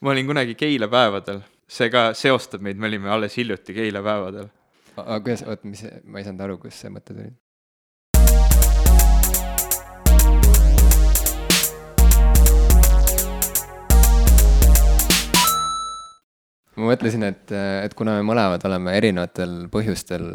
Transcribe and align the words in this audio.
ma 0.00 0.10
olin 0.14 0.26
kunagi 0.26 0.54
Keila 0.58 0.88
päevadel, 0.92 1.42
see 1.68 1.90
ka 1.90 2.12
seostab 2.14 2.64
meid, 2.64 2.78
me 2.78 2.88
olime 2.90 3.10
alles 3.10 3.36
hiljuti 3.36 3.74
Keila 3.76 4.02
päevadel. 4.04 4.48
aga 4.96 5.20
kuidas, 5.24 5.44
oot, 5.46 5.64
mis, 5.64 5.84
ma 6.04 6.20
ei 6.20 6.26
saanud 6.26 6.46
aru, 6.46 6.58
kust 6.62 6.84
see 6.84 6.92
mõte 6.92 7.14
tuli? 7.14 7.30
Ma 16.78 16.92
mõtlesin, 16.92 17.24
et, 17.26 17.52
et 17.84 17.94
kuna 17.98 18.14
me 18.18 18.26
mõlemad 18.28 18.62
oleme 18.68 18.94
erinevatel 18.98 19.54
põhjustel 19.72 20.26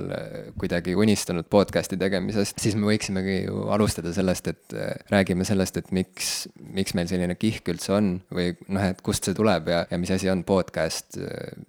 kuidagi 0.60 0.96
unistanud 1.00 1.48
podcast'i 1.52 1.98
tegemisest, 2.00 2.60
siis 2.62 2.76
me 2.80 2.90
võiksimegi 2.92 3.38
ju 3.46 3.68
alustada 3.74 4.14
sellest, 4.16 4.50
et 4.52 4.76
räägime 5.14 5.48
sellest, 5.48 5.80
et 5.80 5.94
miks, 5.96 6.34
miks 6.76 6.98
meil 6.98 7.10
selline 7.12 7.38
kihk 7.40 7.74
üldse 7.74 7.96
on 7.96 8.14
või 8.34 8.52
noh, 8.68 8.90
et 8.92 9.02
kust 9.06 9.30
see 9.30 9.38
tuleb 9.38 9.72
ja, 9.72 9.84
ja 9.90 10.02
mis 10.02 10.12
asi 10.14 10.32
on 10.34 10.44
podcast 10.48 11.18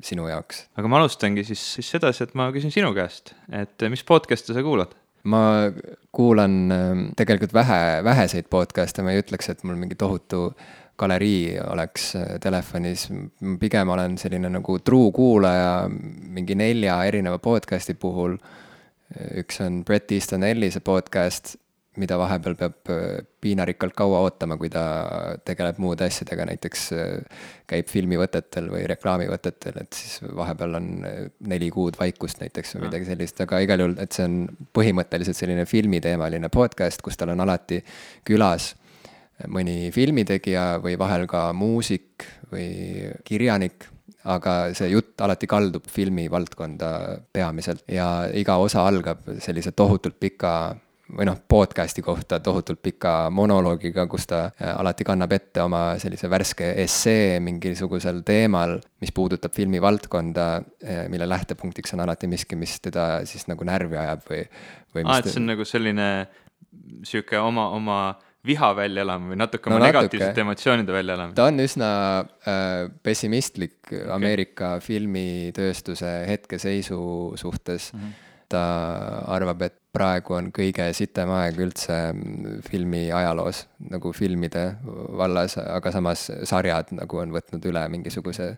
sinu 0.05 0.29
jaoks? 0.31 0.67
aga 0.79 0.91
ma 0.91 1.01
alustangi 1.03 1.47
siis, 1.47 1.63
siis 1.79 1.95
sedasi, 1.97 2.27
et 2.27 2.37
ma 2.39 2.51
küsin 2.55 2.75
sinu 2.75 2.93
käest, 2.97 3.35
et 3.55 3.89
mis 3.93 4.05
podcast'e 4.07 4.57
sa 4.57 4.67
kuulad? 4.67 4.95
ma 5.25 5.73
kuulan 6.13 6.57
tegelikult 7.17 7.55
vähe, 7.57 7.83
väheseid 8.05 8.51
podcast'e, 8.53 9.05
ma 9.05 9.15
ei 9.15 9.23
ütleks, 9.23 9.49
et 9.51 9.63
mul 9.65 9.79
mingi 9.81 9.97
tohutu 9.99 10.51
galerii 10.99 11.59
oleks 11.61 12.13
äh, 12.19 12.37
telefonis, 12.43 13.09
pigem 13.61 13.91
olen 13.95 14.19
selline 14.21 14.51
nagu 14.53 14.79
true 14.85 15.11
kuulaja 15.15 15.89
mingi 15.91 16.57
nelja 16.59 17.01
erineva 17.09 17.41
podcast'i 17.43 17.95
puhul. 17.95 18.39
üks 19.39 19.61
on 19.63 19.85
Bret 19.87 20.11
Easton 20.13 20.43
Ellise 20.43 20.81
podcast, 20.83 21.53
mida 22.01 22.17
vahepeal 22.19 22.57
peab 22.59 22.91
äh, 22.91 23.19
piinarikkalt 23.45 23.95
kaua 23.95 24.23
ootama, 24.25 24.57
kui 24.59 24.71
ta 24.73 24.85
tegeleb 25.47 25.79
muude 25.83 26.07
asjadega, 26.09 26.47
näiteks 26.49 26.87
äh, 26.97 27.43
käib 27.71 27.91
filmivõtetel 27.91 28.71
või 28.73 28.87
reklaamivõtetel, 28.91 29.83
et 29.83 29.99
siis 29.99 30.23
vahepeal 30.25 30.79
on 30.81 30.89
neli 31.53 31.71
kuud 31.75 31.99
vaikust 32.01 32.43
näiteks 32.43 32.77
või 32.77 32.89
midagi 32.89 33.11
sellist, 33.11 33.43
aga 33.45 33.61
igal 33.67 33.85
juhul, 33.85 33.99
et 34.03 34.15
see 34.15 34.27
on 34.27 34.41
põhimõtteliselt 34.75 35.39
selline 35.39 35.67
filmiteemaline 35.71 36.51
podcast, 36.55 37.03
kus 37.03 37.19
tal 37.21 37.35
on 37.35 37.47
alati 37.47 37.83
külas 38.27 38.73
mõni 39.51 39.91
filmitegija 39.95 40.79
või 40.85 40.99
vahel 40.99 41.27
ka 41.31 41.49
muusik 41.57 42.27
või 42.53 43.11
kirjanik, 43.27 43.89
aga 44.25 44.73
see 44.77 44.93
jutt 44.93 45.21
alati 45.21 45.49
kaldub 45.51 45.89
filmivaldkonda 45.91 46.91
peamiselt. 47.35 47.85
Ja 47.91 48.29
iga 48.33 48.57
osa 48.63 48.87
algab 48.89 49.27
sellise 49.43 49.75
tohutult 49.77 50.17
pika 50.21 50.55
või 51.05 51.27
noh, 51.29 51.37
podcast'i 51.49 52.03
kohta 52.03 52.39
tohutult 52.41 52.81
pika 52.83 53.29
monoloogiga, 53.35 54.07
kus 54.09 54.25
ta 54.31 54.47
äh, 54.47 54.71
alati 54.73 55.05
kannab 55.05 55.35
ette 55.37 55.61
oma 55.63 55.83
sellise 56.01 56.31
värske 56.33 56.71
essee 56.81 57.41
mingisugusel 57.45 58.23
teemal, 58.25 58.79
mis 59.05 59.13
puudutab 59.13 59.53
filmivaldkonda, 59.55 60.47
äh, 60.85 61.03
mille 61.13 61.29
lähtepunktiks 61.29 61.93
on 61.95 62.05
alati 62.07 62.31
miski, 62.31 62.57
mis 62.57 62.79
teda 62.81 63.25
siis 63.29 63.45
nagu 63.51 63.69
närvi 63.69 64.01
ajab 64.01 64.25
või, 64.31 64.41
või 64.97 65.05
aa, 65.05 65.21
et 65.21 65.29
see 65.29 65.43
on 65.43 65.51
nagu 65.53 65.69
selline 65.69 66.09
sihuke 67.05 67.39
oma, 67.39 67.69
oma 67.77 67.99
viha 68.47 68.71
välja 68.77 69.05
elama 69.05 69.33
või 69.33 69.39
natuke 69.41 69.71
no, 69.71 69.79
oma 69.79 69.89
negatiivsete 69.89 70.45
emotsioonide 70.45 70.95
välja 70.95 71.17
elama? 71.17 71.37
ta 71.37 71.49
on 71.51 71.63
üsna 71.65 71.89
äh, 72.21 72.91
pessimistlik 73.03 73.95
Ameerika 74.13 74.77
okay. 74.77 74.87
filmitööstuse 74.89 76.13
hetkeseisu 76.29 76.99
suhtes 77.41 77.93
mm. 77.95 78.01
-hmm. 78.01 78.45
ta 78.53 78.65
arvab, 79.37 79.63
et 79.63 79.79
praegu 79.95 80.35
on 80.35 80.51
kõige 80.55 80.89
sitem 80.93 81.31
aeg 81.31 81.59
üldse 81.63 81.97
filmi 82.69 83.07
ajaloos, 83.15 83.67
nagu 83.91 84.13
filmide 84.13 84.65
vallas, 85.19 85.57
aga 85.59 85.93
samas 85.95 86.27
sarjad 86.43 86.91
nagu 86.99 87.23
on 87.23 87.33
võtnud 87.35 87.65
üle 87.71 87.87
mingisuguse 87.89 88.57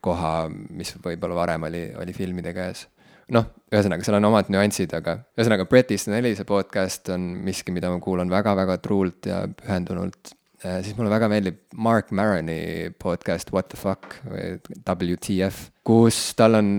koha, 0.00 0.48
mis 0.48 0.94
võib-olla 1.02 1.34
varem 1.34 1.66
oli, 1.66 1.88
oli 1.98 2.14
filmide 2.14 2.54
käes 2.54 2.86
noh, 3.34 3.46
ühesõnaga, 3.72 4.06
seal 4.06 4.18
on 4.18 4.28
omad 4.28 4.50
nüansid, 4.52 4.92
aga 4.96 5.18
ühesõnaga, 5.36 5.66
Bret 5.70 5.92
Easton 5.94 6.16
Ellise 6.18 6.46
podcast 6.48 7.10
on 7.14 7.28
miski, 7.46 7.74
mida 7.74 7.90
ma 7.92 8.00
kuulan 8.02 8.30
väga-väga 8.32 8.78
truult 8.84 9.28
ja 9.30 9.42
pühendunult. 9.50 10.34
siis 10.62 10.96
mulle 10.96 11.10
väga 11.12 11.28
meeldib 11.30 11.58
Mark 11.74 12.10
Maroni 12.10 12.90
podcast 13.02 13.52
What 13.52 13.68
the 13.72 13.80
fuck 13.80 14.18
või 14.24 14.56
WTF, 14.86 15.68
kus 15.86 16.34
tal 16.34 16.58
on 16.58 16.70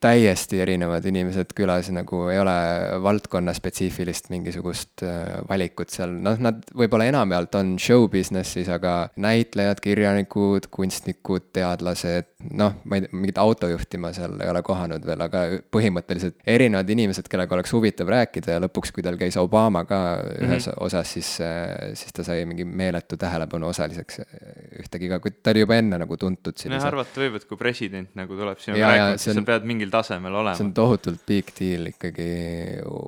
täiesti 0.00 0.60
erinevad 0.64 1.04
inimesed 1.08 1.52
külas, 1.56 1.90
nagu 1.92 2.22
ei 2.32 2.38
ole 2.40 2.54
valdkonnaspetsiifilist 3.04 4.30
mingisugust 4.32 5.04
äh, 5.04 5.42
valikut 5.48 5.92
seal, 5.92 6.14
noh, 6.24 6.38
nad 6.40 6.62
võib-olla 6.76 7.08
enamjaolt 7.10 7.56
on 7.60 7.74
show 7.80 8.06
business'is, 8.12 8.68
aga 8.72 8.94
näitlejad, 9.20 9.80
kirjanikud, 9.84 10.68
kunstnikud, 10.72 11.50
teadlased, 11.56 12.30
noh, 12.56 12.78
ma 12.84 12.98
ei 12.98 13.04
tea, 13.04 13.12
mingit 13.16 13.40
autojuhti 13.40 14.00
ma 14.00 14.12
seal 14.16 14.38
ei 14.40 14.52
ole 14.52 14.62
kohanud 14.64 15.04
veel, 15.08 15.26
aga 15.26 15.44
põhimõtteliselt 15.72 16.40
erinevad 16.48 16.92
inimesed, 16.96 17.28
kellega 17.32 17.56
oleks 17.58 17.76
huvitav 17.76 18.12
rääkida 18.12 18.56
ja 18.56 18.64
lõpuks, 18.64 18.94
kui 18.96 19.04
tal 19.04 19.20
käis 19.20 19.36
Obama 19.40 19.84
ka 19.88 20.00
ühes 20.36 20.68
mm 20.68 20.72
-hmm. 20.72 20.84
osas, 20.88 21.12
siis, 21.12 21.34
äh, 21.44 21.92
siis 21.92 22.12
ta 22.12 22.24
sai 22.24 22.44
mingi 22.48 22.64
meeletu 22.64 23.16
tähelepanu 23.20 23.68
osaliseks 23.68 24.20
ühtegi 24.80 25.12
ka, 25.12 25.20
kuid 25.20 25.40
ta 25.42 25.52
oli 25.52 25.64
juba 25.64 25.76
enne 25.76 26.00
nagu 26.00 26.16
tuntud 26.16 26.56
sellise. 26.56 26.80
jah, 26.80 26.92
arvata 26.92 27.20
võib, 27.20 27.36
et 27.36 27.44
kui 27.44 27.56
president 27.56 28.14
nagu 28.14 28.36
tuleb 28.36 28.45
rääkima, 28.46 29.16
siis 29.20 29.36
sa 29.36 29.44
pead 29.46 29.66
mingil 29.68 29.92
tasemel 29.92 30.34
olema. 30.42 30.56
see 30.58 30.66
on 30.66 30.72
tohutult 30.76 31.22
big 31.28 31.52
deal 31.58 31.90
ikkagi 31.90 32.28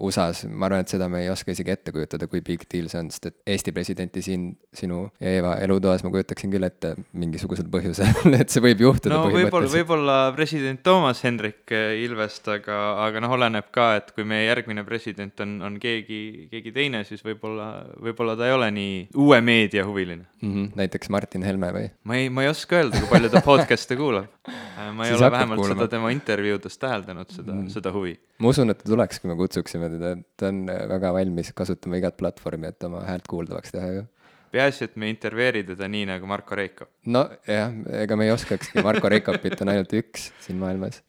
USA-s, 0.05 0.49
ma 0.51 0.69
arvan, 0.69 0.85
et 0.85 0.95
seda 0.95 1.09
me 1.13 1.23
ei 1.25 1.31
oska 1.33 1.55
isegi 1.55 1.75
ette 1.75 1.95
kujutada, 1.95 2.29
kui 2.31 2.43
big 2.45 2.65
deal 2.73 2.91
see 2.93 3.03
on, 3.03 3.11
sest 3.15 3.31
et 3.31 3.37
Eesti 3.55 3.75
presidenti 3.77 4.23
siin 4.25 4.51
sinu 4.75 5.05
ja 5.21 5.35
Eeva 5.39 5.55
elutoas 5.65 6.05
ma 6.05 6.13
kujutaksin 6.15 6.53
küll 6.53 6.67
ette 6.67 6.95
mingisugusel 7.19 7.69
põhjusel 7.73 8.11
et 8.41 8.53
see 8.53 8.65
võib 8.65 8.85
juhtuda 8.87 9.19
no 9.19 9.33
võib-olla, 9.33 9.73
võib-olla 9.73 10.19
president 10.37 10.83
Toomas 10.87 11.23
Hendrik 11.27 11.73
Ilvest, 11.73 12.49
aga, 12.53 12.79
aga 13.07 13.23
noh, 13.25 13.35
oleneb 13.39 13.71
ka, 13.75 13.91
et 14.01 14.13
kui 14.17 14.27
meie 14.29 14.47
järgmine 14.49 14.85
president 14.89 15.45
on, 15.45 15.59
on 15.69 15.79
keegi, 15.83 16.49
keegi 16.53 16.75
teine, 16.75 17.05
siis 17.09 17.25
võib-olla, 17.27 17.71
võib-olla 18.03 18.37
ta 18.39 18.49
ei 18.49 18.57
ole 18.57 18.71
nii 18.75 18.97
uue 19.19 19.41
meedia 19.45 19.87
huviline 19.89 20.27
mm. 20.41 20.55
-hmm, 20.55 20.71
näiteks 20.79 21.11
Martin 21.11 21.43
Helme 21.43 21.73
või? 21.75 21.91
ma 22.05 22.17
ei, 22.17 22.31
ma 22.31 22.45
ei 22.45 22.53
oska 22.53 22.79
öelda, 22.79 23.01
kui 23.01 23.11
palju 23.11 23.31
ta 23.33 23.43
podcast'e 23.45 23.97
kuulab. 23.99 24.29
ma 24.97 25.05
ei 25.05 25.13
siis 25.13 25.21
ole 25.21 25.28
vähemalt 25.35 25.63
kuulama. 25.63 25.79
seda 25.79 25.91
tema 25.97 26.13
intervjuudes 26.15 26.79
täheldanud, 26.83 27.33
seda 27.35 27.55
mm., 27.55 27.73
seda 27.75 27.93
huvi. 27.95 28.15
ma 28.39 28.53
usun, 28.55 28.75
et 28.75 28.83
ta 28.83 28.91
tuleks, 28.91 29.23
kui 29.23 29.33
me 29.33 29.39
kutsuksime 29.41 29.91
teda, 29.95 30.15
ta 30.41 30.53
on 30.53 30.63
väga 30.95 31.13
valmis 31.17 31.53
kasutama 31.57 32.01
igat 32.01 32.19
platvormi, 32.21 32.73
et 32.73 32.89
oma 32.89 33.05
häält 33.09 33.29
kuuldavaks 33.31 33.75
teha 33.75 33.91
ju 33.99 34.07
peaasi, 34.53 34.89
et 34.89 34.97
me 34.97 35.11
intervjueeri 35.13 35.65
teda 35.73 35.89
nii 35.91 36.07
nagu 36.13 36.31
Marko 36.31 36.59
Reikop. 36.59 36.91
nojah, 37.07 37.75
ega 38.05 38.17
me 38.17 38.29
ei 38.29 38.33
oskakski, 38.35 38.83
Marko 38.87 39.11
Reikopit 39.13 39.61
on 39.65 39.75
ainult 39.75 39.93
üks 40.01 40.31
siin 40.45 40.59
maailmas. 40.61 41.03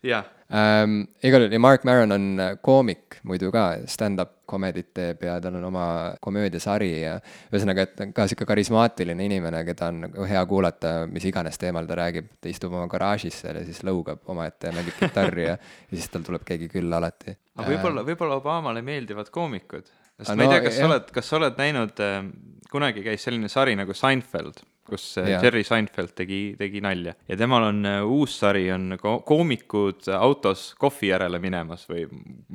ähm,. 0.50 1.02
igal 1.24 1.46
juhul 1.46 1.54
ja 1.54 1.60
Mark 1.60 1.84
Maron 1.88 2.12
on 2.12 2.28
äh, 2.40 2.58
koomik 2.62 3.20
muidu 3.24 3.52
ka, 3.52 3.66
stand-up 3.86 4.40
comedy't 4.50 4.90
teeb 4.98 5.24
ja 5.24 5.38
tal 5.42 5.58
on 5.60 5.68
oma 5.70 5.86
komöödiasari 6.22 6.90
ja 7.04 7.16
ühesõnaga, 7.52 7.86
et 7.86 8.04
ka 8.16 8.26
sihuke 8.30 8.48
karismaatiline 8.50 9.28
inimene, 9.30 9.62
keda 9.68 9.92
on 9.94 10.02
nagu 10.08 10.28
hea 10.30 10.42
kuulata, 10.50 10.94
mis 11.12 11.26
iganes 11.30 11.60
teemal 11.62 11.88
ta 11.90 12.00
räägib, 12.02 12.32
ta 12.42 12.52
istub 12.52 12.74
oma 12.74 12.90
garaažis 12.92 13.42
seal 13.44 13.62
ja 13.62 13.66
siis 13.68 13.84
lõugab 13.88 14.24
omaette 14.34 14.72
ja 14.72 14.76
mängib 14.78 14.98
kitarri 15.00 15.50
ja, 15.50 15.58
ja 15.90 15.96
siis 15.96 16.10
tal 16.14 16.26
tuleb 16.26 16.46
keegi 16.48 16.70
külla 16.72 17.02
alati. 17.02 17.36
aga 17.58 17.70
võib-olla, 17.70 18.06
võib-olla 18.08 18.40
Obamale 18.40 18.84
meeldivad 18.86 19.30
koomikud, 19.34 19.90
sest 20.18 20.32
no, 20.32 20.40
ma 20.40 20.48
ei 20.48 20.56
tea, 20.56 20.64
kas 20.70 20.80
sa 20.80 20.90
oled, 20.90 21.12
kas 21.20 21.30
sa 21.30 21.40
oled 21.42 21.62
näinud 21.62 22.06
äh,, 22.06 22.24
kunagi 22.72 23.04
käis 23.06 23.24
selline 23.26 23.50
sari 23.50 23.76
nagu 23.80 23.94
Seinfeld 23.94 24.64
kus 24.90 25.06
äh, 25.18 25.30
ja. 25.34 25.40
Jerry 25.44 25.64
Seinfeld 25.64 26.14
tegi, 26.18 26.40
tegi 26.60 26.82
nalja 26.84 27.14
ja 27.30 27.38
temal 27.40 27.70
on 27.70 27.86
äh, 27.88 28.02
uus 28.06 28.38
sari, 28.42 28.66
on 28.74 28.98
ko 29.02 29.20
koomikud 29.28 30.10
autos 30.18 30.74
kohvi 30.80 31.12
järele 31.14 31.42
minemas 31.44 31.86
või 31.90 32.06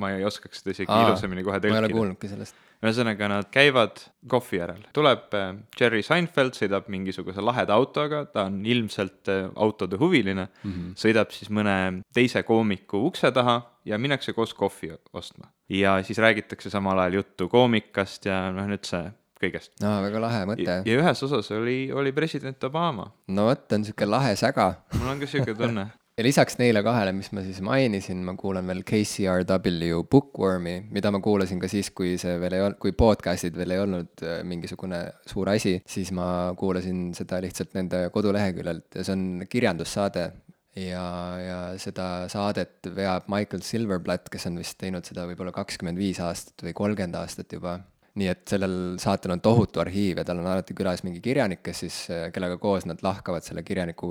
ma 0.01 0.15
ei 0.15 0.27
oskaks 0.27 0.63
seda 0.63 0.75
isegi 0.75 0.93
Aa, 0.93 1.09
ilusamini 1.09 1.45
kohe 1.47 1.61
tõlkida. 1.61 1.75
ma 1.75 1.83
ei 1.83 1.87
ole 1.87 1.95
kuulnudki 1.95 2.31
sellest. 2.31 2.59
ühesõnaga, 2.85 3.31
nad 3.33 3.51
käivad 3.55 4.03
kohvi 4.31 4.61
järel, 4.61 4.87
tuleb 4.97 5.37
äh, 5.39 5.51
Jerry 5.81 6.03
Seinfeld, 6.07 6.59
sõidab 6.59 6.91
mingisuguse 6.93 7.45
laheda 7.45 7.77
autoga, 7.79 8.25
ta 8.31 8.49
on 8.51 8.61
ilmselt 8.67 9.31
autode 9.55 10.01
huviline 10.01 10.49
mm, 10.49 10.71
-hmm. 10.71 10.95
sõidab 11.01 11.33
siis 11.34 11.53
mõne 11.55 12.03
teise 12.15 12.43
koomiku 12.43 13.07
ukse 13.09 13.33
taha 13.34 13.60
ja 13.84 13.99
minnakse 14.01 14.33
koos 14.33 14.55
kohvi 14.55 14.95
ostma. 15.13 15.51
ja 15.69 16.03
siis 16.03 16.19
räägitakse 16.19 16.71
samal 16.71 16.99
ajal 16.99 17.22
juttu 17.22 17.49
koomikast 17.49 18.27
ja 18.27 18.51
noh, 18.53 18.67
nüüd 18.69 18.84
see 18.84 19.05
kõigest. 19.42 19.75
no 19.83 19.97
väga 20.04 20.22
lahe 20.22 20.47
mõte. 20.53 20.78
ja 20.86 21.03
ühes 21.03 21.27
osas 21.27 21.51
oli, 21.57 21.78
oli 21.92 22.15
president 22.16 22.71
Obama. 22.71 23.10
no 23.28 23.51
vot, 23.51 23.66
on 23.72 23.84
sihuke 23.84 24.09
lahe 24.09 24.34
säga. 24.41 24.75
mul 24.98 25.15
on 25.15 25.22
ka 25.22 25.31
sihuke 25.31 25.57
tunne 25.59 25.91
ja 26.19 26.25
lisaks 26.27 26.59
neile 26.60 26.83
kahele, 26.86 27.13
mis 27.16 27.31
ma 27.34 27.42
siis 27.42 27.59
mainisin, 27.65 28.21
ma 28.27 28.36
kuulan 28.39 28.69
veel 28.71 28.84
KCRW 28.86 30.04
Bookwormi, 30.10 30.77
mida 30.95 31.10
ma 31.15 31.21
kuulasin 31.25 31.59
ka 31.63 31.71
siis, 31.71 31.91
kui 31.91 32.15
see 32.21 32.36
veel 32.42 32.59
ei 32.59 32.63
olnud, 32.63 32.78
kui 32.83 32.95
podcast'id 32.98 33.59
veel 33.59 33.75
ei 33.75 33.83
olnud 33.83 34.22
äh, 34.22 34.41
mingisugune 34.47 35.03
suur 35.31 35.51
asi, 35.54 35.81
siis 35.91 36.15
ma 36.15 36.54
kuulasin 36.59 37.09
seda 37.19 37.41
lihtsalt 37.42 37.75
nende 37.78 38.07
koduleheküljelt 38.15 39.01
ja 39.01 39.07
see 39.07 39.16
on 39.16 39.47
kirjandussaade. 39.51 40.31
ja, 40.75 41.04
ja 41.39 41.59
seda 41.78 42.27
saadet 42.31 42.89
veab 42.95 43.28
Michael 43.31 43.63
Silverblatt, 43.63 44.31
kes 44.31 44.48
on 44.51 44.59
vist 44.59 44.78
teinud 44.78 45.07
seda 45.07 45.27
võib-olla 45.28 45.53
kakskümmend 45.54 45.98
viis 45.98 46.19
aastat 46.22 46.66
või 46.66 46.75
kolmkümmend 46.75 47.19
aastat 47.19 47.53
juba 47.54 47.77
nii 48.15 48.28
et 48.31 48.45
sellel 48.47 48.75
saatel 49.03 49.34
on 49.34 49.43
tohutu 49.43 49.83
arhiiv 49.83 50.21
ja 50.21 50.25
tal 50.27 50.39
on 50.39 50.47
alati 50.47 50.77
külas 50.77 51.03
mingi 51.03 51.19
kirjanik, 51.25 51.65
kes 51.66 51.83
siis, 51.84 51.97
kellega 52.34 52.59
koos 52.63 52.87
nad 52.87 53.03
lahkavad 53.03 53.43
selle 53.47 53.65
kirjaniku 53.66 54.09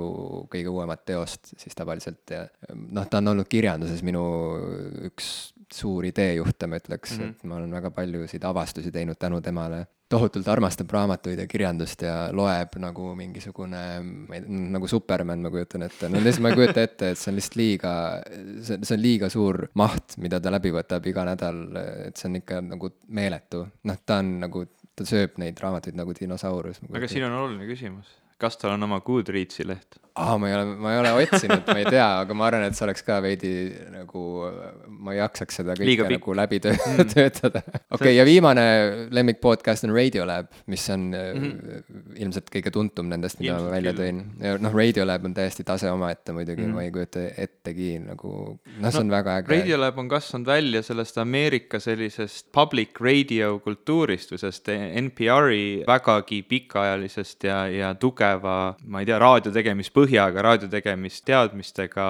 kõige 0.52 0.72
uuemat 0.72 1.06
teost 1.08 1.54
siis 1.56 1.76
tavaliselt 1.78 2.34
ja 2.34 2.44
noh, 2.74 3.08
ta 3.08 3.22
on 3.22 3.32
olnud 3.32 3.48
kirjanduses 3.48 4.04
minu 4.04 4.24
üks 5.08 5.30
suur 5.74 6.04
ideejuhte, 6.06 6.68
ma 6.68 6.78
ütleks 6.78 7.16
mm, 7.16 7.22
-hmm. 7.22 7.30
et 7.30 7.48
ma 7.48 7.56
olen 7.58 7.72
väga 7.80 7.90
paljusid 7.90 8.44
avastusi 8.44 8.92
teinud 8.92 9.18
tänu 9.18 9.40
temale. 9.40 9.86
Tohutult 10.10 10.48
armastab 10.48 10.90
raamatuid 10.92 11.40
ja 11.40 11.46
kirjandust 11.50 12.04
ja 12.04 12.14
loeb 12.32 12.76
nagu 12.82 13.12
mingisugune, 13.18 13.82
ma 14.04 14.36
ei 14.36 14.44
tea, 14.44 14.58
nagu 14.76 14.88
Superman, 14.90 15.42
ma 15.42 15.52
kujutan 15.54 15.86
ette, 15.86 16.10
no 16.12 16.20
lihtsalt 16.22 16.44
ma 16.44 16.52
ei 16.52 16.58
kujuta 16.60 16.84
ette, 16.84 17.12
et 17.14 17.20
see 17.20 17.32
on 17.32 17.38
lihtsalt 17.38 17.58
liiga, 17.60 17.94
see, 18.60 18.80
see 18.82 18.98
on 18.98 19.02
liiga 19.02 19.30
suur 19.32 19.62
maht, 19.80 20.18
mida 20.22 20.40
ta 20.44 20.52
läbi 20.54 20.74
võtab 20.74 21.08
iga 21.10 21.24
nädal, 21.30 21.62
et 22.10 22.20
see 22.20 22.28
on 22.30 22.40
ikka 22.42 22.60
nagu 22.68 22.92
meeletu. 23.16 23.64
noh, 23.90 24.02
ta 24.06 24.20
on 24.22 24.36
nagu, 24.44 24.66
ta 24.94 25.08
sööb 25.08 25.40
neid 25.42 25.58
raamatuid 25.64 25.96
nagu 25.98 26.14
dinosaurus. 26.16 26.84
aga 26.92 27.10
siin 27.10 27.26
on 27.30 27.40
oluline 27.40 27.70
küsimus 27.70 28.20
kas 28.44 28.58
tal 28.60 28.74
on 28.76 28.88
oma 28.88 29.00
Goodreadsi 29.04 29.66
leht? 29.66 29.98
Aa, 30.14 30.36
ma 30.38 30.48
ei 30.48 30.54
ole, 30.54 30.64
ma 30.78 30.92
ei 30.92 30.98
ole 31.00 31.10
otsinud, 31.24 31.64
ma 31.66 31.74
ei 31.80 31.86
tea, 31.90 32.06
aga 32.22 32.34
ma 32.38 32.46
arvan, 32.46 32.68
et 32.68 32.76
see 32.78 32.84
oleks 32.86 33.02
ka 33.02 33.16
veidi 33.24 33.50
nagu, 33.90 34.20
ma 34.86 35.14
ei 35.14 35.18
jaksaks 35.18 35.58
seda 35.58 35.74
kõike 35.78 36.06
nagu 36.06 36.36
läbi 36.38 36.60
töö, 36.62 36.76
mm. 36.76 37.08
töötada. 37.14 37.62
okei 37.96 38.14
ja 38.14 38.26
viimane 38.26 38.64
lemmik 39.14 39.40
podcast 39.42 39.86
on 39.88 39.94
Radiolab, 39.96 40.52
mis 40.70 40.84
on 40.94 41.08
mm 41.10 41.40
-hmm. 41.40 42.12
ilmselt 42.22 42.52
kõige 42.54 42.70
tuntum 42.74 43.10
nendest, 43.10 43.40
mida 43.42 43.56
ilmselt 43.56 43.70
ma 43.70 43.74
välja 43.74 43.94
tõin. 43.98 44.22
noh, 44.62 44.76
Radiolab 44.78 45.26
on 45.26 45.34
täiesti 45.34 45.66
tase 45.66 45.90
omaette 45.90 46.32
muidugi 46.32 46.62
mm, 46.62 46.70
-hmm. 46.70 46.74
ma 46.74 46.86
ei 46.86 46.94
kujuta 46.94 47.26
ettegi 47.36 47.98
nagu, 47.98 48.32
noh, 48.54 48.90
see 48.90 49.00
no, 49.00 49.04
on 49.08 49.10
väga 49.10 49.36
äge. 49.40 49.50
Radiolab 49.50 49.98
on 49.98 50.08
kasvanud 50.08 50.46
välja 50.46 50.82
sellest 50.82 51.18
Ameerika 51.18 51.80
sellisest 51.80 52.52
public 52.52 53.00
radio 53.00 53.58
kultuurist 53.58 54.30
või 54.30 54.38
sellest 54.38 54.70
NPR-i 55.02 55.82
vägagi 55.86 56.42
pikaajalisest 56.42 57.50
ja, 57.50 57.66
ja 57.66 57.94
tugeva, 57.94 58.76
ma 58.86 59.02
ei 59.02 59.10
tea, 59.10 59.18
raadio 59.18 59.50
tegemispõhjusest 59.50 60.03
põhjaga 60.04 60.44
raadiotegemisteadmistega 60.46 62.06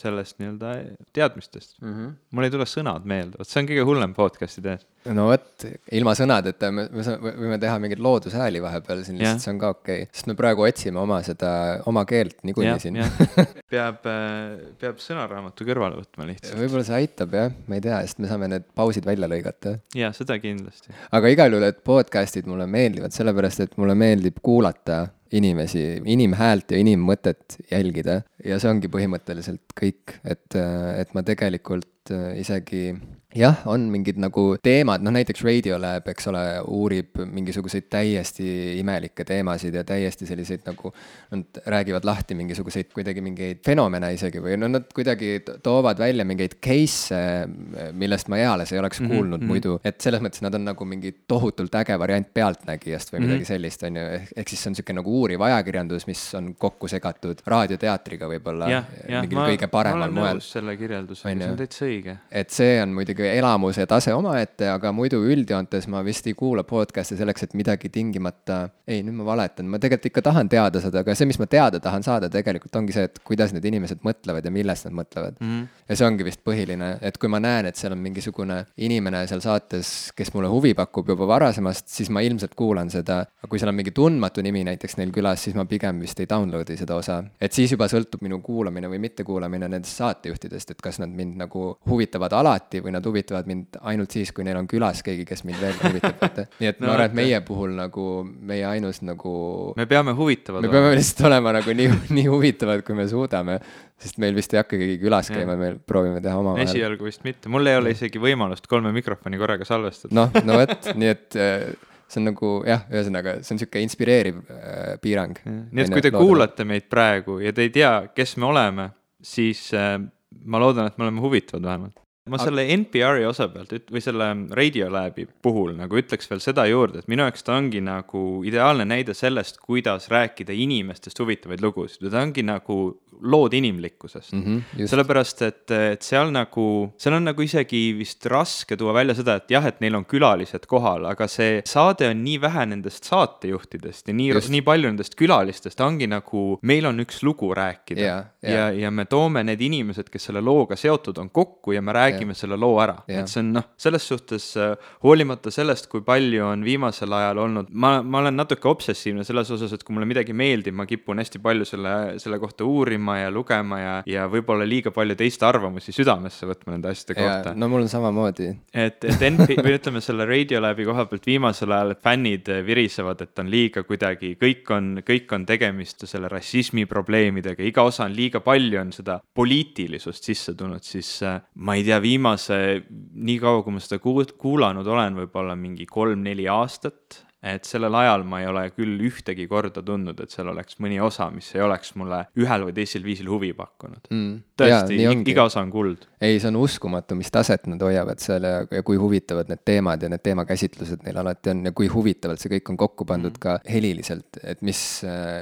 sellest 0.00 0.38
nii-öelda 0.42 0.74
teadmistest 1.16 1.78
mm. 1.80 1.92
-hmm. 1.94 2.14
mul 2.30 2.48
ei 2.48 2.54
tule 2.54 2.66
sõnad 2.68 3.06
meelde, 3.08 3.38
vot 3.38 3.48
see 3.48 3.62
on 3.62 3.70
kõige 3.70 3.86
hullem 3.88 4.14
podcast'i 4.18 4.64
tehes. 4.64 4.86
No 5.14 5.28
vot, 5.28 5.64
ilma 5.94 6.14
sõnadeta 6.18 6.70
me, 6.74 6.86
me 6.92 7.04
võime 7.24 7.58
teha 7.60 7.76
mingeid 7.82 8.02
loodushääli 8.02 8.62
vahepeal 8.62 9.02
siin, 9.06 9.18
lihtsalt 9.20 9.44
see 9.44 9.52
on 9.54 9.60
ka 9.62 9.72
okei 9.74 10.04
okay., 10.04 10.10
sest 10.14 10.30
me 10.30 10.36
praegu 10.38 10.64
otsime 10.66 11.00
oma 11.00 11.20
seda, 11.26 11.50
oma 11.90 12.04
keelt 12.08 12.42
niikuinii 12.48 12.78
siin 12.82 12.98
peab, 13.72 14.08
äh, 14.10 14.72
peab 14.80 15.02
sõnaraamatu 15.02 15.68
kõrvale 15.68 16.00
võtma 16.00 16.28
lihtsalt. 16.30 16.56
võib-olla 16.60 16.86
see 16.88 16.98
aitab 17.02 17.36
jah, 17.38 17.52
ma 17.68 17.78
ei 17.78 17.84
tea, 17.84 18.00
sest 18.06 18.22
me 18.22 18.30
saame 18.30 18.50
need 18.54 18.66
pausid 18.78 19.06
välja 19.08 19.30
lõigata. 19.30 19.76
jaa, 19.98 20.10
seda 20.16 20.38
kindlasti. 20.42 20.94
aga 21.18 21.34
igal 21.34 21.54
juhul, 21.54 21.68
et 21.70 21.84
podcast'id 21.86 22.50
mulle 22.50 22.68
meeldivad, 22.70 23.14
sellepärast 23.14 23.64
et 23.66 23.78
mulle 23.80 23.96
meeldib 23.98 24.42
kuulata 24.44 25.06
inimesi, 25.34 25.82
inimhäält 26.08 26.72
ja 26.72 26.78
inimmõtet 26.80 27.58
jälgida 27.70 28.22
ja 28.44 28.58
see 28.58 28.70
ongi 28.70 28.90
põhimõtteliselt 28.92 29.74
kõik, 29.78 30.18
et, 30.24 30.54
et 30.54 31.14
ma 31.14 31.24
tegelikult 31.26 32.12
isegi 32.38 32.92
jah, 33.36 33.58
on 33.68 33.84
mingid 33.92 34.16
nagu 34.20 34.42
teemad, 34.64 35.02
noh 35.04 35.12
näiteks 35.12 35.42
Radiolab, 35.44 36.06
eks 36.08 36.28
ole, 36.30 36.42
uurib 36.72 37.18
mingisuguseid 37.28 37.88
täiesti 37.92 38.46
imelikke 38.80 39.26
teemasid 39.28 39.76
ja 39.76 39.84
täiesti 39.86 40.26
selliseid 40.28 40.64
nagu, 40.68 40.92
nad 41.34 41.60
räägivad 41.74 42.06
lahti 42.08 42.36
mingisuguseid 42.38 42.92
kuidagi 42.94 43.22
mingeid 43.24 43.60
fenomene 43.66 44.10
isegi 44.16 44.40
või 44.44 44.56
no 44.60 44.70
nad 44.72 44.88
kuidagi 44.94 45.42
toovad 45.64 46.00
välja 46.00 46.24
mingeid 46.28 46.56
case'e, 46.64 47.90
millest 47.92 48.32
ma 48.32 48.40
eales 48.40 48.72
ei 48.72 48.80
oleks 48.80 49.02
mhm, 49.02 49.12
kuulnud 49.12 49.42
mm 49.42 49.44
-hmm. 49.44 49.52
muidu, 49.52 49.76
et 49.84 50.00
selles 50.00 50.24
mõttes 50.24 50.42
nad 50.44 50.54
on 50.56 50.64
nagu 50.70 50.88
mingi 50.88 51.12
tohutult 51.28 51.74
äge 51.82 51.98
variant 51.98 52.32
Pealtnägijast 52.34 53.12
või 53.12 53.20
midagi 53.20 53.38
mm 53.38 53.42
-hmm. 53.42 53.52
sellist, 53.52 53.82
on 53.82 53.96
ju, 53.96 54.06
ehk 54.36 54.48
siis 54.48 54.62
see 54.62 54.70
on 54.70 54.78
niisugune 54.78 55.00
nagu 55.02 55.20
uuriv 55.20 55.40
ajakirjandus, 55.42 56.06
mis 56.06 56.24
on 56.34 56.54
kokku 56.54 56.88
segatud 56.88 57.44
raadioteatriga 57.46 58.27
võib-olla 58.30 58.70
mingil 59.08 59.42
kõige 59.42 59.70
paremal 59.72 60.14
moel. 60.14 60.42
selle 60.44 60.76
kirjeldusega, 60.78 61.34
see 61.34 61.50
on 61.50 61.58
täitsa 61.58 61.86
õige. 61.88 62.18
et 62.30 62.54
see 62.54 62.78
on 62.82 62.94
muidugi 62.94 63.08
muidugi 63.08 63.38
elamuse 63.38 63.86
tase 63.86 64.12
omaette, 64.14 64.68
aga 64.68 64.92
muidu 64.92 65.20
üldjoontes 65.24 65.86
ma 65.88 66.02
vist 66.04 66.26
ei 66.28 66.34
kuula 66.36 66.62
podcast'e 66.66 67.16
selleks, 67.18 67.46
et 67.46 67.54
midagi 67.58 67.88
tingimata, 67.88 68.68
ei, 68.86 69.02
nüüd 69.02 69.16
ma 69.18 69.26
valetan, 69.26 69.68
ma 69.68 69.78
tegelikult 69.80 70.10
ikka 70.10 70.22
tahan 70.28 70.48
teada 70.48 70.80
seda, 70.82 71.02
aga 71.02 71.14
see, 71.16 71.28
mis 71.28 71.38
ma 71.40 71.46
teada 71.50 71.80
tahan 71.80 72.04
saada, 72.04 72.28
tegelikult 72.28 72.76
ongi 72.76 72.94
see, 72.94 73.06
et 73.08 73.18
kuidas 73.24 73.54
need 73.56 73.64
inimesed 73.64 74.04
mõtlevad 74.06 74.44
ja 74.44 74.52
millest 74.52 74.88
nad 74.88 74.96
mõtlevad 74.98 75.38
mm. 75.40 75.48
-hmm. 75.48 75.82
ja 75.88 75.96
see 75.96 76.06
ongi 76.06 76.26
vist 76.26 76.42
põhiline, 76.44 76.90
et 77.00 77.18
kui 77.18 77.28
ma 77.32 77.40
näen, 77.40 77.70
et 77.70 77.76
seal 77.76 77.96
on 77.96 78.02
mingisugune 78.02 78.64
inimene 78.76 79.24
seal 79.26 79.40
saates, 79.40 80.12
kes 80.16 80.32
mulle 80.34 80.52
huvi 80.52 80.74
pakub 80.78 81.08
juba 81.08 81.26
varasemast, 81.26 81.88
siis 81.88 82.10
ma 82.10 82.20
ilmselt 82.20 82.54
kuulan 82.54 82.90
seda. 82.90 83.24
aga 83.42 83.48
kui 83.48 83.58
seal 83.58 83.72
on 83.72 83.78
mingi 83.78 83.94
tundmatu 83.96 84.42
nimi 84.42 84.64
näiteks 84.68 84.98
neil 85.00 85.12
külas, 85.14 85.42
siis 85.42 85.56
ma 85.56 85.64
pigem 85.64 86.00
vist 86.00 86.20
ei 86.20 86.28
download'i 86.28 86.76
seda 86.76 86.94
osa. 86.96 87.22
et 87.40 87.52
siis 87.52 87.72
juba 87.72 87.88
sõltub 87.88 88.17
minu 88.24 88.40
kuulamine 88.44 88.90
või 88.90 89.00
mittekuulamine 89.02 89.68
nendest 89.68 90.00
saatejuhtidest, 90.00 90.74
et 90.74 90.82
kas 90.82 91.00
nad 91.02 91.12
mind 91.14 91.38
nagu 91.40 91.64
huvitavad 91.88 92.34
alati 92.38 92.82
või 92.84 92.94
nad 92.96 93.06
huvitavad 93.06 93.48
mind 93.50 93.80
ainult 93.90 94.14
siis, 94.14 94.32
kui 94.34 94.46
neil 94.46 94.58
on 94.60 94.68
külas 94.70 95.02
keegi, 95.06 95.26
kes 95.28 95.44
mind 95.48 95.60
veel 95.62 95.76
huvitab, 95.82 96.16
vaata. 96.20 96.46
nii 96.60 96.70
et 96.70 96.80
no, 96.80 96.88
ma 96.88 96.94
arvan, 96.96 97.10
et 97.10 97.18
meie 97.18 97.40
puhul 97.46 97.74
nagu 97.78 98.06
meie 98.24 98.64
ainus 98.68 99.02
nagu. 99.06 99.34
me 99.78 99.88
peame 99.90 100.14
huvitavad 100.18 100.64
me 100.64 100.72
peame 100.72 100.94
lihtsalt 100.98 101.26
olema 101.30 101.54
nagu 101.58 101.76
nii, 101.82 101.90
nii 102.18 102.26
huvitavad, 102.30 102.84
kui 102.86 102.98
me 102.98 103.08
suudame. 103.10 103.58
sest 103.98 104.20
meil 104.22 104.36
vist 104.36 104.54
ei 104.54 104.62
hakka 104.62 104.78
keegi 104.78 104.98
külas 105.02 105.30
käima, 105.32 105.56
me 105.58 105.74
proovime 105.86 106.22
teha 106.24 106.38
omavahel. 106.38 106.68
esialgu 106.68 107.08
vist 107.08 107.24
mitte, 107.26 107.50
mul 107.52 107.66
ei 107.66 107.78
ole 107.80 107.94
isegi 107.96 108.22
võimalust 108.22 108.70
kolme 108.70 108.92
mikrofoni 108.94 109.40
korraga 109.40 109.66
salvestada. 109.68 110.14
noh, 110.14 110.42
no 110.44 110.62
vot, 110.62 110.92
nii 110.94 111.14
et 111.14 111.38
äh, 111.48 111.68
see 112.08 112.22
on 112.22 112.30
nagu 112.30 112.52
jah, 112.66 112.86
ühesõnaga, 112.92 113.38
see 113.44 113.54
on 113.54 113.60
niisugune 113.60 113.84
inspireeriv 113.84 114.42
äh, 114.48 114.92
piirang. 115.02 115.40
nii 115.44 115.84
et 115.84 115.92
kui 115.92 116.04
te 116.04 116.12
loodame. 116.12 116.24
kuulate 116.24 116.68
meid 116.68 116.88
praegu 116.90 117.38
ja 117.44 117.52
te 117.52 117.66
ei 117.66 117.72
tea, 117.74 117.92
kes 118.14 118.36
me 118.40 118.48
oleme, 118.48 118.90
siis 119.22 119.68
äh, 119.76 119.96
ma 120.44 120.62
loodan, 120.62 120.88
et 120.88 120.98
me 120.98 121.08
oleme 121.08 121.24
huvitavad 121.24 121.66
vähemalt 121.68 122.07
ma 122.30 122.40
selle 122.42 122.64
NPR-i 122.76 123.26
osa 123.28 123.48
pealt 123.52 123.74
üt-, 123.76 123.90
või 123.94 124.02
selle 124.04 124.30
Radiolabi 124.58 125.26
puhul 125.42 125.74
nagu 125.78 126.00
ütleks 126.00 126.30
veel 126.30 126.42
seda 126.44 126.66
juurde, 126.70 127.02
et 127.02 127.10
minu 127.10 127.26
jaoks 127.26 127.46
ta 127.46 127.56
ongi 127.58 127.82
nagu 127.84 128.24
ideaalne 128.48 128.86
näide 128.88 129.16
sellest, 129.16 129.60
kuidas 129.64 130.08
rääkida 130.12 130.54
inimestest 130.54 131.18
huvitavaid 131.20 131.62
lugusid 131.64 132.06
või 132.06 132.14
ta 132.14 132.24
ongi 132.24 132.46
nagu 132.46 132.78
lood 133.20 133.52
inimlikkusest 133.52 134.32
mm. 134.32 134.42
-hmm, 134.42 134.86
sellepärast, 134.86 135.42
et, 135.42 135.70
et 135.70 136.02
seal 136.02 136.30
nagu, 136.30 136.92
seal 136.98 137.16
on 137.18 137.24
nagu 137.26 137.42
isegi 137.42 137.92
vist 137.98 138.26
raske 138.26 138.76
tuua 138.76 138.94
välja 138.94 139.14
seda, 139.18 139.38
et 139.40 139.50
jah, 139.50 139.66
et 139.66 139.80
neil 139.80 139.96
on 139.98 140.04
külalised 140.04 140.66
kohal, 140.70 141.06
aga 141.10 141.26
see 141.30 141.62
saade 141.66 142.08
on 142.08 142.22
nii 142.24 142.38
vähe 142.40 142.66
nendest 142.72 143.08
saatejuhtidest 143.10 144.08
ja 144.08 144.14
nii, 144.14 144.32
nii 144.54 144.62
palju 144.66 144.92
nendest 144.92 145.18
külalistest, 145.18 145.80
ongi 145.80 146.06
nagu, 146.10 146.58
meil 146.62 146.86
on 146.86 147.02
üks 147.04 147.22
lugu 147.26 147.50
rääkida 147.54 148.00
yeah, 148.00 148.24
yeah. 148.44 148.54
ja, 148.54 148.84
ja 148.86 148.90
me 148.90 149.04
toome 149.04 149.44
need 149.44 149.60
inimesed, 149.60 150.10
kes 150.12 150.30
selle 150.30 150.42
looga 150.44 150.76
seotud 150.76 151.18
on, 151.18 151.30
kokku 151.30 151.74
ja 151.74 151.82
me 151.82 151.92
räägime 151.92 152.17
räägime 152.18 152.36
selle 152.36 152.58
loo 152.60 152.76
ära, 152.82 152.98
et 153.08 153.30
see 153.30 153.42
on 153.42 153.52
noh, 153.58 153.66
selles 153.80 154.06
suhtes 154.10 154.50
äh, 154.60 154.74
hoolimata 155.04 155.52
sellest, 155.54 155.88
kui 155.90 156.02
palju 156.06 156.44
on 156.46 156.64
viimasel 156.66 157.12
ajal 157.12 157.42
olnud, 157.44 157.70
ma, 157.72 157.98
ma 158.02 158.22
olen 158.22 158.36
natuke 158.38 158.68
obsessiivne 158.70 159.24
selles 159.26 159.50
osas, 159.54 159.72
et 159.74 159.84
kui 159.86 159.96
mulle 159.96 160.08
midagi 160.08 160.36
meeldib, 160.36 160.76
ma 160.78 160.86
kipun 160.88 161.22
hästi 161.22 161.40
palju 161.44 161.66
selle, 161.68 161.94
selle 162.22 162.38
kohta 162.42 162.66
uurima 162.68 163.18
ja 163.22 163.32
lugema 163.34 163.80
ja, 163.80 163.94
ja 164.08 164.26
võib-olla 164.30 164.66
liiga 164.68 164.92
palju 164.94 165.16
teiste 165.18 165.46
arvamusi 165.48 165.94
südamesse 165.94 166.48
võtma 166.48 166.74
nende 166.76 166.92
asjade 166.92 167.18
kohta. 167.18 167.54
no 167.58 167.70
mul 167.70 167.86
on 167.86 167.92
samamoodi. 167.92 168.50
et, 168.72 169.04
et 169.04 169.26
NP 169.30 169.58
või 169.62 169.76
ütleme 169.78 170.02
selle 170.04 170.26
Radiolabi 170.28 170.86
koha 170.88 171.06
pealt 171.10 171.28
viimasel 171.28 171.72
ajal 171.74 171.94
fännid 172.02 172.50
virisevad, 172.66 173.22
et 173.24 173.42
on 173.42 173.50
liiga 173.52 173.84
kuidagi, 173.86 174.34
kõik 174.40 174.74
on, 174.74 174.90
kõik 175.06 175.32
on 175.34 175.46
tegemist 175.48 176.06
selle 176.08 176.30
rassismi 176.32 176.86
probleemidega, 176.88 177.62
iga 177.64 177.84
osa 177.88 178.06
on 178.06 178.14
liiga 178.16 178.42
palju, 178.44 178.80
on 178.80 178.92
seda 178.94 179.18
poliitilisust 179.34 180.28
sisse 180.30 180.54
tulnud, 180.58 180.84
siis 180.84 181.10
äh, 181.26 181.40
ma 181.64 181.76
ei 181.78 181.84
tea, 181.86 181.98
viimase, 182.08 182.58
nii 182.88 183.38
kaua, 183.42 183.62
kui 183.64 183.76
ma 183.76 183.82
seda 183.84 184.00
kuulanud 184.00 184.86
olen, 184.88 185.18
võib-olla 185.22 185.56
mingi 185.58 185.86
kolm-neli 185.88 186.48
aastat 186.50 187.22
et 187.42 187.68
sellel 187.68 187.94
ajal 187.94 188.24
ma 188.26 188.40
ei 188.42 188.48
ole 188.50 188.64
küll 188.74 188.98
ühtegi 189.06 189.46
korda 189.50 189.82
tundnud, 189.86 190.18
et 190.22 190.32
seal 190.34 190.50
oleks 190.50 190.80
mõni 190.82 190.98
osa, 191.02 191.28
mis 191.30 191.50
ei 191.54 191.62
oleks 191.62 191.94
mulle 191.98 192.24
ühel 192.38 192.66
või 192.66 192.74
teisel 192.74 193.04
viisil 193.06 193.30
huvi 193.30 193.52
pakkunud. 193.56 194.10
Mm.. 194.10 194.32
tõesti, 194.58 194.98
iga 195.30 195.44
osa 195.46 195.62
on 195.62 195.70
kuld. 195.70 196.08
ei, 196.20 196.40
see 196.42 196.50
on 196.50 196.58
uskumatu, 196.58 197.14
mis 197.18 197.30
taset 197.34 197.68
nad 197.70 197.82
hoiavad 197.86 198.18
seal 198.22 198.46
ja, 198.48 198.64
ja 198.74 198.82
kui 198.86 198.98
huvitavad 198.98 199.52
need 199.52 199.62
teemad 199.68 200.02
ja 200.02 200.10
need 200.10 200.24
teemakäsitlused 200.26 201.06
neil 201.06 201.22
alati 201.22 201.54
on 201.54 201.62
ja 201.70 201.74
kui 201.76 201.90
huvitavalt 201.92 202.42
see 202.42 202.56
kõik 202.56 202.72
on 202.74 202.80
kokku 202.80 203.06
pandud 203.08 203.36
mm. 203.36 203.42
ka 203.44 203.58
heliliselt, 203.70 204.42
et 204.42 204.64
mis, 204.66 204.82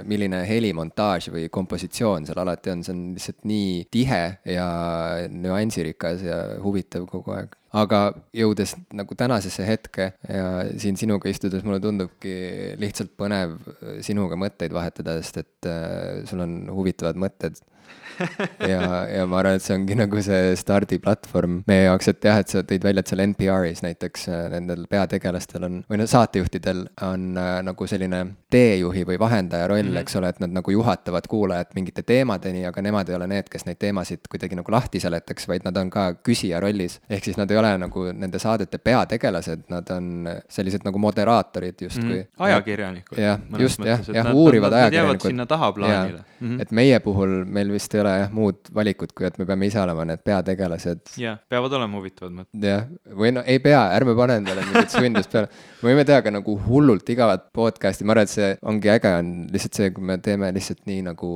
milline 0.04 0.42
helimontaaž 0.48 1.30
või 1.32 1.48
kompositsioon 1.52 2.28
seal 2.28 2.44
alati 2.44 2.74
on, 2.74 2.84
see 2.84 2.96
on 2.96 3.04
lihtsalt 3.16 3.48
nii 3.48 3.70
tihe 3.92 4.24
ja 4.52 4.66
nüansirikas 5.32 6.26
ja 6.26 6.42
huvitav 6.60 7.08
kogu 7.08 7.32
aeg 7.38 7.56
aga 7.76 8.00
jõudes 8.37 8.75
nagu 8.97 9.16
tänasesse 9.18 9.66
hetke 9.68 10.11
ja 10.28 10.49
siin 10.80 10.97
sinuga 11.00 11.30
istudes 11.30 11.64
mulle 11.66 11.80
tundubki 11.83 12.35
lihtsalt 12.80 13.12
põnev 13.18 13.56
sinuga 14.06 14.38
mõtteid 14.40 14.75
vahetada, 14.76 15.18
sest 15.21 15.42
et 15.42 15.71
äh, 15.71 16.23
sul 16.28 16.45
on 16.45 16.59
huvitavad 16.73 17.18
mõtted 17.21 17.61
ja, 18.73 19.06
ja 19.11 19.26
ma 19.26 19.40
arvan, 19.40 19.58
et 19.58 19.64
see 19.64 19.76
ongi 19.76 19.96
nagu 19.99 20.23
see 20.25 20.54
stardiplatvorm 20.58 21.61
meie 21.68 21.87
jaoks, 21.87 22.11
et 22.12 22.28
jah, 22.28 22.40
et 22.42 22.52
sa 22.52 22.62
tõid 22.66 22.85
välja, 22.87 23.04
et 23.04 23.12
seal 23.12 23.23
NPR-is 23.26 23.82
näiteks 23.85 24.28
äh, 24.30 24.46
nendel 24.52 24.87
peategelastel 24.90 25.66
on, 25.68 25.78
või 25.90 26.00
no 26.00 26.08
saatejuhtidel 26.11 26.85
on 27.06 27.28
äh, 27.40 27.52
nagu 27.66 27.88
selline 27.90 28.23
teejuhi 28.52 29.04
või 29.08 29.18
vahendaja 29.20 29.68
roll 29.70 29.82
mm, 29.82 29.92
-hmm. 29.92 30.04
eks 30.04 30.16
ole, 30.20 30.30
et 30.32 30.40
nad 30.42 30.54
nagu 30.54 30.70
juhatavad 30.70 31.26
kuulajat 31.28 31.75
mingite 31.78 32.02
teemadeni, 32.06 32.64
aga 32.68 32.82
nemad 32.82 33.08
ei 33.11 33.18
ole 33.18 33.28
need, 33.30 33.50
kes 33.52 33.66
neid 33.66 33.80
teemasid 33.82 34.30
kuidagi 34.30 34.58
nagu 34.58 34.73
lahti 34.73 35.00
seletaks, 35.02 35.49
vaid 35.50 35.66
nad 35.66 35.76
on 35.76 35.90
ka 35.90 36.08
küsija 36.26 36.61
rollis. 36.62 37.00
ehk 37.11 37.25
siis 37.25 37.37
nad 37.37 37.50
ei 37.50 37.58
ole 37.61 37.73
nagu 37.78 38.06
nende 38.12 38.38
saadete 38.42 38.78
peategelased, 38.78 39.66
nad 39.73 39.90
on 39.90 40.28
sellised 40.49 40.87
nagu 40.87 40.99
moderaatorid 40.99 41.82
justkui 41.88 42.20
mm. 42.20 42.23
-hmm. 42.23 42.44
ajakirjanikud. 42.49 43.18
jah, 43.18 43.40
just 43.58 43.85
jah, 43.85 44.00
jah, 44.14 44.35
uurivad 44.35 44.70
nad, 44.70 44.80
ajakirjanikud. 44.80 45.30
sinna 45.30 45.46
tahaplaanile. 45.46 46.25
Mm 46.40 46.50
-hmm. 46.50 46.62
et 46.62 46.70
meie 46.70 47.00
puhul 47.00 47.44
meil 47.44 47.73
vist 47.73 47.94
ei 47.94 48.00
ole 48.00 48.05
jah 48.20 48.32
muud 48.34 48.70
valikut, 48.75 49.12
kui 49.16 49.26
et 49.28 49.38
me 49.40 49.46
peame 49.48 49.68
ise 49.70 49.80
olema 49.82 50.06
need 50.08 50.22
peategelased. 50.26 51.02
jah, 51.20 51.38
peavad 51.50 51.76
olema 51.78 52.00
huvitavad 52.00 52.34
mõtted. 52.38 52.66
jah, 52.70 52.86
või 53.22 53.34
no 53.36 53.44
ei 53.46 53.60
pea, 53.62 53.82
ärme 53.96 54.16
pane 54.18 54.38
endale 54.42 54.64
mingit 54.68 54.94
sundust 54.94 55.32
peale. 55.32 55.50
me 55.82 55.92
võime 55.92 56.06
teha 56.08 56.22
ka 56.26 56.34
nagu 56.34 56.56
hullult 56.68 57.14
igavat 57.16 57.50
podcast'i, 57.56 58.06
ma 58.06 58.16
arvan, 58.16 58.30
et 58.30 58.34
see 58.34 58.50
ongi 58.62 58.92
äge, 58.92 59.14
on 59.20 59.34
lihtsalt 59.52 59.80
see, 59.80 59.92
kui 59.96 60.10
me 60.12 60.18
teeme 60.22 60.50
lihtsalt 60.56 60.84
nii 60.90 61.04
nagu, 61.10 61.30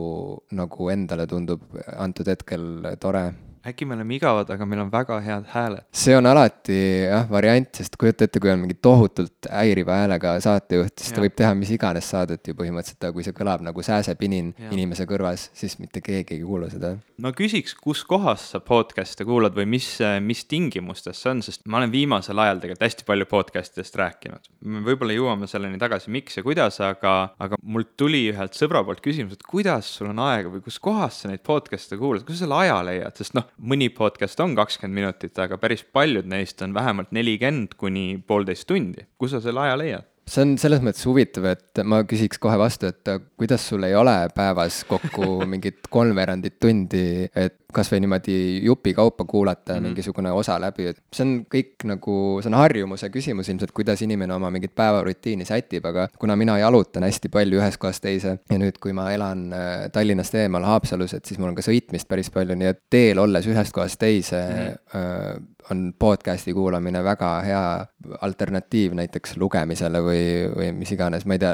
nagu 0.56 0.90
endale 0.94 1.28
tundub 1.30 1.64
antud 1.96 2.30
hetkel 2.30 2.94
tore 3.02 3.30
äkki 3.66 3.84
me 3.84 3.94
oleme 3.94 4.16
igavad, 4.16 4.48
aga 4.50 4.66
meil 4.68 4.80
on 4.86 4.90
väga 4.92 5.18
head 5.20 5.48
hääled. 5.52 5.84
see 5.92 6.16
on 6.16 6.26
alati 6.26 6.76
jah, 7.04 7.26
variant, 7.30 7.68
sest 7.76 7.96
kujuta 8.00 8.24
ette, 8.24 8.40
kui 8.40 8.52
on 8.52 8.62
mingi 8.62 8.76
tohutult 8.80 9.48
häiriva 9.52 9.98
häälega 10.00 10.32
saatejuht, 10.40 10.94
siis 10.96 11.10
ja. 11.10 11.16
ta 11.16 11.24
võib 11.24 11.36
teha 11.36 11.52
mis 11.58 11.72
iganes 11.76 12.08
saadet 12.14 12.48
ju 12.48 12.56
põhimõtteliselt, 12.56 13.04
aga 13.04 13.12
kui 13.16 13.26
see 13.26 13.36
kõlab 13.36 13.64
nagu 13.66 13.84
sääsepinin 13.84 14.52
ja. 14.56 14.70
inimese 14.72 15.04
kõrvas, 15.10 15.48
siis 15.56 15.76
mitte 15.82 16.00
keegi 16.04 16.38
ei 16.38 16.44
kuula 16.44 16.70
seda. 16.72 16.94
no 17.20 17.34
küsiks, 17.36 17.76
kus 17.76 18.02
kohas 18.08 18.46
sa 18.54 18.62
podcast'e 18.64 19.28
kuulad 19.28 19.56
või 19.56 19.68
mis, 19.76 19.90
mis 20.24 20.44
tingimustes 20.48 21.20
see 21.20 21.34
on, 21.34 21.44
sest 21.44 21.66
ma 21.68 21.82
olen 21.82 21.92
viimasel 21.92 22.40
ajal 22.40 22.64
tegelikult 22.64 22.86
hästi 22.88 23.08
palju 23.12 23.28
podcast 23.28 23.76
idest 23.76 24.00
rääkinud. 24.00 24.50
me 24.64 24.84
võib-olla 24.88 25.18
jõuame 25.18 25.50
selleni 25.50 25.80
tagasi, 25.82 26.12
miks 26.14 26.40
ja 26.40 26.46
kuidas, 26.46 26.80
aga, 26.84 27.34
aga 27.38 27.60
mul 27.60 27.84
tuli 28.00 28.24
ühelt 28.32 28.56
sõbra 28.56 28.80
poolt 28.86 29.04
küsimus, 29.04 29.36
et 29.36 29.44
kuidas 29.44 29.92
sul 29.98 30.14
on 30.14 30.24
aega 30.30 30.48
või 30.48 30.64
kus 30.64 30.80
kohas 30.80 31.22
sa 31.22 31.28
neid 31.28 31.44
podcast'e 31.44 32.00
kuulad, 32.00 32.24
kus 32.24 32.40
sa 32.40 32.46
selle 32.46 32.62
aja 32.64 32.80
leiad, 32.86 33.12
sest 33.20 33.36
noh, 33.36 33.50
mõni 33.59 33.90
podcast 33.95 34.40
on 34.40 34.54
kakskümmend 34.59 35.00
minutit, 35.00 35.37
aga 35.38 35.59
päris 35.61 35.83
paljud 35.85 36.28
neist 36.30 36.62
on 36.62 36.75
vähemalt 36.76 37.12
nelikümmend 37.16 37.76
kuni 37.80 38.23
poolteist 38.26 38.69
tundi. 38.69 39.07
kus 39.19 39.35
sa 39.37 39.40
selle 39.45 39.66
aja 39.66 39.76
leiad? 39.80 40.07
see 40.30 40.45
on 40.45 40.52
selles 40.62 40.83
mõttes 40.85 41.07
huvitav, 41.09 41.47
et 41.50 41.80
ma 41.87 42.02
küsiks 42.09 42.38
kohe 42.42 42.54
vastu, 42.61 42.90
et 42.92 43.09
kuidas 43.40 43.64
sul 43.66 43.83
ei 43.87 43.97
ole 43.99 44.14
päevas 44.35 44.83
kokku 44.88 45.40
mingit 45.52 45.88
kolmveerandit 45.90 46.59
tundi, 46.62 47.26
et 47.35 47.59
kasvõi 47.74 48.00
niimoodi 48.04 48.36
jupi 48.64 48.94
kaupa 48.94 49.24
kuulata 49.24 49.72
mm 49.72 49.78
-hmm. 49.78 49.82
mingisugune 49.82 50.32
osa 50.32 50.60
läbi, 50.60 50.86
et 50.86 51.02
see 51.12 51.26
on 51.26 51.34
kõik 51.54 51.84
nagu, 51.84 52.16
see 52.42 52.50
on 52.50 52.58
harjumuse 52.58 53.10
küsimus 53.10 53.48
ilmselt, 53.48 53.72
kuidas 53.72 54.02
inimene 54.02 54.34
oma 54.34 54.50
mingit 54.50 54.74
päevarutiini 54.74 55.44
sätib, 55.44 55.84
aga 55.86 56.08
kuna 56.18 56.36
mina 56.36 56.58
jalutan 56.58 57.02
hästi 57.02 57.28
palju 57.28 57.60
ühest 57.60 57.78
kohast 57.78 58.02
teise 58.02 58.38
ja 58.50 58.58
nüüd, 58.58 58.78
kui 58.80 58.92
ma 58.92 59.10
elan 59.12 59.52
äh, 59.52 59.90
Tallinnast 59.92 60.34
eemal 60.34 60.64
Haapsalus, 60.64 61.14
et 61.14 61.24
siis 61.24 61.38
mul 61.38 61.48
on 61.48 61.54
ka 61.54 61.62
sõitmist 61.62 62.08
päris 62.08 62.30
palju, 62.30 62.54
nii 62.54 62.72
et 62.74 62.82
teel 62.90 63.18
olles 63.18 63.46
ühest 63.46 63.72
kohast 63.72 63.98
teise 63.98 64.36
mm 64.36 64.66
-hmm. 64.66 65.46
on 65.70 65.92
podcast'i 65.98 66.52
kuulamine 66.52 67.04
väga 67.04 67.40
hea 67.40 67.86
alternatiiv 68.20 68.94
näiteks 68.96 69.36
lugemisele 69.36 70.00
või, 70.02 70.22
või 70.56 70.72
mis 70.72 70.92
iganes, 70.92 71.26
ma 71.26 71.36
ei 71.36 71.38
tea, 71.38 71.52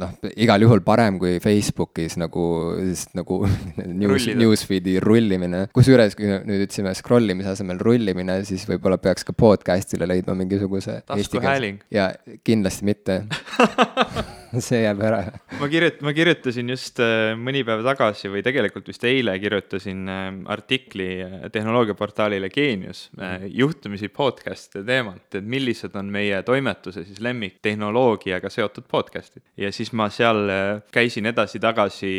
noh, 0.00 0.14
igal 0.36 0.62
juhul 0.64 0.80
parem 0.80 1.18
kui 1.20 1.38
Facebookis 1.42 2.16
nagu, 2.20 2.44
nagu 3.14 3.38
news, 4.02 4.26
newsfeed'i 4.34 4.96
rullimine 5.00 5.51
rullimine, 5.52 5.72
kusjuures 5.76 6.16
kui 6.16 6.28
nüüd 6.28 6.66
ütlesime 6.66 6.92
scroll 6.96 7.32
imise 7.32 7.52
asemel 7.52 7.80
rullimine, 7.82 8.40
siis 8.48 8.64
võib-olla 8.68 8.98
peaks 9.02 9.26
ka 9.28 9.34
podcast'ile 9.36 10.08
leidma 10.08 10.36
mingisuguse 10.38 11.02
taskuhääling. 11.06 11.82
ja 11.90 12.12
kindlasti 12.44 12.88
mitte 12.88 13.22
see 14.66 14.82
jääb 14.82 15.00
ära. 15.04 15.20
ma 15.60 15.68
kirjut-, 15.70 16.00
ma 16.04 16.12
kirjutasin 16.16 16.72
just 16.72 17.00
äh, 17.02 17.32
mõni 17.38 17.62
päev 17.66 17.84
tagasi 17.86 18.30
või 18.32 18.42
tegelikult 18.44 18.88
vist 18.90 19.04
eile 19.08 19.34
kirjutasin 19.40 20.02
äh, 20.10 20.26
artikli 20.52 21.08
äh, 21.24 21.36
tehnoloogiaportaalile 21.52 22.50
Geenius 22.52 23.04
juhtumisi 23.48 24.10
podcast'ide 24.12 24.84
teemalt, 24.86 25.26
et 25.38 25.46
millised 25.46 25.96
on 25.98 26.10
meie 26.12 26.42
toimetuse 26.46 27.04
siis 27.06 27.20
lemmiktehnoloogiaga 27.24 28.50
seotud 28.52 28.86
podcast'id. 28.90 29.44
ja 29.56 29.72
siis 29.72 29.92
ma 29.96 30.08
seal 30.12 30.50
käisin 30.92 31.26
edasi-tagasi 31.32 32.12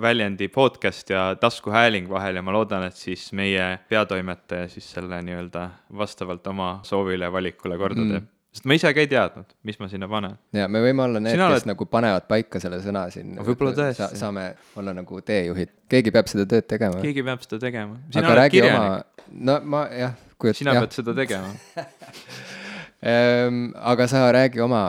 väljendi 0.00 0.48
podcast 0.48 1.10
ja 1.10 1.28
taskuhääling 1.40 2.08
vahel 2.10 2.40
ja 2.40 2.42
ma 2.42 2.54
loodan, 2.54 2.88
et 2.88 2.96
siis 2.96 3.28
meie 3.36 3.78
peatoimetaja 3.88 4.68
siis 4.72 4.88
selle 4.96 5.20
nii-öelda 5.22 5.68
vastavalt 5.98 6.46
oma 6.46 6.78
soovile 6.86 7.28
ja 7.28 7.32
valikule 7.32 7.78
korda 7.78 8.02
teeb 8.02 8.22
mm 8.22 8.37
sest 8.54 8.66
ma 8.68 8.76
ise 8.78 8.90
ka 8.96 9.02
ei 9.02 9.08
teadnud, 9.10 9.50
mis 9.68 9.78
ma 9.80 9.88
sinna 9.90 10.08
panen. 10.10 10.36
ja 10.56 10.68
me 10.72 10.80
võime 10.82 11.04
olla 11.04 11.20
need, 11.22 11.36
kes 11.36 11.44
oled... 11.46 11.68
nagu 11.68 11.88
panevad 11.90 12.28
paika 12.30 12.60
selle 12.62 12.80
sõna 12.84 13.06
siin. 13.12 13.36
võib-olla 13.44 13.74
tõesti 13.76 14.00
sa,. 14.00 14.08
saame 14.16 14.48
olla 14.80 14.94
nagu 14.96 15.20
teejuhid, 15.24 15.74
keegi 15.92 16.14
peab 16.14 16.30
seda 16.32 16.48
tööd 16.48 16.68
tegema. 16.70 17.02
keegi 17.04 17.24
peab 17.26 17.44
seda 17.44 17.60
tegema. 17.66 17.98
aga 18.14 18.38
räägi 18.42 18.58
kirjanik. 18.58 18.80
oma, 18.80 19.28
no 19.50 19.58
ma 19.76 19.84
jah. 19.92 20.16
sina 20.52 20.78
jah. 20.78 20.86
pead 20.86 20.96
seda 20.96 21.14
tegema 21.18 21.52
ehm, 23.12 23.60
aga 23.92 24.08
sa 24.10 24.24
räägi 24.32 24.64
oma 24.64 24.82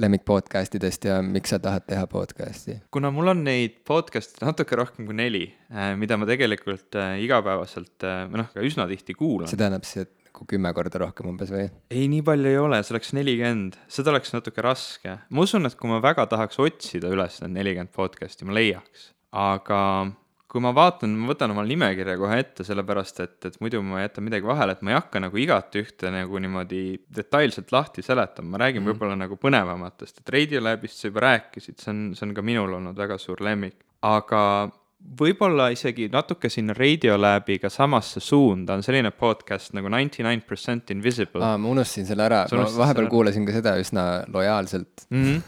lemmik 0.00 0.24
podcast 0.24 0.80
idest 0.80 1.04
ja 1.04 1.20
miks 1.22 1.52
sa 1.52 1.60
tahad 1.62 1.84
teha 1.86 2.08
podcast'i? 2.10 2.80
kuna 2.96 3.12
mul 3.12 3.34
on 3.36 3.44
neid 3.44 3.82
podcast'e 3.86 4.40
natuke 4.48 4.80
rohkem 4.80 5.04
kui 5.04 5.20
neli, 5.20 5.44
eh, 5.68 5.92
mida 6.00 6.16
ma 6.16 6.28
tegelikult 6.32 6.96
äh, 6.96 7.18
igapäevaselt 7.28 8.08
äh, 8.08 8.24
või 8.32 8.40
noh, 8.40 8.52
ka 8.56 8.64
üsna 8.64 8.88
tihti 8.88 9.18
kuulan. 9.18 9.52
see 9.52 9.60
tähendab 9.60 9.84
siis, 9.84 10.08
et 10.08 10.15
nagu 10.36 10.46
kümme 10.50 10.72
korda 10.76 11.00
rohkem 11.00 11.30
umbes 11.32 11.50
või? 11.52 11.70
ei, 11.90 12.06
nii 12.12 12.22
palju 12.26 12.50
ei 12.50 12.60
ole, 12.60 12.82
see 12.84 12.94
oleks 12.94 13.14
nelikümmend, 13.16 13.80
seda 13.88 14.12
oleks 14.12 14.34
natuke 14.34 14.62
raske. 14.64 15.18
ma 15.30 15.42
usun, 15.42 15.66
et 15.66 15.76
kui 15.78 15.88
ma 15.88 16.02
väga 16.04 16.26
tahaks 16.28 16.60
otsida 16.60 17.10
üles 17.12 17.40
need 17.42 17.56
nelikümmend 17.56 17.94
podcast'i, 17.96 18.44
ma 18.44 18.56
leiaks. 18.56 19.12
aga 19.32 19.80
kui 20.46 20.62
ma 20.62 20.70
vaatan, 20.76 21.16
ma 21.18 21.32
võtan 21.32 21.52
oma 21.52 21.64
nimekirja 21.66 22.14
kohe 22.20 22.38
ette, 22.40 22.64
sellepärast 22.64 23.20
et, 23.24 23.36
et 23.48 23.58
muidu 23.60 23.80
ma 23.84 24.04
jätan 24.04 24.24
midagi 24.24 24.46
vahele, 24.46 24.76
et 24.76 24.84
ma 24.86 24.92
ei 24.92 24.98
hakka 24.98 25.20
nagu 25.24 25.40
igat 25.40 25.74
ühte 25.80 26.12
nagu 26.14 26.40
niimoodi 26.40 26.82
detailselt 27.16 27.72
lahti 27.74 28.04
seletama, 28.04 28.54
ma 28.54 28.64
räägin 28.64 28.84
mm 28.84 28.92
võib-olla 28.92 29.18
nagu 29.18 29.38
põnevamatest, 29.40 30.22
et 30.22 30.34
Radiolabist 30.36 31.00
sa 31.00 31.10
juba 31.10 31.24
rääkisid, 31.26 31.80
see 31.82 31.92
on, 31.92 32.02
see 32.16 32.28
on 32.28 32.34
ka 32.36 32.44
minul 32.46 32.76
olnud 32.78 32.96
väga 32.96 33.18
suur 33.20 33.42
lemmik. 33.44 33.80
aga 34.06 34.42
võib-olla 35.16 35.68
isegi 35.74 36.08
natuke 36.12 36.50
sinna 36.52 36.74
Radiolabiga 36.76 37.70
samasse 37.72 38.20
suunda 38.24 38.76
on 38.76 38.84
selline 38.84 39.12
podcast 39.16 39.74
nagu 39.76 39.90
Ninety 39.92 40.24
Nine 40.24 40.44
Percent 40.46 40.90
Invisible. 40.94 41.42
aa, 41.44 41.58
ma 41.60 41.72
unustasin 41.72 42.08
selle 42.08 42.26
ära, 42.26 42.44
ma 42.52 42.68
vahepeal 42.80 43.10
kuulasin 43.12 43.46
ka 43.48 43.56
seda 43.56 43.76
üsna 43.80 44.06
lojaalselt 44.32 45.06
mm. 45.10 45.24
-hmm. 45.24 45.42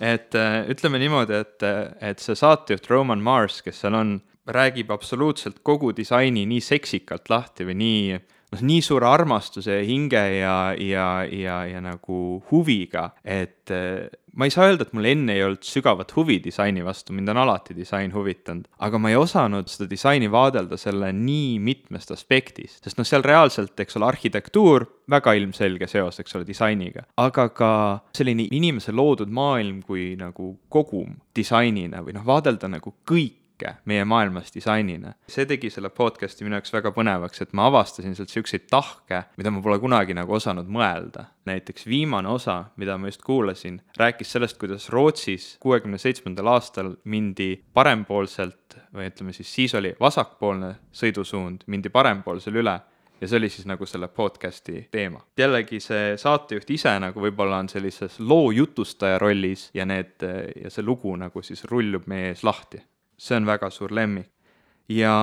et 0.00 0.38
äh, 0.38 0.58
ütleme 0.72 1.02
niimoodi, 1.02 1.40
et, 1.44 1.66
et 2.00 2.22
see 2.22 2.38
saatejuht 2.38 2.90
Roman 2.90 3.22
Mars, 3.22 3.62
kes 3.62 3.82
seal 3.84 3.98
on, 3.98 4.20
räägib 4.46 4.90
absoluutselt 4.90 5.60
kogu 5.62 5.92
disaini 5.96 6.46
nii 6.50 6.60
seksikalt 6.60 7.30
lahti 7.30 7.66
või 7.66 7.76
nii 7.78 8.06
noh, 8.52 8.62
nii 8.62 8.82
suure 8.84 9.06
armastuse 9.08 9.78
ja 9.78 9.84
hinge 9.86 10.22
ja, 10.38 10.56
ja, 10.78 11.08
ja, 11.30 11.58
ja 11.66 11.82
nagu 11.84 12.42
huviga, 12.50 13.10
et 13.24 13.70
eh, 13.70 14.08
ma 14.36 14.46
ei 14.48 14.52
saa 14.54 14.70
öelda, 14.70 14.86
et 14.86 14.94
mul 14.96 15.08
enne 15.10 15.34
ei 15.36 15.44
olnud 15.44 15.66
sügavat 15.66 16.14
huvi 16.16 16.38
disaini 16.44 16.84
vastu, 16.84 17.12
mind 17.16 17.32
on 17.32 17.42
alati 17.42 17.76
disain 17.76 18.14
huvitanud, 18.14 18.68
aga 18.86 19.00
ma 19.00 19.12
ei 19.12 19.18
osanud 19.20 19.68
seda 19.70 19.88
disaini 19.90 20.30
vaadelda 20.32 20.78
selle 20.80 21.12
nii 21.16 21.58
mitmest 21.62 22.14
aspektist, 22.14 22.80
sest 22.84 23.00
noh, 23.00 23.08
seal 23.08 23.24
reaalselt, 23.26 23.74
eks 23.84 23.98
ole, 24.00 24.08
arhitektuur, 24.08 24.86
väga 25.12 25.36
ilmselge 25.36 25.88
seos, 25.90 26.22
eks 26.22 26.38
ole, 26.38 26.48
disainiga, 26.48 27.04
aga 27.20 27.48
ka 27.52 27.72
selline 28.16 28.48
inimese 28.50 28.94
loodud 28.96 29.32
maailm 29.32 29.82
kui 29.84 30.12
nagu 30.20 30.54
kogum 30.72 31.18
disainina 31.36 32.00
või 32.04 32.16
noh, 32.16 32.26
vaadelda 32.26 32.70
nagu 32.72 32.96
kõik 33.08 33.41
kõike 33.62 33.76
meie 33.84 34.04
maailmas 34.04 34.52
disainina. 34.54 35.14
see 35.28 35.46
tegi 35.46 35.70
selle 35.70 35.90
podcast'i 35.90 36.44
minu 36.44 36.56
jaoks 36.56 36.72
väga 36.72 36.92
põnevaks, 36.92 37.42
et 37.42 37.52
ma 37.52 37.66
avastasin 37.70 38.14
sealt 38.16 38.30
siukseid 38.30 38.68
tahke, 38.70 39.24
mida 39.36 39.50
ma 39.50 39.62
pole 39.62 39.78
kunagi 39.78 40.14
nagu 40.14 40.32
osanud 40.32 40.68
mõelda. 40.68 41.26
näiteks 41.46 41.86
viimane 41.86 42.28
osa, 42.28 42.64
mida 42.76 42.98
ma 42.98 43.08
just 43.08 43.22
kuulasin, 43.22 43.80
rääkis 43.98 44.32
sellest, 44.32 44.58
kuidas 44.58 44.90
Rootsis 44.90 45.56
kuuekümne 45.60 45.98
seitsmendal 45.98 46.46
aastal 46.46 46.96
mindi 47.04 47.64
parempoolselt 47.74 48.78
või 48.94 49.10
ütleme 49.10 49.32
siis, 49.32 49.54
siis 49.54 49.74
oli 49.74 49.94
vasakpoolne 50.00 50.76
sõidusuund, 50.92 51.66
mindi 51.66 51.90
parempoolsele 51.90 52.58
üle 52.62 52.80
ja 53.20 53.28
see 53.28 53.38
oli 53.38 53.48
siis 53.48 53.66
nagu 53.66 53.86
selle 53.86 54.08
podcast'i 54.08 54.86
teema. 54.90 55.20
jällegi 55.38 55.80
see 55.80 56.16
saatejuht 56.16 56.70
ise 56.70 56.94
nagu 56.98 57.20
võib-olla 57.20 57.58
on 57.58 57.68
sellises 57.68 58.20
loo 58.20 58.50
jutustaja 58.50 59.18
rollis 59.18 59.70
ja 59.74 59.86
need 59.86 60.22
ja 60.62 60.70
see 60.70 60.82
lugu 60.82 61.16
nagu 61.16 61.42
siis 61.42 61.64
rullub 61.64 62.06
meie 62.06 62.32
ees 62.32 62.42
lahti 62.44 62.82
see 63.22 63.36
on 63.36 63.46
väga 63.46 63.70
suur 63.70 63.90
lemmik. 63.98 64.31
Ja 64.92 65.14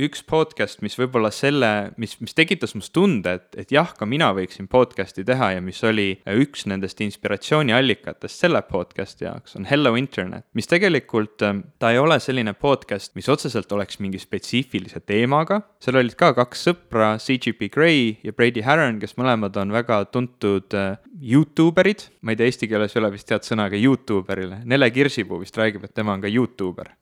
üks 0.00 0.22
podcast, 0.26 0.80
mis 0.84 0.96
võib-olla 0.98 1.30
selle, 1.34 1.92
mis, 2.00 2.16
mis 2.22 2.34
tekitas 2.36 2.74
must 2.76 2.92
tunde, 2.96 3.36
et, 3.38 3.48
et 3.62 3.74
jah, 3.74 3.92
ka 3.96 4.08
mina 4.08 4.30
võiksin 4.36 4.68
podcast'i 4.70 5.24
teha 5.26 5.52
ja 5.56 5.64
mis 5.64 5.80
oli 5.86 6.08
üks 6.30 6.66
nendest 6.70 7.00
inspiratsiooniallikatest 7.04 8.44
selle 8.44 8.62
podcast'i 8.68 9.26
jaoks, 9.26 9.56
on 9.58 9.68
Hello 9.68 9.94
Internet, 10.00 10.46
mis 10.56 10.70
tegelikult, 10.70 11.42
ähm, 11.46 11.64
ta 11.82 11.92
ei 11.94 12.00
ole 12.00 12.20
selline 12.22 12.54
podcast, 12.58 13.14
mis 13.18 13.28
otseselt 13.32 13.72
oleks 13.76 14.00
mingi 14.02 14.20
spetsiifilise 14.22 15.02
teemaga, 15.04 15.60
seal 15.82 16.00
olid 16.00 16.16
ka 16.20 16.32
kaks 16.38 16.66
sõpra, 16.70 17.12
CGP 17.20 17.70
Grey 17.74 18.16
ja 18.26 18.34
Brady 18.36 18.64
Harron, 18.66 19.00
kes 19.02 19.16
mõlemad 19.20 19.56
on 19.60 19.74
väga 19.74 20.02
tuntud 20.14 20.76
äh, 20.78 20.96
Youtube 21.20 21.82
erid, 21.82 22.08
ma 22.24 22.32
ei 22.32 22.40
tea, 22.40 22.50
eesti 22.50 22.70
keeles 22.70 22.96
ei 22.96 23.02
ole 23.02 23.12
vist 23.16 23.30
head 23.30 23.46
sõna 23.46 23.68
ka 23.72 23.78
Youtuberile, 23.80 24.62
Nele 24.68 24.90
Kirsipuu 24.94 25.42
vist 25.42 25.58
räägib, 25.60 25.84
et 25.84 25.96
tema 25.96 26.16
on 26.16 26.24
ka 26.24 26.30
Youtuber 26.30 26.94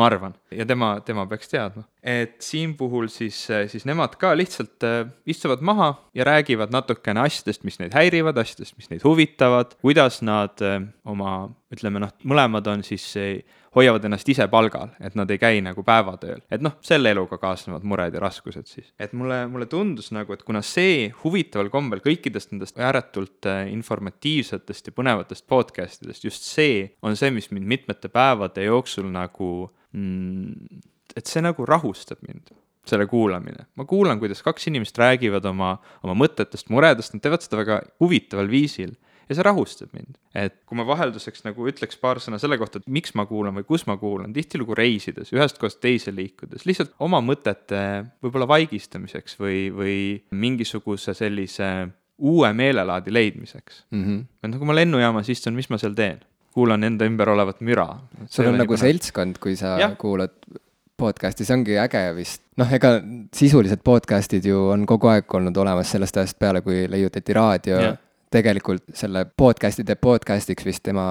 ma 0.00 0.08
arvan, 0.08 0.34
ja 0.54 0.64
tema, 0.66 0.94
tema 1.04 1.26
peaks 1.28 1.50
teadma. 1.52 1.84
et 2.00 2.38
siin 2.40 2.72
puhul 2.78 3.10
siis, 3.12 3.36
siis 3.68 3.84
nemad 3.88 4.16
ka 4.20 4.32
lihtsalt 4.38 4.86
äh, 4.88 5.02
istuvad 5.28 5.60
maha 5.60 5.92
ja 6.16 6.24
räägivad 6.24 6.72
natukene 6.72 7.20
asjadest, 7.26 7.66
mis 7.68 7.76
neid 7.82 7.94
häirivad, 7.96 8.40
asjadest, 8.40 8.78
mis 8.80 8.88
neid 8.92 9.04
huvitavad, 9.04 9.76
kuidas 9.84 10.22
nad 10.24 10.64
äh, 10.64 10.80
oma, 11.04 11.50
ütleme 11.74 12.00
noh, 12.00 12.14
mõlemad 12.24 12.70
on 12.72 12.86
siis 12.86 13.12
hoiavad 13.76 14.04
ennast 14.06 14.28
ise 14.28 14.46
palgal, 14.50 14.90
et 14.98 15.14
nad 15.18 15.30
ei 15.30 15.38
käi 15.38 15.60
nagu 15.62 15.82
päevatööl. 15.86 16.40
et 16.50 16.62
noh, 16.64 16.74
selle 16.84 17.12
eluga 17.14 17.38
kaasnevad 17.38 17.84
mured 17.86 18.14
ja 18.14 18.22
raskused 18.22 18.66
siis. 18.66 18.92
et 18.98 19.12
mulle, 19.12 19.44
mulle 19.46 19.66
tundus 19.70 20.10
nagu, 20.16 20.32
et 20.32 20.42
kuna 20.42 20.62
see 20.62 21.10
huvitaval 21.22 21.70
kombel 21.70 22.02
kõikidest 22.04 22.54
nendest 22.54 22.80
ääretult 22.80 23.46
äh, 23.46 23.66
informatiivsetest 23.74 24.90
ja 24.90 24.96
põnevatest 24.96 25.46
podcast 25.46 26.02
idest, 26.02 26.24
just 26.24 26.48
see 26.48 26.88
on 27.02 27.16
see, 27.16 27.30
mis 27.30 27.50
mind 27.52 27.68
mitmete 27.70 28.08
päevade 28.08 28.64
jooksul 28.64 29.12
nagu 29.12 29.70
et 29.94 31.26
see 31.26 31.42
nagu 31.42 31.66
rahustab 31.66 32.20
mind 32.26 32.52
selle 32.86 33.06
kuulamine. 33.06 33.66
ma 33.76 33.84
kuulan, 33.84 34.18
kuidas 34.18 34.42
kaks 34.42 34.66
inimest 34.70 34.98
räägivad 34.98 35.44
oma, 35.44 35.76
oma 36.02 36.16
mõtetest, 36.16 36.70
muredest, 36.72 37.14
nad 37.14 37.22
teevad 37.22 37.44
seda 37.44 37.60
väga 37.60 37.80
huvitaval 38.00 38.48
viisil 38.50 38.94
ja 39.28 39.36
see 39.36 39.46
rahustab 39.46 39.92
mind. 39.94 40.16
et 40.34 40.56
kui 40.66 40.78
ma 40.78 40.86
vahelduseks 40.88 41.44
nagu 41.46 41.68
ütleks 41.70 42.00
paar 42.00 42.22
sõna 42.22 42.40
selle 42.42 42.58
kohta, 42.60 42.80
et 42.80 42.88
miks 42.90 43.14
ma 43.18 43.26
kuulan 43.30 43.54
või 43.60 43.66
kus 43.68 43.86
ma 43.86 43.96
kuulan, 44.00 44.32
tihtilugu 44.34 44.74
reisides, 44.78 45.32
ühest 45.36 45.60
kohast 45.60 45.80
teise 45.84 46.14
liikudes, 46.14 46.66
lihtsalt 46.66 46.96
oma 46.98 47.22
mõtete 47.24 47.82
võib-olla 48.24 48.48
vaigistamiseks 48.50 49.38
või, 49.42 49.68
või 49.74 49.98
mingisuguse 50.32 51.14
sellise 51.18 51.70
uue 52.20 52.50
meelelaadi 52.52 53.12
leidmiseks 53.12 53.84
mm. 53.90 54.02
-hmm. 54.04 54.26
et 54.42 54.54
nagu 54.56 54.66
ma 54.68 54.76
lennujaamas 54.76 55.30
istun, 55.32 55.56
mis 55.56 55.70
ma 55.70 55.78
seal 55.80 55.94
teen? 55.96 56.20
Kuulan 56.54 56.82
enda 56.84 57.06
ümber 57.06 57.28
olevat 57.28 57.60
müra. 57.60 57.86
sul 58.26 58.50
on 58.50 58.58
nagu 58.58 58.76
seltskond, 58.76 59.38
kui 59.40 59.56
sa 59.56 59.76
ja. 59.80 59.90
kuulad 59.98 60.34
podcast'i, 61.00 61.46
see 61.48 61.56
ongi 61.56 61.78
äge 61.80 62.02
vist. 62.16 62.42
noh, 62.60 62.72
ega 62.72 62.96
sisulised 63.36 63.84
podcast'id 63.86 64.46
ju 64.46 64.66
on 64.74 64.86
kogu 64.86 65.12
aeg 65.12 65.34
olnud 65.40 65.56
olemas 65.56 65.92
sellest 65.96 66.16
ajast 66.20 66.38
peale, 66.38 66.64
kui 66.66 66.84
leiutati 66.90 67.36
raadio 67.36 67.80
tegelikult 68.30 68.90
selle 68.94 69.24
podcast'i 69.24 69.86
teeb 69.86 70.02
podcast'iks 70.02 70.66
vist 70.66 70.84
tema 70.86 71.06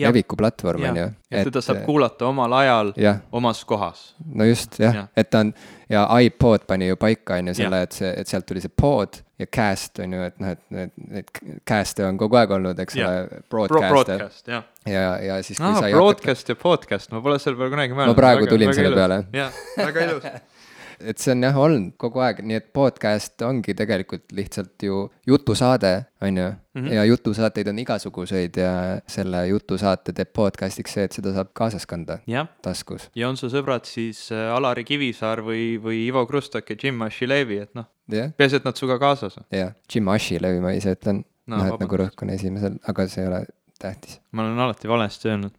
levikuplatvorm 0.00 0.82
on 0.90 0.96
ju. 0.96 1.06
et 1.30 1.48
teda 1.48 1.62
saab 1.64 1.82
kuulata 1.86 2.28
omal 2.28 2.52
ajal, 2.60 2.92
omas 3.32 3.64
kohas. 3.64 4.14
no 4.34 4.44
just 4.44 4.78
jah 4.80 4.94
ja., 4.94 5.06
et 5.16 5.30
ta 5.30 5.44
on 5.44 5.52
ja 5.90 6.06
iPod 6.20 6.66
pani 6.66 6.88
ju 6.88 6.96
paika 6.96 7.40
on 7.40 7.48
ju 7.48 7.54
selle, 7.54 7.82
et 7.82 7.92
see, 7.92 8.12
et 8.16 8.28
sealt 8.28 8.46
tuli 8.46 8.62
see 8.64 8.72
pod 8.82 9.22
ja 9.40 9.48
cast 9.56 10.00
on 10.04 10.12
ju, 10.16 10.22
et 10.28 10.36
noh, 10.42 10.52
et 10.52 10.62
need, 10.74 10.92
need 11.10 11.58
cast'e 11.68 12.04
on 12.04 12.18
kogu 12.20 12.38
aeg 12.40 12.52
olnud, 12.58 12.80
eks 12.84 12.98
ole, 13.00 13.40
broadcast'e 13.52 13.90
broadcast, 13.94 14.46
ja, 14.52 14.62
ja, 14.84 15.04
ja 15.24 15.40
siis. 15.46 15.60
broadcast 15.60 16.44
hakata... 16.44 16.56
ja 16.56 16.62
podcast, 16.62 17.12
ma 17.14 17.22
pole 17.24 17.40
selle 17.42 17.56
peale 17.60 17.72
kunagi 17.72 17.96
mõelnud. 17.96 18.14
ma 18.14 18.20
praegu 18.20 18.44
väga, 18.44 18.54
tulin 18.54 18.70
väga 18.70 18.78
selle 18.80 18.92
ilus. 18.92 19.00
peale. 19.00 19.20
jah, 19.36 19.60
väga 19.80 20.08
ilus 20.08 20.30
et 21.00 21.20
see 21.20 21.32
on 21.34 21.44
jah 21.46 21.56
olnud 21.58 21.94
kogu 22.00 22.20
aeg, 22.24 22.42
nii 22.46 22.58
et 22.58 22.66
podcast 22.76 23.42
ongi 23.46 23.74
tegelikult 23.76 24.32
lihtsalt 24.36 24.84
ju 24.84 25.04
jutusaade, 25.28 25.92
on 26.24 26.40
ju. 26.40 26.48
Mhm. 26.78 26.92
ja 26.94 27.04
jutusaateid 27.04 27.66
on 27.68 27.78
igasuguseid 27.82 28.56
ja 28.56 28.72
selle 29.10 29.40
jutusaate 29.48 30.12
teeb 30.14 30.28
podcast'iks 30.36 30.92
see, 30.94 31.06
et 31.08 31.16
seda 31.16 31.32
saab 31.34 31.48
kaasas 31.56 31.86
kanda 31.90 32.20
ja. 32.30 32.44
taskus. 32.62 33.08
ja 33.18 33.28
on 33.28 33.38
su 33.40 33.50
sõbrad 33.50 33.88
siis 33.90 34.28
äh, 34.30 34.52
Alari 34.54 34.84
Kivisaar 34.86 35.42
või, 35.42 35.80
või 35.82 36.04
Ivo 36.06 36.22
Krustok 36.30 36.70
ja 36.70 36.76
Jim 36.78 37.02
Ashilevi, 37.02 37.58
et 37.66 37.74
noh 37.74 37.88
yeah., 38.12 38.30
peaasi, 38.38 38.60
et 38.60 38.68
nad 38.68 38.78
sinuga 38.78 39.00
kaasas 39.02 39.40
on. 39.40 39.48
jah, 39.54 39.72
Jim 39.90 40.12
Ashilevi 40.14 40.62
ma 40.62 40.74
ise 40.76 40.94
ütlen 40.94 41.24
no,, 41.24 41.56
noh, 41.56 41.72
et 41.72 41.82
nagu 41.82 41.98
rõhk 42.04 42.22
on 42.22 42.30
esimesel, 42.36 42.78
aga 42.86 43.08
see 43.10 43.24
ei 43.24 43.32
ole 43.32 43.42
tähtis. 43.80 44.20
ma 44.36 44.46
olen 44.46 44.62
alati 44.66 44.90
valesti 44.90 45.32
öelnud 45.32 45.58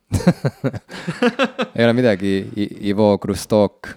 ei 1.75 1.85
ole 1.85 1.97
midagi, 1.97 2.37
Ivo 2.87 3.17
Krustok 3.19 3.91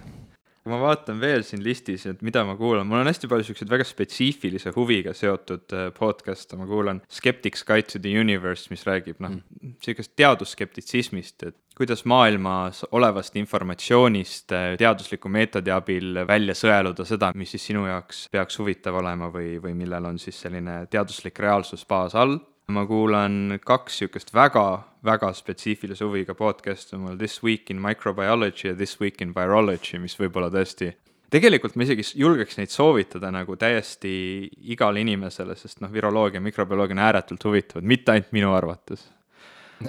kui 0.65 0.73
ma 0.73 0.79
vaatan 0.81 1.19
veel 1.21 1.43
siin 1.45 1.61
listis, 1.61 2.07
et 2.09 2.23
mida 2.25 2.41
ma 2.41 2.55
kuulan, 2.57 2.87
mul 2.89 3.03
on 3.03 3.09
hästi 3.11 3.27
palju 3.29 3.45
siukseid 3.45 3.69
väga 3.69 3.85
spetsiifilise 3.85 4.71
huviga 4.73 5.11
seotud 5.13 5.75
äh, 5.77 5.91
podcast'e, 5.93 6.57
ma 6.57 6.65
kuulan 6.65 7.03
Skeptics 7.05 7.61
Guide 7.67 7.91
to 7.91 8.01
the 8.01 8.09
Universe, 8.17 8.71
mis 8.73 8.81
räägib 8.87 9.21
noh 9.21 9.35
mm., 9.35 9.75
siukest 9.85 10.15
teadusskeptitsismist, 10.17 11.45
et 11.45 11.59
kuidas 11.77 12.01
maailmas 12.09 12.81
olevast 12.97 13.37
informatsioonist 13.37 14.57
äh, 14.57 14.71
teadusliku 14.81 15.29
meetodi 15.29 15.69
abil 15.75 16.23
välja 16.25 16.57
sõeluda 16.57 17.05
seda, 17.05 17.29
mis 17.37 17.53
siis 17.53 17.69
sinu 17.69 17.85
jaoks 17.85 18.25
peaks 18.33 18.57
huvitav 18.57 18.97
olema 19.03 19.29
või, 19.29 19.59
või 19.61 19.77
millel 19.77 20.09
on 20.09 20.17
siis 20.17 20.41
selline 20.47 20.81
teaduslik 20.89 21.45
reaalsus 21.45 21.85
baas 21.85 22.17
all 22.17 22.39
ma 22.73 22.85
kuulan 22.89 23.59
kaks 23.61 24.01
niisugust 24.01 24.33
väga, 24.33 24.65
väga 25.05 25.31
spetsiifilise 25.37 26.05
huviga 26.05 26.33
podcast'i 26.37 26.97
mul 26.97 27.17
This 27.19 27.43
Week 27.43 27.69
in 27.69 27.81
Microbiology 27.81 28.71
ja 28.71 28.75
This 28.75 28.97
Week 29.01 29.21
in 29.21 29.33
Virology, 29.35 29.99
mis 30.01 30.17
võib-olla 30.19 30.49
tõesti 30.53 30.91
tegelikult 31.35 31.75
ma 31.75 31.85
isegi 31.85 32.05
julgeks 32.21 32.57
neid 32.59 32.71
soovitada 32.73 33.31
nagu 33.33 33.57
täiesti 33.59 34.13
igale 34.71 35.01
inimesele, 35.03 35.57
sest 35.59 35.81
noh, 35.83 35.91
viroloogia, 35.91 36.41
mikrobioloogia 36.43 36.95
on 36.97 37.03
ääretult 37.07 37.43
huvitavad, 37.49 37.85
mitte 37.85 38.13
ainult 38.13 38.31
minu 38.35 38.53
arvates. 38.55 39.03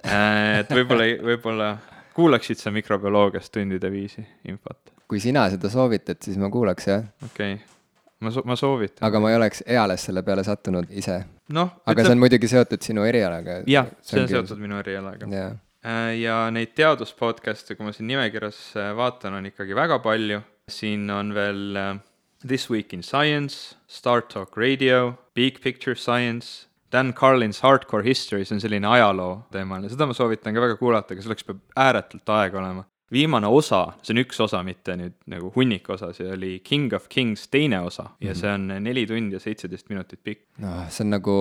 Äh, 0.03 0.65
et 0.65 0.73
võib-olla, 0.75 1.07
võib-olla 1.31 1.71
kuulaksid 2.17 2.61
sa 2.61 2.73
mikrobioloogiast 2.75 3.55
tundide 3.55 3.93
viisi 3.93 4.27
infot? 4.51 4.93
kui 5.07 5.21
sina 5.23 5.45
seda 5.53 5.71
soovitad, 5.71 6.19
siis 6.19 6.35
ma 6.41 6.51
kuulaks, 6.51 6.89
jah. 6.91 7.07
okei 7.23 7.55
okay 7.55 7.76
ma 8.21 8.31
so-, 8.31 8.43
ma 8.45 8.57
soovitan. 8.57 9.05
aga 9.07 9.21
ma 9.21 9.31
ei 9.31 9.37
oleks 9.37 9.63
eales 9.67 10.09
selle 10.09 10.23
peale 10.27 10.45
sattunud 10.47 10.91
ise. 10.91 11.21
noh. 11.53 11.71
aga 11.85 11.95
ütleb... 11.95 12.09
see 12.09 12.17
on 12.17 12.25
muidugi 12.25 12.51
seotud 12.53 12.89
sinu 12.89 13.07
erialaga. 13.09 13.61
jah, 13.71 13.89
see 14.03 14.23
on 14.23 14.29
seotud 14.33 14.61
minu 14.63 14.81
erialaga. 14.81 15.29
Äh, 15.87 16.17
ja 16.19 16.41
neid 16.51 16.75
teaduspodcast'e, 16.79 17.77
kui 17.79 17.87
ma 17.87 17.95
siin 17.95 18.09
nimekirjas 18.11 18.61
äh, 18.81 18.93
vaatan, 18.99 19.39
on 19.39 19.51
ikkagi 19.53 19.77
väga 19.77 20.01
palju. 20.03 20.43
siin 20.71 21.11
on 21.15 21.35
veel 21.35 21.77
äh, 21.79 21.93
This 22.47 22.71
Week 22.71 22.93
in 22.95 23.03
Science, 23.03 23.77
Star 23.87 24.23
Talk 24.23 24.57
Radio, 24.57 25.19
Big 25.35 25.61
Picture 25.63 25.95
Science, 25.95 26.67
Dan 26.91 27.13
Carlin's 27.13 27.61
Hardcore 27.61 28.03
History, 28.03 28.45
see 28.45 28.57
on 28.57 28.61
selline 28.63 28.87
ajaloo 28.87 29.47
teemaline, 29.53 29.91
seda 29.91 30.07
ma 30.07 30.15
soovitan 30.15 30.55
ka 30.55 30.63
väga 30.63 30.77
kuulata, 30.81 31.15
aga 31.15 31.23
selleks 31.23 31.47
peab 31.47 31.63
ääretult 31.77 32.35
aega 32.35 32.61
olema 32.63 32.87
viimane 33.13 33.47
osa, 33.47 33.81
see 34.03 34.15
on 34.17 34.21
üks 34.25 34.41
osa, 34.43 34.63
mitte 34.67 34.97
nüüd 34.99 35.15
nagu 35.31 35.53
hunnik 35.55 35.87
osa, 35.95 36.11
see 36.17 36.27
oli 36.33 36.57
King 36.67 36.95
of 36.97 37.07
Kings 37.13 37.47
teine 37.53 37.81
osa 37.87 38.09
ja 38.21 38.33
mhm. 38.33 38.39
see 38.41 38.53
on 38.53 38.85
neli 38.87 39.07
tundi 39.07 39.39
ja 39.39 39.43
seitseteist 39.43 39.91
minutit 39.93 40.23
pikk. 40.27 40.43
noh, 40.65 40.85
see 40.91 41.07
on 41.07 41.15
nagu 41.15 41.37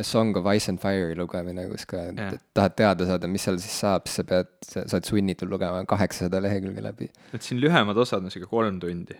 Song 0.00 0.36
of 0.40 0.48
Ice 0.54 0.72
and 0.72 0.80
Fire'i 0.82 1.16
lugemine, 1.18 1.66
kus 1.72 1.84
ka 1.90 2.06
yeah. 2.08 2.38
tahad 2.56 2.76
teada 2.80 3.08
saada, 3.08 3.30
mis 3.30 3.44
seal 3.44 3.60
siis 3.62 3.76
saab, 3.84 4.08
siis 4.08 4.22
sa 4.22 4.28
pead, 4.28 4.52
sa 4.64 4.84
oled 4.86 5.10
sunnitud 5.10 5.52
lugema 5.52 5.84
kaheksasada 5.88 6.40
lehekülge 6.44 6.84
läbi. 6.84 7.10
et 7.36 7.42
siin 7.44 7.60
lühemad 7.60 8.00
osad 8.00 8.24
on 8.24 8.32
sihuke 8.32 8.50
kolm 8.50 8.80
tundi 8.82 9.18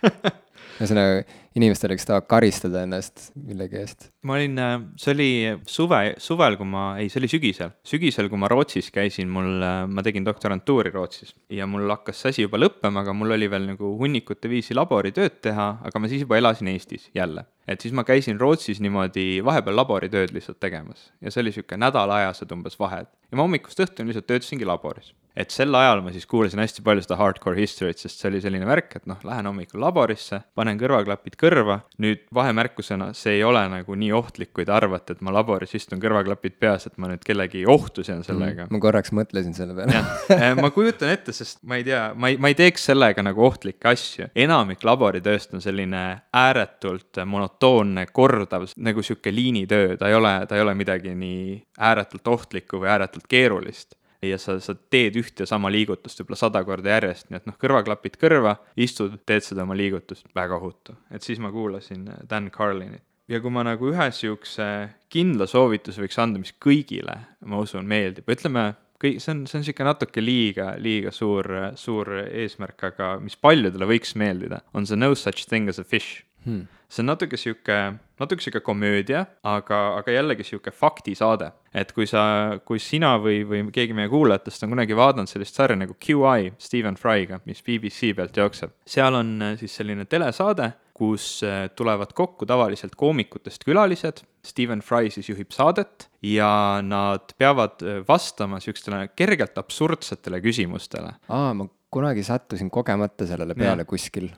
ühesõnaga, 0.80 1.24
inimestele, 1.58 1.96
kes 1.98 2.08
tahavad 2.08 2.28
karistada 2.30 2.84
ennast 2.86 3.28
millegi 3.36 3.80
eest. 3.80 4.08
ma 4.26 4.36
olin, 4.38 4.56
äh, 4.58 4.74
see 5.00 5.12
oli 5.14 5.30
suve, 5.68 6.00
suvel, 6.22 6.56
kui 6.60 6.68
ma, 6.68 6.84
ei, 7.00 7.10
see 7.12 7.20
oli 7.22 7.30
sügisel, 7.30 7.74
sügisel, 7.86 8.30
kui 8.32 8.40
ma 8.40 8.50
Rootsis 8.50 8.90
käisin, 8.94 9.30
mul, 9.32 9.60
äh, 9.66 9.84
ma 9.90 10.04
tegin 10.06 10.26
doktorantuuri 10.26 10.92
Rootsis 10.94 11.34
ja 11.52 11.68
mul 11.70 11.88
hakkas 11.92 12.22
see 12.22 12.34
asi 12.34 12.46
juba 12.46 12.60
lõppema, 12.60 13.04
aga 13.04 13.14
mul 13.16 13.36
oli 13.36 13.50
veel 13.52 13.68
nagu 13.74 13.94
hunnikute 14.00 14.50
viisi 14.52 14.76
laboritööd 14.76 15.40
teha, 15.44 15.70
aga 15.84 16.02
ma 16.02 16.10
siis 16.10 16.24
juba 16.26 16.40
elasin 16.40 16.72
Eestis 16.72 17.10
jälle 17.14 17.46
et 17.70 17.80
siis 17.80 17.94
ma 17.94 18.04
käisin 18.04 18.40
Rootsis 18.40 18.80
niimoodi 18.82 19.44
vahepeal 19.46 19.76
laboritööd 19.78 20.32
lihtsalt 20.34 20.58
tegemas 20.62 21.10
ja 21.20 21.30
see 21.30 21.44
oli 21.44 21.52
niisugune 21.52 21.84
nädalaajased 21.84 22.52
umbes 22.56 22.78
vahed. 22.80 23.06
ja 23.30 23.38
ma 23.38 23.46
hommikust 23.46 23.82
õhtuni 23.84 24.10
lihtsalt 24.10 24.26
töötasingi 24.30 24.66
laboris 24.66 25.12
et 25.36 25.52
sel 25.54 25.74
ajal 25.74 26.02
ma 26.04 26.12
siis 26.14 26.26
kuulasin 26.28 26.60
hästi 26.62 26.82
palju 26.86 27.04
seda 27.04 27.18
hardcore 27.20 27.58
history't, 27.60 28.00
sest 28.02 28.20
see 28.20 28.28
oli 28.30 28.40
selline 28.42 28.66
värk, 28.68 28.96
et 28.98 29.06
noh, 29.10 29.18
lähen 29.26 29.48
hommikul 29.48 29.82
laborisse, 29.82 30.42
panen 30.58 30.78
kõrvaklapid 30.80 31.36
kõrva, 31.40 31.80
nüüd 32.02 32.24
vahemärkusena, 32.34 33.10
see 33.16 33.38
ei 33.38 33.44
ole 33.46 33.62
nagu 33.72 33.96
nii 33.98 34.10
ohtlik, 34.16 34.52
kui 34.56 34.66
te 34.68 34.74
arvate, 34.74 35.16
et 35.16 35.24
ma 35.24 35.34
laboris 35.34 35.74
istun 35.78 36.02
kõrvaklapid 36.02 36.58
peas, 36.60 36.88
et 36.90 36.98
ma 37.00 37.10
nüüd 37.12 37.22
kellegi 37.26 37.64
ohtu 37.70 38.04
sean 38.06 38.24
sellega. 38.26 38.66
Mm,. 38.66 38.74
ma 38.74 38.82
korraks 38.82 39.14
mõtlesin 39.16 39.56
selle 39.56 39.76
peale. 39.78 40.02
Äh, 40.30 40.54
ma 40.58 40.70
kujutan 40.74 41.12
ette, 41.12 41.34
sest 41.36 41.62
ma 41.68 41.78
ei 41.78 41.86
tea, 41.86 42.02
ma 42.14 42.30
ei, 42.30 42.38
ma 42.40 42.50
ei 42.50 42.56
teeks 42.58 42.88
sellega 42.90 43.22
nagu 43.24 43.44
ohtlikke 43.46 43.90
asju. 43.90 44.30
enamik 44.34 44.84
laboritööst 44.86 45.54
on 45.56 45.62
selline 45.64 46.02
ääretult 46.36 47.22
monotoonne, 47.26 48.06
kordav, 48.14 48.66
nagu 48.80 49.04
sihuke 49.04 49.32
liinitöö, 49.34 49.96
ta 50.00 50.10
ei 50.10 50.18
ole, 50.18 50.34
ta 50.48 50.58
ei 50.58 50.64
ole 50.64 50.74
midagi 50.78 51.14
nii 51.14 51.56
ääretult 51.90 52.28
ohtlikku 52.28 52.82
või 52.82 52.92
ääretult 52.94 53.26
keerulist 53.30 53.96
ja 54.22 54.38
sa, 54.40 54.56
sa 54.60 54.74
teed 54.74 55.16
üht 55.20 55.40
ja 55.40 55.46
sama 55.48 55.70
liigutust 55.72 56.20
võib-olla 56.20 56.38
sada 56.38 56.62
korda 56.66 56.94
järjest, 56.96 57.30
nii 57.30 57.40
et 57.40 57.46
noh, 57.48 57.56
kõrvaklapid 57.60 58.18
kõrva, 58.20 58.56
istud, 58.80 59.16
teed 59.28 59.46
seda 59.46 59.64
oma 59.64 59.76
liigutust, 59.78 60.28
väga 60.36 60.58
ohutu. 60.60 60.96
et 61.10 61.24
siis 61.24 61.40
ma 61.40 61.52
kuulasin 61.54 62.06
äh, 62.08 62.20
Dan 62.28 62.50
Carlinit. 62.54 63.02
ja 63.28 63.40
kui 63.40 63.52
ma 63.54 63.64
nagu 63.66 63.92
ühe 63.92 64.10
niisuguse 64.10 64.68
kindla 65.12 65.48
soovituse 65.50 66.02
võiks 66.02 66.20
anda, 66.20 66.42
mis 66.42 66.52
kõigile, 66.60 67.16
ma 67.46 67.60
usun, 67.62 67.86
meeldib, 67.88 68.28
ütleme, 68.28 68.74
kõik, 69.00 69.20
see 69.22 69.32
on, 69.34 69.46
see 69.48 69.60
on 69.60 69.64
niisugune 69.64 69.92
natuke 69.92 70.24
liiga, 70.24 70.74
liiga 70.78 71.14
suur, 71.14 71.48
suur 71.80 72.12
eesmärk, 72.26 72.90
aga 72.92 73.14
mis 73.22 73.38
paljudele 73.40 73.88
võiks 73.88 74.16
meeldida, 74.20 74.60
on 74.74 74.88
see 74.88 75.00
No 75.00 75.14
such 75.14 75.48
thing 75.48 75.72
as 75.72 75.80
a 75.80 75.86
fish 75.86 76.24
hmm.. 76.44 76.68
See 76.90 77.04
on 77.04 77.10
natuke 77.12 77.38
sihuke, 77.38 77.78
natuke 78.20 78.42
sihuke 78.42 78.62
komöödia, 78.66 79.24
aga, 79.46 79.78
aga 80.00 80.14
jällegi 80.14 80.46
sihuke 80.46 80.72
faktisaade. 80.74 81.52
et 81.74 81.92
kui 81.94 82.06
sa, 82.10 82.58
kui 82.66 82.80
sina 82.82 83.12
või, 83.22 83.44
või 83.46 83.62
keegi 83.70 83.94
meie 83.94 84.10
kuulajatest 84.10 84.64
on 84.66 84.72
kunagi 84.74 84.96
vaadanud 84.98 85.30
sellist 85.30 85.54
sarja 85.54 85.76
nagu 85.78 85.94
QI 85.94 86.50
Stephen 86.58 86.98
Fry'ga, 86.98 87.38
mis 87.46 87.62
BBC 87.62 88.10
pealt 88.16 88.36
jookseb, 88.36 88.74
seal 88.86 89.14
on 89.14 89.36
äh, 89.42 89.54
siis 89.60 89.76
selline 89.78 90.04
telesaade, 90.10 90.72
kus 91.00 91.44
äh, 91.46 91.68
tulevad 91.78 92.12
kokku 92.16 92.48
tavaliselt 92.48 92.98
koomikutest 92.98 93.64
külalised, 93.64 94.24
Stephen 94.44 94.82
Fry 94.82 95.12
siis 95.14 95.30
juhib 95.30 95.54
saadet 95.54 96.08
ja 96.26 96.50
nad 96.82 97.36
peavad 97.38 97.80
äh, 97.86 98.02
vastama 98.08 98.58
niisugustele 98.58 99.06
kergelt 99.14 99.58
absurdsetele 99.62 100.42
küsimustele. 100.42 101.14
aa, 101.28 101.54
ma 101.54 101.70
kunagi 101.90 102.26
sattusin 102.26 102.70
kogemata 102.70 103.26
sellele 103.30 103.54
peale 103.54 103.86
ja. 103.86 103.88
kuskil 103.88 104.30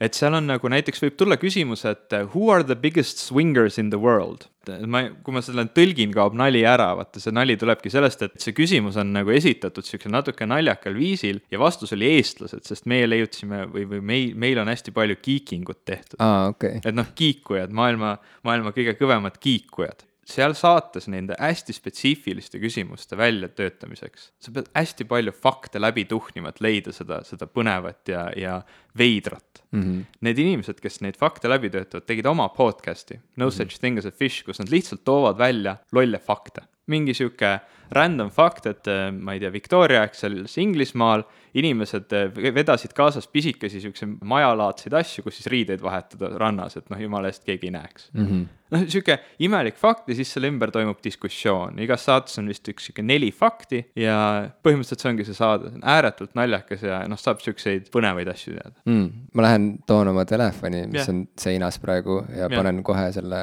et 0.00 0.14
seal 0.14 0.36
on 0.38 0.46
nagu 0.48 0.70
näiteks 0.70 1.02
võib 1.02 1.16
tulla 1.18 1.38
küsimus, 1.40 1.84
et 1.88 2.14
uh, 2.14 2.26
who 2.34 2.52
are 2.54 2.64
the 2.66 2.76
biggest 2.78 3.22
swingers 3.22 3.78
in 3.80 3.90
the 3.94 4.00
world? 4.00 4.48
ma, 4.84 5.00
kui 5.24 5.32
ma 5.32 5.40
selle 5.40 5.64
tõlgin, 5.72 6.10
kaob 6.12 6.34
nali 6.36 6.60
ära, 6.68 6.90
vaata 6.98 7.22
see 7.22 7.32
nali 7.32 7.56
tulebki 7.56 7.88
sellest, 7.92 8.26
et 8.26 8.34
see 8.42 8.52
küsimus 8.56 8.98
on 9.00 9.14
nagu 9.14 9.32
esitatud 9.32 9.86
siuksel 9.86 10.12
natuke 10.12 10.44
naljakal 10.44 10.98
viisil 10.98 11.40
ja 11.48 11.60
vastus 11.62 11.94
oli 11.96 12.10
eestlased, 12.18 12.66
sest 12.68 12.84
meie 12.90 13.06
leiutasime 13.08 13.62
või, 13.72 13.86
või 13.88 14.02
meil, 14.10 14.34
meil 14.36 14.60
on 14.60 14.68
hästi 14.68 14.92
palju 14.96 15.16
kiikingut 15.22 15.84
tehtud 15.88 16.20
ah,. 16.20 16.50
Okay. 16.52 16.82
et 16.84 16.94
noh, 16.96 17.08
kiikujad, 17.16 17.72
maailma, 17.72 18.18
maailma 18.44 18.74
kõige 18.76 18.92
kõvemad 19.00 19.40
kiikujad 19.40 20.04
seal 20.28 20.54
saates 20.56 21.08
nende 21.08 21.36
hästi 21.40 21.74
spetsiifiliste 21.76 22.60
küsimuste 22.60 23.16
väljatöötamiseks, 23.18 24.28
sa 24.42 24.52
pead 24.54 24.68
hästi 24.76 25.06
palju 25.08 25.32
fakte 25.32 25.80
läbi 25.80 26.04
tuhnima, 26.08 26.52
et 26.52 26.60
leida 26.64 26.92
seda, 26.94 27.22
seda 27.26 27.48
põnevat 27.48 28.12
ja, 28.12 28.28
ja 28.36 28.58
veidrat 28.98 29.62
mm. 29.70 29.82
-hmm. 29.82 30.04
Need 30.20 30.38
inimesed, 30.44 30.80
kes 30.84 31.00
neid 31.04 31.16
fakte 31.20 31.48
läbi 31.48 31.70
töötavad, 31.70 32.06
tegid 32.06 32.26
oma 32.26 32.48
podcast'i 32.48 33.20
No 33.36 33.46
mm 33.46 33.48
-hmm. 33.48 33.56
such 33.56 33.80
thing 33.80 33.98
as 33.98 34.06
a 34.06 34.10
fish, 34.10 34.44
kus 34.44 34.58
nad 34.58 34.70
lihtsalt 34.70 35.04
toovad 35.04 35.38
välja 35.38 35.76
lolle 35.92 36.18
fakte. 36.18 36.62
Mingi 36.92 37.14
sihuke 37.16 37.58
random 37.94 38.30
fakt, 38.34 38.66
et 38.68 38.88
äh, 38.90 39.08
ma 39.12 39.34
ei 39.34 39.42
tea, 39.42 39.52
Victoria 39.52 40.02
aegses 40.04 40.56
Inglismaal 40.60 41.24
inimesed 41.58 42.12
äh, 42.12 42.52
vedasid 42.54 42.92
kaasas 42.96 43.28
pisikesi 43.32 43.80
siukse 43.80 44.06
majalaadseid 44.06 44.96
asju, 44.98 45.24
kus 45.24 45.40
siis 45.40 45.50
riideid 45.52 45.82
vahetada 45.84 46.34
rannas, 46.40 46.76
et 46.76 46.88
noh, 46.92 47.00
jumala 47.00 47.32
eest 47.32 47.46
keegi 47.48 47.70
ei 47.70 47.76
näeks 47.78 48.10
mm. 48.12 48.24
-hmm 48.26 48.46
noh, 48.74 48.84
sihuke 48.84 49.16
imelik 49.44 49.78
fakt 49.80 50.10
ja 50.10 50.16
siis 50.18 50.30
selle 50.34 50.50
ümber 50.52 50.72
toimub 50.74 51.00
diskussioon, 51.04 51.78
igas 51.84 52.04
saates 52.08 52.38
on 52.40 52.50
vist 52.52 52.68
üks 52.68 52.88
sihuke 52.88 53.04
neli 53.06 53.30
fakti 53.34 53.80
ja 53.98 54.18
põhimõtteliselt 54.64 55.04
see 55.04 55.12
ongi 55.12 55.26
see 55.28 55.38
saade, 55.38 55.70
see 55.70 55.80
on 55.80 55.86
ääretult 55.94 56.36
naljakas 56.38 56.84
ja 56.84 57.00
noh, 57.10 57.20
saab 57.20 57.42
siukseid 57.44 57.88
põnevaid 57.94 58.28
asju 58.32 58.56
teada 58.56 58.74
mm,. 58.84 59.08
ma 59.32 59.46
lähen 59.46 59.68
toon 59.88 60.12
oma 60.12 60.26
telefoni, 60.28 60.84
mis 60.92 61.02
yeah. 61.02 61.12
on 61.14 61.24
seinas 61.40 61.80
praegu 61.82 62.20
ja 62.28 62.46
yeah. 62.46 62.56
panen 62.58 62.82
kohe 62.86 63.08
selle, 63.16 63.42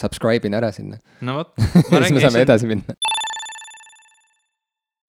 subscribe 0.00 0.48
in 0.48 0.56
ära 0.58 0.72
sinna. 0.74 1.00
no 1.20 1.40
vot 1.40 1.52
siis 1.60 2.12
me 2.12 2.22
saame 2.22 2.44
edasi 2.46 2.70
minna 2.70 2.96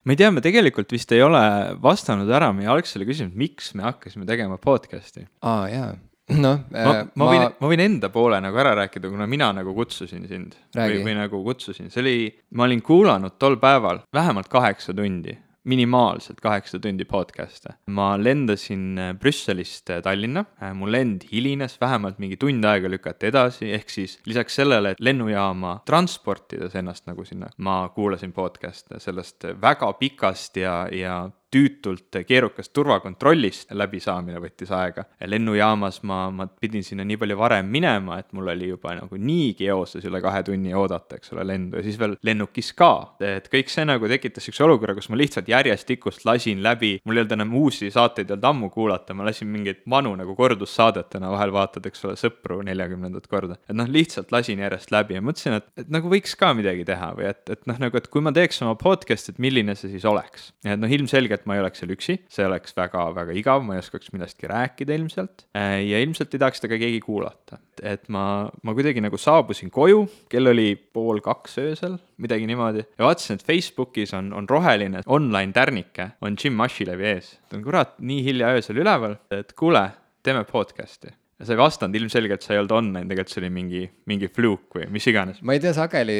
ma 0.08 0.14
ei 0.14 0.20
tea, 0.20 0.30
me 0.32 0.42
tegelikult 0.44 0.92
vist 0.94 1.12
ei 1.12 1.22
ole 1.24 1.40
vastanud 1.84 2.30
ära 2.32 2.50
meie 2.56 2.70
algsele 2.72 3.08
küsimusele, 3.08 3.38
miks 3.38 3.74
me 3.76 3.84
hakkasime 3.88 4.28
tegema 4.28 4.60
podcast'i. 4.62 5.26
aa, 5.44 5.64
jaa 5.72 5.90
noh 6.28 6.60
ma, 6.68 6.84
ma, 6.84 6.94
ma 7.16 7.26
võin, 7.30 7.44
ma 7.56 7.70
võin 7.70 7.82
enda 7.84 8.10
poole 8.12 8.38
nagu 8.44 8.58
ära 8.60 8.74
rääkida, 8.82 9.08
kuna 9.08 9.26
mina 9.30 9.48
nagu 9.56 9.72
kutsusin 9.76 10.26
sind. 10.28 10.56
või, 10.76 11.00
või 11.04 11.16
nagu 11.16 11.40
kutsusin, 11.44 11.88
see 11.92 12.02
oli, 12.04 12.16
ma 12.56 12.66
olin 12.68 12.82
kuulanud 12.84 13.38
tol 13.40 13.56
päeval 13.60 14.02
vähemalt 14.14 14.50
kaheksa 14.52 14.92
tundi 14.96 15.36
minimaalselt 15.68 16.40
kaheksa 16.40 16.78
tundi 16.78 17.04
podcast'e. 17.04 17.74
ma 17.86 18.16
lendasin 18.16 18.98
äh, 18.98 19.14
Brüsselist 19.14 19.90
äh, 19.90 20.02
Tallinna, 20.02 20.44
äh, 20.62 20.74
mu 20.74 20.88
lend 20.92 21.26
hilines, 21.32 21.78
vähemalt 21.80 22.18
mingi 22.18 22.36
tund 22.36 22.64
aega 22.64 22.90
lükati 22.90 23.28
edasi, 23.28 23.72
ehk 23.76 23.90
siis 23.92 24.18
lisaks 24.26 24.56
sellele, 24.60 24.94
et 24.94 25.00
lennujaama 25.00 25.80
transportides 25.88 26.76
ennast 26.78 27.06
nagu 27.10 27.24
sinna, 27.28 27.50
ma 27.58 27.80
kuulasin 27.94 28.32
podcast'e 28.32 29.00
sellest 29.02 29.50
väga 29.60 29.92
pikast 30.00 30.56
ja, 30.56 30.80
ja 30.92 31.20
tüütult 31.52 32.18
keerukast 32.28 32.72
turvakontrollist 32.76 33.72
läbisaamine 33.72 34.40
võttis 34.42 34.72
aega. 34.74 35.04
lennujaamas 35.24 36.02
ma, 36.08 36.18
ma 36.30 36.46
pidin 36.46 36.84
sinna 36.84 37.06
nii 37.08 37.16
palju 37.20 37.38
varem 37.38 37.70
minema, 37.72 38.18
et 38.20 38.32
mul 38.36 38.50
oli 38.52 38.68
juba 38.68 38.94
nagu 38.98 39.16
niigi 39.16 39.68
eoses 39.72 40.04
üle 40.08 40.20
kahe 40.24 40.42
tunni 40.46 40.74
oodata, 40.76 41.16
eks 41.16 41.32
ole, 41.32 41.46
lendu 41.48 41.80
ja 41.80 41.84
siis 41.86 41.98
veel 42.00 42.16
lennukis 42.24 42.72
ka. 42.76 42.92
et 43.24 43.48
kõik 43.52 43.72
see 43.72 43.86
nagu 43.88 44.08
tekitas 44.10 44.44
siukse 44.48 44.64
olukorra, 44.66 44.96
kus 44.98 45.08
ma 45.12 45.18
lihtsalt 45.20 45.48
järjestikust 45.48 46.26
lasin 46.28 46.62
läbi, 46.64 46.98
mul 47.04 47.18
ei 47.18 47.24
olnud 47.24 47.36
enam 47.38 47.56
uusi 47.62 47.90
saateid 47.94 48.28
ei 48.28 48.36
olnud 48.36 48.48
ammu 48.50 48.70
kuulata, 48.74 49.16
ma 49.16 49.28
lasin 49.28 49.48
mingeid 49.52 49.82
vanu 49.88 50.14
nagu 50.18 50.36
kordussaadetena 50.38 51.32
vahel 51.32 51.54
vaatad, 51.56 51.88
eks 51.88 52.04
ole, 52.04 52.18
sõpru 52.20 52.60
neljakümnendat 52.66 53.28
korda. 53.30 53.58
et 53.68 53.76
noh, 53.76 53.88
lihtsalt 53.88 54.32
lasin 54.34 54.60
järjest 54.64 54.92
läbi 54.94 55.16
ja 55.18 55.24
mõtlesin, 55.24 55.58
et, 55.62 55.68
et 55.80 55.92
nagu 55.92 56.10
võiks 56.12 56.36
ka 56.38 56.52
midagi 56.58 56.84
teha 56.88 57.12
või 57.16 57.28
et, 57.30 57.44
et 57.56 57.66
noh, 57.70 57.80
nagu, 57.80 57.96
et 57.96 58.08
kui 58.12 58.24
ma 58.24 58.32
teeks 58.36 58.62
oma 58.66 58.76
podcast'i, 58.80 59.34
et 59.34 59.42
milline 59.42 59.76
see 59.78 59.92
siis 59.94 60.04
oleks. 60.08 60.52
et 60.64 60.80
noh, 60.80 60.90
ilmselgelt 60.98 61.37
et 61.38 61.46
ma 61.48 61.56
ei 61.56 61.62
oleks 61.62 61.82
seal 61.82 61.94
üksi, 61.94 62.18
see 62.32 62.46
oleks 62.46 62.74
väga-väga 62.76 63.36
igav, 63.38 63.62
ma 63.66 63.76
ei 63.76 63.82
oskaks 63.82 64.12
millestki 64.14 64.50
rääkida 64.50 64.96
ilmselt. 64.98 65.46
Äh, 65.56 65.80
ja 65.86 66.02
ilmselt 66.04 66.34
ei 66.34 66.42
tahaks 66.42 66.62
seda 66.62 66.72
ka 66.74 66.80
keegi 66.82 67.00
kuulata. 67.04 67.62
et 67.78 68.08
ma, 68.10 68.48
ma 68.66 68.74
kuidagi 68.74 68.98
nagu 68.98 69.14
saabusin 69.20 69.70
koju, 69.70 70.00
kell 70.32 70.50
oli 70.50 70.72
pool 70.74 71.20
kaks 71.22 71.60
öösel, 71.62 71.94
midagi 72.18 72.48
niimoodi, 72.50 72.82
ja 72.82 73.06
vaatasin, 73.06 73.38
et 73.38 73.46
Facebookis 73.46 74.14
on, 74.18 74.32
on 74.34 74.48
roheline 74.50 75.04
online 75.06 75.54
tärnike, 75.54 76.10
on 76.20 76.34
Jim 76.34 76.58
Ashilevi 76.60 77.06
ees. 77.12 77.36
ta 77.46 77.60
on 77.60 77.62
kurat 77.62 77.94
nii 78.02 78.24
hilja 78.26 78.50
öösel 78.58 78.82
üleval, 78.82 79.14
et 79.30 79.54
kuule, 79.54 79.86
teeme 80.26 80.42
podcast'i 80.48 81.14
sa 81.38 81.54
ei 81.54 81.58
vastanud, 81.60 81.94
ilmselgelt 81.94 82.42
sa 82.42 82.54
ei 82.54 82.58
olnud 82.58 82.72
online, 82.74 83.04
tegelikult 83.06 83.30
see 83.30 83.40
oli 83.44 83.50
mingi, 83.54 83.82
mingi 84.10 84.26
fluke 84.34 84.80
või 84.80 84.88
mis 84.96 85.06
iganes. 85.10 85.38
ma 85.46 85.54
ei 85.54 85.62
tea, 85.62 85.70
sageli 85.76 86.16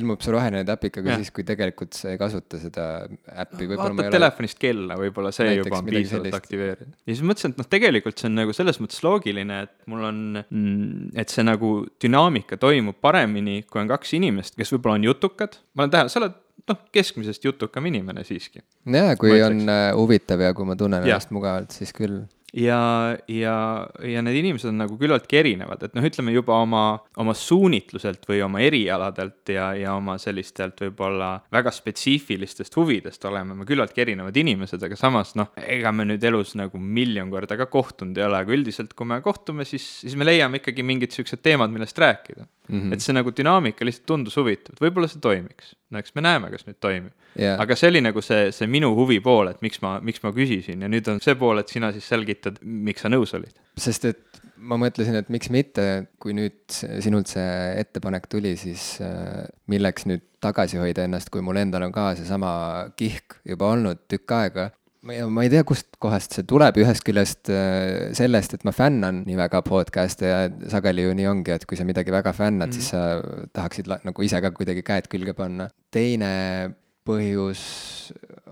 ilmub 0.00 0.24
see 0.24 0.32
roheline 0.32 0.62
täpikaga 0.68 1.12
ja. 1.12 1.18
siis, 1.20 1.30
kui 1.36 1.44
tegelikult 1.48 1.96
sa 1.98 2.14
ei 2.14 2.20
kasuta 2.20 2.60
seda 2.62 2.86
äppi 3.04 3.68
no,. 3.68 3.76
vaatad 3.76 4.06
ole... 4.06 4.14
telefonist 4.14 4.60
kella, 4.62 4.96
võib-olla 5.00 5.32
see 5.36 5.50
Näiteks 5.50 5.68
juba 5.68 5.82
on 5.82 5.90
piisavalt 5.92 6.38
aktiveeritud. 6.40 6.96
ja 6.96 7.10
siis 7.12 7.24
mõtlesin, 7.28 7.52
et 7.52 7.60
noh, 7.60 7.68
tegelikult 7.76 8.22
see 8.22 8.30
on 8.30 8.40
nagu 8.40 8.56
selles 8.56 8.80
mõttes 8.80 9.04
loogiline, 9.04 9.60
et 9.68 9.76
mul 9.92 10.08
on, 10.08 10.24
mm, 10.40 11.12
et 11.20 11.36
see 11.36 11.44
nagu 11.44 11.74
dünaamika 12.00 12.56
toimub 12.62 12.96
paremini, 13.04 13.60
kui 13.68 13.84
on 13.84 13.92
kaks 13.92 14.16
inimest, 14.16 14.56
kes 14.56 14.72
võib-olla 14.72 14.96
on 15.02 15.08
jutukad. 15.10 15.60
ma 15.76 15.84
olen 15.84 15.92
tähele, 15.92 16.14
sa 16.14 16.22
oled 16.22 16.40
noh, 16.72 16.80
keskmisest 16.96 17.44
jutukam 17.44 17.92
inimene 17.92 18.24
siiski. 18.24 18.64
jaa, 18.96 19.12
kui 19.20 19.36
on 19.44 19.60
äh, 19.68 19.92
huvitav 19.92 20.40
ja 20.48 20.56
kui 20.56 20.68
ma 20.68 20.76
tunnen 20.80 21.04
ja. 21.04 21.18
ennast 21.18 21.36
mugavalt, 21.36 21.76
siis 21.76 21.92
küll 21.92 22.22
ja, 22.52 23.16
ja, 23.28 23.54
ja 24.02 24.22
need 24.24 24.38
inimesed 24.40 24.70
on 24.70 24.80
nagu 24.80 24.96
küllaltki 25.00 25.38
erinevad, 25.40 25.82
et 25.84 25.96
noh, 25.96 26.04
ütleme 26.08 26.32
juba 26.32 26.56
oma, 26.62 26.82
oma 27.20 27.34
suunitluselt 27.36 28.24
või 28.28 28.40
oma 28.44 28.62
erialadelt 28.64 29.52
ja, 29.52 29.70
ja 29.76 29.94
oma 29.98 30.16
sellistelt 30.22 30.80
võib-olla 30.86 31.34
väga 31.52 31.72
spetsiifilistest 31.74 32.76
huvidest 32.80 33.24
oleme 33.28 33.56
me 33.58 33.68
küllaltki 33.68 34.04
erinevad 34.04 34.36
inimesed, 34.40 34.82
aga 34.84 34.96
samas 34.98 35.34
noh, 35.38 35.52
ega 35.60 35.92
me 35.92 36.08
nüüd 36.08 36.24
elus 36.24 36.54
nagu 36.58 36.80
miljon 36.80 37.30
korda 37.32 37.58
ka 37.60 37.68
kohtunud 37.70 38.16
ei 38.16 38.28
ole, 38.28 38.40
aga 38.40 38.56
üldiselt, 38.56 38.96
kui 38.96 39.08
me 39.08 39.20
kohtume, 39.24 39.68
siis, 39.68 39.84
siis 40.04 40.16
me 40.16 40.28
leiame 40.28 40.62
ikkagi 40.62 40.86
mingid 40.86 41.12
siuksed 41.16 41.44
teemad, 41.44 41.72
millest 41.74 42.00
rääkida 42.00 42.46
mm. 42.46 42.80
-hmm. 42.80 42.92
et 42.96 43.04
see 43.04 43.16
nagu 43.16 43.34
dünaamika 43.34 43.84
lihtsalt 43.84 44.08
tundus 44.08 44.40
huvitav, 44.40 44.76
et 44.76 44.86
võib-olla 44.88 45.10
see 45.10 45.20
toimiks. 45.20 45.76
no 45.90 46.00
eks 46.00 46.14
me 46.16 46.24
näeme, 46.24 46.50
kas 46.50 46.64
nüüd 46.68 46.80
toimib 46.80 47.12
yeah.. 47.38 47.58
aga 47.62 47.76
see 47.78 47.90
oli 47.92 48.02
nagu 48.04 48.22
see, 48.24 48.50
see 48.54 48.68
minu 48.70 48.92
huvi 48.98 49.20
pool, 49.24 49.52
et 49.52 49.62
miks 49.64 49.82
ma, 49.84 49.96
miks 50.04 50.22
ma 50.24 50.32
küsisin 50.36 50.84
ja 50.84 50.90
nüüd 50.90 51.08
on 51.12 51.22
see 51.24 51.36
pool, 51.38 51.62
et 51.62 51.72
sina 51.72 51.92
siis 51.94 52.08
selgitad, 52.10 52.60
miks 52.62 53.04
sa 53.04 53.12
nõus 53.12 53.34
olid. 53.38 53.54
sest 53.78 54.08
et 54.10 54.42
ma 54.58 54.78
mõtlesin, 54.80 55.16
et 55.20 55.28
miks 55.32 55.52
mitte, 55.54 55.84
kui 56.22 56.34
nüüd 56.36 56.78
sinult 57.02 57.30
see 57.30 57.52
ettepanek 57.78 58.26
tuli, 58.30 58.56
siis 58.58 58.96
äh, 59.04 59.46
milleks 59.70 60.08
nüüd 60.10 60.24
tagasi 60.42 60.80
hoida 60.82 61.06
ennast, 61.06 61.30
kui 61.34 61.42
mul 61.44 61.58
endal 61.60 61.86
on 61.86 61.94
ka 61.94 62.10
seesama 62.18 62.50
kihk 62.98 63.40
juba 63.46 63.72
olnud 63.74 64.04
tükk 64.10 64.34
aega 64.38 64.70
ma 65.06 65.14
ei, 65.14 65.22
ma 65.30 65.44
ei 65.46 65.50
tea, 65.52 65.62
kustkohast 65.66 66.34
see 66.36 66.46
tuleb, 66.48 66.78
ühest 66.82 67.04
küljest 67.06 67.50
äh, 67.54 68.10
sellest, 68.18 68.56
et 68.58 68.66
ma 68.66 68.74
fännan 68.74 69.22
nii 69.28 69.38
väga 69.38 69.62
podcast'e 69.66 70.32
ja 70.32 70.40
sageli 70.72 71.06
ju 71.06 71.14
nii 71.16 71.28
ongi, 71.30 71.54
et 71.54 71.66
kui 71.68 71.78
sa 71.78 71.86
midagi 71.88 72.12
väga 72.14 72.34
fännad 72.36 72.68
mm, 72.68 72.72
-hmm. 72.72 72.74
siis 72.74 72.90
sa 72.90 73.48
tahaksid 73.54 73.90
nagu 74.04 74.26
ise 74.26 74.42
ka 74.42 74.50
kuidagi 74.50 74.82
käed 74.82 75.08
külge 75.08 75.34
panna. 75.38 75.70
teine 75.90 76.74
põhjus 77.08 77.62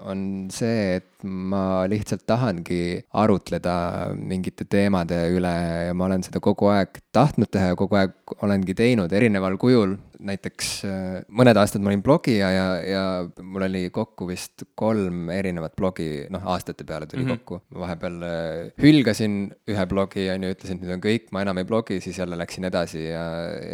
on 0.06 0.48
see, 0.52 0.98
et 0.98 1.24
ma 1.24 1.86
lihtsalt 1.90 2.26
tahangi 2.28 3.00
arutleda 3.16 3.76
mingite 4.16 4.66
teemade 4.70 5.18
üle 5.34 5.52
ja 5.88 5.94
ma 5.96 6.08
olen 6.08 6.24
seda 6.26 6.42
kogu 6.44 6.70
aeg 6.72 7.00
tahtnud 7.16 7.50
teha 7.52 7.72
ja 7.72 7.78
kogu 7.78 7.98
aeg 8.00 8.36
olengi 8.44 8.76
teinud 8.76 9.12
erineval 9.16 9.58
kujul. 9.60 9.96
Näiteks 10.20 10.70
äh, 10.86 11.18
mõned 11.28 11.58
aastad 11.60 11.82
ma 11.84 11.90
olin 11.90 12.02
blogija 12.04 12.48
ja, 12.52 12.66
ja 12.84 13.02
mul 13.42 13.66
oli 13.66 13.82
kokku 13.94 14.28
vist 14.30 14.64
kolm 14.78 15.30
erinevat 15.32 15.76
blogi, 15.78 16.26
noh, 16.32 16.44
aastate 16.52 16.86
peale 16.88 17.06
tuli 17.06 17.24
mm 17.24 17.30
-hmm. 17.30 17.44
kokku. 17.44 17.60
ma 17.74 17.84
vahepeal 17.84 18.16
äh, 18.26 18.72
hülgasin 18.82 19.36
ühe 19.68 19.86
blogi, 19.86 20.28
on 20.32 20.46
ju, 20.46 20.52
ütlesin, 20.56 20.80
et 20.80 20.86
nüüd 20.86 20.94
on 20.96 21.04
kõik, 21.04 21.28
ma 21.32 21.42
enam 21.44 21.60
ei 21.62 21.68
blogi, 21.68 22.00
siis 22.00 22.18
jälle 22.18 22.38
läksin 22.38 22.68
edasi 22.68 23.04
ja, 23.04 23.24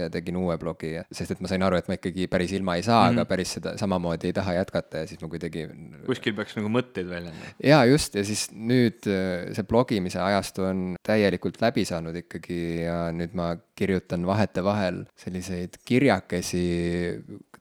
ja 0.03 0.11
tegin 0.11 0.37
uue 0.37 0.59
blogi, 0.59 0.95
sest 1.13 1.37
et 1.37 1.41
ma 1.41 1.51
sain 1.51 1.63
aru, 1.63 1.79
et 1.79 1.89
ma 1.89 1.99
ikkagi 1.99 2.29
päris 2.33 2.53
ilma 2.53 2.77
ei 2.77 2.83
saa 2.83 3.05
mm, 3.05 3.17
-hmm. 3.17 3.21
aga 3.21 3.29
päris 3.35 3.55
seda 3.59 3.77
samamoodi 3.77 4.31
ei 4.31 4.33
taha 4.33 4.55
jätkata 4.59 5.05
ja 5.05 5.07
siis 5.07 5.21
ma 5.23 5.29
kuidagi. 5.29 5.69
kuskil 6.07 6.35
peaks 6.35 6.57
nagu 6.57 6.69
mõtteid 6.69 7.09
väljendama. 7.09 7.55
jaa, 7.65 7.85
just, 7.87 8.15
ja 8.15 8.25
siis 8.25 8.49
nüüd 8.53 9.07
äh, 9.07 9.53
see 9.53 9.65
blogimise 9.69 10.21
ajastu 10.21 10.65
on 10.65 10.97
täielikult 11.03 11.61
läbi 11.63 11.85
saanud 11.85 12.17
ikkagi 12.17 12.83
ja 12.83 13.13
nüüd 13.13 13.35
ma 13.35 13.57
kirjutan 13.83 14.27
vahetevahel 14.29 15.03
selliseid 15.19 15.81
kirjakesi 15.85 16.67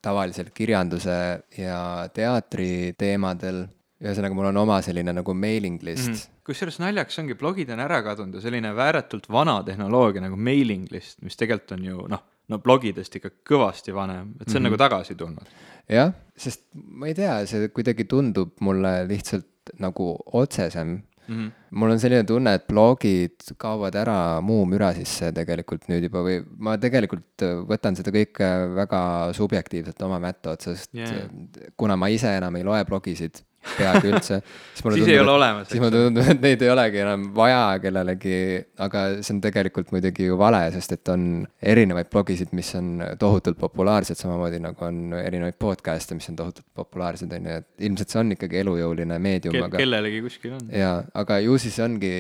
tavaliselt 0.01 0.49
kirjanduse 0.53 1.17
ja 1.57 2.09
teatri 2.13 2.93
teemadel. 2.97 3.67
ühesõnaga, 4.01 4.33
mul 4.33 4.47
on 4.49 4.57
oma 4.57 4.79
selline 4.81 5.13
nagu 5.13 5.33
mailing 5.37 5.83
list 5.85 6.07
mm. 6.07 6.13
-hmm. 6.13 6.37
kusjuures 6.49 6.79
naljakas 6.81 7.19
ongi, 7.21 7.35
blogid 7.37 7.69
on 7.69 7.83
ära 7.83 7.99
kadunud 8.01 8.33
ja 8.33 8.41
selline 8.41 8.71
vääratult 8.75 9.29
vana 9.29 9.59
tehnoloogia 9.63 10.23
nagu 10.23 10.37
mailing 10.37 10.87
list, 10.91 11.19
mis 11.21 11.37
tegelikult 11.37 11.75
on 11.77 11.85
ju 11.85 12.07
noh, 12.09 12.23
no 12.49 12.59
blogidest 12.59 13.15
ikka 13.15 13.29
kõvasti 13.51 13.93
vanem, 13.93 14.33
et 14.39 14.49
see 14.49 14.57
on 14.57 14.63
mm 14.63 14.65
-hmm. 14.65 14.71
nagu 14.71 14.77
tagasi 14.77 15.15
tulnud. 15.15 15.53
jah, 15.89 16.13
sest 16.35 16.65
ma 16.73 17.07
ei 17.07 17.13
tea, 17.13 17.45
see 17.45 17.69
kuidagi 17.69 18.05
tundub 18.09 18.57
mulle 18.59 19.07
lihtsalt 19.07 19.75
nagu 19.79 20.17
otsesem 20.41 20.97
mm. 21.27 21.35
-hmm. 21.35 21.51
mul 21.71 21.91
on 21.95 21.99
selline 21.99 22.23
tunne, 22.27 22.53
et 22.57 22.67
blogid 22.67 23.53
kaovad 23.57 23.95
ära 23.95 24.17
muu 24.41 24.65
müra 24.65 24.93
sisse 24.97 25.31
tegelikult 25.35 25.87
nüüd 25.91 26.07
juba 26.09 26.23
või 26.25 26.41
ma 26.57 26.77
tegelikult 26.81 27.45
võtan 27.69 27.97
seda 27.99 28.13
kõike 28.15 28.49
väga 28.81 29.01
subjektiivselt 29.37 30.01
oma 30.07 30.19
mätta 30.19 30.57
otsast 30.57 30.93
yeah., 30.95 31.29
kuna 31.77 31.95
ma 31.97 32.09
ise 32.09 32.35
enam 32.37 32.55
ei 32.55 32.67
loe 32.67 32.83
blogisid 32.85 33.43
peaaegu 33.77 34.11
üldse. 34.11 34.39
siis 34.81 34.83
tundub, 34.83 35.09
ei 35.11 35.19
ole 35.21 35.31
olemas. 35.31 35.69
siis 35.69 35.81
mulle 35.81 35.93
tundub, 35.93 36.29
et 36.33 36.41
neid 36.41 36.63
ei 36.65 36.71
olegi 36.73 37.01
enam 37.03 37.27
vaja 37.35 37.61
kellelegi, 37.83 38.35
aga 38.81 39.03
see 39.19 39.35
on 39.35 39.41
tegelikult 39.43 39.91
muidugi 39.93 40.27
ju 40.27 40.37
vale, 40.39 40.63
sest 40.75 40.95
et 40.97 41.11
on 41.13 41.25
erinevaid 41.73 42.09
blogisid, 42.11 42.53
mis 42.57 42.71
on 42.79 42.93
tohutult 43.21 43.59
populaarsed, 43.61 44.17
samamoodi 44.19 44.61
nagu 44.63 44.87
on 44.87 45.15
erinevaid 45.19 45.59
podcast'e, 45.61 46.17
mis 46.17 46.29
on 46.31 46.39
tohutult 46.39 46.67
populaarsed, 46.77 47.31
on 47.37 47.49
ju, 47.51 47.59
et 47.61 47.87
ilmselt 47.89 48.13
see 48.13 48.21
on 48.23 48.35
ikkagi 48.37 48.61
elujõuline 48.63 49.19
meedium 49.21 49.57
Ke, 49.57 49.65
aga 49.67 49.83
kellelegi 49.83 50.23
kuskil 50.25 50.57
on. 50.57 50.65
jaa, 50.75 50.95
aga 51.21 51.39
ju 51.45 51.59
siis 51.61 51.77
ongi 51.83 52.13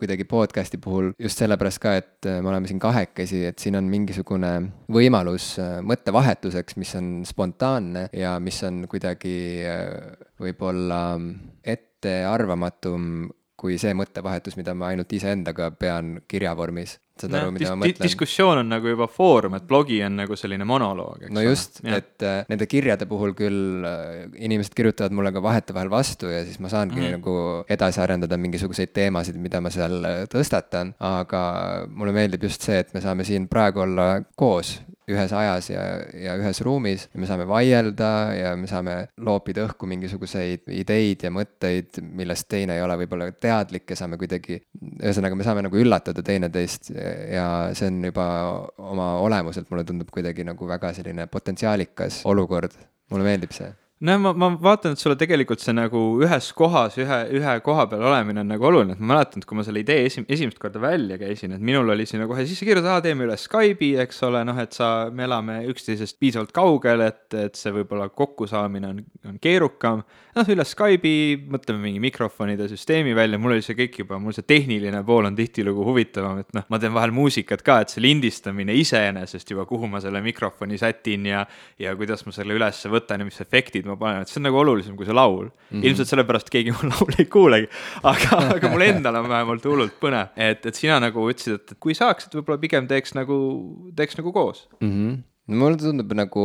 kuidagi 0.00 0.28
podcast'i 0.28 0.80
puhul 0.82 1.12
just 1.20 1.40
sellepärast 1.40 1.82
ka, 1.82 1.96
et 2.02 2.30
me 2.34 2.52
oleme 2.52 2.70
siin 2.70 2.82
kahekesi, 2.82 3.44
et 3.48 3.62
siin 3.62 3.78
on 3.80 3.88
mingisugune 3.88 4.52
võimalus 4.92 5.54
mõttevahetuseks, 5.84 6.78
mis 6.80 6.94
on 6.98 7.10
spontaanne 7.28 8.08
ja 8.12 8.36
mis 8.42 8.60
on 8.66 8.84
kuidagi 8.90 9.34
võib-olla 10.40 11.00
ettearvamatum 11.62 13.30
kui 13.64 13.78
see 13.80 13.94
mõttevahetus, 13.96 14.58
mida 14.58 14.74
ma 14.76 14.90
ainult 14.92 15.12
iseendaga 15.16 15.70
pean 15.78 16.18
kirjavormis. 16.28 16.98
saad 17.14 17.36
aru, 17.38 17.52
mida 17.54 17.62
dis 17.62 17.70
ma 17.70 17.78
mõtlen? 17.78 18.02
diskussioon 18.02 18.58
on 18.64 18.72
nagu 18.74 18.90
juba 18.90 19.06
foorum, 19.06 19.54
et 19.54 19.66
blogi 19.70 20.00
on 20.02 20.16
nagu 20.18 20.36
selline 20.36 20.66
monoloog, 20.66 21.22
eks 21.22 21.34
no 21.34 21.44
just, 21.44 21.78
et 21.86 22.24
äh, 22.26 22.40
nende 22.50 22.66
kirjade 22.66 23.06
puhul 23.06 23.36
küll 23.38 23.86
äh, 23.86 24.24
inimesed 24.34 24.74
kirjutavad 24.74 25.14
mulle 25.14 25.30
ka 25.32 25.42
vahetevahel 25.44 25.92
vastu 25.92 26.32
ja 26.32 26.42
siis 26.44 26.58
ma 26.58 26.72
saangi 26.72 26.98
mm. 26.98 27.12
nagu 27.20 27.36
edasi 27.70 28.02
arendada 28.02 28.38
mingisuguseid 28.42 28.90
teemasid, 28.98 29.38
mida 29.38 29.62
ma 29.62 29.70
seal 29.74 30.00
äh, 30.02 30.24
tõstatan, 30.32 30.96
aga 30.98 31.44
mulle 31.86 32.16
meeldib 32.18 32.48
just 32.50 32.66
see, 32.66 32.82
et 32.82 32.90
me 32.96 33.04
saame 33.04 33.26
siin 33.28 33.46
praegu 33.52 33.86
olla 33.86 34.08
koos 34.34 34.80
ühes 35.10 35.32
ajas 35.36 35.68
ja, 35.70 35.82
ja 36.16 36.36
ühes 36.40 36.60
ruumis 36.64 37.06
ja 37.12 37.20
me 37.20 37.28
saame 37.28 37.46
vaielda 37.48 38.10
ja 38.36 38.54
me 38.56 38.68
saame 38.70 38.96
loopida 39.20 39.66
õhku 39.66 39.88
mingisuguseid 39.90 40.70
ideid 40.72 41.26
ja 41.26 41.32
mõtteid, 41.34 42.00
millest 42.04 42.48
teine 42.48 42.78
ei 42.78 42.84
ole 42.84 42.96
võib-olla 43.02 43.28
teadlik 43.36 43.90
ja 43.92 43.98
saame 44.00 44.18
kuidagi, 44.20 44.60
ühesõnaga, 45.02 45.36
me 45.38 45.46
saame 45.46 45.66
nagu 45.66 45.80
üllatada 45.80 46.24
teineteist 46.24 46.92
ja 46.94 47.46
see 47.76 47.92
on 47.92 48.00
juba 48.10 48.26
oma 48.80 49.14
olemuselt, 49.24 49.68
mulle 49.70 49.86
tundub 49.88 50.12
kuidagi 50.14 50.46
nagu 50.46 50.68
väga 50.68 50.94
selline 50.96 51.28
potentsiaalikas 51.32 52.22
olukord, 52.30 52.76
mulle 53.12 53.28
meeldib 53.28 53.52
see 53.56 53.70
no 54.00 54.16
ma, 54.18 54.32
ma 54.34 54.48
vaatan, 54.60 54.94
et 54.94 55.00
sulle 55.00 55.14
tegelikult 55.18 55.62
see 55.62 55.72
nagu 55.76 56.00
ühes 56.22 56.48
kohas, 56.56 56.96
ühe, 56.98 57.18
ühe 57.38 57.52
koha 57.64 57.86
peal 57.90 58.02
olemine 58.08 58.42
on 58.42 58.50
nagu 58.50 58.66
oluline, 58.66 58.96
et 58.96 59.02
ma 59.02 59.12
mäletan, 59.14 59.40
et 59.40 59.46
kui 59.48 59.58
ma 59.58 59.64
selle 59.66 59.84
idee 59.84 60.08
esim-, 60.08 60.26
esimest 60.26 60.58
korda 60.62 60.82
välja 60.82 61.18
käisin, 61.20 61.54
et 61.54 61.62
minul 61.64 61.94
oli 61.94 62.06
sinna 62.08 62.26
kohe 62.30 62.42
sisse 62.48 62.66
kirjutatud, 62.66 63.04
teeme 63.06 63.28
üle 63.28 63.36
Skype'i, 63.38 63.92
eks 64.02 64.18
ole, 64.26 64.42
noh, 64.48 64.58
et 64.60 64.74
sa, 64.76 64.90
me 65.14 65.26
elame 65.28 65.60
üksteisest 65.70 66.18
piisavalt 66.20 66.52
kaugel, 66.56 67.04
et, 67.06 67.22
et 67.38 67.58
see 67.58 67.72
võib-olla 67.74 68.10
kokkusaamine 68.10 68.90
on, 68.90 69.00
on 69.30 69.38
keerukam. 69.42 70.02
noh, 70.34 70.50
üle 70.50 70.66
Skype'i, 70.66 71.38
mõtleme 71.54 71.86
mingi 71.86 72.02
mikrofonide 72.02 72.66
süsteemi 72.72 73.14
välja, 73.16 73.38
mul 73.38 73.54
oli 73.54 73.64
see 73.64 73.78
kõik 73.78 74.00
juba, 74.02 74.18
mul 74.18 74.34
see 74.34 74.46
tehniline 74.46 75.04
pool 75.06 75.30
on 75.30 75.38
tihtilugu 75.38 75.86
huvitavam, 75.86 76.42
et 76.42 76.50
noh, 76.58 76.66
ma 76.68 76.82
teen 76.82 76.92
vahel 76.96 77.14
muusikat 77.14 77.62
ka, 77.62 77.78
et 77.84 77.94
see 77.94 78.02
lindistamine 78.02 78.74
iseenesest 78.74 79.54
juba, 79.54 79.68
kuhu 79.70 79.88
ma 79.88 80.02
selle 80.02 80.20
mikrofoni 80.24 80.80
sätin 80.82 81.30
ja, 81.30 81.46
ja 81.78 81.94
kuidas 81.96 82.26
ma 82.26 82.34
selle 82.34 82.58
ülesse 82.58 82.90
võtan 82.92 83.22
ja 83.22 83.30
mis 83.30 83.40
efektid 83.40 83.83
ma 83.88 83.94
ma 83.94 84.00
panen, 84.00 84.24
et 84.24 84.32
see 84.32 84.40
on 84.40 84.48
nagu 84.48 84.60
olulisem 84.60 84.96
kui 84.98 85.08
see 85.08 85.16
laul 85.16 85.46
mm. 85.46 85.52
-hmm. 85.70 85.84
ilmselt 85.88 86.10
sellepärast 86.10 86.50
keegi 86.54 86.74
mu 86.74 86.88
laulu 86.92 87.18
ei 87.18 87.28
kuulegi, 87.36 87.68
aga, 88.02 88.40
aga 88.56 88.72
mul 88.72 88.86
endal 88.88 89.20
on 89.20 89.28
vähemalt 89.28 89.68
hullult 89.70 90.00
põnev, 90.00 90.32
et, 90.36 90.66
et 90.66 90.74
sina 90.74 90.98
nagu 91.02 91.28
ütlesid, 91.30 91.60
et, 91.60 91.76
kui 91.80 91.94
saaks, 91.94 92.28
et 92.28 92.34
võib-olla 92.38 92.60
pigem 92.60 92.88
teeks 92.90 93.14
nagu, 93.18 93.38
teeks 93.96 94.20
nagu 94.20 94.32
koos 94.32 94.66
mm. 94.80 94.90
-hmm 94.90 95.22
mulle 95.52 95.76
tundub 95.80 96.12
nagu, 96.16 96.44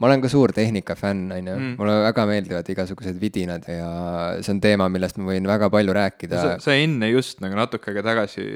ma 0.00 0.08
olen 0.08 0.22
ka 0.24 0.30
suur 0.32 0.52
tehnikafänn, 0.56 1.28
on 1.36 1.50
ju, 1.50 1.56
mm. 1.56 1.76
mulle 1.80 1.96
väga 2.06 2.26
meeldivad 2.30 2.70
igasugused 2.72 3.20
vidinad 3.20 3.68
ja 3.68 3.90
see 4.40 4.54
on 4.54 4.62
teema, 4.64 4.88
millest 4.92 5.20
ma 5.20 5.28
võin 5.30 5.48
väga 5.48 5.68
palju 5.72 5.96
rääkida. 5.96 6.42
sa 6.64 6.76
enne 6.76 7.10
just 7.12 7.44
nagu 7.44 7.58
natuke 7.58 7.92
aega 7.92 8.06
tagasi 8.10 8.46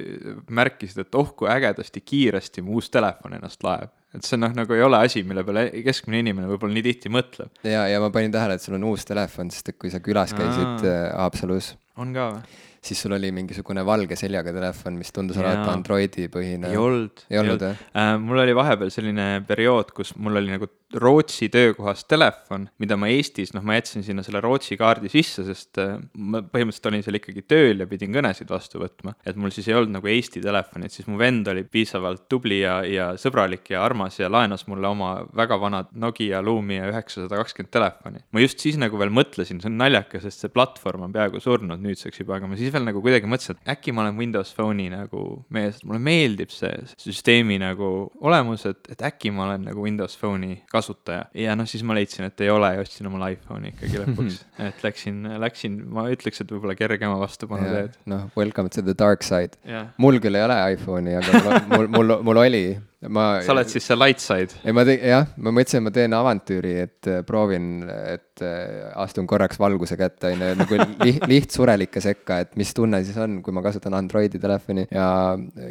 märkisid, 0.48 1.04
et 1.04 1.20
oh 1.20 1.34
kui 1.36 1.50
ägedasti 1.52 2.00
kiiresti 2.00 2.64
mu 2.64 2.80
uus 2.80 2.88
telefon 2.92 3.36
ennast 3.36 3.66
laeb 3.66 3.92
et 4.16 4.26
see 4.26 4.40
noh, 4.40 4.50
nagu 4.56 4.74
ei 4.74 4.82
ole 4.82 4.98
asi, 5.06 5.22
mille 5.26 5.44
peale 5.46 5.68
keskmine 5.86 6.24
inimene 6.24 6.48
võib-olla 6.50 6.74
nii 6.74 6.86
tihti 6.88 7.12
mõtleb. 7.14 7.52
ja, 7.62 7.84
ja 7.90 8.00
ma 8.02 8.10
panin 8.14 8.32
tähele, 8.34 8.56
et 8.56 8.64
sul 8.64 8.74
on 8.80 8.88
uus 8.90 9.06
telefon, 9.06 9.52
sest 9.54 9.70
et 9.70 9.78
kui 9.78 9.92
sa 9.92 10.02
külas 10.02 10.34
käisid 10.34 10.82
Aa. 10.82 10.90
Äh, 10.90 11.04
Haapsalus. 11.20 11.74
on 12.00 12.16
ka 12.16 12.32
või? 12.34 12.58
Siis 12.84 13.02
sul 13.02 13.12
oli 13.12 13.30
mingisugune 13.34 13.84
valge 13.86 14.16
seljaga 14.16 14.52
telefon, 14.56 14.96
mis 15.00 15.12
tundus 15.12 15.38
olevat 15.40 15.68
Androidi 15.68 16.28
põhine. 16.32 16.70
ei 16.72 16.80
olnud. 16.80 17.24
ei 17.30 17.40
olnud 17.42 17.64
jah 17.68 17.86
äh,? 17.92 18.14
mul 18.20 18.40
oli 18.44 18.56
vahepeal 18.56 18.92
selline 18.94 19.32
periood, 19.48 19.92
kus 19.96 20.14
mul 20.16 20.40
oli 20.40 20.54
nagu 20.56 20.70
Rootsi 20.90 21.46
töökohas 21.48 22.02
telefon, 22.10 22.64
mida 22.82 22.96
ma 22.98 23.06
Eestis, 23.12 23.52
noh, 23.54 23.62
ma 23.62 23.76
jätsin 23.76 24.02
sinna 24.02 24.24
selle 24.26 24.40
Rootsi 24.42 24.74
kaardi 24.78 25.06
sisse, 25.12 25.44
sest 25.46 25.78
äh, 25.78 25.92
ma 26.18 26.40
põhimõtteliselt 26.42 26.88
olin 26.90 27.04
seal 27.06 27.18
ikkagi 27.20 27.44
tööl 27.46 27.84
ja 27.84 27.86
pidin 27.86 28.10
kõnesid 28.16 28.50
vastu 28.50 28.80
võtma. 28.82 29.14
et 29.22 29.38
mul 29.38 29.54
siis 29.54 29.68
ei 29.70 29.76
olnud 29.78 30.00
nagu 30.00 30.10
Eesti 30.10 30.42
telefoni, 30.42 30.88
et 30.88 30.96
siis 30.96 31.06
mu 31.06 31.18
vend 31.20 31.46
oli 31.52 31.62
piisavalt 31.62 32.24
tubli 32.32 32.58
ja, 32.64 32.80
ja 32.82 33.12
sõbralik 33.22 33.70
ja 33.70 33.84
armas 33.86 34.18
ja 34.18 34.30
laenas 34.32 34.66
mulle 34.66 34.90
oma 34.90 35.12
väga 35.36 35.60
vanad 35.62 35.92
Nokia 35.94 36.42
Lumia 36.42 36.90
üheksasada 36.90 37.38
kakskümmend 37.38 37.70
telefoni. 37.70 38.24
ma 38.32 38.42
just 38.42 38.58
siis 38.58 38.80
nagu 38.80 38.98
veel 38.98 39.14
mõtlesin, 39.14 39.62
see 39.62 39.70
on 39.70 39.78
naljakas, 39.78 40.26
sest 40.26 40.42
see 40.42 40.50
platvorm 40.50 41.06
on 41.06 41.14
peaaegu 41.14 41.38
surnud 41.38 41.78
nüüdseks 41.86 42.24
juba, 42.24 42.40
aga 42.40 42.50
ma 42.50 42.58
siis 42.58 42.69
veel 42.74 42.86
nagu 42.86 43.02
kuidagi 43.04 43.28
mõtlesin, 43.30 43.58
et 43.60 43.72
äkki 43.74 43.94
ma 43.96 44.04
olen 44.04 44.18
Windows 44.20 44.52
Phone'i 44.56 44.88
nagu 44.92 45.24
mees, 45.54 45.80
mulle 45.86 46.00
meeldib 46.02 46.52
see 46.54 46.72
süsteemi 47.00 47.58
nagu 47.62 47.90
olemus, 48.26 48.66
et, 48.70 48.82
et 48.92 49.04
äkki 49.10 49.32
ma 49.34 49.46
olen 49.48 49.68
nagu 49.70 49.84
Windows 49.86 50.16
Phone'i 50.20 50.60
kasutaja. 50.72 51.26
ja 51.34 51.56
noh, 51.58 51.68
siis 51.70 51.84
ma 51.86 51.96
leidsin, 51.98 52.28
et 52.30 52.44
ei 52.44 52.52
ole 52.52 52.74
ja 52.74 52.84
ostsin 52.84 53.10
omale 53.10 53.32
iPhone'i 53.36 53.74
ikkagi 53.74 54.02
lõpuks 54.04 54.42
et 54.68 54.84
läksin, 54.86 55.22
läksin, 55.42 55.80
ma 55.94 56.06
ütleks, 56.12 56.42
et 56.42 56.52
võib-olla 56.52 56.76
kergema 56.78 57.18
vastupanu 57.20 57.70
teed. 57.74 57.98
noh, 58.10 58.28
welcome 58.38 58.72
to 58.72 58.84
the 58.84 58.96
dark 58.96 59.26
side. 59.26 59.58
mul 60.00 60.20
küll 60.22 60.38
ei 60.38 60.46
ole 60.46 60.60
iPhone'i, 60.76 61.18
aga 61.20 61.42
mul, 61.42 61.60
mul, 61.74 61.90
mul, 61.96 62.16
mul 62.30 62.44
oli 62.44 62.64
ma. 63.08 63.24
sa 63.44 63.54
oled 63.54 63.70
siis 63.70 63.86
see 63.88 63.96
light 63.96 64.22
side? 64.22 64.56
ei, 64.64 64.74
ma 64.76 64.84
tegin, 64.86 65.06
jah, 65.12 65.28
ma 65.40 65.52
mõtlesin, 65.56 65.84
ma 65.86 65.92
teen 65.94 66.16
avantüüri, 66.16 66.72
et 66.84 67.08
äh, 67.10 67.20
proovin, 67.26 67.68
et 67.88 68.44
äh, 68.44 68.90
astun 69.00 69.28
korraks 69.30 69.60
valguse 69.62 69.96
kätte, 70.00 70.34
on 70.34 70.44
ju, 70.44 70.50
nagu 70.60 70.80
liht, 71.06 71.24
lihtsurelike 71.30 72.02
sekka, 72.04 72.40
et 72.44 72.58
mis 72.60 72.74
tunne 72.76 73.02
siis 73.06 73.16
on, 73.22 73.38
kui 73.44 73.56
ma 73.56 73.64
kasutan 73.64 73.96
Androidi 73.96 74.40
telefoni 74.42 74.86
ja 74.90 75.06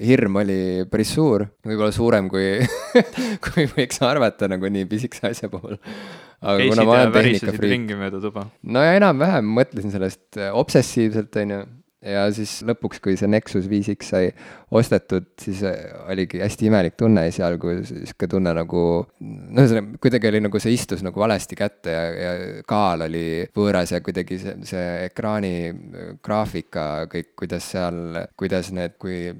hirm 0.01 0.41
oli 0.41 0.59
päris 0.89 1.13
suur, 1.17 1.45
võib-olla 1.67 1.93
suurem 1.95 2.31
kui 2.31 2.55
kui 3.45 3.69
võiks 3.75 4.01
arvata 4.05 4.49
nagu 4.49 4.71
nii 4.73 4.89
pisikese 4.89 5.33
asja 5.33 5.51
puhul 5.51 5.77
aga 6.39 6.69
kuna 6.71 6.85
ma 6.87 6.95
olen 6.95 7.11
tehnikafriik. 7.13 7.73
ringi 7.73 7.99
mööda 7.99 8.21
tuba? 8.23 8.47
no 8.63 8.83
ja 8.83 8.95
enam-vähem 8.97 9.53
mõtlesin 9.59 9.93
sellest 9.93 10.39
äh, 10.39 10.53
obsessiivselt, 10.55 11.35
on 11.43 11.55
ju 11.55 11.65
ja 12.05 12.23
siis 12.31 12.59
lõpuks, 12.67 13.01
kui 13.03 13.17
see 13.19 13.27
Nexus 13.27 13.67
5X 13.69 14.11
sai 14.13 14.29
ostetud, 14.71 15.25
siis 15.41 15.63
äh, 15.65 15.77
oligi 16.12 16.41
hästi 16.43 16.67
imelik 16.69 16.97
tunne 16.99 17.25
esialgu, 17.29 17.73
sihuke 17.88 18.27
tunne 18.29 18.53
nagu, 18.53 18.84
no 19.25 19.63
ühesõnaga, 19.63 19.97
kuidagi 20.03 20.29
oli 20.29 20.41
nagu 20.45 20.62
see 20.62 20.75
istus 20.75 21.01
nagu 21.05 21.21
valesti 21.21 21.58
kätte 21.58 21.95
ja, 21.95 22.03
ja 22.13 22.34
kaal 22.69 23.08
oli 23.08 23.23
võõras 23.55 23.95
ja 23.95 24.01
kuidagi 24.05 24.38
see, 24.41 24.55
see 24.69 24.86
ekraani 25.08 25.53
äh, 25.69 26.12
graafika, 26.25 26.86
kõik, 27.10 27.32
kuidas 27.39 27.71
seal, 27.73 28.19
kuidas 28.39 28.69
need, 28.75 28.97
kui 29.01 29.32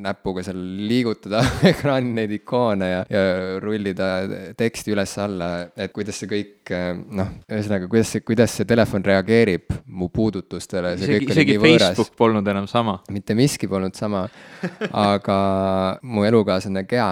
näpuga 0.00 0.44
seal 0.46 0.60
liigutada 0.60 1.42
ekraanil 1.72 2.14
neid 2.20 2.36
ikoone 2.38 2.92
ja, 2.92 3.02
ja 3.10 3.24
rullida 3.62 4.10
teksti 4.58 4.94
üles-alla, 4.94 5.50
et 5.74 5.94
kuidas 5.96 6.22
see 6.22 6.30
kõik 6.30 6.74
äh, 6.76 6.92
noh, 6.94 7.34
ühesõnaga, 7.50 7.90
kuidas 7.90 8.14
see, 8.14 8.24
kuidas 8.26 8.54
see 8.60 8.68
telefon 8.70 9.04
reageerib 9.06 9.80
mu 9.90 10.10
puudutustele, 10.14 10.94
see 10.94 11.10
isegi, 11.10 11.26
kõik 11.26 11.34
oli 11.34 11.46
nii 11.50 11.60
võõras. 11.64 11.86
Facebook 11.90 12.14
polnud 12.18 12.54
enam 12.54 12.70
sama. 12.70 13.00
mitte 13.10 13.34
miski 13.34 13.68
polnud 13.70 13.98
sama, 13.98 14.26
aga 14.90 15.38
mu 16.02 16.24
elukaaslane 16.28 16.84
Gea, 16.90 17.08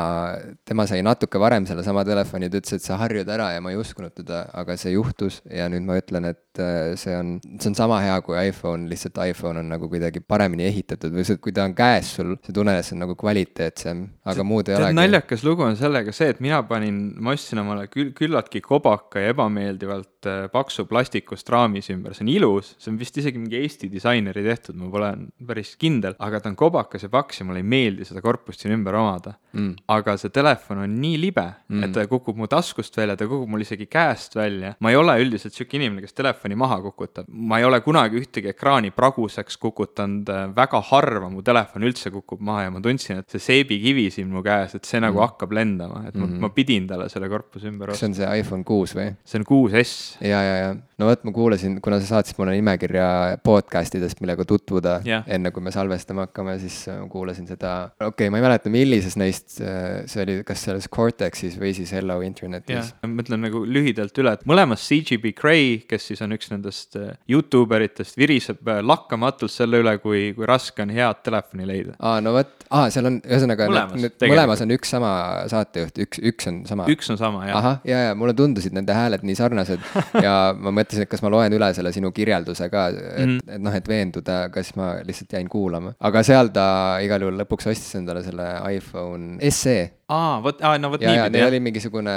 tema 0.68 0.87
sai 0.88 1.00
natuke 1.06 1.40
varem 1.40 1.66
sellesama 1.68 2.04
telefoni, 2.08 2.50
ta 2.50 2.61
ütles, 2.61 2.78
et 2.78 2.87
sa 2.87 2.98
harjud 3.00 3.28
ära 3.28 3.52
ja 3.54 3.62
ma 3.64 3.72
ei 3.72 3.80
uskunud 3.80 4.14
teda, 4.16 4.44
aga 4.58 4.76
see 4.80 4.94
juhtus 4.96 5.40
ja 5.50 5.68
nüüd 5.72 5.87
ma 5.88 5.98
ütlen, 6.00 6.30
et 6.32 6.42
äh, 6.62 6.94
see 6.99 7.14
on, 7.16 7.37
see 7.59 7.71
on 7.71 7.77
sama 7.79 8.01
hea 8.05 8.16
kui 8.27 8.37
iPhone, 8.49 8.88
lihtsalt 8.90 9.18
iPhone 9.25 9.62
on 9.62 9.71
nagu 9.73 9.88
kuidagi 9.90 10.23
paremini 10.25 10.66
ehitatud 10.68 11.14
või 11.14 11.27
see, 11.29 11.40
kui 11.42 11.55
ta 11.57 11.66
on 11.68 11.75
käes 11.79 12.12
sul, 12.18 12.35
sa 12.44 12.55
tunned, 12.55 12.79
et 12.79 12.87
see 12.87 12.97
on 12.97 13.03
nagu 13.05 13.16
kvaliteetsem, 13.18 14.05
aga 14.27 14.37
see, 14.40 14.49
muud 14.53 14.71
ei 14.71 14.79
olegi. 14.79 14.99
naljakas 14.99 15.44
lugu 15.47 15.66
on 15.66 15.79
sellega 15.79 16.14
see, 16.14 16.31
et 16.35 16.42
mina 16.44 16.61
panin, 16.68 17.01
ma 17.23 17.35
ostsin 17.37 17.62
omale 17.62 17.88
küll, 17.92 18.12
küllaltki 18.16 18.62
kobaka 18.64 19.25
ja 19.25 19.35
ebameeldivalt 19.35 20.31
äh, 20.31 20.47
paksu 20.53 20.87
plastikust 20.90 21.51
raamis 21.55 21.90
ümber, 21.94 22.16
see 22.16 22.27
on 22.27 22.33
ilus, 22.35 22.75
see 22.79 22.92
on 22.92 23.01
vist 23.01 23.18
isegi 23.21 23.40
mingi 23.40 23.59
Eesti 23.59 23.90
disaineri 23.92 24.44
tehtud, 24.47 24.79
ma 24.79 24.90
pole 24.92 25.12
päris 25.49 25.75
kindel, 25.81 26.16
aga 26.23 26.42
ta 26.42 26.53
on 26.53 26.59
kobakas 26.59 27.07
ja 27.07 27.12
paks 27.12 27.42
ja 27.42 27.49
mulle 27.49 27.62
ei 27.64 27.68
meeldi 27.68 28.07
seda 28.09 28.23
korpust 28.25 28.62
siin 28.62 28.77
ümber 28.77 28.97
omada 28.99 29.37
mm.. 29.53 29.75
aga 29.94 30.14
see 30.21 30.33
telefon 30.35 30.83
on 30.85 30.97
nii 31.03 31.18
libe 31.21 31.44
mm., 31.44 31.85
et 31.85 31.94
ta 31.94 32.07
kukub 32.11 32.38
mu 32.38 32.49
taskust 32.51 32.97
välja, 32.99 33.16
ta 33.18 33.29
kukub 33.29 33.51
mul 33.51 33.64
isegi 33.64 33.88
käest 33.90 34.37
välja. 34.38 34.75
ma 34.81 34.92
ei 34.92 34.99
ole 34.99 35.16
üldiselt 35.23 35.57
sihuke 35.57 35.79
inimene, 35.79 36.05
kes 36.05 36.16
telefoni 36.16 36.47
maha 36.56 36.80
kukutab, 36.82 37.28
ma 37.28 37.58
ei 37.58 37.66
ole 37.68 37.80
kunagi 37.84 38.20
ühtegi 38.22 38.52
ekraani 38.52 38.90
praguseks 38.94 39.58
kukutanud, 39.61 40.30
väga 40.56 40.80
harva 40.90 41.28
mu 41.32 41.42
telefon 41.42 41.87
üldse 41.88 42.12
kukub 42.14 42.40
maha 42.44 42.66
ja 42.66 42.74
ma 42.74 42.82
tundsin, 42.84 43.22
et 43.22 43.37
see 43.37 43.44
seebikivi 43.48 44.08
siin 44.14 44.30
mu 44.32 44.42
käes, 44.46 44.76
et 44.78 44.88
see 44.88 45.00
nagu 45.02 45.18
mm. 45.18 45.24
hakkab 45.26 45.52
lendama, 45.52 46.04
et 46.08 46.14
mm 46.14 46.24
-hmm. 46.24 46.40
ma, 46.40 46.48
ma 46.48 46.54
pidin 46.54 46.87
talle 46.87 47.08
selle 47.08 47.28
korpuse 47.28 47.68
ümber 47.68 47.90
ostma. 47.90 47.98
see 47.98 48.08
on 48.08 48.14
see 48.14 48.40
iPhone 48.40 48.64
kuus 48.64 48.94
või? 48.96 49.14
see 49.24 49.40
on 49.40 49.44
kuus 49.44 49.72
S. 49.82 50.18
ja, 50.20 50.42
ja, 50.42 50.56
ja 50.56 50.76
no 50.98 51.06
vot, 51.06 51.22
ma 51.26 51.32
kuulasin, 51.34 51.78
kuna 51.82 51.98
sa 52.02 52.08
saatsid 52.08 52.38
mulle 52.40 52.56
nimekirja 52.56 53.38
podcast 53.46 53.94
idest, 53.94 54.20
millega 54.22 54.44
tutvuda 54.48 54.98
yeah. 55.06 55.26
enne, 55.30 55.52
kui 55.54 55.62
me 55.62 55.72
salvestama 55.74 56.26
hakkame, 56.26 56.56
siis 56.62 56.80
äh, 56.90 57.00
kuulasin 57.11 57.46
seda, 57.50 57.74
okei 57.98 58.11
okay,, 58.11 58.32
ma 58.34 58.40
ei 58.40 58.46
mäleta, 58.46 58.72
millises 58.72 59.18
neist 59.20 59.61
äh, 59.62 60.02
see 60.11 60.24
oli, 60.24 60.38
kas 60.46 60.64
selles 60.66 60.88
Cortexis 60.90 61.58
või 61.61 61.72
siis 61.76 61.92
Hello 61.94 62.18
Internetis. 62.26 62.92
ma 63.06 63.24
ütlen 63.24 63.44
nagu 63.46 63.62
lühidalt 63.66 64.18
üle, 64.22 64.34
et 64.38 64.46
mõlemas 64.48 64.87
CGB 64.88 65.34
Grey, 65.38 65.78
kes 65.88 66.11
siis 66.11 66.22
on 66.24 66.34
üks 66.37 66.38
nendest 66.53 66.96
äh, 66.98 67.11
Youtube 67.31 67.74
eritest, 67.77 68.16
viriseb 68.20 68.68
lakkamatult 68.87 69.53
selle 69.53 69.81
üle, 69.83 69.96
kui, 70.03 70.29
kui 70.37 70.46
raske 70.48 70.85
on 70.85 70.92
head 70.94 71.22
telefoni 71.27 71.66
leida. 71.68 71.96
aa, 71.98 72.20
no 72.24 72.35
vot, 72.37 72.55
aa, 72.68 72.87
seal 72.94 73.11
on 73.11 73.18
ühesõnaga 73.24 73.68
mõlemas, 73.70 74.07
mõlemas 74.22 74.62
on 74.64 74.74
üks 74.77 74.94
sama 74.94 75.12
saatejuht, 75.51 76.01
üks, 76.07 76.22
üks 76.33 76.51
on 76.51 76.62
sama. 76.68 76.88
üks 76.92 77.12
on 77.12 77.20
sama, 77.20 77.44
jah. 77.48 77.59
ahah, 77.61 77.81
ja, 77.88 78.05
ja 78.09 78.16
mulle 78.18 78.37
tundusid 78.38 78.77
nende 78.77 78.96
hääled 78.96 79.27
nii 79.27 79.38
sarnased 79.38 79.85
ja 80.27 80.37
ma 80.55 80.72
mõtlesin, 80.81 81.07
et 81.07 81.12
kas 81.12 81.24
ma 81.24 81.33
loen 81.35 81.59
üle 81.59 81.72
selle 81.77 81.92
sinu 81.96 82.12
kirjelduse 82.14 82.70
ka, 82.72 82.88
et 82.94 83.27
mm., 83.27 83.55
et 83.59 83.64
noh, 83.64 83.74
et 83.74 83.88
veenduda, 83.90 84.40
kas 84.55 84.74
ma 84.79 84.94
lihtsalt 85.07 85.38
jäin 85.38 85.51
kuulama. 85.51 85.94
aga 85.98 86.24
seal 86.27 86.53
ta 86.55 86.68
igal 87.05 87.27
juhul 87.27 87.42
lõpuks 87.42 87.70
ostis 87.72 87.98
endale 87.98 88.24
selle 88.27 88.51
iPhone 88.79 89.38
SE 89.51 89.79
aa, 90.09 90.38
vot, 90.42 90.61
aa, 90.64 90.79
no 90.81 90.90
vot 90.92 91.03
niipidi. 91.03 91.33
neil 91.37 91.46
oli 91.51 91.61
mingisugune 91.61 92.14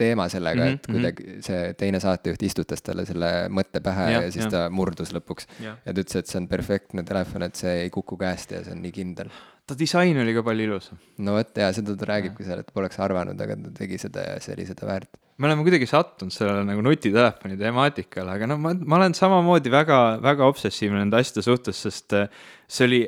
teema 0.00 0.28
sellega 0.32 0.64
mm, 0.64 0.68
-hmm, 0.68 0.74
et 0.74 0.88
mhm. 0.88 0.96
kuidagi 0.96 1.42
see 1.44 1.74
teine 1.80 2.00
saatejuht 2.00 2.42
istutas 2.42 2.82
talle 2.82 3.04
selle 3.08 3.30
mõtte 3.52 3.82
pähe 3.84 4.08
ja, 4.12 4.24
ja 4.24 4.32
siis 4.34 4.46
ja. 4.46 4.54
ta 4.54 4.64
murdus 4.72 5.14
lõpuks. 5.16 5.48
ja 5.62 5.76
ta 5.84 5.96
ütles, 5.96 6.18
et 6.18 6.30
see 6.30 6.40
on 6.42 6.50
perfektne 6.50 7.06
telefon, 7.08 7.46
et 7.46 7.60
see 7.60 7.84
ei 7.84 7.94
kuku 7.94 8.18
käest 8.20 8.56
ja 8.56 8.64
see 8.64 8.74
on 8.76 8.82
nii 8.84 8.94
kindel 8.94 9.32
ta 9.68 9.76
disain 9.76 10.16
oli 10.16 10.32
ka 10.36 10.42
palju 10.46 10.66
ilusam. 10.68 11.00
no 11.24 11.36
vot 11.36 11.60
jaa, 11.62 11.70
seda 11.76 11.94
ta 11.98 12.08
räägibki 12.08 12.46
seal, 12.46 12.62
et 12.64 12.74
poleks 12.74 13.00
arvanud, 13.04 13.40
aga 13.44 13.56
ta 13.66 13.72
tegi 13.82 14.00
seda 14.00 14.24
ja 14.24 14.36
see 14.42 14.54
oli 14.56 14.64
seda 14.68 14.88
väärt. 14.88 15.10
me 15.38 15.48
oleme 15.50 15.66
kuidagi 15.66 15.88
sattunud 15.90 16.34
sellele 16.34 16.64
nagu 16.66 16.84
nutitelefoni 16.84 17.58
temaatikale, 17.60 18.36
aga 18.38 18.48
noh, 18.50 18.60
ma, 18.62 18.72
ma 18.78 19.00
olen 19.00 19.16
samamoodi 19.18 19.72
väga, 19.72 19.98
väga 20.24 20.48
obsessiivne 20.48 21.02
nende 21.02 21.20
asjade 21.20 21.44
suhtes, 21.46 21.82
sest 21.84 22.16
äh, 22.16 22.32
see 22.66 22.88
oli 22.88 23.02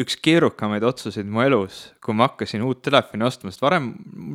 üks 0.00 0.18
keerukamaid 0.20 0.84
otsuseid 0.84 1.28
mu 1.32 1.40
elus, 1.40 1.78
kui 2.04 2.16
ma 2.16 2.26
hakkasin 2.28 2.64
uut 2.66 2.82
telefoni 2.84 3.24
ostma, 3.24 3.52
sest 3.52 3.62
varem 3.64 3.90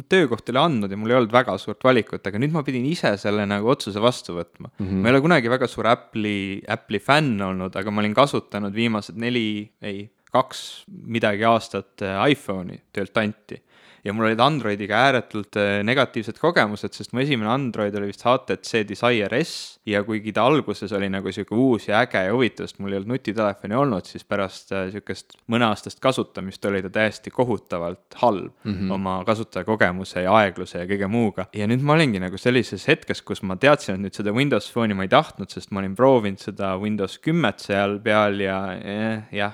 töökoht 0.10 0.50
oli 0.50 0.62
andnud 0.62 0.94
ja 0.94 0.98
mul 0.98 1.14
ei 1.14 1.18
olnud 1.20 1.34
väga 1.34 1.54
suurt 1.62 1.86
valikut, 1.86 2.26
aga 2.26 2.42
nüüd 2.42 2.56
ma 2.56 2.64
pidin 2.66 2.88
ise 2.90 3.14
selle 3.22 3.46
nagu 3.50 3.70
otsuse 3.70 4.02
vastu 4.02 4.34
võtma 4.40 4.72
mm. 4.72 4.80
-hmm. 4.80 5.04
ma 5.04 5.10
ei 5.10 5.14
ole 5.14 5.22
kunagi 5.28 5.52
väga 5.54 5.70
suur 5.70 5.90
Apple'i, 5.92 6.64
Apple'i 6.66 7.04
fänn 7.04 7.38
olnud, 7.46 7.78
aga 7.78 7.94
ma 7.94 8.02
olin 8.02 8.18
kasutanud 8.18 8.74
viimased 8.74 9.22
neli, 9.22 9.70
ei 9.86 10.08
kaks 10.34 10.86
midagi 10.90 11.46
aastat 11.46 12.02
äh, 12.08 12.18
iPhone'i 12.34 12.82
töölt 12.96 13.18
anti 13.22 13.62
ja 14.04 14.14
mul 14.14 14.26
olid 14.30 14.40
Androidiga 14.42 14.98
ääretult 15.06 15.58
äh, 15.60 15.82
negatiivsed 15.86 16.40
kogemused, 16.42 16.96
sest 16.98 17.14
mu 17.14 17.22
esimene 17.22 17.52
Android 17.54 17.96
oli 17.98 18.10
vist 18.10 18.24
HTC 18.26 18.84
Desire 18.90 19.42
S 19.44 19.80
ja 19.86 20.02
kuigi 20.06 20.34
ta 20.34 20.46
alguses 20.50 20.92
oli 20.98 21.10
nagu 21.12 21.32
sihuke 21.34 21.56
uus 21.56 21.88
ja 21.90 22.02
äge 22.02 22.24
ja 22.26 22.34
huvitav, 22.34 22.70
sest 22.70 22.82
mul 22.82 22.94
ei 22.94 23.00
olnud 23.00 23.14
nutitelefoni 23.16 23.78
olnud, 23.78 24.10
siis 24.10 24.26
pärast 24.28 24.74
äh, 24.76 24.88
sihukest 24.94 25.38
mõneaastast 25.52 26.02
kasutamist 26.02 26.66
oli 26.70 26.82
ta 26.86 26.92
täiesti 26.94 27.34
kohutavalt 27.34 28.18
halb 28.22 28.52
mm 28.64 28.74
-hmm. 28.74 28.94
oma 28.98 29.20
kasutajakogemuse 29.26 30.26
ja 30.26 30.34
aegluse 30.42 30.80
ja 30.80 30.90
kõige 30.90 31.08
muuga. 31.08 31.46
ja 31.54 31.68
nüüd 31.68 31.82
ma 31.82 31.94
olingi 31.94 32.20
nagu 32.20 32.38
sellises 32.38 32.88
hetkes, 32.88 33.22
kus 33.22 33.44
ma 33.44 33.56
teadsin, 33.56 33.96
et 33.96 34.02
nüüd 34.02 34.18
seda 34.18 34.34
Windows 34.34 34.72
Phone'i 34.72 34.94
ma 34.94 35.04
ei 35.04 35.10
tahtnud, 35.14 35.50
sest 35.50 35.72
ma 35.72 35.80
olin 35.80 35.96
proovinud 35.96 36.40
seda 36.40 36.78
Windows 36.78 37.18
kümmet 37.20 37.60
seal 37.60 38.00
peal 38.00 38.40
ja 38.40 38.58
eh, 38.74 39.22
jah, 39.32 39.54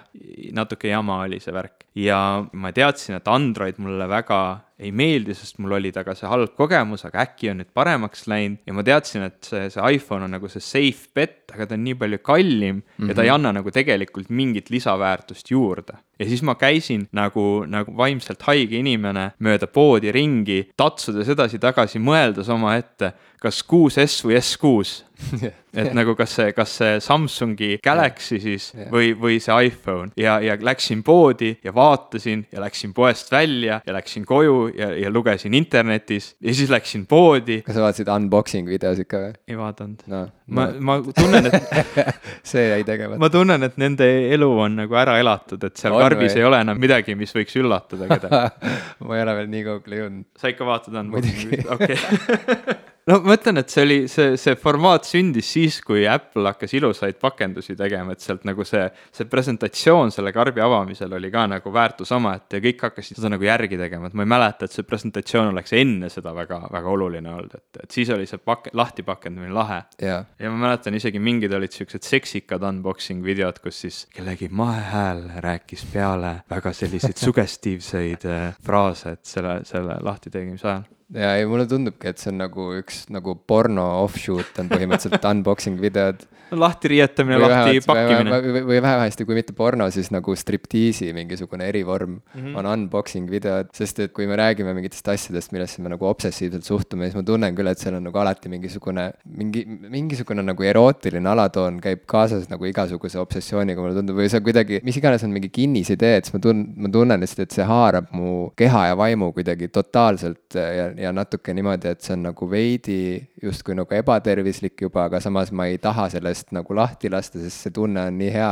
natuke 0.52 0.88
jama 0.88 1.22
oli 1.26 1.40
see 1.40 1.54
värk 1.54 1.87
ja 1.98 2.46
ma 2.54 2.72
teadsin, 2.76 3.18
et 3.18 3.28
Android 3.32 3.80
mulle 3.82 4.08
väga 4.10 4.42
ei 4.78 4.92
meeldi, 4.94 5.34
sest 5.34 5.58
mul 5.58 5.74
oli 5.80 5.90
temaga 5.94 6.14
see 6.18 6.30
halb 6.30 6.54
kogemus, 6.58 7.04
aga 7.08 7.24
äkki 7.24 7.50
on 7.50 7.62
nüüd 7.64 7.72
paremaks 7.74 8.28
läinud 8.30 8.60
ja 8.68 8.76
ma 8.78 8.84
teadsin, 8.86 9.26
et 9.26 9.40
see, 9.50 9.64
see 9.74 9.94
iPhone 9.98 10.28
on 10.28 10.36
nagu 10.38 10.52
see 10.54 10.62
safe 10.62 11.10
bet, 11.18 11.40
aga 11.56 11.66
ta 11.66 11.78
on 11.78 11.86
nii 11.88 11.98
palju 11.98 12.20
kallim 12.22 12.76
mm 12.76 12.84
-hmm. 12.84 13.10
ja 13.10 13.16
ta 13.16 13.24
ei 13.26 13.32
mhm. 13.32 13.36
anna 13.40 13.54
nagu 13.58 13.74
tegelikult 13.74 14.30
mingit 14.30 14.70
lisaväärtust 14.70 15.50
juurde. 15.52 15.98
ja 16.20 16.26
siis 16.26 16.44
ma 16.44 16.56
käisin 16.56 17.08
nagu, 17.12 17.66
nagu 17.66 17.98
vaimselt 17.98 18.42
haige 18.42 18.78
inimene 18.78 19.32
mööda 19.40 19.68
poodi 19.68 20.12
ringi, 20.12 20.70
tatsudes 20.78 21.30
edasi-tagasi, 21.30 22.00
mõeldes 22.00 22.50
omaette, 22.50 23.14
kas 23.42 23.64
6S 23.64 24.26
või 24.26 24.38
S6 24.38 25.04
et 25.78 25.94
nagu 25.98 26.14
kas 26.18 26.34
see, 26.38 26.52
kas 26.58 26.74
see 26.80 26.98
Samsungi 27.04 27.78
Galaxy 27.84 28.40
siis 28.42 28.70
yeah. 28.74 28.90
või, 28.94 29.12
või 29.18 29.38
see 29.44 29.56
iPhone 29.68 30.12
ja, 30.20 30.38
ja 30.44 30.58
läksin 30.62 31.04
poodi 31.06 31.54
ja 31.64 31.74
vaatasin 31.76 32.46
ja 32.54 32.62
läksin 32.64 32.94
poest 32.98 33.32
välja 33.32 33.82
ja 33.86 33.96
läksin 33.96 34.26
koju 34.26 34.67
ja, 34.76 34.90
ja 34.98 35.12
lugesin 35.14 35.56
internetis 35.58 36.34
ja 36.44 36.54
siis 36.56 36.72
läksin 36.72 37.06
poodi. 37.10 37.62
kas 37.66 37.78
sa 37.78 37.86
vaatasid 37.86 38.12
unboxing 38.12 38.70
videosid 38.70 39.10
ka 39.10 39.22
või? 39.26 39.38
ei 39.48 39.60
vaadanud 39.60 40.04
no,. 40.12 40.24
ma 40.48 40.68
ma 40.80 40.98
tunnen, 41.06 41.50
et 41.52 41.72
see 42.52 42.68
jäi 42.72 42.84
tegemata. 42.88 43.22
ma 43.22 43.32
tunnen, 43.34 43.70
et 43.70 43.80
nende 43.82 44.10
elu 44.34 44.52
on 44.66 44.82
nagu 44.84 45.00
ära 45.00 45.18
elatud, 45.22 45.64
et 45.64 45.80
seal 45.80 45.96
on 45.96 46.04
karbis 46.04 46.34
või? 46.34 46.42
ei 46.42 46.50
ole 46.50 46.62
enam 46.66 46.82
midagi, 46.82 47.18
mis 47.20 47.34
võiks 47.36 47.58
üllatada 47.60 48.10
kedagi 48.12 48.76
ma 49.08 49.18
ei 49.18 49.26
ole 49.26 49.40
veel 49.42 49.50
nii 49.56 49.66
kaugele 49.72 50.04
jõudnud. 50.04 50.30
sa 50.40 50.54
ikka 50.54 50.68
vaatad 50.68 51.02
unboxing'it, 51.04 51.66
okei 51.78 51.98
no 53.08 53.20
ma 53.24 53.36
ütlen, 53.38 53.62
et 53.62 53.72
see 53.72 53.84
oli, 53.86 53.98
see, 54.12 54.36
see 54.40 54.56
formaat 54.60 55.08
sündis 55.08 55.50
siis, 55.56 55.80
kui 55.86 56.06
Apple 56.10 56.48
hakkas 56.50 56.74
ilusaid 56.78 57.20
pakendusi 57.22 57.76
tegema, 57.80 58.16
et 58.16 58.24
sealt 58.24 58.44
nagu 58.48 58.66
see, 58.68 58.84
see 59.16 59.28
presentatsioon 59.32 60.12
selle 60.14 60.34
karbi 60.36 60.64
avamisel 60.64 61.16
oli 61.18 61.32
ka 61.34 61.46
nagu 61.50 61.74
väärtus 61.74 62.12
omaette 62.18 62.60
ja 62.60 62.66
kõik 62.68 62.84
hakkasid 62.88 63.20
seda 63.20 63.32
nagu 63.34 63.48
järgi 63.48 63.80
tegema, 63.80 64.10
et 64.10 64.18
ma 64.18 64.26
ei 64.26 64.32
mäleta, 64.34 64.68
et 64.68 64.76
see 64.76 64.88
presentatsioon 64.88 65.54
oleks 65.54 65.76
enne 65.78 66.12
seda 66.14 66.34
väga, 66.36 66.62
väga 66.74 66.94
oluline 66.96 67.34
olnud, 67.34 67.56
et, 67.56 67.82
et 67.86 67.98
siis 68.00 68.12
oli 68.14 68.28
see 68.30 68.42
pak-, 68.44 68.72
lahti 68.78 69.06
pakendamine 69.08 69.56
lahe. 69.56 69.82
Yeah.. 70.02 70.28
ja 70.40 70.52
ma 70.52 70.68
mäletan 70.68 70.98
isegi 70.98 71.22
mingid 71.24 71.54
olid 71.56 71.74
siuksed 71.76 72.06
seksikad 72.06 72.64
unboxing 72.68 73.24
videod, 73.26 73.62
kus 73.64 73.84
siis 73.86 74.04
kellegi 74.16 74.50
mahehääl 74.52 75.24
rääkis 75.44 75.88
peale 75.94 76.42
väga 76.50 76.76
selliseid 76.76 77.18
sugestiivseid 77.28 78.28
äh, 78.28 78.46
fraase, 78.64 79.18
et 79.18 79.26
selle, 79.26 79.62
selle 79.68 80.00
lahti 80.04 80.34
tegemise 80.34 80.68
ajal 80.68 80.86
ja 81.16 81.36
ei, 81.38 81.46
mulle 81.48 81.68
tundubki, 81.70 82.12
et 82.12 82.20
see 82.22 82.34
on 82.34 82.42
nagu 82.44 82.72
üks 82.80 83.06
nagu 83.14 83.38
porno 83.48 83.86
offshoot 84.04 84.60
on 84.64 84.72
põhimõtteliselt 84.72 85.28
unboxing 85.32 85.80
videod 85.82 86.26
lahti 86.56 86.88
riietamine, 86.88 87.38
lahti 87.42 87.82
pakkimine. 87.86 88.40
või, 88.66 88.80
vähemasti, 88.82 89.26
kui 89.28 89.36
mitte 89.36 89.54
porno, 89.58 89.90
siis 89.92 90.10
nagu 90.14 90.36
striptiisi 90.36 91.10
mingisugune 91.16 91.68
erivorm 91.68 92.18
mm 92.18 92.42
-hmm. 92.42 92.56
on 92.60 92.66
unboxing 92.66 93.30
videod, 93.30 93.70
sest 93.76 94.00
et 94.00 94.14
kui 94.14 94.28
me 94.28 94.36
räägime 94.36 94.74
mingitest 94.74 95.08
asjadest, 95.08 95.52
millesse 95.52 95.82
me 95.82 95.90
nagu 95.90 96.06
obsessiivselt 96.06 96.64
suhtume, 96.64 97.06
siis 97.06 97.16
ma 97.16 97.24
tunnen 97.24 97.56
küll, 97.56 97.68
et 97.68 97.80
seal 97.80 97.96
on 97.96 98.04
nagu 98.04 98.18
alati 98.18 98.50
mingisugune, 98.50 99.12
mingi, 99.26 99.66
mingisugune 99.90 100.44
nagu 100.44 100.64
erootiline 100.64 101.30
alatoon 101.30 101.82
käib 101.82 102.06
kaasas 102.06 102.50
nagu 102.50 102.66
igasuguse 102.66 103.20
obsessiooniga, 103.20 103.82
mulle 103.82 103.96
tundub, 103.96 104.16
või 104.16 104.30
see 104.30 104.42
kuidagi, 104.42 104.82
mis 104.84 104.98
iganes 104.98 105.24
on 105.24 105.32
mingi 105.32 105.50
kinnisidee, 105.50 106.18
et 106.18 106.26
siis 106.26 106.34
ma 106.34 106.40
tun-, 106.40 106.68
ma 106.76 106.90
tunnen 106.90 107.20
lihtsalt, 107.20 107.48
et 107.48 107.52
see 107.52 107.68
haarab 107.68 108.12
mu 108.12 108.52
keha 108.56 108.88
ja 108.88 108.98
vaimu 108.98 109.32
kuidagi 109.34 109.68
totaalselt 109.68 110.56
ja, 110.56 110.92
ja 110.98 111.12
natuke 111.16 111.54
niimoodi, 111.56 111.92
et 111.94 112.04
see 112.04 112.16
on 112.16 112.26
nagu 112.28 112.48
veidi 112.50 113.00
justkui 113.44 113.76
nagu 113.78 113.94
ebatervislik 113.94 114.82
juba, 114.82 115.06
aga 115.08 115.22
samas 115.24 115.52
ma 115.56 115.68
ei 115.70 115.78
taha 115.82 116.08
sellest 116.14 116.52
nagu 116.56 116.76
lahti 116.78 117.12
lasta, 117.14 117.40
sest 117.42 117.68
see 117.68 117.76
tunne 117.76 118.08
on 118.10 118.18
nii 118.18 118.32
hea 118.34 118.52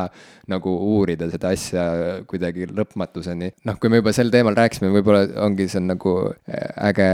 nagu 0.51 0.73
uurida 0.93 1.27
seda 1.31 1.51
asja 1.55 1.85
kuidagi 2.29 2.67
lõpmatuseni. 2.69 3.51
noh, 3.65 3.79
kui 3.81 3.91
me 3.91 4.01
juba 4.01 4.13
sel 4.15 4.29
teemal 4.33 4.57
rääkisime, 4.57 4.91
võib-olla 4.93 5.25
ongi 5.45 5.67
see 5.71 5.81
on 5.81 5.89
nagu 5.93 6.15
äh, 6.29 6.89
äge 6.91 7.09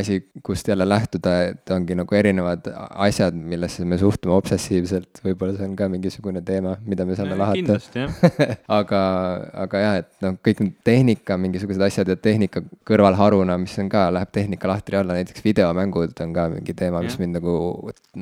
asi, 0.00 0.20
kust 0.46 0.68
jälle 0.68 0.88
lähtuda, 0.88 1.36
et 1.50 1.74
ongi 1.74 1.98
nagu 1.98 2.18
erinevad 2.18 2.70
asjad, 3.06 3.36
millesse 3.36 3.84
me 3.88 3.98
suhtume 4.00 4.34
obsessiivselt, 4.36 5.22
võib-olla 5.26 5.58
see 5.58 5.68
on 5.68 5.76
ka 5.78 5.90
mingisugune 5.92 6.42
teema, 6.46 6.76
mida 6.88 7.06
me 7.08 7.18
saame 7.18 7.36
lahata. 7.38 7.78
aga, 8.80 9.02
aga 9.66 9.84
jah, 9.84 10.00
et 10.02 10.10
noh, 10.24 10.38
kõik 10.44 10.64
need 10.64 10.80
tehnika, 10.86 11.36
mingisugused 11.40 11.84
asjad 11.84 12.08
ja 12.08 12.16
tehnika 12.16 12.64
kõrvalharuna, 12.88 13.58
mis 13.60 13.76
on 13.82 13.92
ka, 13.92 14.08
läheb 14.14 14.32
tehnika 14.34 14.53
lahtri 14.68 14.98
alla, 14.98 15.16
näiteks 15.18 15.42
videomängud 15.44 16.14
on 16.22 16.32
ka 16.36 16.46
mingi 16.52 16.74
teema, 16.76 17.02
mis 17.04 17.16
mind 17.20 17.38
nagu 17.38 17.54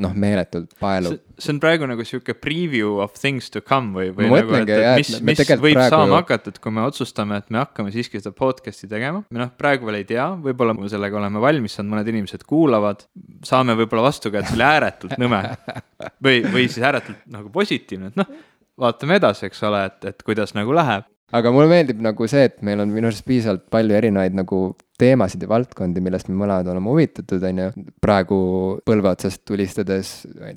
noh, 0.04 0.14
meeletult 0.24 0.72
paelub. 0.80 1.20
see 1.38 1.52
on 1.54 1.60
praegu 1.62 1.88
nagu 1.90 2.04
sihuke 2.06 2.34
preview 2.38 2.96
of 3.04 3.14
things 3.18 3.50
to 3.52 3.62
come 3.64 3.92
või, 3.96 4.12
või 4.16 4.30
nagu, 4.32 4.56
et, 4.60 4.72
et 4.72 5.00
mis, 5.02 5.12
mis 5.28 5.42
võib 5.52 5.78
praegu... 5.78 5.94
saama 5.96 6.20
hakata, 6.20 6.54
et 6.54 6.60
kui 6.62 6.74
me 6.74 6.84
otsustame, 6.86 7.40
et 7.42 7.52
me 7.52 7.62
hakkame 7.62 7.94
siiski 7.94 8.20
seda 8.20 8.34
podcast'i 8.36 8.90
tegema. 8.90 9.24
me 9.30 9.42
noh, 9.44 9.52
praegu 9.58 9.88
veel 9.88 10.00
ei 10.00 10.08
tea, 10.08 10.28
võib-olla 10.46 10.76
me 10.78 10.90
sellega 10.92 11.20
oleme 11.20 11.42
valmis 11.42 11.78
saanud, 11.78 11.94
mõned 11.96 12.12
inimesed 12.14 12.46
kuulavad, 12.48 13.06
saame 13.46 13.76
võib-olla 13.78 14.08
vastu 14.08 14.32
ka, 14.32 14.42
et 14.42 14.50
see 14.50 14.58
oli 14.58 14.68
ääretult 14.68 15.18
nõme. 15.22 15.44
või, 16.24 16.42
või 16.48 16.68
siis 16.68 16.82
ääretult 16.84 17.24
nagu 17.32 17.52
positiivne, 17.54 18.12
et 18.12 18.20
noh, 18.20 18.36
vaatame 18.82 19.20
edasi, 19.20 19.46
eks 19.48 19.64
ole, 19.68 19.86
et, 19.90 20.12
et 20.12 20.22
kuidas 20.26 20.56
nagu 20.58 20.74
läheb 20.76 21.08
aga 21.32 21.52
mulle 21.54 21.70
meeldib 21.70 22.02
nagu 22.04 22.28
see, 22.30 22.46
et 22.50 22.58
meil 22.66 22.82
on 22.84 22.92
minu 22.92 23.08
arust 23.10 23.24
piisavalt 23.28 23.64
palju 23.72 23.96
erinevaid 23.98 24.36
nagu 24.36 24.62
teemasid 25.02 25.42
ja 25.42 25.50
valdkondi, 25.50 26.02
millest 26.04 26.28
me 26.30 26.36
mõlemad 26.38 26.68
oleme 26.70 26.92
huvitatud, 26.92 27.42
on 27.48 27.62
ju. 27.64 27.86
praegu 28.04 28.38
põlve 28.86 29.10
otsast 29.10 29.42
tulistades 29.48 30.12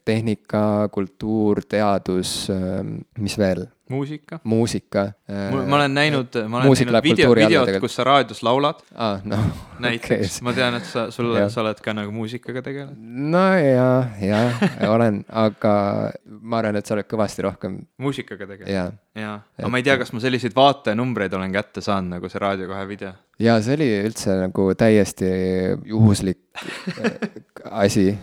tehnika, 0.05 0.89
kultuur, 0.93 1.63
teadus, 1.69 2.38
ähm, 2.53 2.99
mis 3.21 3.39
veel? 3.41 3.65
Muusika. 3.90 4.40
muusika. 4.44 5.12
ma 5.70 5.76
olen 5.76 5.94
näinud, 5.94 6.38
ma 6.48 6.58
olen 6.58 6.72
näinud 6.72 7.04
video, 7.04 7.36
videot, 7.36 7.70
kus 7.82 7.96
sa 7.96 8.04
raadios 8.04 8.44
laulad 8.44 8.82
ah,. 8.96 9.22
No, 9.24 9.38
näiteks 9.86 10.40
okay., 10.40 10.46
ma 10.48 10.54
tean, 10.54 10.80
et 10.80 10.88
sa, 10.90 11.08
sul, 11.12 11.34
sa 11.50 11.62
oled 11.62 11.82
ka 11.84 11.94
nagu 11.98 12.12
muusikaga 12.16 12.64
tegelenud. 12.66 12.98
no 13.32 13.46
ja, 13.60 13.90
ja 14.22 14.92
olen, 14.92 15.24
aga 15.30 15.76
ma 16.26 16.62
arvan, 16.62 16.80
et 16.80 16.86
sa 16.86 16.98
oled 16.98 17.10
kõvasti 17.12 17.46
rohkem. 17.46 17.78
muusikaga 18.02 18.50
tegelenud? 18.50 18.98
jaa, 19.16 19.38
aga 19.60 19.72
ma 19.72 19.82
ei 19.82 19.88
tea, 19.88 20.00
kas 20.02 20.14
ma 20.16 20.24
selliseid 20.24 20.56
vaatajanumbreid 20.58 21.34
olen 21.38 21.54
kätte 21.56 21.86
saanud, 21.86 22.18
nagu 22.18 22.32
see 22.32 22.42
Raadio 22.42 22.72
kahe 22.72 22.88
video 22.90 23.14
ja 23.40 23.58
see 23.64 23.76
oli 23.76 23.90
üldse 24.08 24.36
nagu 24.40 24.70
täiesti 24.80 25.30
juhuslik 25.92 26.40
asi 27.84 28.14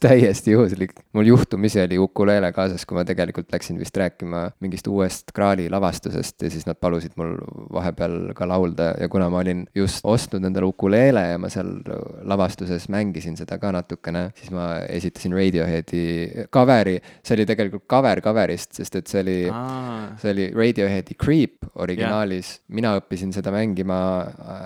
täiesti 0.00 0.50
juhuslik. 0.50 0.92
mul 1.12 1.26
juhtumisi 1.26 1.80
oli 1.80 1.98
ukuleele 1.98 2.52
kaasas, 2.52 2.86
kui 2.86 2.96
ma 2.96 3.04
tegelikult 3.04 3.52
läksin 3.52 3.78
vist 3.78 3.96
rääkima 3.96 4.50
mingist 4.60 4.86
uuest 4.86 5.32
Graali 5.34 5.68
lavastusest 5.70 6.42
ja 6.42 6.50
siis 6.50 6.66
nad 6.66 6.78
palusid 6.80 7.12
mul 7.20 7.36
vahepeal 7.72 8.32
ka 8.34 8.48
laulda 8.48 8.94
ja 9.00 9.08
kuna 9.08 9.28
ma 9.30 9.42
olin 9.44 9.66
just 9.74 10.00
ostnud 10.04 10.44
endale 10.44 10.66
ukuleele 10.66 11.24
ja 11.32 11.38
ma 11.38 11.50
seal 11.52 11.74
lavastuses 12.22 12.88
mängisin 12.88 13.36
seda 13.36 13.58
ka 13.58 13.72
natukene, 13.76 14.30
siis 14.38 14.50
ma 14.54 14.68
esitasin 14.88 15.36
Radioheadi 15.36 16.46
cover'i, 16.52 16.96
see 17.22 17.36
oli 17.36 17.46
tegelikult 17.46 17.84
cover 17.90 18.22
cover'ist, 18.24 18.72
sest 18.80 18.96
et 18.96 19.12
see 19.12 19.20
oli, 19.20 19.38
see 20.22 20.32
oli 20.32 20.48
Radioheadi 20.56 21.18
Creep 21.20 21.68
originaalis 21.74 22.54
yeah., 22.54 22.64
mina 22.80 22.94
õppisin 22.98 23.34
seda 23.34 23.52
mängima 23.52 24.00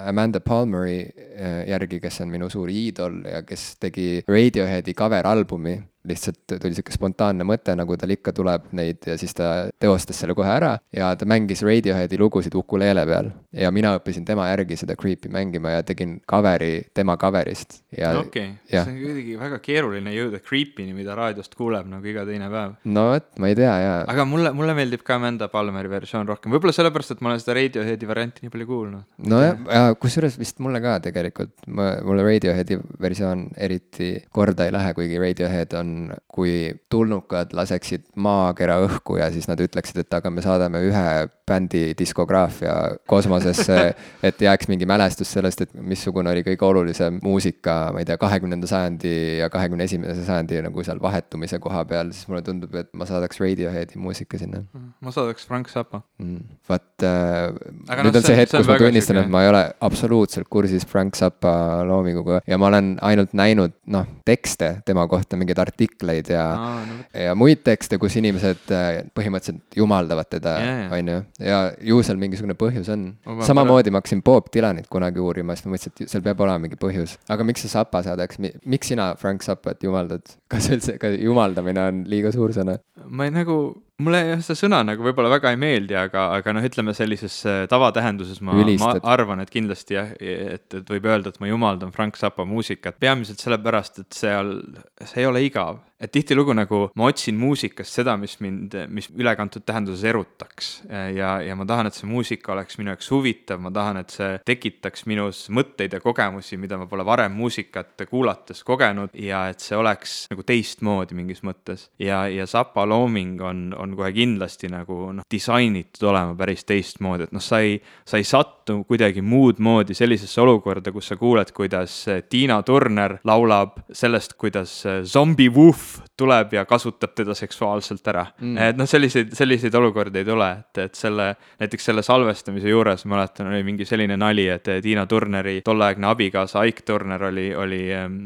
Amanda 0.07 0.41
Palmeri 0.45 1.01
äh, 1.03 1.65
järgi, 1.69 1.99
kes 2.03 2.21
on 2.23 2.31
minu 2.31 2.49
suur 2.53 2.71
iidol 2.71 3.23
ja 3.27 3.43
kes 3.47 3.75
tegi 3.83 4.23
Radioheadi 4.29 4.95
albumi 5.25 5.83
lihtsalt 6.09 6.57
tuli 6.61 6.77
sihuke 6.77 6.93
spontaanne 6.95 7.47
mõte, 7.49 7.75
nagu 7.79 7.97
tal 8.01 8.13
ikka 8.13 8.35
tuleb 8.37 8.69
neid 8.77 9.07
ja 9.09 9.17
siis 9.21 9.33
ta 9.37 9.71
teostas 9.81 10.19
selle 10.21 10.37
kohe 10.37 10.51
ära 10.51 10.75
ja 10.95 11.11
ta 11.17 11.29
mängis 11.29 11.65
Radioheadi 11.65 12.19
lugusid 12.21 12.55
ukuleele 12.59 13.07
peal. 13.09 13.31
ja 13.53 13.71
mina 13.73 13.95
õppisin 13.99 14.27
tema 14.29 14.49
järgi 14.51 14.77
seda 14.81 14.97
Creep'i 15.01 15.31
mängima 15.33 15.77
ja 15.77 15.85
tegin 15.87 16.19
cover'i 16.31 16.85
tema 16.95 17.17
cover'ist 17.21 17.81
ja. 17.97 18.13
okei 18.21 18.51
see 18.69 18.83
on 18.83 18.99
kuidagi 19.01 19.39
väga 19.41 19.61
keeruline 19.65 20.13
jõuda 20.15 20.41
Creep'ini, 20.45 20.93
mida 20.97 21.17
raadiost 21.17 21.57
kuuleb 21.57 21.89
nagu 21.89 22.11
iga 22.11 22.27
teine 22.29 22.51
päev. 22.53 22.77
no 22.85 23.07
vot, 23.13 23.31
ma 23.41 23.51
ei 23.51 23.59
tea 23.59 23.73
jaa. 23.85 23.97
aga 24.15 24.29
mulle, 24.29 24.53
mulle 24.57 24.77
meeldib 24.77 25.05
ka 25.07 25.17
Amanda 25.17 25.49
Palmeri 25.53 25.93
versioon 25.93 26.29
rohkem, 26.29 26.53
võib-olla 26.53 26.77
sellepärast, 26.77 27.17
et 27.17 27.25
ma 27.25 27.33
olen 27.33 27.43
seda 27.43 27.57
Radioheadi 27.61 28.11
varianti 28.11 28.45
nii 28.45 28.53
palju 28.53 28.69
kuulnud. 28.69 29.09
nojah, 29.33 29.65
ja 29.73 29.97
kusjuures 30.01 30.37
vist 30.41 30.61
mulle 30.65 30.83
ka 30.85 30.99
tegelikult, 31.09 31.55
mulle 31.67 32.29
Radioheadi 32.29 32.81
versioon 33.01 33.49
eriti 33.57 34.15
korda 34.35 34.69
ei 34.69 34.75
lähe, 34.75 34.93
kuigi 34.97 35.21
Radiohead 35.23 35.77
on 35.81 35.94
kui 36.31 36.73
tulnukad 36.93 37.55
laseksid 37.57 38.07
maakera 38.17 38.81
õhku 38.85 39.19
ja 39.21 39.31
siis 39.35 39.49
nad 39.51 39.61
ütleksid, 39.63 40.03
et 40.05 40.17
aga 40.17 40.33
me 40.33 40.45
saadame 40.45 40.83
ühe 40.89 41.07
bändi 41.49 41.93
diskograafia 41.99 42.75
kosmosesse, 43.11 43.79
et 44.29 44.43
jääks 44.47 44.69
mingi 44.71 44.89
mälestus 44.89 45.33
sellest, 45.37 45.65
et 45.65 45.75
missugune 45.77 46.33
oli 46.33 46.45
kõige 46.47 46.65
olulisem 46.67 47.19
muusika, 47.25 47.93
ma 47.93 48.01
ei 48.03 48.09
tea, 48.09 48.17
kahekümnenda 48.21 48.69
sajandi 48.71 49.15
ja 49.43 49.51
kahekümne 49.53 49.85
esimese 49.89 50.25
sajandi 50.25 50.63
nagu 50.65 50.85
seal 50.87 51.03
vahetumise 51.03 51.61
koha 51.63 51.85
peal, 51.89 52.13
siis 52.17 52.29
mulle 52.31 52.43
tundub, 52.47 52.75
et 52.81 52.91
ma 52.97 53.09
saadaks 53.09 53.41
Radioheadi 53.43 54.01
muusika 54.01 54.41
sinna. 54.41 54.65
ma 54.75 55.13
saadaks 55.15 55.47
Frank 55.47 55.69
Zappa 55.73 56.01
mm.. 56.19 56.59
vot 56.69 57.05
äh, 57.05 57.53
nüüd 58.01 58.11
no, 58.11 58.23
on 58.23 58.29
see 58.29 58.39
hetk, 58.39 58.57
kus 58.57 58.71
ma 58.71 58.79
tunnistan, 58.81 59.21
et 59.25 59.33
ma 59.33 59.45
ei 59.45 59.53
ole 59.53 59.65
absoluutselt 59.85 60.49
kursis 60.53 60.87
Frank 60.89 61.19
Zappa 61.19 61.85
loominguga 61.85 62.41
ja 62.49 62.59
ma 62.61 62.71
olen 62.73 62.95
ainult 63.05 63.37
näinud, 63.37 63.77
noh, 63.93 64.09
tekste 64.25 64.79
tema 64.89 65.05
kohta, 65.11 65.37
mingeid 65.37 65.61
artikleid 65.61 65.84
teksteid 65.85 66.31
ja 66.35 66.45
Aa, 66.55 66.83
no. 66.89 66.99
ja 67.25 67.35
muid 67.39 67.63
tekste, 67.67 67.99
kus 68.03 68.17
inimesed 68.21 68.73
äh, 68.75 68.91
põhimõtteliselt 69.17 69.79
jumaldavad 69.79 70.31
teda, 70.33 70.57
on 70.95 71.13
ju. 71.13 71.19
ja 71.45 71.61
ju 71.85 72.01
seal 72.07 72.21
mingisugune 72.21 72.57
põhjus 72.59 72.91
on. 72.95 73.07
samamoodi 73.47 73.93
ma 73.95 74.03
hakkasin 74.03 74.25
Bob 74.27 74.51
Dylanit 74.55 74.89
kunagi 74.93 75.23
uurima, 75.23 75.57
siis 75.57 75.69
ma 75.69 75.75
mõtlesin, 75.75 75.95
et 75.95 76.15
seal 76.15 76.25
peab 76.27 76.43
olema 76.45 76.65
mingi 76.65 76.81
põhjus. 76.81 77.19
aga 77.31 77.47
miks 77.47 77.67
sa 77.67 77.73
Zappa 77.79 78.05
saadaks, 78.07 78.41
miks 78.41 78.93
sina 78.93 79.13
Frank 79.21 79.47
Zappat 79.47 79.85
jumaldad? 79.85 80.37
kas 80.51 80.71
üldse, 80.73 80.99
ka 81.01 81.13
jumaldamine 81.15 81.89
on 81.91 82.05
liiga 82.11 82.33
suur 82.35 82.55
sõna? 82.57 82.79
ma 83.05 83.29
ei 83.29 83.35
nagu 83.35 83.59
mulle 84.03 84.21
jah, 84.27 84.41
see 84.43 84.57
sõna 84.59 84.81
nagu 84.87 85.05
võib-olla 85.07 85.31
väga 85.37 85.53
ei 85.55 85.59
meeldi, 85.61 85.95
aga, 85.99 86.27
aga 86.39 86.55
noh, 86.57 86.65
ütleme 86.67 86.95
sellises 86.97 87.37
äh, 87.47 87.63
tavatähenduses 87.71 88.41
ma, 88.45 88.57
ma 88.81 88.91
arvan, 89.13 89.43
et 89.45 89.53
kindlasti 89.55 89.99
jah, 89.99 90.11
et, 90.19 90.67
et 90.75 90.91
võib 90.91 91.07
öelda, 91.11 91.31
et 91.31 91.41
ma 91.43 91.51
jumaldan 91.51 91.95
Frank 91.95 92.19
Zappa 92.19 92.47
muusikat, 92.49 92.99
peamiselt 93.03 93.43
sellepärast, 93.45 94.03
et 94.03 94.19
seal, 94.19 94.57
see 95.05 95.23
ei 95.23 95.31
ole 95.31 95.45
igav. 95.47 95.79
Et 96.01 96.13
tihtilugu 96.13 96.55
nagu 96.57 96.81
ma 96.99 97.09
otsin 97.09 97.37
muusikast 97.39 98.01
seda, 98.01 98.17
mis 98.21 98.37
mind, 98.43 98.75
mis 98.93 99.09
ülekantud 99.15 99.65
tähenduses 99.67 100.05
erutaks. 100.11 100.71
Ja, 100.91 101.37
ja 101.43 101.57
ma 101.57 101.67
tahan, 101.69 101.89
et 101.89 101.97
see 101.97 102.09
muusika 102.11 102.53
oleks 102.55 102.79
minu 102.81 102.93
jaoks 102.93 103.11
huvitav, 103.15 103.63
ma 103.63 103.73
tahan, 103.75 104.01
et 104.03 104.15
see 104.15 104.31
tekitaks 104.47 105.07
minus 105.11 105.45
mõtteid 105.55 105.97
ja 105.97 106.03
kogemusi, 106.03 106.59
mida 106.61 106.79
ma 106.81 106.89
pole 106.91 107.07
varem 107.07 107.37
muusikat 107.39 108.07
kuulates 108.11 108.65
kogenud 108.67 109.15
ja 109.19 109.47
et 109.53 109.63
see 109.65 109.79
oleks 109.79 110.25
nagu 110.33 110.45
teistmoodi 110.47 111.17
mingis 111.19 111.45
mõttes. 111.47 111.89
Ja, 112.03 112.25
ja 112.31 112.47
Zappa 112.51 112.87
looming 112.89 113.41
on, 113.45 113.67
on 113.79 113.95
kohe 113.99 114.11
kindlasti 114.17 114.71
nagu 114.73 114.99
noh, 115.21 115.29
disainitud 115.31 116.09
olema 116.11 116.35
päris 116.39 116.67
teistmoodi, 116.69 117.29
et 117.29 117.35
noh, 117.35 117.45
sa 117.45 117.63
ei, 117.65 117.79
sa 118.05 118.21
ei 118.21 118.27
satu 118.65 118.85
kuidagi 118.89 119.21
muud 119.23 119.61
moodi 119.61 119.95
sellisesse 119.95 120.41
olukorda, 120.41 120.93
kus 120.93 121.11
sa 121.13 121.17
kuuled, 121.21 121.51
kuidas 121.53 122.07
Tiina 122.33 122.63
Turner 122.65 123.19
laulab 123.25 123.77
sellest, 123.93 124.39
kuidas 124.41 124.73
zombi 125.05 125.51
Woof 125.53 126.01
tuleb 126.17 126.55
ja 126.55 126.65
kasutab 126.65 127.13
teda 127.15 127.35
seksuaalselt 127.35 128.07
ära 128.09 128.25
mm.. 128.39 128.57
et 128.59 128.79
noh, 128.79 128.87
selliseid, 128.89 129.33
selliseid 129.35 129.75
olukordi 129.75 130.23
ei 130.23 130.29
tule, 130.29 130.49
et, 130.63 130.81
et 130.87 130.95
selle, 130.97 131.27
näiteks 131.61 131.91
selle 131.91 132.05
salvestamise 132.07 132.71
juures 132.71 133.05
mäletan, 133.11 133.51
oli 133.51 133.63
mingi 133.67 133.85
selline 133.89 134.17
nali, 134.17 134.47
et 134.49 134.71
Tiina 134.83 135.05
Turneri 135.11 135.59
tolleaegne 135.67 136.09
abikaasa 136.13 136.63
Aik 136.63 136.85
Turner 136.87 137.27
oli, 137.29 137.49
oli 137.59 137.83
ähm, 137.93 138.21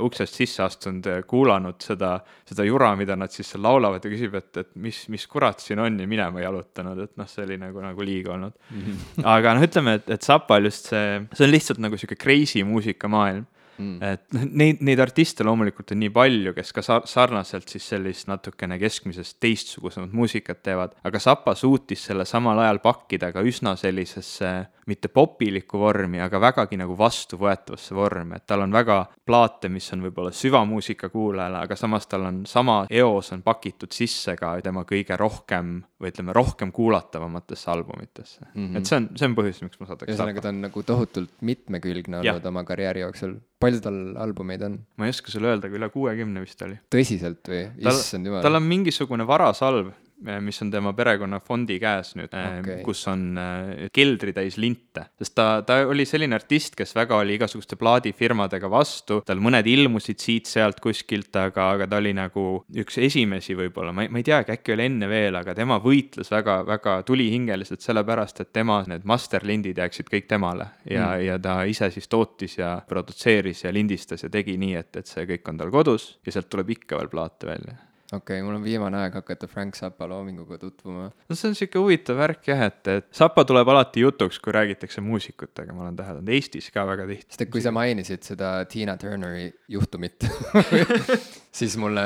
uksest 0.00 0.38
sisse 0.40 0.64
astunud, 0.64 1.10
kuulanud 1.28 1.82
seda, 1.84 2.14
seda 2.48 2.64
jura, 2.64 2.94
mida 2.96 3.18
nad 3.18 3.34
siis 3.34 3.50
seal 3.52 3.64
laulavad 3.66 4.04
ja 4.04 4.14
küsib, 4.14 4.38
et, 4.38 4.52
et 4.62 4.72
mis, 4.80 5.04
mis 5.12 5.26
kurat 5.28 5.60
siin 5.60 5.82
on 5.82 6.00
ja 6.00 6.08
minema 6.08 6.40
jalutanud, 6.46 7.04
et 7.04 7.16
noh, 7.20 7.28
see 7.28 7.44
oli 7.44 7.58
nagu, 7.60 7.82
nagu 7.84 8.06
liig 8.06 8.30
olnud 8.30 8.54
mm. 8.54 8.80
-hmm. 8.80 9.28
aga 9.34 9.58
noh, 9.58 9.66
ütleme, 9.66 9.73
et, 9.82 10.10
et 10.10 10.22
Zapal 10.22 10.64
just 10.64 10.90
see, 10.90 11.20
see 11.34 11.46
on 11.46 11.52
lihtsalt 11.52 11.82
nagu 11.82 11.98
sihuke 11.98 12.18
crazy 12.20 12.62
muusikamaailm 12.66 13.44
mm.. 13.78 14.02
et 14.02 14.50
neid, 14.50 14.82
neid 14.84 15.02
artiste 15.02 15.46
loomulikult 15.46 15.94
on 15.94 16.00
nii 16.02 16.12
palju, 16.14 16.54
kes 16.56 16.72
ka 16.76 16.84
sar-, 16.84 17.08
sarnaselt 17.10 17.68
siis 17.72 17.88
sellist 17.94 18.28
natukene 18.30 18.78
keskmisest 18.80 19.38
teistsugusemat 19.42 20.14
muusikat 20.14 20.62
teevad, 20.66 20.96
aga 21.04 21.22
Zappa 21.22 21.54
suutis 21.58 22.04
selle 22.10 22.26
samal 22.28 22.62
ajal 22.64 22.80
pakkida 22.84 23.32
ka 23.34 23.44
üsna 23.44 23.76
sellisesse 23.80 24.54
mitte 24.86 25.08
popilikku 25.08 25.78
vormi, 25.80 26.20
aga 26.20 26.40
vägagi 26.40 26.76
nagu 26.76 26.96
vastuvõetavasse 26.98 27.96
vormi, 27.96 28.36
et 28.36 28.46
tal 28.46 28.64
on 28.66 28.74
väga 28.74 28.98
plaate, 29.24 29.70
mis 29.72 29.86
on 29.96 30.04
võib-olla 30.04 30.32
süvamuusika 30.34 31.08
kuulajale, 31.12 31.62
aga 31.64 31.78
samas 31.78 32.06
tal 32.10 32.26
on 32.28 32.42
sama 32.48 32.82
eos 32.90 33.32
on 33.32 33.42
pakitud 33.46 33.92
sisse 33.96 34.36
ka 34.36 34.54
tema 34.64 34.84
kõige 34.88 35.16
rohkem 35.20 35.78
või 36.00 36.12
ütleme, 36.12 36.34
rohkem 36.36 36.72
kuulatavatesse 36.74 37.70
albumitesse 37.72 38.40
mm. 38.52 38.66
-hmm. 38.66 38.76
et 38.76 38.90
see 38.90 39.00
on, 39.00 39.08
see 39.16 39.28
on 39.30 39.36
põhjus, 39.38 39.62
miks 39.64 39.80
ma 39.80 39.88
saadaks 39.88 40.12
ühesõnaga, 40.12 40.44
ta 40.44 40.52
on 40.52 40.60
nagu 40.66 40.82
tohutult 40.82 41.32
mitmekülgne 41.40 42.20
olnud 42.20 42.44
ja. 42.44 42.48
oma 42.52 42.64
karjääri 42.68 43.04
jooksul. 43.06 43.38
Palju 43.64 43.82
tal 43.84 44.00
albumeid 44.24 44.64
on? 44.68 44.78
ma 45.00 45.08
ei 45.08 45.14
oska 45.16 45.32
sulle 45.34 45.50
öelda, 45.52 45.70
aga 45.70 45.80
üle 45.80 45.90
kuuekümne 45.94 46.44
vist 46.44 46.62
oli. 46.66 46.78
tõsiselt 46.94 47.50
või? 47.50 47.66
issand 47.82 48.30
jumal. 48.30 48.44
tal 48.44 48.60
on 48.60 48.66
mingisugune 48.68 49.26
varasalv 49.28 49.92
mis 50.40 50.62
on 50.62 50.70
tema 50.70 50.92
perekonnafondi 50.96 51.76
käes 51.82 52.14
nüüd 52.18 52.32
eh, 52.36 52.58
okay., 52.60 52.82
kus 52.86 53.02
on 53.10 53.24
eh, 53.38 53.88
keldritäis 53.94 54.56
linte. 54.62 55.06
sest 55.18 55.34
ta, 55.36 55.46
ta 55.66 55.80
oli 55.90 56.06
selline 56.08 56.36
artist, 56.36 56.76
kes 56.78 56.94
väga 56.96 57.18
oli 57.20 57.36
igasuguste 57.38 57.76
plaadifirmadega 57.80 58.70
vastu, 58.70 59.20
tal 59.26 59.42
mõned 59.44 59.66
ilmusid 59.68 60.22
siit-sealt 60.22 60.80
kuskilt, 60.84 61.34
aga, 61.40 61.70
aga 61.76 61.88
ta 61.90 62.00
oli 62.00 62.14
nagu 62.16 62.64
üks 62.80 62.98
esimesi 63.02 63.56
võib-olla, 63.58 63.92
ma 63.94 64.06
ei, 64.06 64.12
ma 64.12 64.22
ei 64.22 64.26
teagi, 64.26 64.54
äkki 64.54 64.76
oli 64.76 64.88
enne 64.88 65.08
veel, 65.10 65.38
aga 65.40 65.56
tema 65.56 65.80
võitles 65.82 66.30
väga, 66.32 66.60
väga 66.68 66.98
tulihingeliselt 67.08 67.84
sellepärast, 67.84 68.44
et 68.44 68.52
tema 68.54 68.80
need 68.90 69.06
masterlindid 69.08 69.80
jääksid 69.82 70.10
kõik 70.12 70.30
temale 70.30 70.70
ja 70.88 71.10
mm., 71.14 71.24
ja 71.24 71.38
ta 71.42 71.56
ise 71.68 71.90
siis 71.94 72.08
tootis 72.10 72.58
ja 72.58 72.76
produtseeris 72.88 73.64
ja 73.66 73.72
lindistas 73.74 74.24
ja 74.24 74.30
tegi 74.32 74.56
nii, 74.60 74.76
et, 74.78 74.92
et 75.00 75.10
see 75.10 75.26
kõik 75.28 75.50
on 75.50 75.60
tal 75.60 75.74
kodus 75.74 76.14
ja 76.26 76.34
sealt 76.34 76.50
tuleb 76.52 76.70
ikka 76.76 77.00
veel 77.00 77.10
plaate 77.12 77.50
välja 77.50 77.76
okei 78.14 78.38
okay,, 78.38 78.46
mul 78.46 78.58
on 78.58 78.64
viimane 78.64 79.00
aeg 79.02 79.18
hakata 79.20 79.48
Frank 79.50 79.76
Zappa 79.78 80.08
loominguga 80.10 80.58
tutvuma. 80.62 81.10
no 81.10 81.38
see 81.38 81.50
on 81.50 81.58
sihuke 81.58 81.82
huvitav 81.82 82.18
värk 82.20 82.50
jah, 82.50 82.66
et, 82.68 82.82
et 82.88 83.08
Zappa 83.14 83.44
tuleb 83.48 83.68
alati 83.74 84.04
jutuks, 84.04 84.40
kui 84.42 84.54
räägitakse 84.56 85.04
muusikutega, 85.04 85.76
ma 85.76 85.86
olen 85.86 85.98
täheldanud, 85.98 86.34
Eestis 86.34 86.70
ka 86.74 86.86
väga 86.88 87.08
tihti. 87.10 87.30
sest 87.30 87.46
et 87.46 87.54
kui 87.54 87.64
sa 87.64 87.74
mainisid 87.74 88.26
seda 88.26 88.56
Tina 88.70 88.96
Turneri 89.00 89.48
juhtumit 89.76 90.26
siis 91.54 91.76
mulle 91.78 92.04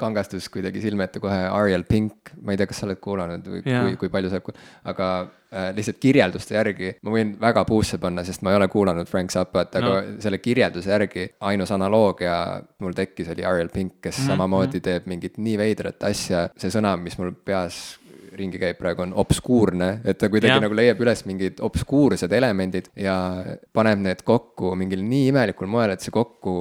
kangastus 0.00 0.48
kuidagi 0.52 0.80
silme 0.80 1.06
ette 1.06 1.20
kohe 1.20 1.40
Ariel 1.50 1.84
Pink, 1.88 2.32
ma 2.42 2.54
ei 2.54 2.60
tea, 2.60 2.68
kas 2.70 2.80
sa 2.80 2.86
oled 2.88 3.00
kuulanud 3.02 3.50
või 3.50 3.60
yeah. 3.60 3.84
kui, 3.84 3.98
kui 4.00 4.12
palju 4.12 4.30
sa 4.32 4.40
oled, 4.40 4.62
aga 4.92 5.08
äh, 5.20 5.68
lihtsalt 5.76 6.00
kirjelduste 6.00 6.56
järgi, 6.56 6.94
ma 7.04 7.12
võin 7.16 7.34
väga 7.40 7.66
puusse 7.68 8.00
panna, 8.02 8.24
sest 8.26 8.44
ma 8.46 8.54
ei 8.54 8.60
ole 8.60 8.70
kuulanud 8.72 9.10
Frank 9.10 9.34
Zappat, 9.34 9.76
aga 9.80 9.92
no. 9.92 10.16
selle 10.24 10.40
kirjelduse 10.42 10.92
järgi 10.94 11.28
ainus 11.50 11.74
analoogia 11.76 12.38
mul 12.84 12.96
tekkis, 12.96 13.30
oli 13.34 13.44
Ariel 13.44 13.72
Pink, 13.74 14.00
kes 14.00 14.18
mm 14.18 14.22
-hmm. 14.22 14.32
samamoodi 14.32 14.80
teeb 14.80 15.06
mingit 15.12 15.38
nii 15.38 15.60
veidrat 15.60 16.08
asja, 16.08 16.48
see 16.56 16.72
sõna, 16.72 16.96
mis 17.00 17.18
mul 17.20 17.34
peas 17.44 17.98
ringi 18.36 18.60
käib 18.60 18.78
praegu, 18.78 19.02
on 19.04 19.14
obskuurne, 19.16 19.88
et 20.04 20.18
ta 20.20 20.28
kuidagi 20.32 20.54
ja. 20.54 20.62
nagu 20.62 20.76
leiab 20.76 21.00
üles 21.00 21.22
mingid 21.28 21.60
obskuursed 21.64 22.32
elemendid 22.36 22.90
ja 23.00 23.16
paneb 23.76 24.02
need 24.04 24.22
kokku 24.26 24.74
mingil 24.78 25.04
nii 25.04 25.30
imelikul 25.32 25.70
moel, 25.70 25.94
et 25.94 26.04
see 26.04 26.14
kokku 26.14 26.56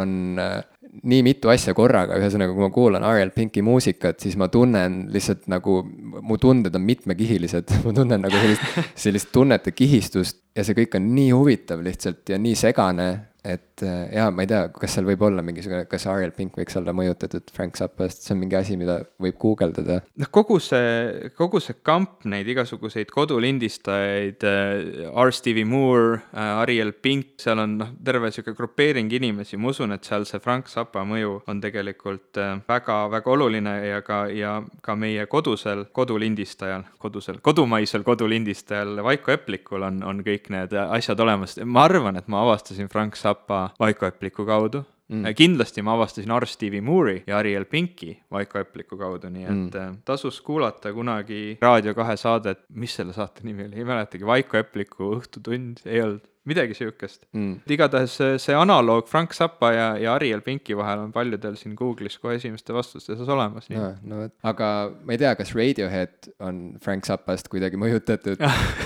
on 0.00 0.40
äh, 0.40 0.62
nii 0.90 1.22
mitu 1.22 1.50
asja 1.52 1.74
korraga, 1.76 2.18
ühesõnaga, 2.18 2.54
kui 2.54 2.64
ma 2.64 2.70
kuulan 2.74 3.06
Ariel 3.06 3.30
Pinki 3.34 3.62
muusikat, 3.62 4.18
siis 4.22 4.36
ma 4.40 4.50
tunnen 4.52 5.04
lihtsalt 5.14 5.46
nagu, 5.50 5.80
mu 6.20 6.38
tunded 6.40 6.74
on 6.74 6.84
mitmekihilised. 6.86 7.70
Ma 7.86 7.94
tunnen 7.96 8.22
nagu 8.24 8.36
sellist, 8.36 8.80
sellist 8.98 9.30
tunnete 9.32 9.72
kihistust 9.76 10.40
ja 10.56 10.64
see 10.66 10.76
kõik 10.76 10.96
on 10.98 11.10
nii 11.14 11.30
huvitav 11.34 11.82
lihtsalt 11.84 12.34
ja 12.34 12.38
nii 12.42 12.56
segane 12.58 13.06
et 13.44 13.82
äh, 13.82 14.10
jaa, 14.12 14.28
ma 14.34 14.44
ei 14.44 14.50
tea, 14.50 14.66
kas 14.74 14.94
seal 14.96 15.06
võib 15.08 15.22
olla 15.24 15.42
mingisugune, 15.44 15.86
kas 15.88 16.04
Ariel 16.10 16.32
Pink 16.36 16.58
võiks 16.60 16.76
olla 16.76 16.92
mõjutatud 16.96 17.48
Frank 17.54 17.78
Zappast, 17.80 18.24
see 18.24 18.34
on 18.34 18.40
mingi 18.42 18.58
asi, 18.58 18.76
mida 18.76 18.98
võib 19.22 19.38
guugeldada. 19.40 20.00
noh, 20.20 20.30
kogu 20.32 20.58
see, 20.60 21.30
kogu 21.38 21.62
see 21.64 21.78
kamp 21.86 22.26
neid 22.28 22.48
igasuguseid 22.52 23.12
kodulindistajaid 23.14 24.44
äh,, 24.44 25.08
R. 25.08 25.32
Stevie 25.32 25.64
Moore 25.68 26.20
äh,, 26.34 26.60
Ariel 26.60 26.92
Pink, 26.92 27.38
seal 27.40 27.62
on 27.64 27.78
noh, 27.80 27.94
terve 28.04 28.32
sihuke 28.34 28.54
grupeering 28.58 29.12
inimesi, 29.16 29.56
ma 29.56 29.72
usun, 29.72 29.96
et 29.96 30.04
seal 30.04 30.28
see 30.28 30.42
Frank 30.44 30.68
Zappa 30.68 31.06
mõju 31.08 31.38
on 31.48 31.64
tegelikult 31.64 32.40
äh, 32.40 32.52
väga, 32.68 33.00
väga 33.16 33.34
oluline 33.36 33.74
ja 33.86 34.02
ka, 34.04 34.22
ja 34.34 34.58
ka 34.84 34.98
meie 35.00 35.24
kodusel 35.30 35.86
kodulindistajal, 35.96 36.84
kodusel, 37.00 37.40
kodumaisel 37.44 38.04
kodulindistajal 38.04 39.00
Vaiko 39.06 39.32
Eplikul 39.32 39.88
on, 39.88 40.04
on 40.04 40.20
kõik 40.26 40.52
need 40.52 40.76
asjad 40.76 41.20
olemas. 41.24 41.56
ma 41.64 41.88
arvan, 41.88 42.20
et 42.20 42.28
ma 42.28 42.44
avastasin 42.44 42.92
Frank 42.92 43.16
Zappa 43.16 43.29
Zappa 43.30 43.68
Vaiko 43.80 44.08
Epliku 44.10 44.46
kaudu 44.48 44.82
mm.. 45.10 45.24
Äh, 45.24 45.34
kindlasti 45.36 45.82
ma 45.86 45.94
avastasin 45.98 46.32
R. 46.36 46.46
Stevie 46.46 46.82
Moore'i 46.84 47.22
ja 47.26 47.38
Ariel 47.40 47.66
Pinki 47.70 48.14
Vaiko 48.32 48.60
Epliku 48.62 48.98
kaudu, 49.00 49.30
nii 49.32 49.46
et 49.46 49.78
mm. 49.78 50.00
tasus 50.08 50.40
kuulata 50.46 50.94
kunagi 50.96 51.58
Raadio 51.62 51.94
kahe 51.98 52.16
saadet, 52.20 52.64
mis 52.74 52.94
selle 52.96 53.16
saate 53.16 53.46
nimi 53.46 53.66
oli, 53.68 53.80
ei 53.80 53.88
mäletagi, 53.88 54.26
Vaiko 54.26 54.60
Epliku 54.60 55.14
Õhtutund, 55.18 55.82
ei 55.86 56.02
olnud 56.04 56.26
midagi 56.48 56.74
sihukest 56.76 57.26
mm.. 57.36 57.60
igatahes 57.68 58.14
see, 58.40 58.54
analoog 58.56 59.08
Frank 59.10 59.34
Zappa 59.36 59.72
ja, 59.74 59.86
ja 60.00 60.14
Ariel 60.16 60.40
Pinki 60.44 60.76
vahel 60.76 61.02
on 61.04 61.12
paljudel 61.12 61.56
siin 61.60 61.74
Google'is 61.76 62.16
kohe 62.22 62.38
esimeste 62.38 62.74
vastuste 62.74 63.16
seas 63.16 63.28
olemas. 63.28 63.68
no, 63.74 63.90
no 64.08 64.22
aga 64.48 64.70
ma 65.04 65.16
ei 65.16 65.20
tea, 65.20 65.34
kas 65.38 65.52
Radiohead 65.56 66.30
on 66.40 66.62
Frank 66.82 67.08
Zappast 67.08 67.50
kuidagi 67.52 67.80
mõjutatud. 67.80 68.40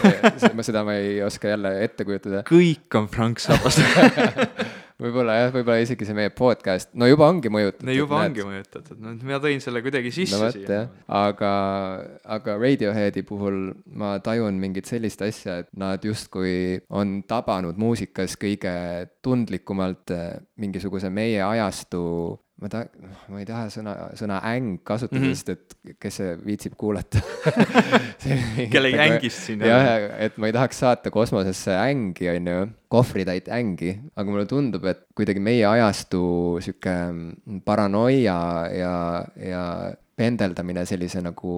Ma 0.56 0.66
seda 0.66 0.82
ma 0.86 0.96
ei 0.98 1.20
oska 1.24 1.52
jälle 1.54 1.76
ette 1.84 2.06
kujutada. 2.06 2.42
kõik 2.48 2.98
on 2.98 3.06
Frank 3.12 3.42
Zappast 3.42 3.82
võib-olla 5.04 5.36
jah, 5.38 5.52
võib-olla 5.54 5.84
isegi 5.84 6.08
see 6.08 6.16
meie 6.16 6.32
podcast, 6.34 6.90
no 6.98 7.08
juba 7.08 7.28
ongi 7.30 7.52
mõjutatud. 7.52 7.86
no 7.88 7.96
juba 7.96 8.20
näed. 8.22 8.30
ongi 8.32 8.46
mõjutatud, 8.48 9.00
no 9.02 9.14
ma 9.30 9.40
tõin 9.44 9.64
selle 9.64 9.82
kuidagi 9.84 10.12
sisse 10.14 10.40
no, 10.40 10.50
siia. 10.54 10.84
aga, 11.20 11.52
aga 12.36 12.56
Radioheadi 12.60 13.24
puhul 13.28 13.60
ma 14.00 14.14
tajun 14.24 14.60
mingit 14.62 14.90
sellist 14.90 15.24
asja, 15.26 15.60
et 15.64 15.70
nad 15.80 16.04
justkui 16.04 16.80
on 16.94 17.20
tabanud 17.28 17.78
muusikas 17.80 18.38
kõige 18.40 18.74
tundlikumalt 19.24 20.14
eh, 20.14 20.32
mingisuguse 20.60 21.12
meie 21.14 21.42
ajastu 21.44 22.04
ma 22.62 22.70
ta-, 22.70 22.86
ma 23.32 23.40
ei 23.42 23.48
taha 23.48 23.66
sõna, 23.72 23.94
sõna 24.18 24.38
äng 24.46 24.78
kasutada 24.86 25.20
mm, 25.20 25.26
-hmm. 25.26 25.34
sest 25.34 25.48
et 25.54 25.98
kes 26.00 26.20
see 26.20 26.34
viitsib 26.46 26.76
kuulata 26.80 27.20
kellegi 28.72 29.00
ängist 29.06 29.48
siin. 29.48 29.64
jah, 29.66 30.06
et 30.22 30.38
ma 30.38 30.50
ei 30.50 30.54
tahaks 30.56 30.80
saata 30.84 31.12
kosmosesse 31.14 31.74
ängi, 31.74 32.30
on 32.30 32.50
ju, 32.52 32.66
kohvritäit 32.94 33.50
ängi, 33.52 33.96
aga 34.14 34.30
mulle 34.30 34.46
tundub, 34.50 34.86
et 34.90 35.04
kuidagi 35.18 35.42
meie 35.42 35.66
ajastu 35.68 36.22
sihuke 36.64 36.96
paranoia 37.66 38.38
ja, 38.70 38.94
ja 39.34 39.64
pendeldamine 40.14 40.84
sellise 40.86 41.20
nagu 41.24 41.54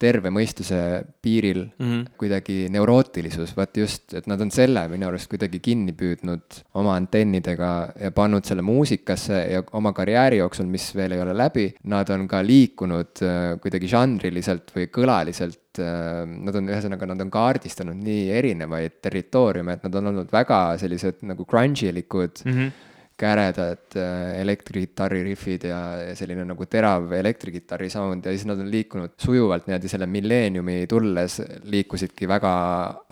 terve 0.00 0.32
mõistuse 0.34 0.78
piiril 1.22 1.62
mm, 1.62 1.86
-hmm. 1.86 2.02
kuidagi 2.18 2.56
neurootilisus, 2.72 3.54
vaat 3.56 3.76
just, 3.82 4.14
et 4.18 4.26
nad 4.30 4.40
on 4.40 4.50
selle 4.50 4.82
minu 4.90 5.08
arust 5.08 5.30
kuidagi 5.30 5.60
kinni 5.62 5.94
püüdnud 5.96 6.60
oma 6.80 6.96
antennidega 6.98 7.70
ja 8.00 8.10
pannud 8.14 8.46
selle 8.46 8.62
muusikasse 8.66 9.44
ja 9.52 9.62
oma 9.72 9.92
karjääri 9.96 10.42
jooksul, 10.42 10.66
mis 10.66 10.90
veel 10.96 11.14
ei 11.14 11.22
ole 11.22 11.36
läbi, 11.36 11.68
nad 11.84 12.10
on 12.10 12.26
ka 12.28 12.42
liikunud 12.42 13.22
äh, 13.22 13.40
kuidagi 13.62 13.90
žanriliselt 13.90 14.74
või 14.74 14.90
kõlaliselt 14.90 15.78
äh, 15.78 16.26
nad 16.26 16.56
on, 16.58 16.68
ühesõnaga, 16.68 17.06
nad 17.06 17.22
on 17.22 17.30
kaardistanud 17.30 17.98
nii 18.10 18.30
erinevaid 18.34 18.98
territooriume, 19.02 19.78
et 19.78 19.86
nad 19.86 20.00
on 20.02 20.12
olnud 20.12 20.34
väga 20.34 20.60
sellised 20.80 21.24
nagu 21.28 21.44
grunge 21.48 21.88
ilikud 21.90 22.44
mm. 22.44 22.54
-hmm 22.54 22.86
käredad 23.20 23.96
äh, 23.96 24.40
elektrikitarri 24.40 25.22
riffid 25.24 25.66
ja, 25.68 25.80
ja 26.08 26.14
selline 26.16 26.44
nagu 26.48 26.66
terav 26.70 27.10
elektrikitarri 27.18 27.90
sound 27.92 28.26
ja 28.26 28.32
siis 28.34 28.46
nad 28.48 28.60
on 28.62 28.70
liikunud 28.72 29.14
sujuvalt 29.20 29.68
niimoodi 29.68 29.90
selle 29.92 30.08
milleeniumi 30.10 30.78
tulles, 30.90 31.40
liikusidki 31.74 32.28
väga 32.30 32.52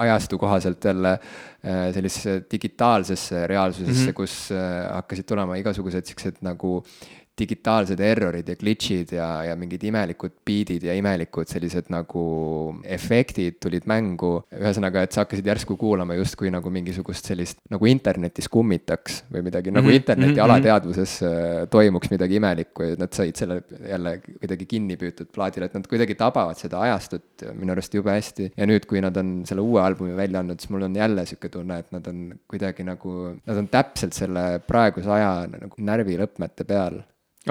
ajastu 0.06 0.40
kohaselt 0.40 0.88
jälle 0.90 1.12
äh, 1.18 1.88
sellisesse 1.94 2.38
digitaalsesse 2.50 3.46
reaalsusesse 3.46 3.92
mm, 3.92 4.08
-hmm. 4.08 4.16
kus 4.16 4.38
äh, 4.52 4.88
hakkasid 4.94 5.28
tulema 5.28 5.58
igasugused 5.60 6.08
siuksed 6.08 6.40
nagu 6.46 6.78
digitaalsed 7.38 8.00
errorid 8.02 8.48
ja 8.48 8.56
glitch'id 8.58 9.12
ja, 9.16 9.28
ja 9.48 9.56
mingid 9.58 9.84
imelikud 9.88 10.34
beat'id 10.46 10.84
ja 10.88 10.96
imelikud 10.98 11.48
sellised 11.50 11.90
nagu 11.92 12.24
efektid 12.84 13.58
tulid 13.62 13.86
mängu. 13.90 14.32
ühesõnaga, 14.58 15.04
et 15.04 15.14
sa 15.14 15.24
hakkasid 15.24 15.46
järsku 15.46 15.76
kuulama 15.80 16.16
justkui 16.18 16.50
nagu 16.52 16.70
mingisugust 16.72 17.28
sellist 17.30 17.60
nagu 17.70 17.88
internetis 17.90 18.48
kummitaks 18.52 19.22
või 19.32 19.44
midagi 19.46 19.70
mm, 19.70 19.74
-hmm. 19.74 19.80
nagu 19.80 19.88
mhm, 19.88 20.00
interneti 20.00 20.32
mm 20.32 20.36
-hmm. 20.36 20.44
alateadvuses 20.44 21.16
äh, 21.22 21.68
toimuks 21.70 22.10
midagi 22.10 22.38
imelikku 22.40 22.82
ja 22.82 22.96
nad 22.98 23.12
said 23.12 23.36
selle 23.36 23.62
jälle 23.88 24.18
kuidagi 24.26 24.66
kinni 24.66 24.96
püütud 24.96 25.32
plaadile, 25.34 25.68
et 25.68 25.74
nad 25.74 25.86
kuidagi 25.86 26.14
tabavad 26.14 26.58
seda 26.58 26.80
ajastut 26.80 27.46
minu 27.54 27.72
arust 27.72 27.94
jube 27.94 28.10
hästi. 28.10 28.52
ja 28.56 28.66
nüüd, 28.66 28.86
kui 28.86 29.00
nad 29.00 29.16
on 29.16 29.42
selle 29.48 29.62
uue 29.62 29.82
albumi 29.82 30.16
välja 30.16 30.40
andnud, 30.40 30.60
siis 30.60 30.70
mul 30.70 30.86
on 30.88 30.96
jälle 30.96 31.26
sihuke 31.26 31.48
tunne, 31.48 31.78
et 31.78 31.92
nad 31.92 32.06
on 32.06 32.32
kuidagi 32.48 32.84
nagu, 32.84 33.14
nad 33.46 33.56
on 33.56 33.68
täpselt 33.68 34.16
selle 34.16 34.60
praeguse 34.66 35.10
aja 35.10 35.46
nagu 35.52 35.74
närvilõpmete 35.78 36.66
peal 36.68 37.02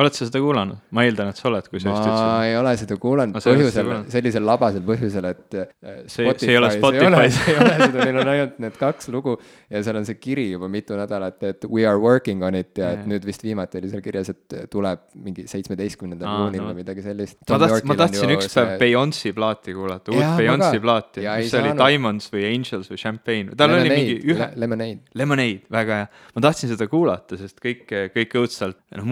oled 0.03 0.17
sa 0.17 0.27
seda 0.27 0.41
kuulanud? 0.43 0.79
ma 0.91 1.05
eeldan, 1.07 1.31
et 1.33 1.39
sa 1.41 1.47
oled, 1.49 1.67
kui 1.71 1.81
sa 1.81 1.89
just 1.89 2.01
ma 2.01 2.07
ütlesid. 2.07 2.49
ei 2.49 2.57
ole 2.61 2.73
seda 2.83 2.97
kuulanud 3.01 3.37
Ma 3.37 3.43
põhjusel 3.43 3.91
sellisel 4.13 4.45
labasel 4.47 4.83
põhjusel, 4.87 5.29
et 5.31 5.57
äh, 5.57 5.67
See- 6.07 6.33
see 6.37 6.51
ei 6.53 6.59
ole 6.59 6.71
Spotify's 6.75 7.39
ei 7.47 7.57
ole 7.57 7.73
seda, 7.83 8.05
neil 8.05 8.21
on 8.21 8.31
ainult 8.33 8.59
need 8.63 8.77
kaks 8.79 9.09
lugu 9.13 9.37
ja 9.69 9.81
seal 9.85 9.99
on 9.99 10.07
see 10.07 10.19
kiri 10.21 10.47
juba 10.51 10.69
mitu 10.71 10.97
nädalat, 10.97 11.41
et 11.49 11.65
we 11.69 11.85
are 11.87 11.99
working 12.01 12.43
on 12.45 12.55
it 12.55 12.77
ja 12.77 12.93
et 12.95 13.03
Jaa. 13.03 13.11
nüüd 13.13 13.25
vist 13.27 13.43
viimati 13.45 13.81
oli 13.81 13.91
seal 13.91 14.03
kirjas, 14.05 14.31
et 14.33 14.57
tuleb 14.73 15.03
mingi 15.23 15.47
seitsmeteistkümnendal 15.49 16.41
juunil 16.43 16.63
no. 16.63 16.69
või 16.71 16.81
midagi 16.83 17.05
sellist. 17.05 17.39
ma 17.49 17.59
tahtsin, 17.61 17.87
ma 17.89 17.97
tahtsin 18.03 18.33
üks 18.35 18.51
päev 18.53 18.73
Beyonce'i 18.81 19.33
plaati 19.37 19.75
kuulata, 19.77 20.13
uut 20.13 20.23
ma 20.23 20.35
Beyonce'i 20.39 20.83
plaati, 20.83 21.25
Ja 21.25 21.37
mis 21.39 21.51
oli, 21.53 21.71
saanud. 21.71 21.81
Diamonds 21.81 22.29
või 22.33 22.45
Angels 22.49 22.91
või 22.91 23.01
Champagne, 23.01 23.55
tal 23.57 23.75
oli 23.75 23.91
mingi 23.91 24.17
ühe, 24.33 24.49
Lemonade. 24.59 25.01
Lemonade, 25.17 25.63
väga 25.73 26.01
hea. 26.01 26.07
ma 26.35 26.45
tahtsin 26.47 26.71
seda 26.73 26.87
kuulata, 26.91 27.39
sest 27.39 27.61
kõik, 27.63 27.85
kõik 28.15 28.37
õudselt, 28.41 28.79
noh, 28.97 29.07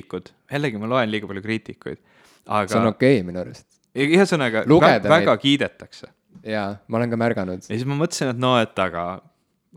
muusikakriitikud, 0.00 0.30
jällegi 0.50 0.78
ma 0.78 0.88
loen 0.88 1.10
liiga 1.10 1.28
palju 1.28 1.42
kriitikuid, 1.42 1.98
see 2.00 2.78
on 2.78 2.86
aga 2.86 2.88
okei 2.88 3.18
okay, 3.20 3.26
minu 3.26 3.40
arust. 3.40 3.66
ühesõnaga 3.94 4.64
väga 4.66 5.34
neid- 5.34 5.40
kiidetakse. 5.40 6.06
jaa, 6.44 6.78
ma 6.88 6.98
olen 6.98 7.10
ka 7.10 7.16
märganud. 7.16 7.62
ja 7.68 7.74
siis 7.74 7.86
ma 7.86 7.94
mõtlesin, 7.94 8.30
et 8.30 8.38
no, 8.38 8.56
et 8.58 8.78
aga, 8.78 9.20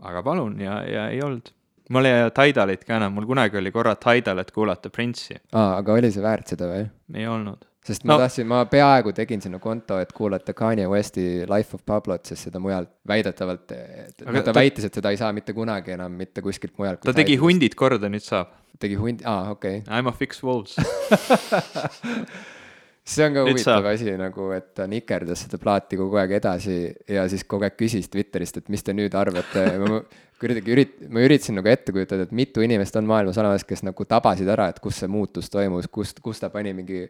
aga 0.02 0.22
palun 0.22 0.58
ja, 0.60 0.82
ja 0.84 1.08
ei 1.10 1.22
olnud. 1.22 1.50
mul 1.90 2.04
ei 2.04 2.22
ole 2.22 2.30
Tidalit 2.30 2.84
ka 2.84 2.96
enam, 2.96 3.12
mul 3.14 3.26
kunagi 3.26 3.58
oli 3.58 3.70
korra 3.70 3.94
Tidal, 3.96 4.38
et 4.38 4.50
kuulata 4.50 4.90
Prince'i, 4.90 5.40
aa, 5.52 5.78
aga 5.78 5.92
oli 5.92 6.10
see 6.10 6.22
väärt 6.22 6.48
seda 6.48 6.70
või? 6.70 6.88
ei 7.14 7.26
olnud. 7.26 7.64
Sest 7.84 8.04
ma 8.08 8.14
No- 8.14 8.18
tahtsin, 8.24 8.46
ma 8.48 8.62
peaaegu 8.70 9.12
tegin 9.16 9.42
sinna 9.44 9.58
konto, 9.60 9.98
et 10.00 10.12
kuulata 10.16 10.54
Kanye 10.56 10.86
Westi 10.88 11.44
Life 11.50 11.76
of 11.76 11.84
Pablot, 11.86 12.24
sest 12.30 12.48
seda 12.48 12.60
mujalt 12.62 12.88
väidetavalt, 13.08 13.74
no 14.24 14.32
ta, 14.40 14.42
ta- 14.48 14.54
väitis, 14.56 14.86
et 14.88 14.94
seda 15.00 15.12
ei 15.12 15.20
saa 15.20 15.32
mitte 15.36 15.52
kunagi 15.56 15.92
enam 15.98 16.12
mitte 16.16 16.42
kuskilt 16.44 16.78
mujalt. 16.80 17.02
ta 17.04 17.12
tegi. 17.16 17.36
hundid 17.40 17.76
korda, 17.76 18.08
nüüd 18.08 18.24
saab. 18.24 18.54
tegi 18.80 18.96
hundi, 18.98 19.22
aa, 19.28 19.50
okei 19.54 19.82
okay.. 19.84 19.98
I 19.98 20.02
m 20.02 20.08
a 20.10 20.12
fix 20.16 20.42
wolves. 20.42 20.74
see 23.04 23.24
on 23.26 23.34
ka 23.36 23.44
huvitav 23.44 23.86
asi 23.90 24.14
nagu, 24.16 24.50
et 24.56 24.70
ta 24.76 24.86
nikerdas 24.88 25.44
seda 25.44 25.58
plaati 25.60 25.98
kogu 26.00 26.16
aeg 26.20 26.38
edasi 26.38 26.76
ja 27.10 27.26
siis 27.28 27.44
kogu 27.44 27.66
aeg 27.66 27.76
küsis 27.76 28.08
Twitterist, 28.08 28.62
et 28.62 28.70
mis 28.72 28.82
te 28.84 28.94
nüüd 28.96 29.14
arvate. 29.18 29.64
ma 29.82 30.00
kuidagi 30.40 30.72
ürit-, 30.74 30.96
ma 31.12 31.22
üritasin 31.24 31.58
nagu 31.58 31.68
ette 31.70 31.92
kujutada, 31.94 32.26
et 32.26 32.32
mitu 32.34 32.64
inimest 32.64 32.96
on 32.98 33.08
maailmas 33.08 33.38
olemas, 33.40 33.64
kes 33.68 33.84
nagu 33.86 34.06
tabasid 34.08 34.48
ära, 34.50 34.68
et 34.72 34.80
kus 34.82 35.02
see 35.02 35.10
muutus 35.10 35.50
toimus, 35.52 35.88
kust, 35.92 36.20
kus 36.24 36.40
ta 36.42 36.50
pani 36.52 36.74
mingi, 36.76 37.04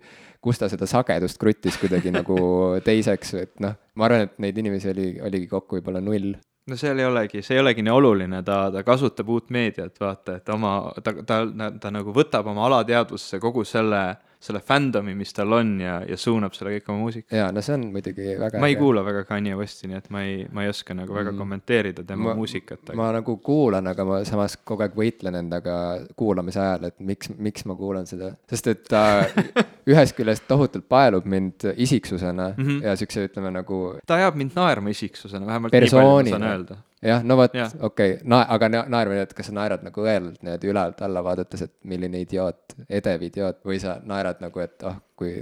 kus 0.44 0.60
ta 0.60 0.68
seda 0.72 0.88
sagedust 0.90 1.40
kruttis 1.40 1.78
kuidagi 1.80 2.12
nagu 2.14 2.38
teiseks, 2.88 3.34
et 3.40 3.54
noh, 3.64 3.78
ma 3.94 4.08
arvan, 4.08 4.28
et 4.28 4.36
neid 4.42 4.58
inimesi 4.60 4.90
oli, 4.92 5.08
oligi 5.24 5.48
kokku 5.50 5.78
võib-olla 5.78 6.02
null. 6.04 6.34
no 6.70 6.78
seal 6.80 7.00
ei 7.00 7.08
olegi, 7.08 7.42
see 7.44 7.58
ei 7.58 7.62
olegi 7.64 7.86
nii 7.86 7.94
oluline, 7.94 8.42
ta, 8.46 8.66
ta 8.74 8.84
kasutab 8.86 9.30
uut 9.30 9.50
meediat, 9.54 9.96
vaata, 10.00 10.38
et 10.40 10.54
oma, 10.54 10.76
ta, 11.00 11.16
ta, 11.22 11.42
ta, 11.48 11.72
ta 11.80 11.94
nagu 11.94 12.14
võtab 12.14 12.50
oma 12.52 12.68
alateadvusse 12.68 13.40
kogu 13.42 13.66
selle, 13.68 14.04
selle 14.44 14.60
fandom'i, 14.60 15.14
mis 15.16 15.32
tal 15.32 15.52
on 15.56 15.70
ja, 15.80 15.94
ja 16.08 16.16
suunab 16.20 16.52
selle 16.56 16.74
kõik 16.76 16.90
oma 16.92 16.98
muusika. 17.06 17.32
jaa, 17.36 17.48
no 17.54 17.62
see 17.64 17.74
on 17.78 17.86
muidugi 17.94 18.34
väga 18.40 18.60
ma 18.60 18.68
ei 18.68 18.76
kuula 18.76 19.00
väga 19.06 19.22
Kanye 19.28 19.54
Westi, 19.56 19.88
nii 19.88 19.96
et 20.02 20.10
ma 20.12 20.22
ei, 20.26 20.42
ma 20.52 20.66
ei 20.66 20.68
oska 20.72 20.94
nagu 20.94 21.14
väga 21.16 21.32
Mm. 21.32 21.38
kommenteerida 21.40 22.04
tema 22.04 22.28
Ma- 22.30 22.34
muusikat, 22.38 22.82
aga 22.90 22.96
ma 23.00 23.10
nagu 23.16 23.36
kuulan, 23.40 23.86
aga 23.90 24.04
ma 24.04 24.18
samas 24.28 24.56
kogu 24.64 24.84
aeg 24.84 24.92
võitlen 24.98 25.38
endaga 25.40 25.76
kuulamise 26.16 26.60
ajal, 26.60 26.84
et 26.90 27.00
miks, 27.00 27.30
miks 27.38 27.64
ma 27.64 27.74
kuulan 27.78 28.06
seda, 28.06 28.34
sest 28.50 28.66
et 28.74 28.84
ta 28.88 29.02
ühest 29.90 30.14
küljest 30.16 30.44
tohutult 30.48 30.84
paelub 30.88 31.24
mind 31.24 31.64
isiksusena 31.76 32.50
mm. 32.56 32.64
-hmm. 32.64 32.82
ja 32.84 32.96
siukse, 32.96 33.24
ütleme 33.28 33.50
nagu 33.52 33.80
ta 34.06 34.14
ajab 34.20 34.36
mind 34.40 34.52
naerma 34.56 34.90
isiksusena, 34.92 35.46
vähemalt 35.46 35.72
nii 35.72 35.88
palju 35.90 36.04
ma 36.04 36.30
saan 36.36 36.50
öelda. 36.52 36.76
jah, 37.04 37.24
no 37.26 37.36
vot 37.38 37.52
okei 37.54 37.82
okay., 37.88 38.14
na-, 38.28 38.44
aga 38.56 38.70
na- 38.72 38.86
naermine, 38.96 39.26
et 39.26 39.34
kas 39.36 39.50
sa 39.50 39.56
naerad 39.56 39.84
nagu 39.86 40.04
õelalt 40.04 40.40
niimoodi 40.42 40.70
ülalt 40.72 41.02
alla 41.04 41.22
vaadates, 41.26 41.66
et 41.66 41.74
milline 41.90 42.24
idioot, 42.24 42.76
edev 42.88 43.28
idioot 43.28 43.60
või 43.68 43.80
sa 43.82 43.98
naerad 44.04 44.42
nagu, 44.44 44.64
et 44.64 44.86
ah, 44.88 44.98
kui 45.18 45.36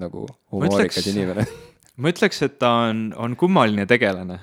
nagu 0.00 0.26
humoorikas 0.52 1.10
inimene. 1.12 1.46
ma 2.00 2.12
ütleks, 2.12 2.42
et 2.46 2.58
ta 2.60 2.72
on, 2.90 3.10
on 3.16 3.36
kummaline 3.40 3.86
tegelane. 3.90 4.40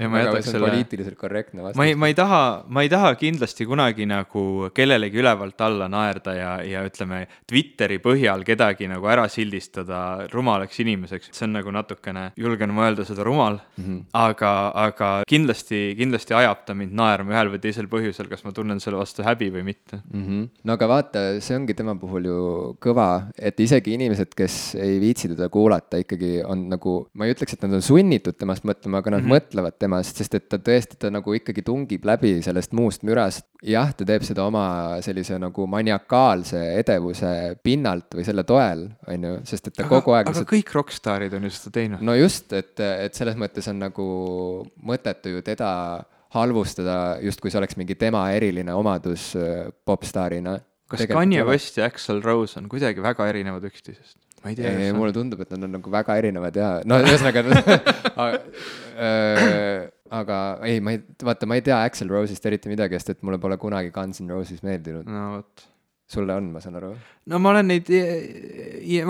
Ja 0.00 0.08
ma 0.10 0.22
jätaks 0.22 0.50
selle- 0.50 0.70
poliitiliselt 0.70 1.18
korrektne 1.18 1.62
vastus. 1.62 1.78
ma 1.78 1.86
ei, 1.86 1.94
ma 1.94 2.10
ei 2.10 2.14
taha, 2.14 2.64
ma 2.68 2.82
ei 2.82 2.90
taha 2.92 3.14
kindlasti 3.18 3.66
kunagi 3.66 4.06
nagu 4.06 4.70
kellelegi 4.74 5.20
ülevalt 5.22 5.60
alla 5.60 5.88
naerda 5.88 6.34
ja, 6.34 6.52
ja 6.64 6.84
ütleme, 6.86 7.26
Twitteri 7.48 7.98
põhjal 8.02 8.44
kedagi 8.46 8.88
nagu 8.90 9.06
ära 9.10 9.26
sildistada 9.32 10.26
rumalaks 10.32 10.80
inimeseks, 10.82 11.30
see 11.32 11.46
on 11.46 11.56
nagu 11.58 11.72
natukene, 11.74 12.30
julgen 12.36 12.74
ma 12.76 12.88
öelda 12.88 13.06
seda 13.08 13.24
rumal 13.26 13.58
mm. 13.58 13.84
-hmm. 13.84 14.00
aga, 14.12 14.52
aga 14.86 15.10
kindlasti, 15.28 15.94
kindlasti 15.98 16.34
ajab 16.34 16.64
ta 16.66 16.74
mind 16.74 16.94
naerma 16.96 17.34
ühel 17.34 17.52
või 17.54 17.62
teisel 17.62 17.90
põhjusel, 17.90 18.28
kas 18.30 18.44
ma 18.44 18.52
tunnen 18.52 18.80
selle 18.82 18.98
vastu 19.00 19.24
häbi 19.26 19.50
või 19.54 19.64
mitte. 19.72 20.00
mm. 20.12 20.24
-hmm. 20.26 20.48
no 20.64 20.72
aga 20.72 20.88
vaata, 20.88 21.24
see 21.40 21.56
ongi 21.56 21.74
tema 21.74 21.94
puhul 21.98 22.24
ju 22.30 22.38
kõva, 22.82 23.28
et 23.38 23.60
isegi 23.60 23.94
inimesed, 23.94 24.34
kes 24.36 24.74
ei 24.74 25.00
viitsi 25.00 25.28
teda 25.32 25.48
kuulata, 25.52 26.00
ikkagi 26.02 26.42
on 26.44 26.68
nagu, 26.72 26.96
ma 27.14 27.26
ei 27.26 27.34
ütleks, 27.34 27.56
et 27.56 27.62
nad 27.66 27.76
on 27.78 27.82
sunnitud 27.82 28.36
temast 28.38 28.64
mõtlema, 28.64 29.02
aga 29.02 29.16
nad 29.16 29.22
mm 29.22 29.26
-hmm. 29.26 29.34
mõtlevad 29.36 29.65
temast, 29.74 30.20
sest 30.20 30.36
et 30.38 30.48
ta 30.50 30.58
tõesti, 30.62 30.98
ta 31.00 31.10
nagu 31.12 31.34
ikkagi 31.36 31.64
tungib 31.66 32.06
läbi 32.08 32.36
sellest 32.44 32.74
muust 32.76 33.04
mürast. 33.06 33.46
jah, 33.66 33.92
ta 33.96 34.06
teeb 34.08 34.24
seda 34.26 34.44
oma 34.46 34.66
sellise 35.04 35.38
nagu 35.42 35.66
maniakaalse 35.70 36.60
edevuse 36.80 37.30
pinnalt 37.64 38.14
või 38.14 38.26
selle 38.28 38.44
toel, 38.46 38.86
on 39.08 39.28
ju, 39.28 39.38
sest 39.48 39.70
et 39.70 39.78
ta 39.78 39.88
kogu 39.90 40.14
aeg 40.16 40.30
aga 40.32 40.44
kõik 40.48 40.72
rokkstaarid 40.76 41.34
on 41.38 41.48
ju 41.48 41.54
seda 41.56 41.72
teinud. 41.78 42.04
no 42.04 42.14
just, 42.18 42.52
et, 42.52 42.74
et 42.80 43.16
selles 43.16 43.38
mõttes 43.40 43.66
on 43.72 43.80
nagu 43.82 44.06
mõttetu 44.86 45.36
ju 45.36 45.42
teda 45.46 45.70
halvustada, 46.36 47.16
justkui 47.24 47.52
see 47.52 47.60
oleks 47.60 47.78
mingi 47.80 47.96
tema 47.98 48.26
eriline 48.34 48.74
omadus 48.76 49.30
äh, 49.38 49.70
popstaarina. 49.86 50.58
kas 50.90 51.06
Kanye 51.10 51.44
West 51.46 51.78
ja 51.80 51.88
Axl 51.90 52.20
Rose 52.24 52.58
on 52.60 52.68
kuidagi 52.70 53.02
väga 53.02 53.28
erinevad 53.30 53.64
üksteisest? 53.66 54.18
Ma 54.46 54.54
ei 54.54 54.58
tea. 54.58 54.94
mulle 54.94 55.14
tundub, 55.16 55.42
et 55.42 55.52
nad 55.54 55.66
on 55.66 55.76
nagu 55.78 55.92
väga 55.92 56.18
erinevad 56.22 56.56
ja 56.58 56.72
no 56.86 57.00
ühesõnaga 57.04 57.44
aga, 58.24 58.42
aga 60.22 60.42
ei, 60.70 60.80
ma 60.80 60.96
ei, 60.96 61.02
vaata, 61.26 61.48
ma 61.50 61.58
ei 61.58 61.64
tea 61.66 61.82
Axel 61.84 62.12
Rose'ist 62.12 62.46
eriti 62.46 62.70
midagi, 62.72 62.98
sest 63.00 63.16
et 63.16 63.24
mulle 63.26 63.40
pole 63.42 63.58
kunagi 63.60 63.94
Guns 63.94 64.22
N 64.22 64.30
Roses 64.30 64.62
meeldinud. 64.66 65.08
no 65.10 65.32
vot 65.38 65.72
sulle 66.06 66.36
on, 66.38 66.52
ma 66.54 66.60
saan 66.62 66.76
aru. 66.78 66.92
no 67.32 67.40
ma 67.42 67.50
olen 67.50 67.66
neid, 67.72 67.88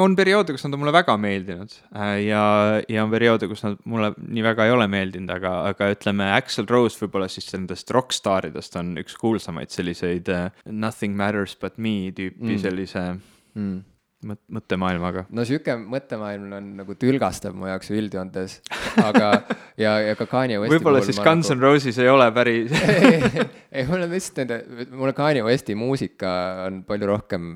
on 0.01 0.17
perioode, 0.17 0.55
kus 0.57 0.65
nad 0.65 0.79
on 0.79 0.81
mulle 0.81 0.95
väga 0.97 1.19
meeldinud 1.21 1.75
äh, 1.93 2.15
ja, 2.25 2.43
ja 2.89 3.05
on 3.05 3.13
perioode, 3.13 3.51
kus 3.51 3.67
nad 3.67 3.77
mulle 3.85 4.15
nii 4.17 4.47
väga 4.47 4.65
ei 4.65 4.73
ole 4.73 4.89
meeldinud, 4.89 5.35
aga, 5.37 5.53
aga 5.75 5.91
ütleme, 5.93 6.31
Axl 6.39 6.65
Rose 6.73 6.97
võib-olla 7.03 7.29
siis 7.29 7.53
nendest 7.53 7.93
rokkstaaridest 7.93 8.81
on 8.81 8.97
üks 9.05 9.21
kuulsamaid 9.21 9.77
selliseid 9.77 10.33
äh, 10.33 10.49
Nothing 10.65 11.21
matters 11.21 11.59
but 11.61 11.77
me 11.77 11.99
tüüpi 12.17 12.55
mm. 12.55 12.63
sellise 12.65 13.09
Mm. 13.57 13.85
mõt-, 14.25 14.43
mõttemaailmaga. 14.59 15.27
no 15.35 15.45
sihuke 15.49 15.77
mõttemaailm 15.81 16.55
on 16.59 16.69
nagu 16.81 16.97
tülgastav 17.01 17.57
mu 17.57 17.69
jaoks 17.71 17.91
üldjoontes, 17.95 18.59
aga 19.03 19.33
ja, 19.85 19.97
ja 20.09 20.15
ka 20.19 20.29
Kanye 20.31 20.61
Westi 20.63 20.77
võib-olla 20.77 21.03
siis 21.05 21.21
Guns 21.23 21.51
N 21.55 21.63
Roses 21.63 21.99
ei 22.03 22.09
ole 22.13 22.29
päris 22.37 22.73
ei, 22.77 23.47
ei 23.73 23.89
mulle 23.89 24.09
lihtsalt 24.13 24.43
nende, 24.45 24.89
mulle 24.95 25.17
Kanye 25.17 25.45
Westi 25.47 25.77
muusika 25.79 26.31
on 26.67 26.83
palju 26.89 27.13
rohkem 27.13 27.53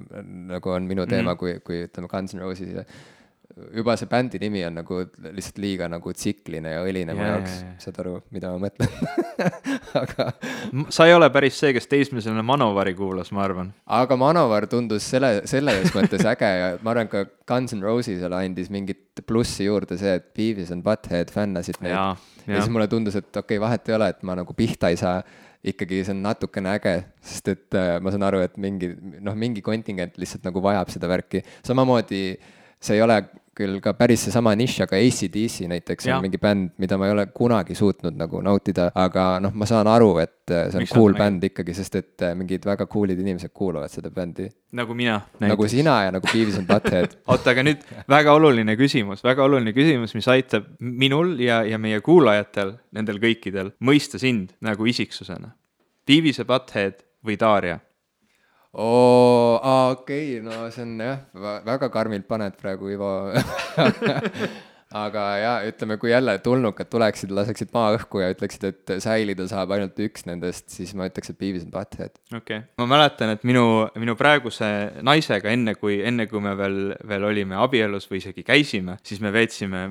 nagu 0.51 0.77
on 0.77 0.91
minu 0.91 1.09
teema 1.11 1.35
mm. 1.35 1.41
kui, 1.41 1.57
kui 1.65 1.85
ütleme 1.89 2.11
Guns 2.13 2.37
N 2.37 2.45
Roses 2.45 2.77
ja 2.81 2.87
juba 3.77 3.97
see 4.01 4.09
bändi 4.11 4.41
nimi 4.43 4.63
on 4.67 4.79
nagu 4.81 5.01
lihtsalt 5.35 5.61
liiga 5.63 5.89
nagu 5.91 6.13
tsikline 6.15 6.75
ja 6.75 6.85
õline 6.87 7.17
mu 7.17 7.25
Jaa, 7.25 7.35
jaoks 7.35 7.57
jaa. 7.57 7.75
saad 7.85 8.01
aru, 8.03 8.15
mida 8.35 8.53
ma 8.55 8.63
mõtlen 8.67 8.91
aga, 10.03 10.29
sa 10.93 11.07
ei 11.09 11.17
ole 11.17 11.31
päris 11.35 11.59
see, 11.61 11.75
kes 11.77 11.91
teismelisena 11.91 12.45
Manovari 12.47 12.95
kuulas, 12.99 13.33
ma 13.37 13.45
arvan. 13.47 13.73
aga 14.01 14.19
Manovar 14.21 14.69
tundus 14.71 15.07
selle, 15.13 15.33
selles 15.51 15.93
mõttes 15.97 16.27
äge 16.33 16.51
ja 16.51 16.73
ma 16.85 16.95
arvan, 16.95 17.11
ka 17.13 17.27
Guns 17.51 17.77
N 17.77 17.85
Rosesele 17.85 18.41
andis 18.41 18.71
mingit 18.73 19.25
plussi 19.27 19.69
juurde 19.69 19.99
see, 20.01 20.17
et 20.21 20.31
Beavis 20.37 20.73
and 20.75 20.87
Butthead 20.87 21.33
fännasid 21.35 21.81
neid 21.85 21.95
ja 21.95 22.15
siis. 22.47 22.71
mulle 22.73 22.89
tundus, 22.91 23.17
et 23.21 23.31
okei 23.31 23.57
okay,, 23.57 23.63
vahet 23.63 23.89
ei 23.89 23.97
ole, 23.97 24.11
et 24.15 24.23
ma 24.27 24.37
nagu 24.39 24.57
pihta 24.57 24.91
ei 24.93 24.99
saa, 25.01 25.21
ikkagi 25.67 26.05
see 26.07 26.15
on 26.15 26.23
natukene 26.25 26.73
äge, 26.79 26.95
sest 27.33 27.51
et 27.53 27.77
äh, 27.77 27.99
ma 28.01 28.13
saan 28.13 28.25
aru, 28.29 28.41
et 28.45 28.57
mingi 28.61 28.95
noh, 29.21 29.37
mingi 29.39 29.65
kontingent 29.65 30.17
lihtsalt 30.21 30.47
nagu 30.49 30.63
vajab 30.65 30.93
seda 30.93 31.11
värki, 31.11 31.43
samamoodi 31.67 32.23
see 32.81 32.97
ei 32.97 33.05
ole 33.05 33.19
küll 33.57 33.81
ka 33.83 33.93
päris 33.99 34.23
seesama 34.27 34.53
nišš, 34.59 34.85
aga 34.87 34.99
ACDC 35.01 35.67
näiteks 35.71 36.07
Jah. 36.07 36.19
on 36.19 36.25
mingi 36.25 36.39
bänd, 36.41 36.71
mida 36.81 36.97
ma 37.01 37.09
ei 37.09 37.15
ole 37.15 37.27
kunagi 37.35 37.75
suutnud 37.79 38.17
nagu 38.19 38.43
nautida, 38.47 38.91
aga 38.95 39.25
noh, 39.43 39.55
ma 39.59 39.67
saan 39.69 39.91
aru, 39.91 40.13
et 40.23 40.53
äh, 40.53 40.69
see 40.71 40.79
on 40.79 40.85
Miks 40.85 40.95
cool 40.95 41.17
bänd 41.19 41.45
ikkagi, 41.51 41.75
sest 41.77 41.99
et 41.99 42.25
äh, 42.27 42.35
mingid 42.39 42.65
väga 42.69 42.87
cool'id 42.91 43.21
inimesed 43.21 43.53
kuulavad 43.57 43.93
seda 43.93 44.13
bändi. 44.15 44.49
nagu 44.79 44.95
mina. 44.95 45.19
nagu 45.43 45.69
sina 45.69 45.97
ja 46.07 46.15
nagu 46.15 46.31
Beavis 46.31 46.61
and 46.61 46.71
Butthead. 46.71 47.19
oota, 47.33 47.55
aga 47.55 47.67
nüüd 47.67 47.85
väga 48.09 48.39
oluline 48.39 48.77
küsimus, 48.79 49.25
väga 49.27 49.45
oluline 49.45 49.75
küsimus, 49.77 50.15
mis 50.15 50.31
aitab 50.31 50.71
minul 50.79 51.37
ja, 51.43 51.63
ja 51.67 51.79
meie 51.79 52.01
kuulajatel, 52.07 52.77
nendel 52.95 53.21
kõikidel 53.23 53.75
mõista 53.83 54.23
sind 54.23 54.55
nagu 54.65 54.87
isiksusena. 54.87 55.57
Beavis 56.07 56.41
ja 56.41 56.47
Butthead 56.47 57.03
või 57.27 57.37
Darja? 57.41 57.81
oo, 58.75 59.59
aa 59.63 59.91
okei 59.91 60.39
okay,, 60.39 60.45
no 60.45 60.71
see 60.71 60.83
on 60.87 60.99
jah, 60.99 61.19
väga 61.67 61.91
karmilt 61.91 62.27
paned 62.29 62.55
praegu, 62.61 62.91
Ivo. 62.95 63.13
aga 64.97 65.25
ja 65.39 65.53
ütleme, 65.69 65.97
kui 66.01 66.11
jälle 66.11 66.35
tulnukad 66.43 66.89
tuleksid, 66.91 67.31
laseksid 67.35 67.71
maa 67.75 67.93
õhku 67.95 68.23
ja 68.23 68.31
ütleksid, 68.33 68.65
et 68.67 68.93
säilida 69.03 69.47
saab 69.51 69.71
ainult 69.77 69.99
üks 70.03 70.27
nendest, 70.27 70.67
siis 70.75 70.93
ma 70.99 71.07
ütleks, 71.07 71.31
et 71.31 71.39
Beavis 71.39 71.67
and 71.67 71.75
Butthead. 71.75 72.17
okei 72.35 72.63
okay., 72.63 72.65
ma 72.81 72.89
mäletan, 72.91 73.35
et 73.37 73.47
minu, 73.47 73.65
minu 74.01 74.17
praeguse 74.19 74.67
naisega, 75.07 75.53
enne 75.55 75.77
kui, 75.79 76.01
enne 76.07 76.27
kui 76.31 76.43
me 76.43 76.57
veel, 76.59 76.81
veel 77.07 77.27
olime 77.29 77.59
abielus 77.63 78.09
või 78.11 78.19
isegi 78.23 78.45
käisime, 78.47 78.99
siis 79.07 79.23
me 79.23 79.33
veetsime, 79.35 79.85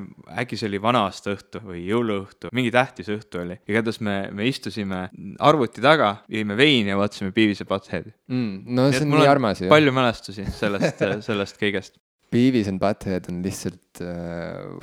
äkki 0.44 0.60
see 0.60 0.68
oli 0.72 0.84
vana-aasta 0.84 1.34
õhtu 1.38 1.64
või 1.64 1.86
jõuluõhtu, 1.88 2.52
mingi 2.56 2.74
tähtis 2.76 3.12
õhtu 3.16 3.44
oli. 3.46 3.60
igatahes 3.72 4.02
me, 4.04 4.20
me 4.36 4.50
istusime 4.52 5.06
arvuti 5.40 5.84
taga, 5.84 6.18
jõime 6.32 6.60
veini 6.60 6.92
ja 6.92 7.00
vaatasime 7.00 7.32
Beavis 7.36 7.64
and 7.64 7.72
Buttheadi 7.72 8.12
mm,. 8.28 8.62
no 8.76 8.92
see 8.92 9.08
on 9.08 9.16
nii 9.16 9.32
armas 9.32 9.64
ju. 9.64 9.72
palju 9.72 9.96
mälestusi 9.96 10.48
sellest 10.60 11.08
sellest 11.30 11.60
kõigest 11.62 11.96
Beavis 12.34 12.70
and 12.72 12.82
Butthead 12.82 13.30
on 13.32 13.42
lihtsalt 13.46 14.02
uh,, 14.06 14.78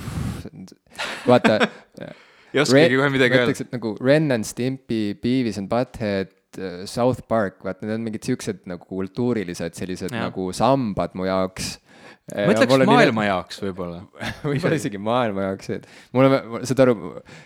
vaata 1.28 1.58
ei 2.54 2.62
oskagi 2.62 2.98
kohe 2.98 3.12
midagi 3.14 3.40
öelda. 3.40 3.68
nagu 3.74 3.94
Ren 4.02 4.30
and 4.34 4.48
Stimpy, 4.48 5.16
Beavis 5.22 5.60
and 5.60 5.70
Butthead, 5.72 6.32
uh, 6.58 6.84
South 6.90 7.26
Park, 7.28 7.62
vaata 7.66 7.86
need 7.86 7.98
on 7.98 8.06
mingid 8.06 8.28
siuksed 8.28 8.64
nagu 8.70 8.86
kultuurilised 8.90 9.78
sellised 9.78 10.12
ja. 10.12 10.28
nagu 10.28 10.50
sambad 10.56 11.16
mu 11.18 11.28
jaoks 11.28 11.76
ma 12.34 12.50
ütleks 12.50 12.72
maailma 12.90 13.22
nime... 13.22 13.26
jaoks 13.28 13.60
võib-olla 13.62 14.00
võib-olla 14.50 14.78
isegi 14.80 14.98
maailma 14.98 15.50
jaoks, 15.50 15.70
et 15.76 15.86
mulle, 16.16 16.40
saad 16.66 16.82
aru, 16.82 16.96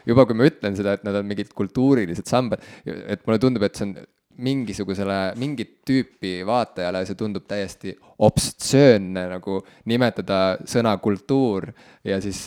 juba 0.09 0.25
kui 0.29 0.39
ma 0.39 0.49
ütlen 0.49 0.79
seda, 0.79 0.97
et 0.97 1.05
nad 1.05 1.19
on 1.21 1.29
mingid 1.29 1.53
kultuurilised 1.57 2.31
sambad, 2.31 2.65
et 2.87 3.21
mulle 3.27 3.43
tundub, 3.43 3.67
et 3.67 3.77
see 3.77 3.91
on 3.91 3.99
mingisugusele, 4.41 5.19
mingit 5.41 5.81
tüüpi 5.89 6.41
vaatajale 6.49 7.05
see 7.09 7.19
tundub 7.19 7.47
täiesti 7.51 7.97
obstsöönne 8.21 9.27
nagu 9.31 9.61
nimetada 9.89 10.41
sõna 10.69 10.93
kultuur 11.03 11.71
ja 12.05 12.21
siis 12.23 12.47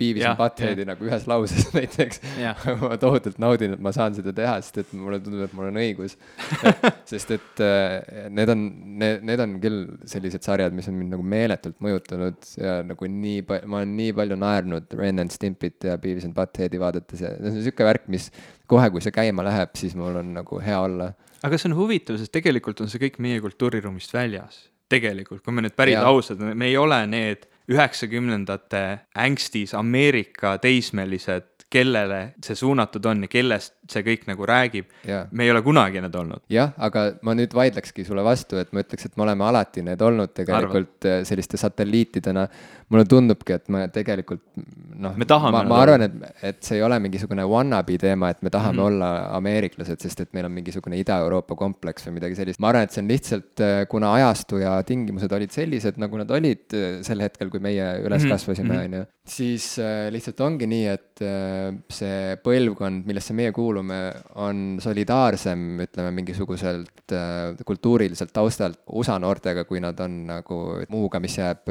Beavis 0.00 0.24
and 0.24 0.38
Buttheadi 0.38 0.86
nagu 0.88 1.04
ühes 1.04 1.26
lauses 1.28 1.68
näiteks. 1.76 2.22
ma 2.82 2.96
tohutult 3.00 3.40
naudin, 3.42 3.76
et 3.76 3.82
ma 3.84 3.92
saan 3.94 4.16
seda 4.16 4.32
teha, 4.36 4.56
sest 4.64 4.80
et 4.82 4.94
mulle 4.96 5.20
tundub, 5.20 5.44
et 5.44 5.56
mul 5.56 5.68
on 5.68 5.80
õigus. 5.82 6.16
Sest 7.10 7.32
et 7.34 7.62
äh, 7.64 8.28
need 8.32 8.52
on, 8.52 8.62
need, 9.00 9.24
need 9.26 9.42
on 9.42 9.56
küll 9.62 9.80
sellised 10.08 10.44
sarjad, 10.46 10.74
mis 10.76 10.88
on 10.90 10.96
mind 10.96 11.16
nagu 11.16 11.24
meeletult 11.26 11.76
mõjutanud 11.82 12.52
ja 12.60 12.78
nagu 12.86 13.10
nii 13.10 13.42
palju, 13.48 13.70
ma 13.70 13.82
olen 13.82 13.96
nii 13.98 14.14
palju 14.20 14.38
naernud 14.40 14.96
Ren 15.00 15.24
and 15.24 15.34
Stimpit 15.34 15.88
ja 15.90 15.98
Beavis 16.00 16.28
and 16.28 16.36
Buttheadi 16.36 16.80
vaadates 16.80 17.24
ja 17.24 17.34
see 17.36 17.52
on 17.52 17.60
sihuke 17.60 17.86
värk, 17.86 18.06
mis 18.12 18.30
kohe, 18.70 18.86
kui 18.94 19.02
see 19.02 19.14
käima 19.14 19.44
läheb, 19.46 19.74
siis 19.78 19.96
mul 19.98 20.22
on 20.22 20.32
nagu 20.38 20.62
hea 20.62 20.78
olla 20.80 21.10
aga 21.46 21.58
see 21.58 21.70
on 21.70 21.76
huvitav, 21.78 22.18
sest 22.20 22.32
tegelikult 22.34 22.82
on 22.84 22.90
see 22.92 23.00
kõik 23.02 23.20
meie 23.22 23.40
kultuuriruumist 23.42 24.14
väljas. 24.14 24.66
tegelikult, 24.90 25.44
kui 25.46 25.54
me 25.54 25.62
nüüd 25.62 25.76
päris 25.78 26.00
ausad, 26.02 26.40
me 26.42 26.66
ei 26.66 26.74
ole 26.76 26.96
need 27.06 27.44
üheksakümnendate 27.70 28.80
ängstis 29.22 29.70
Ameerika 29.78 30.56
teismelised, 30.58 31.68
kellele 31.70 32.32
see 32.42 32.58
suunatud 32.58 33.06
on 33.06 33.22
ja 33.22 33.30
kellest 33.30 33.76
see 33.92 34.04
kõik 34.06 34.26
nagu 34.30 34.46
räägib. 34.46 34.90
me 35.30 35.44
ei 35.44 35.50
ole 35.50 35.62
kunagi 35.62 36.00
need 36.00 36.14
olnud. 36.14 36.42
jah, 36.50 36.72
aga 36.78 37.06
ma 37.22 37.34
nüüd 37.38 37.54
vaidlekski 37.54 38.04
sulle 38.04 38.24
vastu, 38.26 38.58
et 38.60 38.72
ma 38.72 38.84
ütleks, 38.84 39.06
et 39.06 39.16
me 39.16 39.26
oleme 39.26 39.44
alati 39.44 39.82
need 39.86 40.02
olnud 40.02 40.34
tegelikult 40.36 41.04
Arvad. 41.04 41.26
selliste 41.28 41.60
satelliitidena 41.60 42.46
mulle 42.90 43.04
tundubki, 43.06 43.54
et 43.54 43.68
me 43.70 43.84
tegelikult 43.92 44.42
noh, 45.00 45.14
ma, 45.14 45.62
ma 45.66 45.78
arvan, 45.78 46.04
et, 46.06 46.16
et 46.50 46.58
see 46.66 46.78
ei 46.78 46.84
ole 46.84 46.98
mingisugune 47.02 47.44
wannabe 47.48 47.96
teema, 48.00 48.32
et 48.34 48.42
me 48.42 48.50
tahame 48.50 48.74
mm 48.74 48.80
-hmm. 48.80 48.86
olla 48.86 49.10
ameeriklased, 49.38 50.00
sest 50.02 50.20
et 50.24 50.32
meil 50.34 50.48
on 50.48 50.52
mingisugune 50.52 50.98
Ida-Euroopa 50.98 51.56
kompleks 51.56 52.06
või 52.06 52.18
midagi 52.18 52.34
sellist. 52.34 52.60
ma 52.60 52.68
arvan, 52.72 52.88
et 52.88 52.92
see 52.92 53.02
on 53.02 53.08
lihtsalt, 53.08 53.60
äh, 53.60 53.86
kuna 53.88 54.12
ajastu 54.14 54.58
ja 54.58 54.82
tingimused 54.82 55.32
olid 55.32 55.50
sellised, 55.50 55.98
nagu 56.02 56.18
nad 56.18 56.30
olid 56.30 56.74
äh, 56.74 57.02
sel 57.06 57.20
hetkel, 57.20 57.50
kui 57.50 57.60
meie 57.60 57.86
üles 58.02 58.22
mhm. 58.22 58.30
kasvasime, 58.30 58.74
mhm. 58.74 58.84
on 58.84 58.98
ju, 59.00 59.04
siis 59.30 59.78
äh, 59.78 60.08
lihtsalt 60.12 60.40
ongi 60.44 60.66
nii, 60.70 60.86
et 60.90 61.22
äh, 61.24 61.70
see 61.92 62.36
põlvkond, 62.44 63.04
millesse 63.08 63.34
meie 63.36 63.52
kuulume, 63.54 63.98
on 64.42 64.78
solidaarsem, 64.82 65.64
ütleme, 65.86 66.12
mingisuguselt 66.18 67.14
äh, 67.14 67.60
kultuuriliselt 67.66 68.32
taustalt 68.34 68.80
USA 68.96 69.18
noortega, 69.22 69.64
kui 69.68 69.82
nad 69.82 69.98
on 70.02 70.16
nagu 70.30 70.60
muuga, 70.90 71.20
mis 71.22 71.36
jääb 71.38 71.70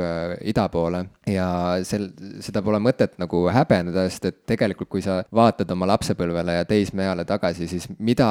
ida 0.50 0.68
poole. 0.72 1.04
Ja 1.30 1.50
sel, 1.88 2.10
seda 2.44 2.64
pole 2.66 2.80
mõtet 2.84 3.18
nagu 3.22 3.46
häbeneda, 3.54 4.06
sest 4.10 4.30
et 4.30 4.40
tegelikult, 4.54 4.92
kui 4.92 5.04
sa 5.06 5.20
vaatad 5.36 5.70
oma 5.76 5.90
lapsepõlvele 5.94 6.60
ja 6.60 6.68
teismeeale 6.70 7.26
tagasi, 7.30 7.68
siis 7.70 7.90
mida 8.00 8.30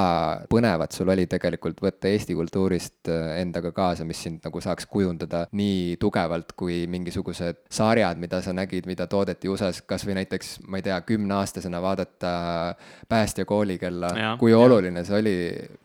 põnevat 0.51 0.97
sul 0.97 1.11
oli 1.13 1.29
tegelikult 1.31 1.83
võtta 1.85 2.11
Eesti 2.11 2.37
kultuurist 2.39 3.11
endaga 3.11 3.73
kaasa, 3.77 4.07
mis 4.09 4.21
sind 4.25 4.45
nagu 4.47 4.63
saaks 4.65 4.89
kujundada 4.91 5.45
nii 5.57 5.99
tugevalt 6.01 6.55
kui 6.59 6.81
mingisugused 6.91 7.65
sarjad, 7.73 8.19
mida 8.21 8.41
sa 8.45 8.55
nägid, 8.57 8.89
mida 8.89 9.09
toodeti 9.19 9.51
USA-s, 9.51 9.83
kas 9.89 10.07
või 10.07 10.21
näiteks, 10.21 10.55
ma 10.71 10.79
ei 10.79 10.87
tea, 10.87 11.01
kümneaastasena 11.09 11.83
vaadata 11.83 12.33
Päästja 13.09 13.45
koolikella, 13.49 14.15
kui 14.39 14.55
ja. 14.55 14.63
oluline 14.63 15.05
see 15.05 15.19
oli 15.19 15.37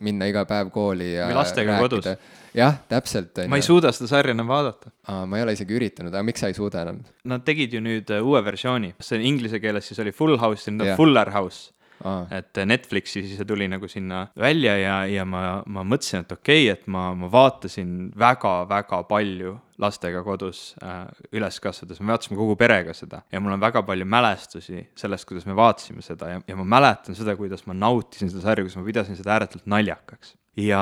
minna 0.06 0.30
iga 0.30 0.46
päev 0.50 0.72
kooli 0.74 1.14
ja 1.16 1.28
või 1.32 1.42
lastega 1.42 1.78
rääkida. 1.78 1.90
kodus 1.90 2.42
jah, 2.58 2.78
täpselt. 2.90 3.44
ma 3.50 3.58
ei 3.58 3.66
suuda 3.66 3.92
seda 3.96 4.10
sarja 4.12 4.34
enam 4.36 4.50
vaadata. 4.52 4.92
ma 5.28 5.38
ei 5.38 5.46
ole 5.46 5.56
isegi 5.58 5.76
üritanud, 5.78 6.14
aga 6.14 6.24
miks 6.26 6.44
sa 6.44 6.50
ei 6.52 6.58
suuda 6.58 6.84
enam? 6.86 7.02
Nad 7.30 7.46
tegid 7.48 7.74
ju 7.74 7.82
nüüd 7.84 8.12
äh, 8.14 8.24
uue 8.24 8.42
versiooni, 8.46 8.94
see 9.04 9.22
inglise 9.28 9.62
keeles 9.64 9.90
siis 9.90 10.02
oli 10.04 10.14
Full 10.16 10.38
House, 10.42 10.72
nüüd 10.72 10.94
on 10.94 11.00
Fuller 11.00 11.34
House. 11.34 11.73
Aa. 12.04 12.26
et 12.36 12.60
Netflixi 12.68 13.24
see 13.30 13.48
tuli 13.48 13.68
nagu 13.72 13.88
sinna 13.88 14.26
välja 14.40 14.76
ja, 14.80 14.98
ja 15.08 15.26
ma, 15.26 15.62
ma 15.66 15.86
mõtlesin, 15.88 16.26
et 16.26 16.36
okei 16.36 16.66
okay,, 16.68 16.74
et 16.74 16.88
ma, 16.92 17.10
ma 17.18 17.30
vaatasin 17.32 18.12
väga-väga 18.20 19.04
palju 19.10 19.56
lastega 19.84 20.22
kodus 20.26 20.62
äh, 20.84 21.08
üles 21.36 21.58
kasvades, 21.64 22.00
me 22.02 22.14
vaatasime 22.14 22.38
kogu 22.38 22.56
perega 22.60 22.94
seda. 22.96 23.24
Ja 23.34 23.42
mul 23.42 23.56
on 23.56 23.64
väga 23.64 23.82
palju 23.88 24.06
mälestusi 24.08 24.86
sellest, 25.00 25.28
kuidas 25.30 25.48
me 25.50 25.58
vaatasime 25.58 26.06
seda. 26.06 26.30
Ja, 26.36 26.44
ja 26.48 26.60
ma 26.60 26.68
mäletan 26.78 27.18
seda, 27.18 27.36
kuidas 27.40 27.66
ma 27.68 27.76
nautisin 27.78 28.32
seda 28.32 28.46
sarja, 28.46 28.68
kuidas 28.68 28.80
ma 28.80 28.88
pidasin 28.88 29.20
seda 29.20 29.36
ääretult 29.38 29.66
naljakaks 29.70 30.36
ja, 30.60 30.82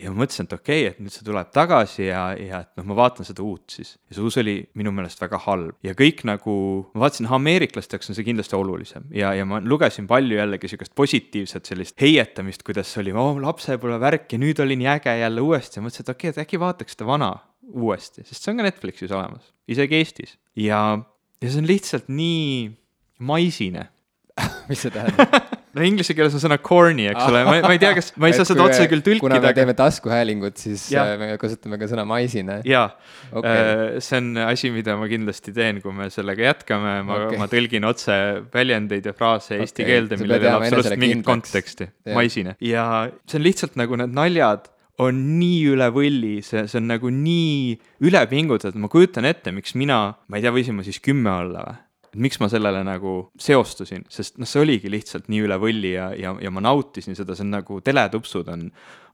ja 0.00 0.10
ma 0.10 0.24
mõtlesin, 0.24 0.48
et 0.48 0.54
okei 0.56 0.82
okay,, 0.82 0.90
et 0.90 1.00
nüüd 1.02 1.14
see 1.14 1.24
tuleb 1.26 1.50
tagasi 1.54 2.08
ja, 2.08 2.22
ja 2.38 2.62
et 2.64 2.70
noh, 2.78 2.86
ma 2.90 2.96
vaatan 2.98 3.26
seda 3.26 3.44
uut 3.46 3.76
siis. 3.76 3.94
ja 4.08 4.16
see 4.16 4.26
uus 4.26 4.38
oli 4.42 4.56
minu 4.78 4.92
meelest 4.94 5.22
väga 5.22 5.38
halb. 5.46 5.78
Ja 5.86 5.94
kõik 5.98 6.24
nagu, 6.28 6.56
ma 6.96 7.04
vaatasin, 7.06 7.30
ameeriklaste 7.38 7.96
jaoks 7.96 8.10
on 8.10 8.18
see 8.18 8.26
kindlasti 8.26 8.58
olulisem. 8.58 9.06
Ja, 9.14 9.32
ja 9.38 9.46
ma 9.48 9.62
lugesin 9.62 10.08
palju 10.10 10.38
jällegi 10.38 10.72
sihukest 10.72 10.94
positiivset 10.98 11.70
sellist 11.70 11.98
heietamist, 12.02 12.66
kuidas 12.66 12.92
oli 13.02 13.14
oh, 13.14 13.38
lapsepõlvevärk 13.44 14.34
ja 14.34 14.42
nüüd 14.42 14.62
oli 14.64 14.78
nii 14.80 14.92
äge 14.96 15.16
jälle 15.20 15.46
uuesti. 15.46 15.78
Ja 15.78 15.86
mõtlesin, 15.86 16.06
et 16.06 16.14
okei 16.14 16.32
okay,, 16.32 16.36
et 16.36 16.46
äkki 16.46 16.62
vaataks 16.62 16.98
seda 16.98 17.08
vana 17.08 17.32
uuesti, 17.64 18.26
sest 18.26 18.42
see 18.42 18.52
on 18.52 18.60
ka 18.60 18.66
Netflixis 18.66 19.12
olemas, 19.14 19.52
isegi 19.70 20.00
Eestis. 20.02 20.38
Ja, 20.58 20.80
ja 21.40 21.50
see 21.50 21.62
on 21.62 21.70
lihtsalt 21.70 22.10
nii 22.12 22.72
maisine. 23.24 23.88
Mis 24.68 24.82
see 24.82 24.90
tähendab 24.90 25.54
no 25.74 25.84
inglise 25.86 26.14
keeles 26.16 26.34
on 26.36 26.42
sõna 26.42 26.58
corny, 26.62 27.06
eks 27.10 27.26
ole, 27.26 27.42
ma, 27.46 27.54
ma 27.66 27.72
ei 27.74 27.80
tea, 27.82 27.92
kas, 27.96 28.10
ma 28.20 28.30
ei 28.30 28.36
saa 28.36 28.46
seda 28.48 28.66
otse 28.66 28.86
küll 28.90 29.04
tõlkida. 29.04 29.24
kuna 29.24 29.40
me 29.42 29.52
teeme 29.56 29.74
taskuhäälingut, 29.78 30.60
siis 30.60 30.86
ja. 30.94 31.06
Äh, 31.14 31.18
me 31.20 31.30
kasutame 31.40 31.78
ka 31.80 31.88
sõna 31.90 32.06
maisine. 32.08 32.60
jaa 32.68 32.86
okay., 33.32 33.54
äh, 33.54 33.82
see 34.04 34.20
on 34.20 34.30
asi, 34.46 34.70
mida 34.74 34.98
ma 35.00 35.08
kindlasti 35.10 35.54
teen, 35.56 35.80
kui 35.84 35.94
me 35.96 36.10
sellega 36.14 36.48
jätkame, 36.50 36.94
ma 37.06 37.18
okay., 37.24 37.40
ma 37.40 37.48
tõlgin 37.50 37.88
otse 37.88 38.18
väljendeid 38.54 39.10
ja 39.10 39.16
fraase 39.16 39.58
eesti 39.58 39.82
okay. 39.82 39.90
keelde, 39.90 40.20
millel 40.20 40.38
ei 40.40 40.52
ole 40.52 40.68
absoluutselt 40.70 41.02
mingit 41.02 41.26
konteksti, 41.26 41.90
maisine. 42.14 42.58
ja 42.64 42.86
see 43.26 43.40
on 43.40 43.46
lihtsalt 43.48 43.80
nagu 43.80 43.98
need 44.00 44.14
naljad 44.14 44.70
on 45.02 45.16
nii 45.40 45.62
üle 45.72 45.88
võlli, 45.90 46.36
see, 46.46 46.68
see 46.70 46.78
on 46.78 46.86
nagu 46.92 47.10
nii 47.10 47.74
üle 48.06 48.20
pingutatud, 48.30 48.78
ma 48.78 48.90
kujutan 48.92 49.26
ette, 49.26 49.50
miks 49.54 49.74
mina, 49.78 50.04
ma 50.30 50.38
ei 50.38 50.44
tea, 50.44 50.54
võisin 50.54 50.78
ma 50.78 50.86
siis 50.86 51.00
kümme 51.02 51.32
olla 51.34 51.64
või? 51.66 51.80
Et 52.14 52.20
miks 52.22 52.38
ma 52.38 52.46
sellele 52.50 52.84
nagu 52.86 53.14
seostusin, 53.40 54.04
sest 54.12 54.38
noh, 54.38 54.48
see 54.48 54.62
oligi 54.62 54.90
lihtsalt 54.92 55.26
nii 55.32 55.40
üle 55.48 55.56
võlli 55.60 55.94
ja, 55.96 56.08
ja, 56.14 56.34
ja 56.40 56.52
ma 56.54 56.62
nautisin 56.62 57.16
seda, 57.18 57.34
see 57.34 57.42
on 57.46 57.56
nagu 57.56 57.80
teletupsud 57.84 58.50
on, 58.54 58.68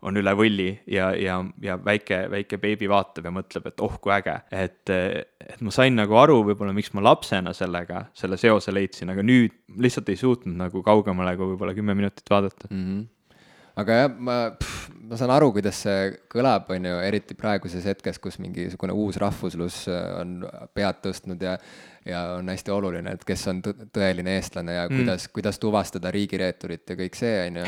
on 0.04 0.20
üle 0.20 0.34
võlli 0.36 0.68
ja, 0.92 1.10
ja, 1.16 1.38
ja 1.64 1.78
väike, 1.80 2.22
väike 2.32 2.60
beebi 2.60 2.90
vaatab 2.90 3.30
ja 3.30 3.32
mõtleb, 3.34 3.70
et 3.70 3.84
oh 3.84 3.96
kui 4.02 4.12
äge. 4.14 4.36
et, 4.52 4.92
et 4.92 5.64
ma 5.64 5.72
sain 5.74 5.96
nagu 5.96 6.18
aru 6.20 6.42
võib-olla, 6.50 6.74
miks 6.76 6.92
ma 6.96 7.04
lapsena 7.08 7.54
sellega, 7.56 8.06
selle 8.16 8.36
seose 8.40 8.74
leidsin, 8.74 9.14
aga 9.14 9.24
nüüd 9.24 9.56
lihtsalt 9.80 10.12
ei 10.12 10.20
suutnud 10.20 10.60
nagu 10.60 10.84
kaugemale 10.84 11.36
kui 11.40 11.54
võib-olla 11.54 11.76
kümme 11.76 11.96
minutit 11.96 12.28
vaadata 12.30 12.68
mm. 12.68 12.84
-hmm 12.84 13.08
aga 13.80 13.96
jah, 14.02 14.10
ma, 14.12 14.36
ma 15.08 15.18
saan 15.18 15.32
aru, 15.34 15.50
kuidas 15.54 15.78
see 15.86 16.10
kõlab, 16.32 16.68
on 16.74 16.88
ju, 16.90 16.96
eriti 17.06 17.36
praeguses 17.38 17.86
hetkes, 17.88 18.18
kus 18.22 18.36
mingisugune 18.42 18.92
uus 18.92 19.18
rahvuslus 19.20 19.84
on 20.20 20.40
pead 20.76 21.00
tõstnud 21.06 21.40
ja 21.44 21.56
ja 22.06 22.22
on 22.38 22.48
hästi 22.48 22.72
oluline, 22.72 23.12
et 23.16 23.24
kes 23.28 23.42
on 23.52 23.60
tõeline 23.62 24.34
eestlane 24.38 24.74
ja 24.76 24.84
mm. 24.88 25.00
kuidas, 25.00 25.26
kuidas 25.34 25.60
tuvastada 25.62 26.12
riigireeturit 26.14 26.92
ja 26.92 26.96
kõik 26.98 27.18
see, 27.18 27.34
on 27.46 27.60
ju. 27.60 27.66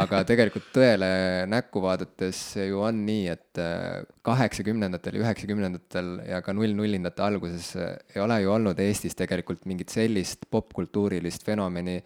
aga 0.00 0.22
tegelikult 0.30 0.70
tõele 0.74 1.08
näkku 1.52 1.82
vaadates 1.84 2.42
ju 2.64 2.80
on 2.84 3.04
nii, 3.06 3.24
et 3.34 3.62
äh, 3.62 4.04
kaheksakümnendatel 4.24 5.18
ja 5.18 5.26
üheksakümnendatel 5.26 6.14
ja 6.30 6.40
ka 6.44 6.56
null-nullindate 6.56 7.24
alguses 7.26 7.74
ei 7.76 8.22
ole 8.24 8.40
ju 8.44 8.54
olnud 8.54 8.80
Eestis 8.84 9.18
tegelikult 9.18 9.66
mingit 9.68 9.92
sellist 9.92 10.48
popkultuurilist 10.50 11.44
fenomeni 11.44 12.00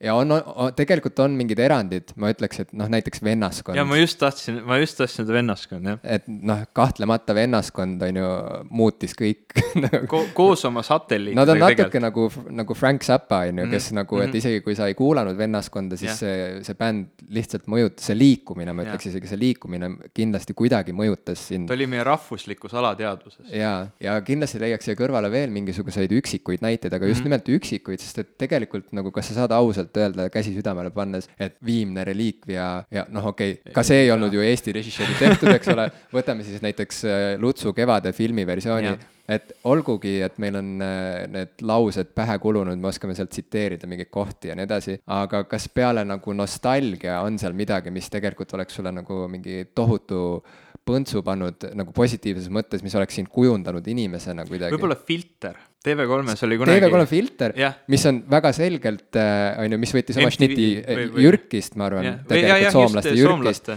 ja 0.00 0.14
on, 0.16 0.32
on, 0.32 0.70
tegelikult 0.76 1.18
on 1.20 1.34
mingid 1.36 1.60
erandid, 1.60 2.14
ma 2.20 2.30
ütleks, 2.32 2.62
et 2.62 2.70
noh, 2.76 2.88
näiteks 2.90 3.20
vennaskond. 3.24 3.76
ja 3.76 3.84
ma 3.84 3.98
just 4.00 4.16
tahtsin, 4.20 4.62
ma 4.64 4.78
just 4.80 4.96
tahtsin 4.96 5.26
seda 5.26 5.34
vennaskond, 5.36 5.90
jah. 5.92 5.98
et 6.16 6.28
noh, 6.28 6.62
kahtlemata 6.76 7.36
vennaskond 7.36 8.00
on 8.06 8.20
ju, 8.22 8.30
muutis 8.72 9.12
kõik 9.18 9.58
nagu 9.84 10.00
Ko. 10.08 10.22
koos 10.36 10.64
oma 10.68 10.82
satelliitidega. 10.86 11.40
Nad 11.40 11.52
on 11.52 11.60
natuke 11.60 11.88
tegelikult. 11.90 12.06
nagu, 12.06 12.54
nagu 12.62 12.76
Frank 12.78 13.04
Zappa 13.04 13.42
on 13.50 13.60
ju, 13.60 13.66
kes 13.68 13.90
mm 13.90 13.92
-hmm. 13.92 14.00
nagu, 14.00 14.20
et 14.20 14.28
mhm. 14.28 14.40
isegi 14.40 14.62
kui 14.64 14.76
sa 14.78 14.88
ei 14.88 14.96
kuulanud 14.96 15.36
vennaskonda, 15.36 16.00
siis 16.00 16.10
yeah. 16.10 16.18
see, 16.18 16.64
see 16.64 16.80
bänd 16.80 17.26
lihtsalt 17.28 17.68
mõjutas, 17.68 18.08
see 18.08 18.16
liikumine, 18.16 18.72
ma 18.72 18.86
ütleks 18.86 19.06
yeah. 19.06 19.16
isegi, 19.16 19.28
see 19.34 19.42
liikumine 19.44 19.92
kindlasti 20.16 20.56
kuidagi 20.56 20.96
mõjutas 20.96 21.44
sind. 21.52 21.68
ta 21.68 21.76
oli 21.76 21.86
meie 21.86 22.04
rahvuslikus 22.08 22.74
alateadvuses. 22.74 23.52
ja, 23.52 23.86
ja 24.00 24.16
kindlasti 24.24 24.60
leiaks 24.64 24.88
siia 24.88 24.96
kõrvale 24.96 25.30
veel 25.30 25.52
mingisuguseid 25.52 26.12
üksikuid 26.22 26.64
näiteid, 26.64 26.92
aga 26.92 27.06
just 27.06 27.20
mm 27.20 27.20
-hmm. 27.20 27.44
nimelt 27.44 27.48
üksikuid, 27.60 28.00
sest 28.00 28.18
et 28.24 28.38
tegelikult 28.38 28.92
nagu, 28.96 29.12
kas 29.12 29.28
sa 29.28 29.42
saad 29.42 29.52
ausalt 29.52 29.89
öelda, 29.96 30.28
käsi 30.32 30.54
südamele 30.54 30.92
pannes, 30.94 31.28
et 31.40 31.56
viimne 31.66 32.04
reliikvia 32.06 32.66
ja 32.90 33.06
noh, 33.10 33.30
okei 33.32 33.58
okay,, 33.58 33.74
ka 33.74 33.84
see 33.86 34.04
ei 34.04 34.12
olnud 34.14 34.34
ju 34.34 34.44
Eesti 34.44 34.74
režissööri 34.76 35.16
tehtud, 35.18 35.50
eks 35.54 35.72
ole, 35.74 35.88
võtame 36.18 36.46
siis 36.46 36.62
näiteks 36.64 37.04
äh, 37.08 37.24
Lutsu 37.40 37.74
Kevade 37.76 38.12
filmi 38.16 38.46
versiooni 38.46 38.94
et 39.30 39.52
olgugi, 39.70 40.16
et 40.24 40.38
meil 40.42 40.58
on 40.58 40.70
äh, 40.82 41.26
need 41.30 41.62
laused 41.66 42.10
pähe 42.16 42.36
kulunud, 42.42 42.78
me 42.80 42.90
oskame 42.90 43.14
sealt 43.14 43.30
tsiteerida 43.32 43.88
mingeid 43.90 44.10
kohti 44.12 44.50
ja 44.50 44.56
nii 44.58 44.66
edasi, 44.66 44.96
aga 45.14 45.44
kas 45.50 45.68
peale 45.74 46.04
nagu 46.06 46.34
nostalgia 46.34 47.20
on 47.26 47.38
seal 47.40 47.54
midagi, 47.56 47.92
mis 47.94 48.10
tegelikult 48.10 48.56
oleks 48.58 48.80
sulle 48.80 48.92
nagu 48.94 49.22
mingi 49.30 49.68
tohutu 49.76 50.42
põntsu 50.86 51.22
pannud 51.22 51.70
nagu 51.78 51.94
positiivses 51.94 52.50
mõttes, 52.52 52.82
mis 52.82 52.96
oleks 52.98 53.20
sind 53.20 53.30
kujundanud 53.30 53.86
inimesena 53.92 54.46
kuidagi? 54.48 54.74
võib-olla 54.74 54.98
filter 54.98 55.58
TV3-s 55.80 56.44
oli 56.44 56.58
kunagi. 56.60 56.80
TV3 56.84 57.06
filter, 57.08 57.54
mis 57.88 58.02
on 58.04 58.18
väga 58.28 58.50
selgelt, 58.52 59.16
äh, 59.16 59.62
on 59.62 59.72
ju, 59.72 59.78
mis 59.80 59.94
võttis 59.96 60.18
oma 60.20 60.28
šnitti 60.34 60.66
äh, 60.82 60.98
Jürkist, 61.24 61.76
ma 61.80 61.86
arvan, 61.88 62.08
tegelikult 62.28 62.74
soomlaste 62.74 63.14
Jürkist, 63.16 63.70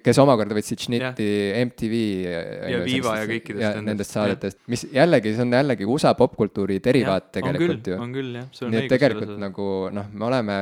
kes 0.00 0.20
omakorda 0.22 0.56
võtsid 0.56 0.86
šnitti 0.86 1.26
MTV. 1.66 1.98
Äh, 2.30 2.70
ja 2.72 2.80
Viva 2.86 3.18
ja 3.18 3.26
kõikidest 3.28 3.82
nendest 3.84 4.16
saadetest, 4.16 4.60
mis 4.72 4.86
jällegi, 4.88 5.34
see 5.36 5.44
on 5.44 5.52
jällegi 5.58 5.88
USA 5.88 6.14
popkultuuri 6.16 6.78
derivaat 6.80 7.28
tegelikult 7.36 7.92
ju. 7.92 8.00
on 8.00 8.16
küll, 8.16 8.32
jah, 8.40 8.48
sul 8.56 8.70
on 8.70 8.72
õigus. 8.72 8.78
nii 8.78 8.88
et 8.88 8.94
tegelikult 8.94 9.36
nagu 9.44 9.68
noh, 9.98 10.08
me 10.16 10.28
oleme 10.30 10.58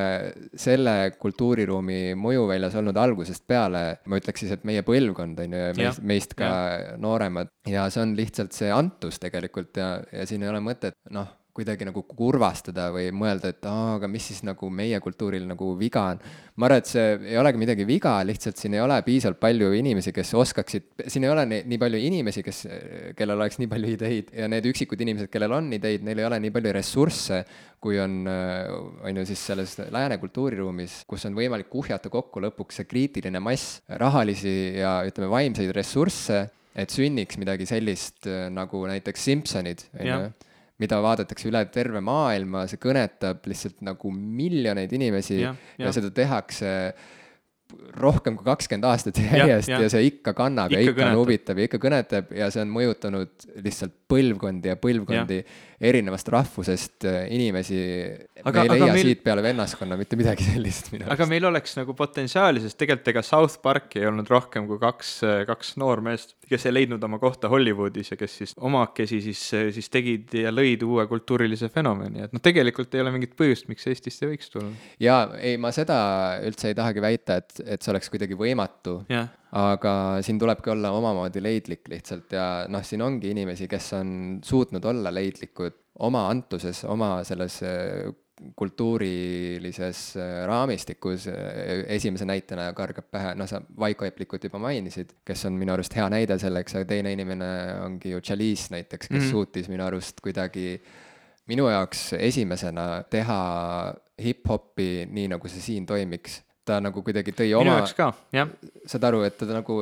selle 0.58 0.96
kultuuriruumi 1.14 2.00
mõjuväljas 2.18 2.74
olnud 2.82 2.98
algusest 2.98 3.46
peale, 3.46 3.84
ma 4.10 4.18
ütleks 4.18 4.42
siis, 4.42 4.56
et 4.58 4.66
meie 4.66 4.82
põlvkond 4.86 5.46
on 5.46 5.56
ju, 5.60 5.94
meist, 6.02 6.34
ka 6.38 6.50
nooremad 6.98 7.54
ja 7.70 7.86
see 7.92 8.02
on 8.02 8.14
lihtsalt 8.18 8.56
see 8.56 8.70
antus 8.72 9.20
tegelikult 9.22 9.78
ja, 9.78 9.90
ja 10.12 10.26
siin 10.28 10.42
ei 10.42 10.50
ole 10.50 10.60
mõtet 10.64 10.87
mõtet 10.88 11.14
noh, 11.14 11.28
kuidagi 11.58 11.88
nagu 11.88 12.04
kurvastada 12.06 12.84
või 12.94 13.08
mõelda, 13.10 13.50
et 13.50 13.66
aa, 13.66 13.96
aga 13.96 14.06
mis 14.10 14.28
siis 14.30 14.44
nagu 14.46 14.68
meie 14.70 15.00
kultuuril 15.02 15.42
nagu 15.48 15.72
viga 15.78 16.04
on. 16.12 16.20
ma 16.54 16.68
arvan, 16.68 16.82
et 16.82 16.90
see 16.90 17.06
ei 17.32 17.38
olegi 17.40 17.58
midagi 17.58 17.86
viga, 17.88 18.12
lihtsalt 18.26 18.60
siin 18.60 18.76
ei 18.76 18.82
ole 18.82 19.00
piisavalt 19.02 19.40
palju 19.42 19.72
inimesi, 19.74 20.12
kes 20.14 20.30
oskaksid, 20.38 20.86
siin 21.10 21.26
ei 21.26 21.32
ole 21.32 21.46
nii, 21.50 21.64
nii 21.72 21.80
palju 21.82 22.02
inimesi, 22.10 22.44
kes, 22.46 22.62
kellel 23.18 23.40
oleks 23.40 23.58
nii 23.58 23.70
palju 23.74 23.92
ideid 23.96 24.32
ja 24.38 24.46
need 24.50 24.70
üksikud 24.70 25.02
inimesed, 25.02 25.32
kellel 25.34 25.56
on 25.58 25.72
ideid, 25.74 26.06
neil 26.06 26.22
ei 26.22 26.28
ole 26.30 26.40
nii 26.46 26.54
palju 26.54 26.74
ressursse, 26.78 27.42
kui 27.82 27.98
on, 28.02 28.20
on 28.28 29.22
ju 29.22 29.26
siis 29.26 29.46
selles 29.50 29.74
lääne 29.90 30.20
kultuuriruumis, 30.22 31.00
kus 31.10 31.26
on 31.26 31.38
võimalik 31.38 31.70
kuhjata 31.72 32.10
kokku 32.12 32.42
lõpuks 32.46 32.78
see 32.78 32.90
kriitiline 32.90 33.42
mass 33.42 33.80
rahalisi 33.98 34.58
ja 34.78 35.00
ütleme, 35.10 35.30
vaimseid 35.34 35.74
ressursse, 35.74 36.44
et 36.78 36.94
sünniks 36.94 37.38
midagi 37.40 37.66
sellist 37.66 38.28
nagu 38.54 38.86
näiteks 38.86 39.26
Simpsonid, 39.26 39.88
on 39.98 40.06
ju 40.06 40.20
mida 40.78 40.98
vaadatakse 41.02 41.48
üle 41.50 41.62
terve 41.74 42.02
maailma, 42.04 42.66
see 42.70 42.80
kõnetab 42.82 43.46
lihtsalt 43.50 43.80
nagu 43.86 44.12
miljoneid 44.14 44.92
inimesi 44.94 45.40
ja, 45.40 45.54
ja. 45.76 45.88
ja 45.88 45.94
seda 45.94 46.12
tehakse 46.14 46.74
rohkem 48.00 48.36
kui 48.38 48.46
kakskümmend 48.46 48.86
aastat 48.88 49.18
järjest 49.20 49.68
ja, 49.68 49.76
ja. 49.76 49.84
ja 49.84 49.92
see 49.92 50.06
ikka 50.08 50.32
kannab 50.36 50.72
ikka 50.72 50.80
ja 50.80 50.86
ikka 50.86 50.94
kõnetab. 50.96 51.10
on 51.10 51.20
huvitav 51.20 51.58
ja 51.58 51.68
ikka 51.68 51.80
kõnetab 51.82 52.30
ja 52.38 52.48
see 52.54 52.62
on 52.64 52.70
mõjutanud 52.72 53.48
lihtsalt 53.66 53.96
põlvkondi 54.08 54.72
ja 54.72 54.78
põlvkondi 54.80 55.40
ja. 55.42 55.58
Erinevast 55.80 56.28
rahvusest 56.34 57.04
äh, 57.06 57.28
inimesi. 57.34 57.78
me 58.44 58.52
ei 58.62 58.70
leia 58.72 58.88
meil... 58.90 59.04
siit 59.06 59.20
peale 59.22 59.42
vennaskonna 59.44 59.98
mitte 59.98 60.18
midagi 60.18 60.46
sellist 60.48 60.90
minu 60.90 61.06
arust. 61.06 61.14
aga 61.14 61.28
meil 61.30 61.46
oleks 61.50 61.76
nagu 61.78 61.94
potentsiaali, 61.98 62.62
sest 62.64 62.78
tegelikult 62.80 63.12
ega 63.12 63.22
South 63.26 63.60
Parki 63.62 64.02
ei 64.02 64.08
olnud 64.10 64.30
rohkem 64.30 64.66
kui 64.70 64.80
kaks, 64.82 65.12
äh, 65.26 65.40
kaks 65.48 65.76
noormeest, 65.78 66.34
kes 66.50 66.66
ei 66.66 66.74
leidnud 66.74 67.04
oma 67.06 67.20
kohta 67.22 67.50
Hollywoodis 67.52 68.10
ja 68.14 68.18
kes 68.18 68.36
siis 68.42 68.56
omakesi 68.58 69.20
siis, 69.28 69.44
äh, 69.54 69.68
siis 69.74 69.90
tegid 69.94 70.34
ja 70.42 70.50
lõid 70.54 70.82
uue 70.86 71.06
kultuurilise 71.10 71.70
fenomeni, 71.74 72.26
et 72.26 72.34
noh, 72.34 72.42
tegelikult 72.42 72.98
ei 72.98 73.04
ole 73.04 73.14
mingit 73.14 73.38
põhjust, 73.38 73.70
miks 73.70 73.86
Eestisse 73.86 74.26
ei 74.26 74.34
võiks 74.34 74.50
tulla. 74.50 74.74
jaa, 75.02 75.22
ei, 75.38 75.60
ma 75.62 75.70
seda 75.74 76.00
üldse 76.46 76.72
ei 76.72 76.78
tahagi 76.78 77.04
väita, 77.04 77.38
et, 77.38 77.62
et 77.64 77.84
see 77.84 77.94
oleks 77.94 78.10
kuidagi 78.10 78.38
võimatu 78.38 79.04
yeah 79.06 79.30
aga 79.56 79.92
siin 80.24 80.38
tulebki 80.38 80.70
olla 80.70 80.90
omamoodi 80.92 81.42
leidlik 81.42 81.88
lihtsalt 81.88 82.32
ja 82.36 82.46
noh, 82.68 82.84
siin 82.84 83.02
ongi 83.02 83.30
inimesi, 83.32 83.68
kes 83.70 83.92
on 83.96 84.10
suutnud 84.44 84.84
olla 84.84 85.12
leidlikud 85.14 85.78
oma 86.04 86.26
antuses, 86.28 86.84
oma 86.84 87.18
selles 87.26 87.62
äh, 87.64 88.10
kultuurilises 88.58 90.02
äh, 90.20 90.34
raamistikus, 90.46 91.26
esimese 91.86 92.28
näitena 92.28 92.68
kargab 92.76 93.08
pähe, 93.10 93.32
noh, 93.38 93.48
sa 93.50 93.62
Vaiko 93.80 94.06
Eplikut 94.06 94.44
juba 94.44 94.60
mainisid, 94.62 95.16
kes 95.26 95.46
on 95.48 95.56
minu 95.58 95.74
arust 95.74 95.96
hea 95.96 96.06
näide 96.12 96.38
selleks, 96.38 96.76
aga 96.76 96.90
teine 96.92 97.14
inimene 97.16 97.50
ongi 97.86 98.12
ju 98.12 98.20
Chalice 98.20 98.74
näiteks, 98.76 99.08
kes 99.08 99.22
mm 99.22 99.30
suutis 99.32 99.68
minu 99.68 99.84
arust 99.84 100.20
kuidagi 100.24 100.76
minu 101.48 101.66
jaoks 101.72 102.12
esimesena 102.18 103.02
teha 103.10 103.40
hip-hopi 104.22 105.08
nii, 105.08 105.26
nagu 105.32 105.50
see 105.50 105.64
siin 105.64 105.86
toimiks 105.88 106.42
ta 106.68 106.78
nagu 106.84 107.02
kuidagi 107.04 107.34
tõi 107.36 107.50
oma. 107.56 107.64
minu 107.64 107.76
jaoks 107.80 107.96
ka, 107.96 108.08
jah. 108.34 108.52
saad 108.88 109.08
aru, 109.08 109.24
et 109.28 109.36
ta 109.40 109.48
nagu, 109.50 109.80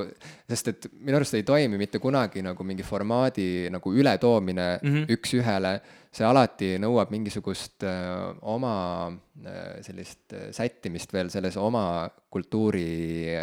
sest 0.48 0.72
et 0.72 0.88
minu 0.94 1.18
arust 1.18 1.36
ei 1.38 1.46
toimi 1.46 1.80
mitte 1.80 2.00
kunagi 2.02 2.44
nagu 2.46 2.66
mingi 2.66 2.86
formaadi 2.86 3.68
nagu 3.74 3.92
ületoomine 3.94 4.68
mm 4.78 4.94
-hmm. 4.94 5.16
üks-ühele, 5.16 5.76
see 6.16 6.26
alati 6.26 6.74
nõuab 6.80 7.10
mingisugust 7.12 7.84
öö, 7.84 7.92
äh, 7.92 8.36
oma 8.54 8.74
öö, 9.10 9.82
sellist 9.84 10.32
äh, 10.32 10.48
sättimist 10.50 11.12
veel 11.12 11.30
selles 11.30 11.56
oma 11.56 12.08
kultuuri 12.30 13.34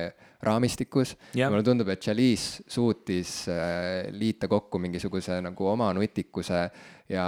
raamistikus 0.43 1.15
mulle 1.35 1.63
tundub, 1.63 1.89
et 1.89 2.01
Chalice 2.01 2.63
suutis 2.67 3.45
öö, 3.47 4.09
liita 4.11 4.47
kokku 4.47 4.79
mingisuguse 4.79 5.41
nagu 5.41 5.67
oma 5.67 5.93
nutikuse 5.93 6.69
ja 7.11 7.23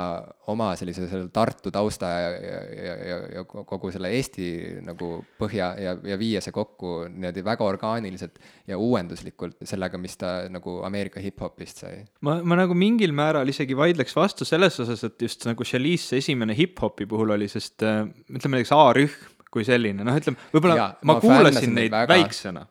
oma 0.52 0.70
sellise 0.80 1.08
selle 1.10 1.28
Tartu 1.34 1.72
tausta 1.74 2.08
ja, 2.08 2.30
ja, 2.32 2.94
ja, 2.96 3.18
ja 3.36 3.44
kogu 3.46 3.92
selle 3.92 4.12
Eesti 4.16 4.48
nagu 4.86 5.18
põhja 5.40 5.74
ja, 5.82 5.96
ja 6.00 6.18
viia 6.20 6.42
see 6.44 6.56
kokku 6.56 6.94
niimoodi 7.10 7.44
väga 7.46 7.68
orgaaniliselt 7.68 8.40
ja 8.72 8.80
uuenduslikult 8.80 9.60
sellega, 9.68 10.00
mis 10.02 10.16
ta 10.22 10.34
nagu 10.52 10.78
Ameerika 10.88 11.20
hip-hopist 11.24 11.84
sai. 11.84 12.00
ma, 12.26 12.40
ma 12.44 12.60
nagu 12.62 12.78
mingil 12.78 13.12
määral 13.16 13.52
isegi 13.52 13.76
vaidleks 13.78 14.16
vastu 14.16 14.48
selles 14.48 14.80
osas, 14.80 15.04
et 15.08 15.28
just 15.28 15.46
nagu 15.50 15.68
Chalice 15.68 16.22
esimene 16.24 16.56
hip-hopi 16.58 17.08
puhul 17.10 17.36
oli, 17.36 17.52
sest 17.52 17.84
äh, 17.84 18.06
ütleme 18.32 18.62
näiteks 18.62 18.76
A-rühm 18.76 19.24
kui 19.56 19.64
selline, 19.68 20.04
noh, 20.04 20.16
ütleme, 20.20 20.40
võib-olla 20.52 20.76
ja, 20.76 20.90
ma, 21.04 21.16
ma 21.16 21.22
kuulasin 21.24 21.76
neid 21.76 21.94
väga... 21.94 22.12
väiksena, 22.16 22.66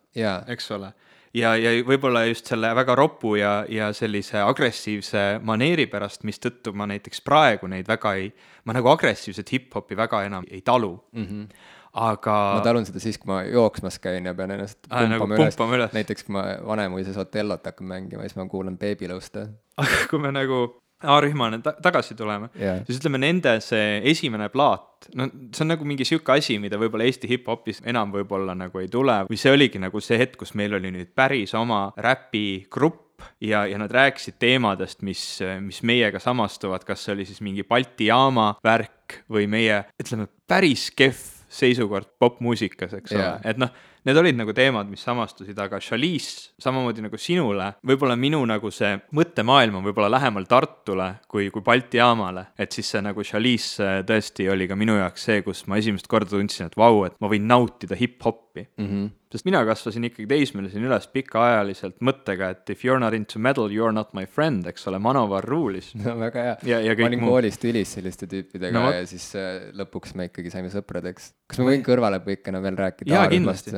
eks 0.52 0.72
ole 0.76 0.92
ja, 1.34 1.54
ja 1.58 1.74
võib-olla 1.86 2.24
just 2.28 2.50
selle 2.50 2.70
väga 2.76 2.96
ropu 2.98 3.34
ja, 3.40 3.54
ja 3.68 3.92
sellise 3.96 4.40
agressiivse 4.42 5.24
maneeri 5.44 5.86
pärast, 5.90 6.24
mistõttu 6.28 6.74
ma 6.76 6.88
näiteks 6.90 7.24
praegu 7.26 7.70
neid 7.70 7.88
väga 7.90 8.14
ei, 8.20 8.30
ma 8.64 8.76
nagu 8.76 8.90
agressiivset 8.94 9.54
hip-hopi 9.56 9.98
väga 9.98 10.24
enam 10.28 10.46
ei 10.50 10.62
talu 10.64 10.96
mm. 11.12 11.24
-hmm 11.30 11.72
aga. 11.94 12.36
ma 12.58 12.62
talun 12.64 12.86
seda 12.86 13.00
siis, 13.02 13.18
kui 13.22 13.30
ma 13.30 13.42
jooksmas 13.46 14.00
käin 14.02 14.26
ja 14.26 14.34
pean 14.34 14.50
ennast 14.50 14.80
pumpama, 14.88 15.10
nagu 15.12 15.28
üles. 15.36 15.58
üles. 15.76 15.92
näiteks 15.94 16.26
kui 16.26 16.34
ma 16.34 16.44
Vanemuises 16.66 17.16
Otellot 17.16 17.66
hakkan 17.66 17.86
mängima, 17.86 18.26
siis 18.26 18.36
ma 18.36 18.48
kuulan 18.50 18.78
Baby 18.78 19.06
Lõusta. 19.10 19.46
aga 19.82 20.00
kui 20.10 20.18
me 20.18 20.32
nagu 20.34 20.83
A-rühmane 21.04 21.60
ta 21.64 21.74
tagasi 21.84 22.16
tuleme 22.18 22.50
yeah., 22.58 22.82
siis 22.88 23.00
ütleme 23.00 23.20
nende 23.22 23.56
see 23.64 24.00
esimene 24.10 24.48
plaat, 24.52 25.08
no 25.18 25.28
see 25.54 25.64
on 25.64 25.72
nagu 25.74 25.86
mingi 25.88 26.06
sihuke 26.08 26.36
asi, 26.36 26.58
mida 26.62 26.80
võib-olla 26.80 27.06
Eesti 27.08 27.30
hip-hopis 27.30 27.82
enam 27.88 28.12
võib-olla 28.14 28.56
nagu 28.58 28.82
ei 28.82 28.90
tule 28.92 29.20
või 29.28 29.40
see 29.40 29.54
oligi 29.54 29.82
nagu 29.82 30.02
see 30.04 30.18
hetk, 30.20 30.38
kus 30.40 30.54
meil 30.58 30.76
oli 30.78 30.92
nüüd 30.94 31.14
päris 31.16 31.54
oma 31.58 31.86
räpigrupp 32.00 33.04
ja, 33.40 33.64
ja 33.70 33.78
nad 33.78 33.92
rääkisid 33.94 34.38
teemadest, 34.42 35.02
mis, 35.06 35.22
mis 35.62 35.82
meiega 35.86 36.20
samastuvad, 36.22 36.84
kas 36.86 37.04
see 37.04 37.14
oli 37.14 37.26
siis 37.28 37.40
mingi 37.44 37.64
Balti 37.68 38.10
jaama 38.10 38.54
värk 38.64 39.20
või 39.30 39.46
meie, 39.50 39.84
ütleme, 40.00 40.28
päris 40.48 40.90
kehv 40.96 41.20
seisukord 41.54 42.08
popmuusikas, 42.18 42.96
eks 42.98 43.14
yeah. 43.14 43.36
ole, 43.36 43.50
et 43.50 43.60
noh 43.62 43.74
need 44.04 44.20
olid 44.20 44.38
nagu 44.38 44.52
teemad, 44.56 44.88
mis 44.90 45.04
samastusid, 45.04 45.58
aga 45.60 45.80
Chalice 45.82 46.52
samamoodi 46.62 47.04
nagu 47.04 47.18
sinule, 47.20 47.70
võib-olla 47.86 48.16
minu 48.20 48.42
nagu 48.48 48.70
see 48.74 48.92
mõttemaailm 49.16 49.80
on 49.80 49.86
võib-olla 49.86 50.12
lähemal 50.16 50.48
Tartule 50.50 51.10
kui, 51.30 51.48
kui 51.54 51.64
Balti 51.64 52.00
jaamale, 52.00 52.48
et 52.58 52.74
siis 52.74 52.92
see 52.94 53.02
nagu 53.04 53.24
Chalice 53.24 54.04
tõesti 54.08 54.48
oli 54.52 54.68
ka 54.70 54.78
minu 54.78 54.98
jaoks 55.00 55.28
see, 55.28 55.42
kus 55.46 55.64
ma 55.70 55.80
esimest 55.80 56.08
korda 56.10 56.34
tundsin, 56.36 56.68
et 56.68 56.78
vau, 56.78 57.04
et 57.08 57.16
ma 57.24 57.32
võin 57.32 57.48
nautida 57.48 57.98
hip-hopi 57.98 58.68
mm. 58.68 58.88
-hmm 58.88 59.12
sest 59.34 59.48
mina 59.48 59.64
kasvasin 59.66 60.06
ikkagi 60.06 60.28
teismelisena 60.30 60.86
üles 60.86 61.08
pikaajaliselt 61.10 61.96
mõttega, 62.06 62.52
et 62.54 62.70
if 62.70 62.84
you 62.86 62.94
are 62.94 63.02
not 63.02 63.16
into 63.16 63.40
metal, 63.42 63.72
you 63.72 63.82
are 63.86 63.94
not 63.94 64.12
my 64.14 64.28
friend, 64.30 64.66
eks 64.70 64.86
ole, 64.90 65.00
Manovar 65.02 65.46
ruulis. 65.48 65.90
no 65.98 66.14
väga 66.20 66.44
hea. 66.48 66.54
ja, 66.70 66.78
ja 66.84 66.94
ma 66.94 67.08
olin 67.08 67.18
kõik 67.18 67.24
muu. 67.24 67.34
koolis 67.34 67.58
tülis 67.62 67.96
selliste 67.98 68.30
tüüpidega 68.30 68.74
No 68.78 68.92
ja 68.94 69.02
siis 69.10 69.26
äh, 69.38 69.72
lõpuks 69.74 70.14
me 70.18 70.28
ikkagi 70.30 70.54
saime 70.54 70.70
sõpradeks. 70.72 71.32
kas 71.50 71.60
ma 71.60 71.66
võin 71.72 71.82
kõrvalepõikena 71.86 72.62
veel 72.62 72.78
rääkida 72.78 73.16
Jaa, 73.16 73.26
kindlasti. 73.32 73.74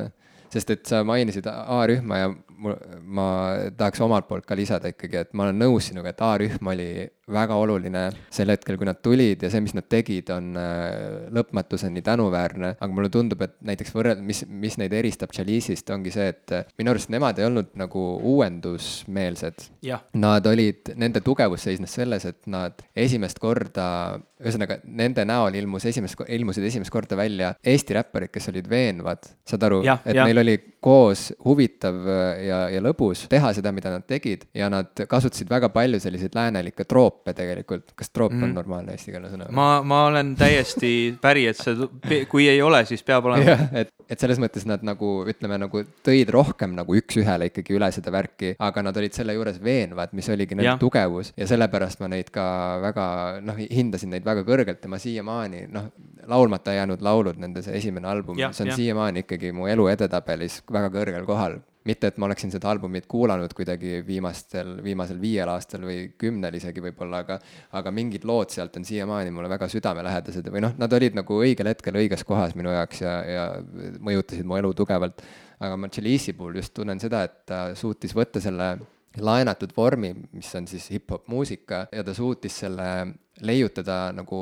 sest 0.52 0.74
et 0.76 0.84
sa 0.92 1.00
mainisid 1.08 1.48
A-rühma 1.48 2.20
ja 2.20 2.30
ma 2.56 3.28
tahaks 3.76 4.00
omalt 4.04 4.28
poolt 4.28 4.46
ka 4.48 4.56
lisada 4.58 4.90
ikkagi, 4.92 5.22
et 5.24 5.36
ma 5.36 5.46
olen 5.46 5.60
nõus 5.60 5.90
sinuga, 5.90 6.12
et 6.12 6.22
A-rühm 6.24 6.72
oli 6.72 6.88
väga 7.32 7.56
oluline 7.58 8.04
sel 8.30 8.52
hetkel, 8.52 8.76
kui 8.78 8.86
nad 8.86 9.00
tulid 9.02 9.42
ja 9.42 9.50
see, 9.50 9.62
mis 9.64 9.74
nad 9.74 9.88
tegid, 9.90 10.30
on 10.34 10.52
äh, 10.60 11.26
lõpmatuseni 11.34 12.02
tänuväärne, 12.06 12.76
aga 12.78 12.90
mulle 12.94 13.10
tundub, 13.12 13.42
et 13.42 13.56
näiteks 13.66 13.90
võrreld-, 13.94 14.22
mis, 14.26 14.44
mis 14.46 14.78
neid 14.78 14.94
eristab 14.94 15.34
Chalice'ist, 15.34 15.90
ongi 15.94 16.14
see, 16.14 16.28
et 16.30 16.54
äh, 16.54 16.68
minu 16.78 16.94
arust 16.94 17.10
nemad 17.10 17.40
ei 17.40 17.48
olnud 17.48 17.74
nagu 17.78 18.04
uuendusmeelsed 18.34 19.66
Nad 20.22 20.46
olid, 20.46 20.92
nende 20.98 21.22
tugevus 21.26 21.66
seisnes 21.66 21.96
selles, 21.98 22.28
et 22.30 22.46
nad 22.50 22.78
esimest 22.94 23.42
korda, 23.42 23.88
ühesõnaga 24.38 24.78
nende 24.84 25.26
näol 25.26 25.58
ilmus 25.58 25.88
esimest, 25.90 26.22
ilmusid 26.30 26.66
esimest 26.70 26.94
korda 26.94 27.18
välja 27.18 27.54
Eesti 27.66 27.98
räpparid, 27.98 28.30
kes 28.30 28.52
olid 28.52 28.70
veenvad. 28.70 29.26
saad 29.46 29.66
aru, 29.66 29.82
et 29.82 30.14
jah. 30.14 30.26
neil 30.28 30.44
oli 30.44 30.56
koos 30.86 31.32
huvitav 31.42 31.98
ja, 32.46 32.60
ja 32.72 32.82
lõbus 32.84 33.26
teha 33.30 33.52
seda, 33.56 33.72
mida 33.74 33.92
nad 33.92 34.06
tegid 34.08 34.46
ja 34.56 34.68
nad 34.72 34.92
kasutasid 35.08 35.50
väga 35.50 35.70
palju 35.74 36.00
selliseid 36.02 36.36
läänelikke 36.36 36.86
troope 36.88 37.34
tegelikult. 37.36 37.92
kas 37.96 38.10
troop 38.10 38.32
mm. 38.32 38.46
on 38.46 38.54
normaalne 38.56 38.96
eestikeelne 38.96 39.30
sõna? 39.32 39.48
ma, 39.54 39.68
ma 39.86 40.02
olen 40.10 40.34
täiesti 40.38 40.90
päri, 41.22 41.46
et 41.50 41.60
see, 41.60 42.24
kui 42.30 42.48
ei 42.50 42.62
ole, 42.62 42.84
siis 42.88 43.04
peab 43.06 43.28
olema. 43.30 43.44
jah, 43.46 43.64
et, 43.82 43.92
et 44.08 44.22
selles 44.22 44.40
mõttes 44.42 44.66
nad 44.68 44.84
nagu 44.86 45.12
ütleme, 45.28 45.58
nagu 45.60 45.82
tõid 46.06 46.32
rohkem 46.34 46.76
nagu 46.76 46.96
üks-ühele 46.98 47.50
ikkagi 47.50 47.76
üle 47.76 47.90
seda 47.94 48.12
värki, 48.14 48.54
aga 48.62 48.86
nad 48.86 48.96
olid 49.00 49.16
selle 49.16 49.36
juures 49.36 49.60
veenvad, 49.62 50.14
mis 50.16 50.30
oligi 50.32 50.58
nende 50.58 50.72
Jah. 50.72 50.80
tugevus 50.82 51.32
ja 51.36 51.48
sellepärast 51.50 52.02
ma 52.02 52.10
neid 52.12 52.32
ka 52.34 52.46
väga 52.84 53.06
noh, 53.44 53.60
hindasin 53.60 54.14
neid 54.14 54.26
väga 54.26 54.46
kõrgelt 54.46 54.82
ja 54.82 54.92
ma 54.92 55.00
siiamaani 55.02 55.66
noh, 55.72 55.90
laulmata 56.26 56.74
jäänud 56.76 57.02
laulud, 57.04 57.38
nende 57.42 57.62
see 57.64 57.76
esimene 57.78 58.08
album, 58.10 58.40
see 58.50 58.66
on 58.66 58.74
siiamaani 58.76 59.24
ikkagi 59.26 59.52
mu 59.56 59.70
elu 59.70 59.88
edetabelis 59.94 60.62
väga 60.72 60.92
kõrgel 60.94 61.26
kohal 61.28 61.60
mitte, 61.86 62.10
et 62.10 62.18
ma 62.20 62.28
oleksin 62.28 62.52
seda 62.52 62.70
albumit 62.72 63.06
kuulanud 63.10 63.52
kuidagi 63.56 64.00
viimastel, 64.06 64.76
viimasel 64.84 65.20
viiel 65.22 65.50
aastal 65.52 65.86
või 65.88 66.10
kümnel 66.18 66.58
isegi 66.58 66.82
võib-olla, 66.84 67.22
aga 67.24 67.38
aga 67.78 67.92
mingid 67.94 68.26
lood 68.28 68.52
sealt 68.54 68.76
on 68.78 68.86
siiamaani 68.86 69.32
mulle 69.34 69.50
väga 69.52 69.68
südamelähedased 69.72 70.50
või 70.52 70.64
noh, 70.66 70.74
nad 70.78 70.92
olid 70.98 71.16
nagu 71.18 71.40
õigel 71.42 71.70
hetkel 71.72 72.00
õiges 72.02 72.26
kohas 72.26 72.56
minu 72.58 72.74
jaoks 72.74 73.02
ja, 73.04 73.14
ja 73.26 73.46
mõjutasid 74.00 74.46
mu 74.46 74.58
elu 74.60 74.72
tugevalt. 74.76 75.22
aga 75.60 75.76
ma 75.80 75.88
Chalice'i 75.88 76.36
puhul 76.36 76.60
just 76.60 76.74
tunnen 76.76 77.00
seda, 77.00 77.22
et 77.24 77.38
ta 77.48 77.60
suutis 77.74 78.12
võtta 78.14 78.42
selle 78.44 78.74
laenatud 79.16 79.72
vormi, 79.76 80.12
mis 80.36 80.48
on 80.58 80.66
siis 80.68 80.90
hip-hop 80.92 81.28
muusika 81.32 81.86
ja 81.92 82.04
ta 82.04 82.14
suutis 82.14 82.58
selle 82.64 82.88
leiutada 83.40 84.12
nagu 84.16 84.38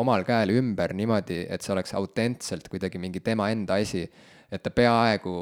omal 0.00 0.24
käel 0.28 0.52
ümber 0.56 0.94
niimoodi, 0.96 1.44
et 1.48 1.64
see 1.64 1.72
oleks 1.74 1.94
autentselt 1.96 2.68
kuidagi 2.68 3.00
mingi 3.00 3.20
tema 3.20 3.50
enda 3.52 3.80
asi. 3.80 4.08
et 4.50 4.62
ta 4.62 4.70
peaaegu 4.70 5.32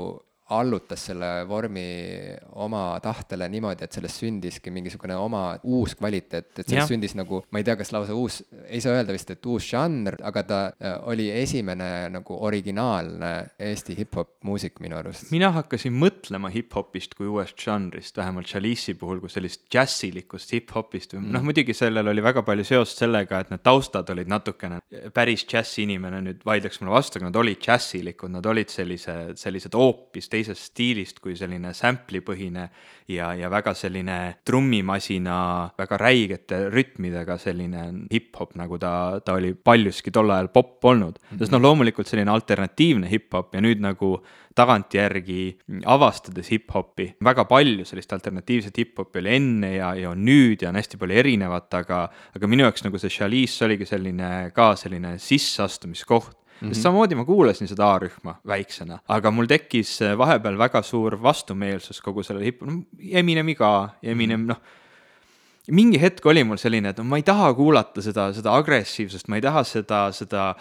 allutas 0.54 1.08
selle 1.08 1.28
vormi 1.48 1.86
oma 2.62 2.98
tahtele 3.02 3.48
niimoodi, 3.50 3.86
et 3.86 3.96
sellest 3.96 4.22
sündiski 4.22 4.70
mingisugune 4.74 5.16
oma 5.18 5.42
uus 5.66 5.96
kvaliteet, 5.98 6.52
et 6.60 6.68
sellest 6.68 6.92
sündis 6.92 7.16
nagu, 7.18 7.40
ma 7.50 7.60
ei 7.60 7.66
tea, 7.66 7.74
kas 7.80 7.90
lausa 7.94 8.14
uus, 8.14 8.38
ei 8.66 8.80
saa 8.82 8.94
öelda 8.94 9.14
vist, 9.16 9.32
et 9.34 9.48
uus 9.50 9.66
žanr, 9.72 10.18
aga 10.26 10.44
ta 10.46 10.60
äh, 10.70 10.94
oli 11.10 11.28
esimene 11.34 11.90
nagu 12.14 12.38
originaalne 12.46 13.32
Eesti 13.66 13.96
hip-hop 13.98 14.36
muusik 14.46 14.78
minu 14.84 14.98
arust. 15.00 15.30
mina 15.34 15.50
hakkasin 15.56 15.94
mõtlema 15.98 16.52
hip-hopist 16.54 17.16
kui 17.18 17.26
uuest 17.30 17.58
žanrist, 17.62 18.16
vähemalt 18.16 18.50
Chalice'i 18.50 18.94
puhul 18.98 19.20
kui 19.24 19.32
sellist 19.32 19.66
džässilikust 19.72 20.54
hip-hopist 20.54 21.16
või 21.16 21.24
mm. 21.24 21.34
noh, 21.34 21.46
muidugi 21.46 21.74
sellel 21.74 22.12
oli 22.12 22.22
väga 22.22 22.44
palju 22.46 22.68
seost 22.68 23.02
sellega, 23.02 23.42
et 23.42 23.50
need 23.50 23.64
taustad 23.66 24.14
olid 24.14 24.30
natukene, 24.30 24.78
päris 25.14 25.42
džässi 25.48 25.82
inimene 25.88 26.22
nüüd 26.28 26.46
vaidleks 26.46 26.80
mulle 26.80 26.94
vastu, 26.94 27.18
aga 27.18 27.32
nad 27.32 27.42
olid 27.42 27.58
džässilikud, 27.66 28.30
nad 28.38 28.46
olid 28.46 28.70
sellise, 28.70 29.18
sellised 29.40 29.74
hoopis 29.74 30.30
teisest 30.36 30.70
stiilist 30.70 31.20
kui 31.24 31.36
selline 31.38 31.72
sample'i 31.76 32.22
põhine 32.24 32.68
ja, 33.10 33.32
ja 33.38 33.50
väga 33.52 33.74
selline 33.76 34.18
trummimasina, 34.46 35.38
väga 35.78 35.98
räigete 36.00 36.60
rütmidega 36.72 37.38
selline 37.40 37.86
hip-hop, 38.12 38.56
nagu 38.60 38.78
ta, 38.82 39.20
ta 39.24 39.36
oli 39.38 39.54
paljuski 39.56 40.12
tol 40.14 40.32
ajal 40.34 40.50
popp 40.54 40.84
olnud 40.84 41.18
mm. 41.18 41.28
-hmm. 41.28 41.38
sest 41.42 41.54
noh, 41.54 41.62
loomulikult 41.62 42.10
selline 42.10 42.32
alternatiivne 42.32 43.10
hip-hop 43.10 43.54
ja 43.54 43.64
nüüd 43.64 43.82
nagu 43.82 44.16
tagantjärgi 44.56 45.42
avastades 45.84 46.48
hip-hopi, 46.48 47.10
väga 47.24 47.44
palju 47.44 47.84
sellist 47.84 48.12
alternatiivset 48.16 48.78
hip-hopi 48.80 49.20
oli 49.20 49.34
enne 49.36 49.74
ja, 49.74 49.92
ja 49.94 50.14
on 50.14 50.24
nüüd 50.24 50.64
ja 50.64 50.70
on 50.72 50.80
hästi 50.80 51.00
palju 51.00 51.18
erinevat, 51.20 51.68
aga, 51.76 52.06
aga 52.36 52.48
minu 52.48 52.64
jaoks 52.64 52.86
nagu 52.86 53.00
see 53.00 53.12
Chalice 53.12 53.64
oligi 53.66 53.88
selline 53.88 54.50
ka 54.56 54.72
selline 54.80 55.16
sisseastumiskoht 55.20 56.45
mm. 56.60 56.68
-hmm. 56.68 56.72
sest 56.74 56.82
samamoodi 56.82 57.14
ma 57.14 57.24
kuulasin 57.24 57.68
seda 57.68 57.90
A-rühma 57.94 58.38
väiksena, 58.46 58.98
aga 59.08 59.30
mul 59.30 59.46
tekkis 59.46 60.00
äh, 60.02 60.16
vahepeal 60.18 60.58
väga 60.58 60.82
suur 60.82 61.18
vastumeelsus 61.22 62.00
kogu 62.00 62.22
sellele 62.22 62.50
hip-, 62.50 62.66
no 62.66 62.82
Eminemi 63.12 63.54
ka, 63.54 63.88
Eminem 64.02 64.40
mm 64.40 64.44
-hmm. 64.44 64.48
noh, 64.48 64.60
mingi 65.70 66.00
hetk 66.00 66.26
oli 66.26 66.44
mul 66.44 66.56
selline, 66.56 66.88
et 66.88 66.98
no 66.98 67.04
ma 67.04 67.16
ei 67.16 67.26
taha 67.26 67.52
kuulata 67.54 68.02
seda, 68.02 68.32
seda 68.32 68.54
agressiivsust, 68.54 69.28
ma 69.28 69.36
ei 69.36 69.42
taha 69.42 69.64
seda, 69.64 70.12
seda 70.12 70.54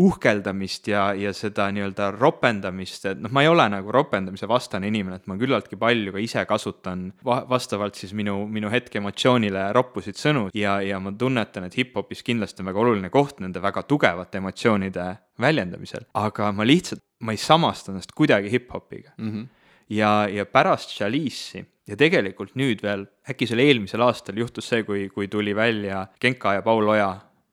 uhkeldamist 0.00 0.88
ja, 0.88 1.10
ja 1.18 1.32
seda 1.36 1.66
nii-öelda 1.74 2.10
ropendamist, 2.14 3.04
et 3.10 3.20
noh, 3.20 3.32
ma 3.34 3.44
ei 3.44 3.50
ole 3.50 3.66
nagu 3.72 3.92
ropendamise 3.92 4.48
vastane 4.50 4.88
inimene, 4.88 5.20
et 5.20 5.28
ma 5.30 5.36
küllaltki 5.40 5.78
palju 5.80 6.14
ka 6.14 6.22
ise 6.22 6.44
kasutan 6.48 7.08
va 7.26 7.40
vastavalt 7.50 7.98
siis 7.98 8.14
minu, 8.16 8.38
minu 8.50 8.70
hetke 8.72 9.00
emotsioonile 9.00 9.68
roppusid 9.76 10.18
sõnu 10.20 10.48
ja, 10.56 10.78
ja 10.84 11.00
ma 11.02 11.12
tunnetan, 11.12 11.68
et 11.68 11.76
hip-hopis 11.78 12.24
kindlasti 12.26 12.64
on 12.64 12.70
väga 12.72 12.84
oluline 12.84 13.12
koht 13.12 13.42
nende 13.44 13.62
väga 13.62 13.84
tugevate 13.88 14.40
emotsioonide 14.40 15.08
väljendamisel, 15.40 16.08
aga 16.20 16.52
ma 16.56 16.66
lihtsalt, 16.68 17.04
ma 17.26 17.36
ei 17.36 17.40
samasta 17.40 17.92
ennast 17.92 18.14
kuidagi 18.16 18.52
hip-hopiga 18.52 19.12
mm. 19.18 19.30
-hmm. 19.30 19.48
ja, 19.96 20.28
ja 20.28 20.46
pärast 20.46 20.96
Chalice'i 20.96 21.64
ja 21.90 21.96
tegelikult 21.98 22.54
nüüd 22.58 22.82
veel, 22.84 23.06
äkki 23.28 23.48
see 23.48 23.58
oli 23.58 23.66
eelmisel 23.70 24.04
aastal, 24.06 24.38
juhtus 24.38 24.68
see, 24.70 24.84
kui, 24.86 25.08
kui 25.12 25.28
tuli 25.28 25.54
välja 25.56 26.06
Genka 26.20 26.54
ja 26.54 26.62
Paul 26.62 26.88
Oja 26.88 27.10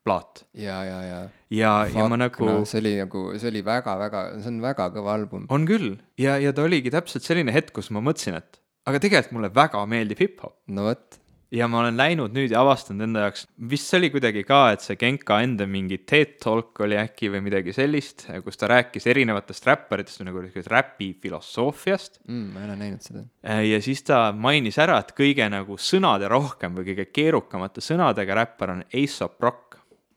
plaat 0.08 0.46
ja, 0.56 0.80
ja, 0.88 1.02
ja. 1.04 1.20
ja, 1.52 1.74
ja 1.92 2.08
ma 2.08 2.20
nagu 2.20 2.48
no, 2.48 2.62
see 2.70 2.80
oli 2.84 2.96
nagu, 3.02 3.28
see 3.36 3.52
oli 3.52 3.66
väga-väga, 3.68 4.24
see 4.40 4.54
on 4.54 4.64
väga 4.64 4.90
kõva 4.96 5.18
album. 5.20 5.50
on 5.54 5.68
küll 5.70 5.98
ja, 6.22 6.40
ja 6.42 6.56
ta 6.56 6.66
oligi 6.68 6.94
täpselt 6.94 7.28
selline 7.28 7.56
hetk, 7.56 7.76
kus 7.76 7.92
ma 7.92 8.04
mõtlesin, 8.04 8.40
et 8.40 8.62
aga 8.88 9.04
tegelikult 9.04 9.38
mulle 9.38 9.54
väga 9.54 9.86
meeldib 9.90 10.22
hip-hop. 10.24 10.60
no 10.72 10.88
vot. 10.88 11.20
ja 11.52 11.68
ma 11.72 11.80
olen 11.80 11.96
läinud 11.96 12.34
nüüd 12.36 12.52
ja 12.52 12.60
avastanud 12.60 13.06
enda 13.06 13.26
jaoks, 13.26 13.46
vist 13.72 13.88
see 13.88 14.00
oli 14.02 14.10
kuidagi 14.12 14.44
ka, 14.48 14.62
et 14.76 14.84
see 14.84 14.98
Genka 15.00 15.38
enda 15.44 15.68
mingi 15.70 16.02
TED 16.04 16.38
Talk 16.44 16.82
oli 16.84 16.98
äkki 17.00 17.30
või 17.32 17.44
midagi 17.46 17.76
sellist, 17.76 18.26
kus 18.44 18.60
ta 18.60 18.68
rääkis 18.72 19.08
erinevatest 19.08 19.68
räpparitest 19.68 20.24
nagu 20.28 20.44
räpi 20.44 21.14
filosoofiast 21.24 22.22
mm,. 22.28 22.50
ma 22.54 22.64
ei 22.64 22.70
ole 22.70 22.80
näinud 22.84 23.08
seda. 23.08 23.24
ja 23.64 23.80
siis 23.84 24.04
ta 24.08 24.26
mainis 24.36 24.80
ära, 24.84 25.00
et 25.04 25.16
kõige 25.18 25.48
nagu 25.52 25.80
sõnaderohkem 25.80 26.80
või 26.80 26.92
kõige 26.92 27.08
keerukamate 27.12 27.84
sõnadega 27.84 28.44
räppar 28.44 28.76
on 28.76 28.84
Aesop 28.92 29.40
Rock 29.44 29.67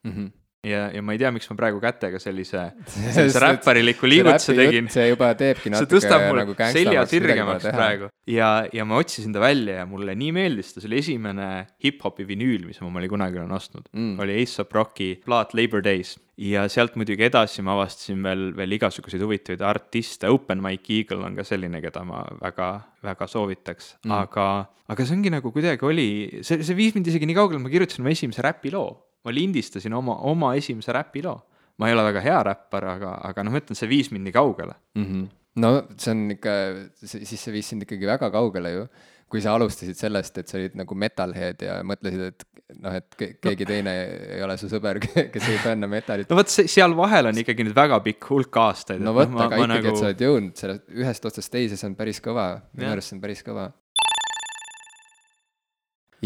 mm. 0.05 0.13
-hmm. 0.13 0.31
ja, 0.71 0.91
ja 0.95 1.03
ma 1.03 1.15
ei 1.17 1.21
tea, 1.23 1.31
miks 1.35 1.49
ma 1.51 1.57
praegu 1.57 1.81
kätega 1.83 2.21
sellise, 2.23 2.65
sellise 3.17 3.43
räppariliku 3.45 4.09
liigutuse 4.11 4.57
tegin. 4.57 4.89
see 4.93 5.09
juba 5.09 5.33
teebki 5.35 5.73
natuke 5.73 5.89
see 5.89 5.97
tõstab 5.97 6.27
mul 6.29 6.43
nagu 6.43 6.57
selja 6.77 7.05
sirgemaks 7.11 7.69
praegu 7.69 8.11
ja, 8.29 8.51
ja 8.73 8.85
ma 8.89 9.01
otsisin 9.01 9.33
ta 9.37 9.43
välja 9.43 9.83
ja 9.83 9.87
mulle 9.87 10.15
nii 10.15 10.33
meeldis 10.37 10.75
ta, 10.75 10.81
see 10.81 10.91
oli 10.91 11.01
esimene 11.05 11.51
hip-hopi 11.85 12.27
vinüül, 12.29 12.67
mis 12.69 12.81
ma 12.83 12.91
omale 12.91 13.09
kunagi 13.13 13.41
olen 13.41 13.55
ostnud 13.57 13.89
mm., 13.93 14.19
oli 14.21 14.41
Aesop 14.43 14.73
Rocki 14.77 15.15
plaat 15.25 15.55
Labor 15.57 15.85
Days 15.85 16.17
ja 16.41 16.65
sealt 16.73 16.97
muidugi 16.97 17.27
edasi 17.27 17.63
ma 17.65 17.75
avastasin 17.77 18.23
veel, 18.25 18.47
veel 18.57 18.77
igasuguseid 18.79 19.23
huvitavaid 19.25 19.65
artiste, 19.67 20.31
Open 20.33 20.63
Mike 20.65 20.93
Eagle 20.97 21.25
on 21.27 21.37
ka 21.37 21.45
selline, 21.47 21.83
keda 21.85 22.03
ma 22.09 22.23
väga, 22.41 22.71
väga 23.05 23.29
soovitaks 23.29 23.95
mm., 24.05 24.17
aga, 24.23 24.47
aga 24.91 25.07
see 25.07 25.19
ongi 25.19 25.33
nagu 25.35 25.53
kuidagi 25.53 25.87
oli, 25.87 26.09
see, 26.47 26.63
see 26.65 26.79
viis 26.79 26.97
mind 26.97 27.11
isegi 27.13 27.29
nii 27.29 27.37
kaugele, 27.37 27.61
ma 27.63 27.73
kirjutasin 27.73 28.05
oma 28.05 28.15
esimese 28.15 28.45
räpiloo 28.47 28.89
ma 29.25 29.35
lindistasin 29.35 29.95
oma, 29.97 30.17
oma 30.31 30.55
esimese 30.59 30.95
räpiloo. 30.97 31.39
ma 31.81 31.89
ei 31.89 31.95
ole 31.97 32.03
väga 32.11 32.21
hea 32.21 32.41
räppar, 32.45 32.85
aga, 32.95 33.15
aga 33.31 33.45
noh, 33.45 33.55
ma 33.55 33.61
ütlen, 33.63 33.79
see 33.79 33.89
viis 33.89 34.11
mind 34.13 34.29
nii 34.29 34.35
kaugele 34.37 34.75
mm. 34.99 35.05
-hmm. 35.05 35.29
no 35.65 35.71
see 35.97 36.13
on 36.13 36.27
ikka, 36.37 36.57
siis 37.01 37.41
see 37.41 37.55
viis 37.55 37.73
sind 37.73 37.87
ikkagi 37.87 38.09
väga 38.09 38.31
kaugele 38.31 38.73
ju. 38.75 38.85
kui 39.31 39.39
sa 39.41 39.53
alustasid 39.55 39.95
sellest, 39.95 40.39
et 40.43 40.49
sa 40.51 40.57
olid 40.59 40.73
nagu 40.75 40.95
metalhead 40.99 41.61
ja 41.63 41.77
mõtlesid, 41.87 42.33
et 42.33 42.45
noh, 42.83 42.97
et 42.99 43.15
keegi 43.15 43.67
teine 43.69 43.93
ei 44.37 44.41
ole 44.43 44.57
su 44.59 44.67
sõber, 44.71 44.99
kes 45.35 45.47
ei 45.53 45.61
fänna 45.63 45.87
metalit. 45.87 46.29
no 46.31 46.39
vot, 46.41 46.51
seal 46.51 46.97
vahel 46.99 47.31
on 47.31 47.39
ikkagi 47.39 47.67
nüüd 47.69 47.77
väga 47.77 48.01
pikk 48.03 48.27
hulk 48.33 48.59
aastaid. 48.65 49.05
no 49.05 49.15
vot, 49.15 49.31
aga 49.31 49.37
ma, 49.37 49.47
ikkagi 49.55 49.71
nagu..., 49.71 49.93
et 49.93 50.03
sa 50.03 50.09
oled 50.11 50.25
jõudnud 50.27 50.65
sellest 50.65 50.91
ühest 51.05 51.31
otsast 51.31 51.53
teise, 51.55 51.79
see 51.79 51.93
on 51.93 51.95
päris 51.99 52.19
kõva. 52.25 52.49
minu 52.75 52.91
arust 52.91 53.13
see 53.13 53.19
on 53.21 53.23
päris 53.23 53.47
kõva 53.47 53.71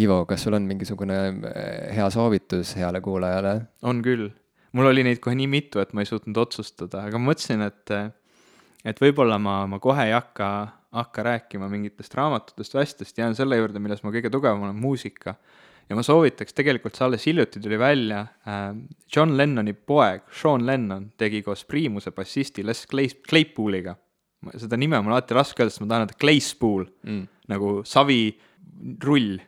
Ivo, 0.00 0.24
kas 0.26 0.42
sul 0.42 0.56
on 0.56 0.66
mingisugune 0.66 1.18
eh, 1.50 1.94
hea 1.94 2.06
soovitus 2.10 2.74
heale 2.78 3.00
kuulajale? 3.04 3.54
on 3.86 4.02
küll, 4.04 4.28
mul 4.74 4.90
oli 4.90 5.04
neid 5.06 5.20
kohe 5.22 5.36
nii 5.38 5.50
mitu, 5.50 5.82
et 5.82 5.94
ma 5.94 6.02
ei 6.02 6.10
suutnud 6.10 6.38
otsustada, 6.42 7.04
aga 7.08 7.20
ma 7.20 7.32
mõtlesin, 7.32 7.62
et 7.66 7.94
et 8.84 9.00
võib-olla 9.00 9.38
ma, 9.40 9.62
ma 9.70 9.80
kohe 9.82 10.08
ei 10.08 10.14
hakka, 10.16 10.48
hakka 10.94 11.26
rääkima 11.28 11.70
mingitest 11.72 12.14
raamatutest 12.18 12.74
või 12.74 12.82
asjadest, 12.84 13.18
jään 13.18 13.38
selle 13.38 13.60
juurde, 13.60 13.80
milles 13.82 14.02
ma 14.04 14.12
kõige 14.14 14.32
tugevam 14.34 14.66
olen, 14.66 14.76
muusika. 14.76 15.36
ja 15.88 15.96
ma 15.96 16.04
soovitaks, 16.04 16.56
tegelikult 16.56 16.96
see 16.96 17.06
alles 17.06 17.26
hiljuti 17.28 17.62
tuli 17.62 17.78
välja 17.78 18.26
äh,, 18.48 18.70
John 19.16 19.36
Lennoni 19.38 19.72
poeg, 19.72 20.26
Sean 20.32 20.66
Lennon, 20.66 21.12
tegi 21.16 21.42
koos 21.42 21.64
Priimuse 21.64 22.12
bassisti 22.12 22.66
Les 22.66 22.86
Clay-, 22.90 23.20
Claypooliga 23.28 23.96
seda 24.60 24.78
nime 24.80 24.98
on 24.98 25.06
mul 25.06 25.16
alati 25.16 25.36
raske 25.36 25.62
öelda, 25.62 25.72
sest 25.72 25.82
ma 25.84 25.90
tahan 25.90 26.06
öelda 26.06 26.18
Clayspool 26.20 26.86
mm. 27.06 27.24
nagu 27.52 27.74
savirull, 27.88 29.38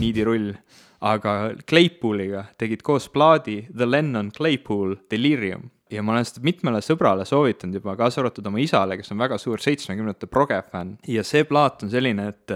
niidirull. 0.00 0.52
aga 1.00 1.54
Claypooliga 1.64 2.42
tegid 2.60 2.82
koos 2.84 3.06
plaadi 3.08 3.62
The 3.72 3.86
Lennon 3.88 4.30
Claypool 4.36 4.96
Delirium 5.10 5.70
ja 5.90 6.02
ma 6.02 6.12
olen 6.12 6.26
seda 6.28 6.42
mitmele 6.44 6.82
sõbrale 6.84 7.24
soovitanud 7.24 7.78
juba, 7.78 7.94
kaasa 7.96 8.20
arvatud 8.20 8.46
oma 8.50 8.60
isale, 8.60 8.98
kes 9.00 9.14
on 9.14 9.22
väga 9.22 9.38
suur 9.40 9.62
seitsmekümnendate 9.64 10.28
proge 10.28 10.60
fänn 10.70 10.98
ja 11.08 11.24
see 11.24 11.46
plaat 11.48 11.86
on 11.86 11.92
selline, 11.92 12.28
et 12.28 12.54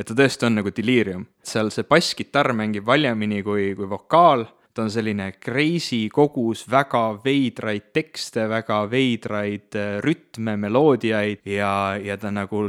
et 0.00 0.06
ta 0.08 0.14
tõesti 0.16 0.46
on 0.46 0.54
nagu 0.56 0.70
Delirium. 0.72 1.26
seal 1.42 1.68
see 1.74 1.84
basskitarr 1.84 2.54
mängib 2.56 2.86
valjemini 2.86 3.42
kui, 3.44 3.74
kui 3.76 3.88
vokaal 3.90 4.46
ta 4.74 4.82
on 4.82 4.90
selline 4.90 5.32
crazy 5.42 6.08
kogus 6.12 6.62
väga 6.70 7.02
veidraid 7.24 7.90
tekste, 7.94 8.46
väga 8.50 8.84
veidraid 8.90 9.76
äh, 9.78 9.98
rütme, 10.04 10.56
meloodiaid 10.60 11.46
ja, 11.50 11.72
ja 11.98 12.16
ta 12.20 12.30
nagu 12.34 12.62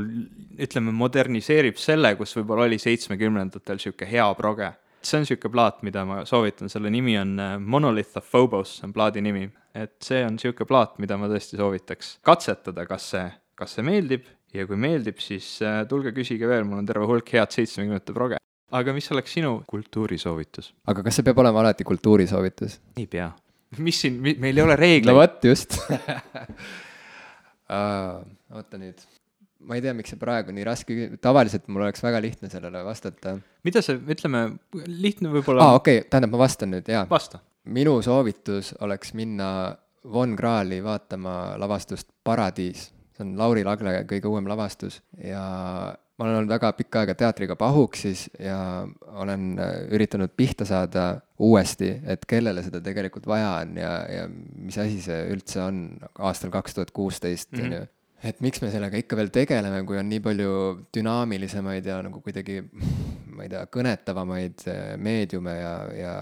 ütleme, 0.61 0.93
moderniseerib 0.97 1.77
selle, 1.81 2.15
kus 2.19 2.33
võib-olla 2.37 2.65
oli 2.69 2.81
seitsmekümnendatel 2.81 3.79
niisugune 3.79 4.09
hea 4.09 4.27
proge. 4.37 4.71
see 5.01 5.17
on 5.17 5.25
niisugune 5.25 5.53
plaat, 5.53 5.81
mida 5.85 6.05
ma 6.05 6.21
soovitan, 6.25 6.69
selle 6.69 6.89
nimi 6.93 7.17
on 7.21 7.37
äh, 7.39 7.55
Monolith 7.59 8.17
of 8.17 8.29
Phobos, 8.29 8.79
on 8.83 8.93
plaadi 8.93 9.21
nimi. 9.21 9.49
et 9.75 9.97
see 10.03 10.25
on 10.25 10.37
niisugune 10.39 10.67
plaat, 10.67 10.97
mida 10.99 11.17
ma 11.17 11.29
tõesti 11.29 11.61
soovitaks 11.61 12.17
katsetada, 12.25 12.85
kas 12.89 13.09
see, 13.13 13.25
kas 13.55 13.77
see 13.77 13.85
meeldib 13.85 14.25
ja 14.53 14.65
kui 14.67 14.77
meeldib, 14.77 15.21
siis 15.21 15.59
äh, 15.61 15.83
tulge 15.87 16.15
küsige 16.17 16.49
veel, 16.49 16.65
mul 16.65 16.81
on 16.81 16.89
terve 16.89 17.05
hulk 17.05 17.29
head 17.37 17.53
seitsmekümnendate 17.53 18.17
proge 18.17 18.41
aga 18.71 18.93
mis 18.95 19.11
oleks 19.11 19.33
sinu 19.37 19.53
kultuurisoovitus? 19.69 20.71
aga 20.91 21.03
kas 21.05 21.19
see 21.19 21.27
peab 21.27 21.41
olema 21.43 21.63
alati 21.63 21.87
kultuurisoovitus? 21.87 22.79
ei 22.97 23.07
pea. 23.11 23.31
mis 23.77 24.01
siin, 24.03 24.19
meil 24.21 24.57
ei 24.57 24.63
ole 24.63 24.77
reegleid. 24.79 25.11
no 25.11 25.19
vot, 25.19 25.39
just 25.45 25.77
oota 27.71 28.79
nüüd, 28.79 29.03
ma 29.67 29.77
ei 29.77 29.83
tea, 29.83 29.93
miks 29.97 30.11
see 30.13 30.19
praegu 30.21 30.53
nii 30.55 30.65
raske, 30.67 30.97
tavaliselt 31.23 31.69
mul 31.71 31.85
oleks 31.85 32.03
väga 32.03 32.21
lihtne 32.23 32.49
sellele 32.51 32.83
vastata. 32.87 33.37
mida 33.67 33.83
see, 33.85 33.99
ütleme, 34.15 34.47
lihtne 34.87 35.31
võib-olla. 35.35 35.67
aa, 35.67 35.79
okei 35.79 36.01
okay,, 36.01 36.09
tähendab, 36.09 36.35
ma 36.35 36.43
vastan 36.43 36.73
nüüd, 36.75 36.91
jaa. 36.91 37.05
vasta. 37.09 37.41
minu 37.71 37.99
soovitus 38.05 38.75
oleks 38.81 39.15
minna 39.17 39.51
Von 40.01 40.33
Krahli 40.35 40.79
vaatama 40.83 41.59
lavastust 41.61 42.07
Paradiis. 42.23 42.87
see 43.13 43.25
on 43.25 43.35
Lauri 43.37 43.63
Lagle 43.63 43.99
kõige 44.09 44.31
uuem 44.31 44.47
lavastus 44.49 45.01
ja 45.21 45.43
ma 46.21 46.27
olen 46.27 46.37
olnud 46.37 46.53
väga 46.53 46.69
pikka 46.77 47.01
aega 47.01 47.15
teatriga 47.17 47.55
pahuksis 47.57 48.27
ja 48.39 48.85
olen 49.23 49.55
äh, 49.59 49.71
üritanud 49.95 50.33
pihta 50.37 50.67
saada 50.69 51.05
uuesti, 51.41 51.95
et 52.05 52.27
kellele 52.29 52.61
seda 52.61 52.81
tegelikult 52.85 53.25
vaja 53.29 53.55
on 53.63 53.73
ja, 53.81 53.93
ja 54.05 54.27
mis 54.29 54.77
asi 54.77 55.01
see 55.01 55.23
üldse 55.33 55.63
on 55.63 55.81
aastal 56.21 56.53
kaks 56.53 56.77
tuhat 56.77 56.93
kuusteist, 56.93 57.49
mhm. 57.55 57.65
on 57.65 57.77
ju. 57.79 57.87
et 58.29 58.43
miks 58.45 58.61
me 58.61 58.69
sellega 58.69 59.01
ikka 59.01 59.17
veel 59.17 59.33
tegeleme, 59.33 59.81
kui 59.89 59.97
on 59.97 60.09
nii 60.11 60.21
palju 60.27 60.51
dünaamilisemaid 60.93 61.89
ja 61.89 61.97
nagu 62.05 62.21
kuidagi 62.21 62.61
ma 63.31 63.47
ei 63.47 63.49
tea, 63.55 63.65
kõnetavamaid 63.73 64.67
äh, 64.69 64.83
meediume 65.01 65.57
ja, 65.57 65.75
ja 65.97 66.15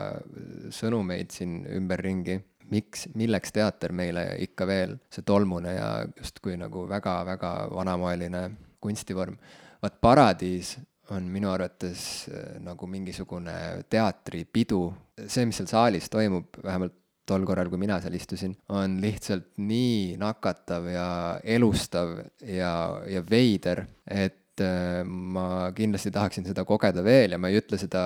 sõnumeid 0.79 1.35
siin 1.35 1.59
ümberringi 1.75 2.39
miks, 2.71 3.09
milleks 3.19 3.51
teater 3.51 3.91
meile 3.91 4.29
ikka 4.45 4.67
veel, 4.69 4.95
see 5.11 5.27
tolmune 5.27 5.75
ja 5.75 5.89
justkui 6.15 6.55
nagu 6.61 6.87
väga-väga 6.87 7.55
vanamoeline 7.73 8.47
kunstivorm 8.79 9.35
vaat 9.83 9.99
Paradiis 10.01 10.77
on 11.15 11.29
minu 11.33 11.49
arvates 11.51 12.01
äh, 12.29 12.57
nagu 12.63 12.87
mingisugune 12.87 13.85
teatripidu. 13.89 14.81
see, 15.27 15.45
mis 15.45 15.57
seal 15.59 15.69
saalis 15.69 16.09
toimub, 16.11 16.59
vähemalt 16.63 16.95
tol 17.29 17.45
korral, 17.45 17.69
kui 17.69 17.81
mina 17.81 17.99
seal 18.01 18.15
istusin, 18.17 18.55
on 18.73 18.97
lihtsalt 19.03 19.51
nii 19.61 20.17
nakatav 20.21 20.87
ja 20.89 21.07
elustav 21.43 22.15
ja, 22.41 22.73
ja 23.09 23.23
veider, 23.25 23.83
et 24.09 24.63
äh, 24.63 25.01
ma 25.05 25.69
kindlasti 25.75 26.13
tahaksin 26.15 26.47
seda 26.49 26.65
kogeda 26.67 27.03
veel 27.05 27.35
ja 27.35 27.41
ma 27.41 27.51
ei 27.51 27.59
ütle 27.61 27.77
seda 27.81 28.03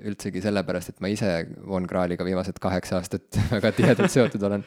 üldsegi 0.00 0.44
sellepärast, 0.44 0.94
et 0.94 1.04
ma 1.04 1.12
ise 1.12 1.32
Von 1.68 1.88
Krahliga 1.90 2.26
viimased 2.26 2.60
kaheksa 2.62 3.00
aastat 3.00 3.40
väga 3.54 3.74
tihedalt 3.76 4.12
seotud 4.12 4.48
olen 4.48 4.64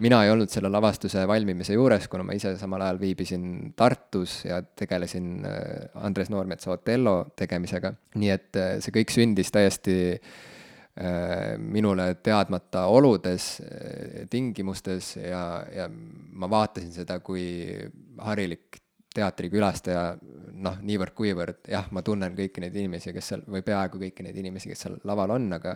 mina 0.00 0.20
ei 0.24 0.32
olnud 0.32 0.50
selle 0.52 0.70
lavastuse 0.72 1.22
valmimise 1.28 1.76
juures, 1.76 2.08
kuna 2.10 2.24
ma 2.26 2.36
ise 2.36 2.54
samal 2.60 2.84
ajal 2.86 3.00
viibisin 3.00 3.44
Tartus 3.76 4.40
ja 4.48 4.60
tegelesin 4.62 5.32
äh, 5.46 6.04
Andres 6.04 6.30
Noormetsa 6.32 6.72
Otello 6.74 7.32
tegemisega. 7.36 7.92
nii 8.20 8.30
et 8.32 8.60
äh, 8.60 8.76
see 8.80 8.94
kõik 8.96 9.12
sündis 9.14 9.52
täiesti 9.54 9.96
äh, 10.16 11.56
minule 11.58 12.14
teadmata 12.22 12.86
oludes, 12.92 13.52
tingimustes 14.30 15.16
ja, 15.20 15.44
ja 15.74 15.88
ma 15.90 16.50
vaatasin 16.50 16.92
seda 16.96 17.20
kui 17.24 17.44
harilik 18.24 18.80
teatrikülastaja 19.14 20.02
noh, 20.62 20.76
niivõrd-kuivõrd 20.86 21.70
jah, 21.72 21.88
ma 21.94 22.02
tunnen 22.06 22.34
kõiki 22.36 22.62
neid 22.62 22.76
inimesi, 22.78 23.12
kes 23.14 23.30
seal, 23.32 23.42
või 23.50 23.64
peaaegu 23.66 23.98
kõiki 24.02 24.26
neid 24.26 24.38
inimesi, 24.38 24.70
kes 24.70 24.84
seal 24.86 24.98
laval 25.08 25.34
on, 25.34 25.48
aga 25.56 25.74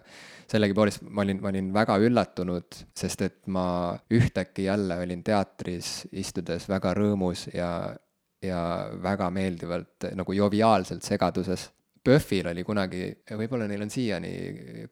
sellegipoolest 0.50 1.02
ma 1.08 1.24
olin, 1.24 1.40
ma 1.42 1.50
olin 1.50 1.72
väga 1.74 1.98
üllatunud, 2.06 2.80
sest 2.94 3.24
et 3.26 3.40
ma 3.50 3.66
ühtäkki 4.14 4.68
jälle 4.68 5.00
olin 5.02 5.24
teatris 5.26 6.04
istudes 6.12 6.68
väga 6.70 6.94
rõõmus 6.94 7.48
ja, 7.54 7.70
ja 8.44 8.60
väga 9.02 9.30
meeldivalt 9.34 10.12
nagu 10.14 10.36
joviaalselt 10.38 11.02
segaduses 11.06 11.70
PÖFFil 12.04 12.50
oli 12.50 12.64
kunagi, 12.66 13.06
võib-olla 13.38 13.64
neil 13.68 13.84
on 13.86 13.90
siiani 13.92 14.32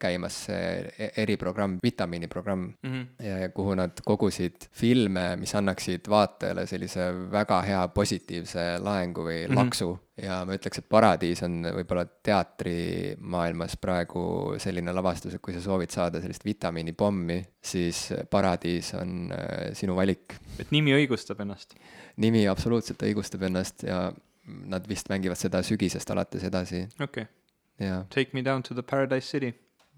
käimas 0.01 0.37
see 0.47 0.63
e-, 0.97 1.11
eriprogramm, 1.23 1.77
vitamiiniprogramm 1.83 2.63
mm, 2.71 3.03
-hmm. 3.19 3.51
kuhu 3.53 3.75
nad 3.77 4.01
kogusid 4.05 4.67
filme, 4.71 5.35
mis 5.37 5.53
annaksid 5.55 6.09
vaatajale 6.09 6.65
sellise 6.67 7.05
väga 7.31 7.61
hea 7.67 7.83
positiivse 7.93 8.65
laengu 8.81 9.27
või 9.27 9.43
mm 9.43 9.51
-hmm. 9.51 9.61
laksu. 9.61 9.99
ja 10.21 10.43
ma 10.45 10.53
ütleks, 10.57 10.77
et 10.77 10.89
Paradiis 10.89 11.43
on 11.43 11.61
võib-olla 11.77 12.05
teatrimaailmas 12.05 13.77
praegu 13.81 14.55
selline 14.57 14.93
lavastus, 14.93 15.33
et 15.33 15.41
kui 15.41 15.53
sa 15.53 15.61
soovid 15.61 15.89
saada 15.89 16.21
sellist 16.21 16.45
vitamiinipommi, 16.45 17.43
siis 17.61 18.13
Paradiis 18.29 18.93
on 18.93 19.31
äh, 19.31 19.73
sinu 19.73 19.95
valik. 19.95 20.33
et 20.59 20.71
nimi 20.71 20.93
õigustab 20.93 21.41
ennast? 21.41 21.75
nimi 22.17 22.47
absoluutselt 22.47 23.01
õigustab 23.01 23.41
ennast 23.43 23.83
ja 23.83 24.11
nad 24.45 24.87
vist 24.89 25.09
mängivad 25.11 25.39
seda 25.39 25.63
sügisest 25.63 26.11
alates 26.11 26.43
edasi. 26.43 26.87
okei 26.99 27.25
okay.. 27.25 27.87
jaa. 27.87 28.03
Take 28.13 28.33
me 28.33 28.43
down 28.45 28.63
to 28.63 28.73
the 28.73 28.83
paradise 28.83 29.27
city. 29.27 29.53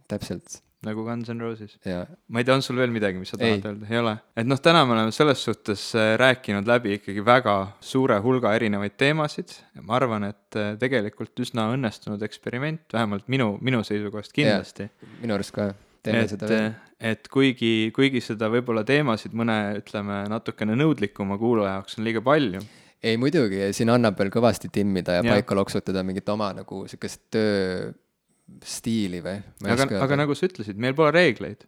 täpselt. 0.07 0.61
nagu 0.85 1.03
Guns 1.03 1.29
N 1.33 1.41
Roses. 1.41 1.79
ma 2.27 2.39
ei 2.39 2.45
tea, 2.45 2.53
on 2.53 2.61
sul 2.61 2.77
veel 2.77 2.93
midagi, 2.93 3.17
mis 3.17 3.31
sa 3.33 3.39
tahad 3.41 3.65
öelda? 3.65 3.89
ei 3.89 4.01
ole? 4.01 4.15
et 4.37 4.47
noh, 4.47 4.61
täna 4.61 4.85
me 4.85 4.93
oleme 4.97 5.15
selles 5.15 5.41
suhtes 5.47 5.87
äh, 5.97 6.13
rääkinud 6.21 6.67
läbi 6.69 6.99
ikkagi 6.99 7.25
väga 7.25 7.55
suure 7.81 8.19
hulga 8.21 8.53
erinevaid 8.57 8.97
teemasid 9.01 9.57
ja 9.75 9.81
ma 9.81 9.97
arvan, 9.97 10.29
et 10.29 10.59
äh, 10.61 10.75
tegelikult 10.81 11.45
üsna 11.45 11.71
õnnestunud 11.73 12.21
eksperiment, 12.29 12.85
vähemalt 12.93 13.27
minu, 13.31 13.55
minu 13.65 13.81
seisukohast 13.87 14.35
kindlasti. 14.35 14.89
minu 15.23 15.39
arust 15.39 15.55
ka 15.57 15.71
teeme 16.05 16.25
et, 16.27 16.35
seda 16.35 16.53
veel. 16.53 16.71
et 17.13 17.33
kuigi, 17.33 17.73
kuigi 17.95 18.21
seda 18.21 18.51
võib-olla 18.53 18.85
teemasid 18.85 19.33
mõne, 19.33 19.59
ütleme, 19.81 20.25
natukene 20.29 20.77
nõudlikuma 20.77 21.41
kuulaja 21.41 21.79
jaoks 21.79 21.97
on 21.97 22.05
liiga 22.05 22.21
palju 22.21 22.61
ei 23.05 23.19
muidugi, 23.21 23.61
siin 23.75 23.91
annab 23.93 24.17
veel 24.19 24.31
kõvasti 24.33 24.71
timmida 24.73 25.19
ja, 25.19 25.23
ja. 25.23 25.37
paika 25.37 25.57
loksutada 25.57 26.03
mingit 26.05 26.29
oma 26.33 26.51
nagu 26.57 26.83
sihukest 26.89 27.21
tööstiili 27.35 29.21
või? 29.25 29.37
aga, 29.71 29.87
aga 30.05 30.19
nagu 30.23 30.37
sa 30.37 30.49
ütlesid, 30.49 30.79
meil 30.81 30.97
pole 30.97 31.13
reegleid. 31.15 31.65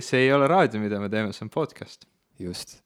see 0.00 0.26
ei 0.26 0.32
ole 0.34 0.50
raadio, 0.50 0.82
mida 0.82 1.00
me 1.02 1.10
teeme, 1.12 1.34
see 1.36 1.46
on 1.46 1.52
podcast. 1.54 2.06
just. 2.40 2.78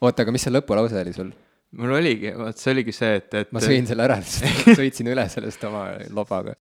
oota, 0.00 0.22
aga 0.24 0.34
mis 0.34 0.46
see 0.46 0.54
lõpulause 0.54 1.02
oli 1.02 1.14
sul? 1.16 1.34
mul 1.80 1.98
oligi, 1.98 2.32
vot 2.38 2.58
see 2.58 2.74
oligi 2.74 2.94
see, 2.94 3.20
et, 3.20 3.30
et 3.42 3.54
ma 3.54 3.62
sõin 3.62 3.86
selle 3.90 4.06
ära, 4.06 4.18
lihtsalt 4.22 4.74
sõitsin 4.80 5.10
üle 5.12 5.26
sellest 5.32 5.66
oma 5.70 5.88
lobaga 6.14 6.54